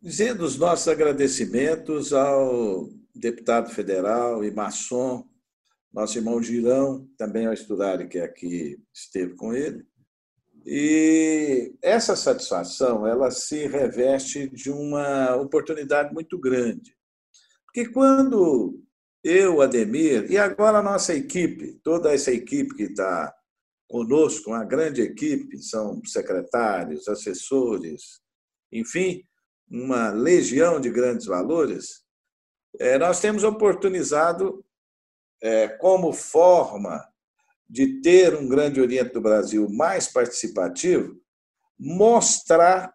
Dizendo 0.00 0.44
os 0.44 0.56
nossos 0.56 0.88
agradecimentos 0.88 2.12
ao 2.14 2.88
deputado 3.14 3.70
federal 3.70 4.42
e 4.42 4.50
maçom, 4.50 5.28
nosso 5.92 6.16
irmão 6.16 6.42
Girão, 6.42 7.06
também 7.18 7.46
ao 7.46 7.52
Esturari, 7.52 8.08
que 8.08 8.18
aqui 8.18 8.82
esteve 8.94 9.34
com 9.34 9.52
ele. 9.52 9.86
E 10.64 11.74
essa 11.82 12.14
satisfação, 12.14 13.06
ela 13.06 13.30
se 13.30 13.66
reveste 13.66 14.48
de 14.50 14.70
uma 14.70 15.36
oportunidade 15.36 16.12
muito 16.12 16.38
grande. 16.38 16.96
Porque 17.64 17.88
quando 17.88 18.82
eu, 19.22 19.60
Ademir, 19.60 20.30
e 20.30 20.38
agora 20.38 20.78
a 20.78 20.82
nossa 20.82 21.14
equipe, 21.14 21.78
toda 21.82 22.12
essa 22.12 22.32
equipe 22.32 22.74
que 22.74 22.84
está 22.84 23.34
conosco, 23.88 24.50
uma 24.50 24.64
grande 24.64 25.02
equipe, 25.02 25.58
são 25.58 26.00
secretários, 26.04 27.08
assessores, 27.08 28.20
enfim, 28.72 29.24
uma 29.68 30.10
legião 30.10 30.80
de 30.80 30.90
grandes 30.90 31.26
valores, 31.26 32.04
é, 32.78 32.98
nós 32.98 33.20
temos 33.20 33.44
oportunizado, 33.44 34.64
é, 35.42 35.68
como 35.68 36.12
forma 36.12 37.09
de 37.70 38.00
ter 38.00 38.34
um 38.34 38.48
Grande 38.48 38.80
Oriente 38.80 39.12
do 39.12 39.20
Brasil 39.20 39.68
mais 39.70 40.08
participativo, 40.08 41.16
mostrar 41.78 42.92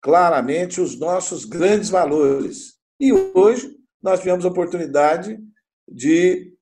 claramente 0.00 0.80
os 0.80 0.98
nossos 0.98 1.44
grandes 1.44 1.90
valores. 1.90 2.78
E 2.98 3.12
hoje 3.12 3.76
nós 4.02 4.20
tivemos 4.20 4.46
a 4.46 4.48
oportunidade 4.48 5.38
de, 5.86 6.56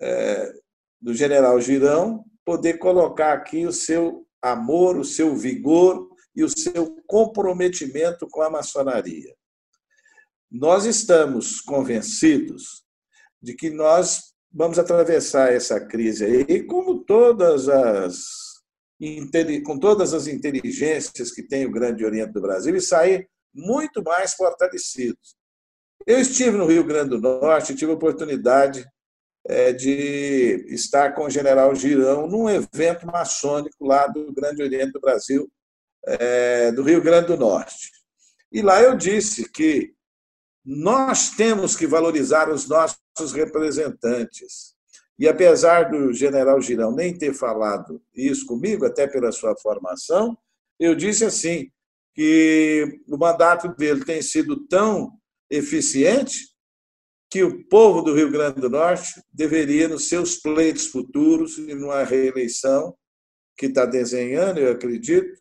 é, 0.00 0.52
do 1.00 1.14
general 1.14 1.60
Girão, 1.60 2.24
poder 2.44 2.78
colocar 2.78 3.34
aqui 3.34 3.64
o 3.64 3.72
seu 3.72 4.26
amor, 4.42 4.98
o 4.98 5.04
seu 5.04 5.36
vigor 5.36 6.10
e 6.34 6.42
o 6.42 6.48
seu 6.48 6.96
comprometimento 7.06 8.26
com 8.28 8.42
a 8.42 8.50
maçonaria. 8.50 9.32
Nós 10.50 10.86
estamos 10.86 11.60
convencidos 11.60 12.84
de 13.40 13.54
que 13.54 13.70
nós 13.70 14.29
vamos 14.52 14.78
atravessar 14.78 15.52
essa 15.52 15.80
crise 15.80 16.24
aí, 16.24 16.62
como 16.64 17.04
todas 17.04 17.68
as 17.68 18.50
com 19.64 19.78
todas 19.78 20.12
as 20.12 20.26
inteligências 20.26 21.30
que 21.32 21.42
tem 21.42 21.64
o 21.64 21.70
Grande 21.70 22.04
Oriente 22.04 22.32
do 22.32 22.40
Brasil 22.42 22.76
e 22.76 22.82
sair 22.82 23.26
muito 23.54 24.02
mais 24.02 24.34
fortalecidos. 24.34 25.34
Eu 26.06 26.18
estive 26.18 26.58
no 26.58 26.66
Rio 26.66 26.84
Grande 26.84 27.10
do 27.10 27.18
Norte, 27.18 27.74
tive 27.74 27.92
a 27.92 27.94
oportunidade 27.94 28.86
é, 29.46 29.72
de 29.72 30.66
estar 30.68 31.14
com 31.14 31.24
o 31.24 31.30
general 31.30 31.74
Girão 31.74 32.26
num 32.26 32.48
evento 32.48 33.06
maçônico 33.06 33.86
lá 33.86 34.06
do 34.06 34.32
Grande 34.34 34.62
Oriente 34.62 34.92
do 34.92 35.00
Brasil, 35.00 35.50
é, 36.06 36.70
do 36.72 36.82
Rio 36.82 37.02
Grande 37.02 37.28
do 37.28 37.38
Norte. 37.38 37.90
E 38.52 38.60
lá 38.60 38.82
eu 38.82 38.96
disse 38.96 39.50
que 39.50 39.94
nós 40.64 41.30
temos 41.30 41.74
que 41.74 41.86
valorizar 41.86 42.50
os 42.50 42.68
nossos 42.68 43.32
representantes. 43.32 44.74
E 45.18 45.28
apesar 45.28 45.90
do 45.90 46.12
general 46.12 46.60
Girão 46.60 46.94
nem 46.94 47.16
ter 47.16 47.34
falado 47.34 48.02
isso 48.14 48.46
comigo, 48.46 48.86
até 48.86 49.06
pela 49.06 49.32
sua 49.32 49.56
formação, 49.56 50.36
eu 50.78 50.94
disse 50.94 51.24
assim 51.24 51.70
que 52.14 53.00
o 53.06 53.16
mandato 53.16 53.68
dele 53.76 54.04
tem 54.04 54.22
sido 54.22 54.66
tão 54.66 55.12
eficiente 55.50 56.50
que 57.30 57.44
o 57.44 57.64
povo 57.68 58.02
do 58.02 58.14
Rio 58.14 58.30
Grande 58.30 58.60
do 58.60 58.68
Norte 58.68 59.22
deveria, 59.32 59.88
nos 59.88 60.08
seus 60.08 60.36
pleitos 60.36 60.86
futuros 60.86 61.58
e 61.58 61.74
numa 61.74 62.02
reeleição 62.02 62.94
que 63.56 63.66
está 63.66 63.86
desenhando, 63.86 64.58
eu 64.58 64.72
acredito, 64.72 65.39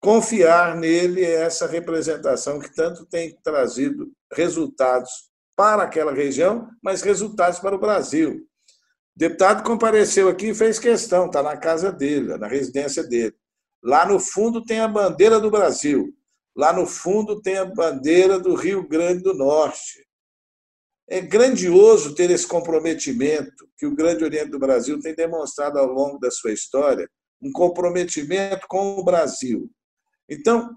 confiar 0.00 0.76
nele 0.76 1.22
essa 1.22 1.66
representação 1.66 2.58
que 2.58 2.74
tanto 2.74 3.04
tem 3.04 3.38
trazido 3.42 4.10
resultados 4.32 5.30
para 5.54 5.82
aquela 5.82 6.12
região, 6.12 6.68
mas 6.82 7.02
resultados 7.02 7.58
para 7.58 7.76
o 7.76 7.80
Brasil. 7.80 8.46
O 9.14 9.18
deputado 9.18 9.62
compareceu 9.62 10.28
aqui 10.28 10.48
e 10.48 10.54
fez 10.54 10.78
questão, 10.78 11.26
está 11.26 11.42
na 11.42 11.56
casa 11.56 11.92
dele, 11.92 12.38
na 12.38 12.48
residência 12.48 13.02
dele. 13.04 13.34
Lá 13.82 14.06
no 14.06 14.18
fundo 14.18 14.64
tem 14.64 14.80
a 14.80 14.88
bandeira 14.88 15.38
do 15.38 15.50
Brasil. 15.50 16.14
Lá 16.56 16.72
no 16.72 16.86
fundo 16.86 17.40
tem 17.40 17.58
a 17.58 17.64
bandeira 17.64 18.38
do 18.38 18.54
Rio 18.54 18.88
Grande 18.88 19.22
do 19.22 19.34
Norte. 19.34 20.06
É 21.08 21.20
grandioso 21.20 22.14
ter 22.14 22.30
esse 22.30 22.46
comprometimento 22.46 23.68
que 23.76 23.86
o 23.86 23.94
Grande 23.94 24.24
Oriente 24.24 24.50
do 24.50 24.58
Brasil 24.58 24.98
tem 25.00 25.14
demonstrado 25.14 25.78
ao 25.78 25.86
longo 25.86 26.18
da 26.18 26.30
sua 26.30 26.52
história, 26.52 27.08
um 27.42 27.52
comprometimento 27.52 28.66
com 28.68 28.98
o 28.98 29.04
Brasil. 29.04 29.70
Então, 30.30 30.76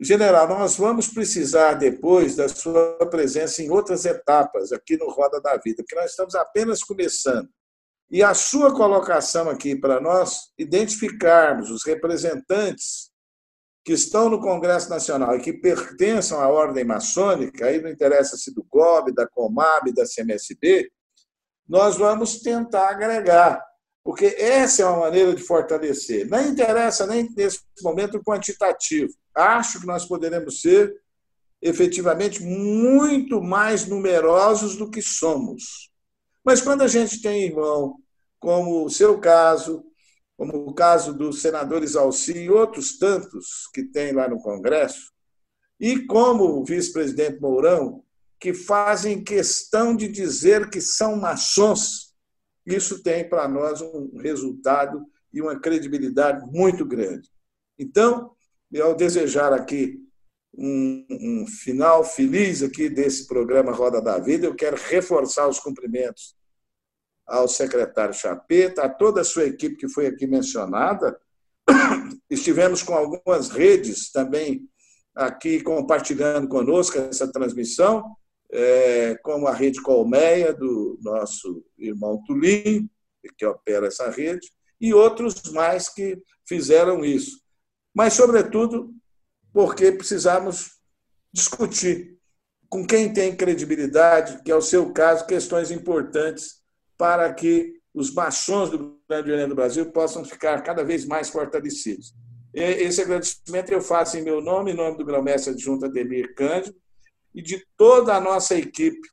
general, 0.00 0.48
nós 0.48 0.76
vamos 0.76 1.08
precisar 1.08 1.74
depois 1.74 2.34
da 2.34 2.48
sua 2.48 2.98
presença 3.10 3.62
em 3.62 3.70
outras 3.70 4.06
etapas 4.06 4.72
aqui 4.72 4.96
no 4.96 5.10
Roda 5.10 5.40
da 5.40 5.56
Vida, 5.58 5.82
porque 5.82 5.94
nós 5.94 6.10
estamos 6.10 6.34
apenas 6.34 6.82
começando. 6.82 7.48
E 8.10 8.22
a 8.22 8.32
sua 8.32 8.74
colocação 8.74 9.50
aqui 9.50 9.76
para 9.76 10.00
nós 10.00 10.52
identificarmos 10.56 11.70
os 11.70 11.84
representantes 11.84 13.10
que 13.84 13.92
estão 13.92 14.28
no 14.28 14.40
Congresso 14.40 14.88
Nacional 14.88 15.36
e 15.36 15.40
que 15.40 15.52
pertençam 15.52 16.40
à 16.40 16.48
ordem 16.48 16.84
maçônica, 16.84 17.66
aí 17.66 17.80
não 17.80 17.90
interessa 17.90 18.36
se 18.36 18.52
do 18.54 18.64
GOB, 18.64 19.12
da 19.12 19.28
Comab, 19.28 19.92
da 19.92 20.04
CMSB, 20.04 20.90
nós 21.68 21.96
vamos 21.96 22.40
tentar 22.40 22.90
agregar, 22.90 23.62
porque 24.06 24.36
essa 24.38 24.82
é 24.82 24.86
uma 24.86 25.00
maneira 25.00 25.34
de 25.34 25.42
fortalecer. 25.42 26.28
Não 26.28 26.40
interessa 26.48 27.08
nem 27.08 27.28
nesse 27.36 27.58
momento 27.82 28.18
o 28.18 28.22
quantitativo. 28.22 29.12
Acho 29.34 29.80
que 29.80 29.86
nós 29.86 30.04
poderemos 30.04 30.60
ser 30.60 30.94
efetivamente 31.60 32.40
muito 32.40 33.42
mais 33.42 33.84
numerosos 33.84 34.76
do 34.76 34.88
que 34.88 35.02
somos. 35.02 35.90
Mas 36.44 36.62
quando 36.62 36.82
a 36.82 36.86
gente 36.86 37.20
tem 37.20 37.46
irmão, 37.46 37.96
como 38.38 38.84
o 38.84 38.88
seu 38.88 39.18
caso, 39.18 39.84
como 40.36 40.56
o 40.68 40.72
caso 40.72 41.12
do 41.12 41.32
senador 41.32 41.82
Isalci 41.82 42.44
e 42.44 42.48
outros 42.48 42.98
tantos 42.98 43.68
que 43.74 43.82
tem 43.82 44.12
lá 44.12 44.28
no 44.28 44.40
Congresso, 44.40 45.10
e 45.80 46.06
como 46.06 46.44
o 46.44 46.64
vice-presidente 46.64 47.40
Mourão, 47.40 48.04
que 48.38 48.54
fazem 48.54 49.24
questão 49.24 49.96
de 49.96 50.06
dizer 50.06 50.70
que 50.70 50.80
são 50.80 51.16
maçons, 51.16 52.05
isso 52.66 53.02
tem 53.02 53.28
para 53.28 53.46
nós 53.46 53.80
um 53.80 54.18
resultado 54.18 55.06
e 55.32 55.40
uma 55.40 55.58
credibilidade 55.58 56.44
muito 56.50 56.84
grande. 56.84 57.30
Então, 57.78 58.32
eu 58.72 58.94
desejar 58.94 59.52
aqui 59.52 60.00
um, 60.56 61.06
um, 61.10 61.46
final 61.46 62.02
feliz 62.02 62.62
aqui 62.62 62.88
desse 62.88 63.26
programa 63.26 63.72
Roda 63.72 64.00
da 64.00 64.18
Vida, 64.18 64.46
eu 64.46 64.54
quero 64.54 64.76
reforçar 64.76 65.46
os 65.46 65.60
cumprimentos 65.60 66.34
ao 67.26 67.46
secretário 67.46 68.14
Chapeta, 68.14 68.84
a 68.84 68.88
toda 68.88 69.20
a 69.20 69.24
sua 69.24 69.44
equipe 69.44 69.76
que 69.76 69.88
foi 69.88 70.06
aqui 70.06 70.26
mencionada. 70.26 71.18
Estivemos 72.30 72.82
com 72.82 72.94
algumas 72.94 73.50
redes 73.50 74.10
também 74.10 74.68
aqui 75.14 75.62
compartilhando 75.62 76.48
conosco 76.48 76.98
essa 76.98 77.30
transmissão, 77.30 78.16
é, 78.52 79.16
como 79.22 79.46
a 79.46 79.54
Rede 79.54 79.82
Colmeia, 79.82 80.52
do 80.52 80.98
nosso 81.02 81.64
irmão 81.78 82.22
Tulim, 82.26 82.88
que 83.36 83.44
opera 83.44 83.88
essa 83.88 84.08
rede, 84.10 84.48
e 84.80 84.94
outros 84.94 85.42
mais 85.52 85.88
que 85.88 86.18
fizeram 86.46 87.04
isso. 87.04 87.40
Mas, 87.94 88.12
sobretudo, 88.12 88.94
porque 89.52 89.90
precisamos 89.90 90.70
discutir 91.32 92.16
com 92.68 92.86
quem 92.86 93.12
tem 93.12 93.34
credibilidade, 93.34 94.42
que 94.42 94.50
é 94.50 94.56
o 94.56 94.62
seu 94.62 94.92
caso, 94.92 95.26
questões 95.26 95.70
importantes 95.70 96.62
para 96.96 97.32
que 97.32 97.74
os 97.94 98.12
maçons 98.12 98.70
do 98.70 99.00
Grande 99.08 99.32
Oriente 99.32 99.48
do 99.48 99.54
Brasil 99.54 99.90
possam 99.90 100.24
ficar 100.24 100.62
cada 100.62 100.84
vez 100.84 101.04
mais 101.04 101.30
fortalecidos. 101.30 102.14
Esse 102.52 103.02
agradecimento 103.02 103.70
eu 103.70 103.80
faço 103.80 104.16
em 104.16 104.22
meu 104.22 104.40
nome, 104.40 104.72
em 104.72 104.74
nome 104.74 104.96
do 104.96 105.04
grão-mestre 105.04 105.52
adjunto 105.52 105.86
Ademir 105.86 106.34
Cândido 106.34 106.76
e 107.36 107.42
de 107.42 107.62
toda 107.76 108.16
a 108.16 108.20
nossa 108.20 108.56
equipe, 108.56 109.06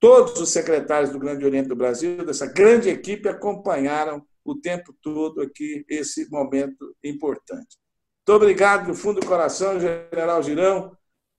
todos 0.00 0.40
os 0.40 0.50
secretários 0.50 1.10
do 1.10 1.18
Grande 1.18 1.44
Oriente 1.44 1.68
do 1.68 1.76
Brasil, 1.76 2.26
dessa 2.26 2.46
grande 2.46 2.88
equipe, 2.88 3.28
acompanharam 3.28 4.26
o 4.44 4.56
tempo 4.56 4.92
todo 5.00 5.40
aqui 5.40 5.84
esse 5.88 6.28
momento 6.30 6.96
importante. 7.04 7.78
Muito 8.26 8.42
obrigado 8.42 8.88
do 8.88 8.94
fundo 8.94 9.20
do 9.20 9.26
coração, 9.26 9.78
General 9.78 10.42
Girão, 10.42 10.96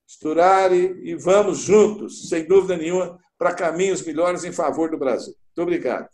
Sturari, 0.08 1.00
e 1.04 1.16
vamos 1.16 1.60
juntos, 1.60 2.30
sem 2.30 2.48
dúvida 2.48 2.78
nenhuma, 2.78 3.20
para 3.38 3.54
caminhos 3.54 4.02
melhores 4.02 4.44
em 4.44 4.52
favor 4.52 4.90
do 4.90 4.98
Brasil. 4.98 5.36
Muito 5.48 5.62
obrigado. 5.62 6.10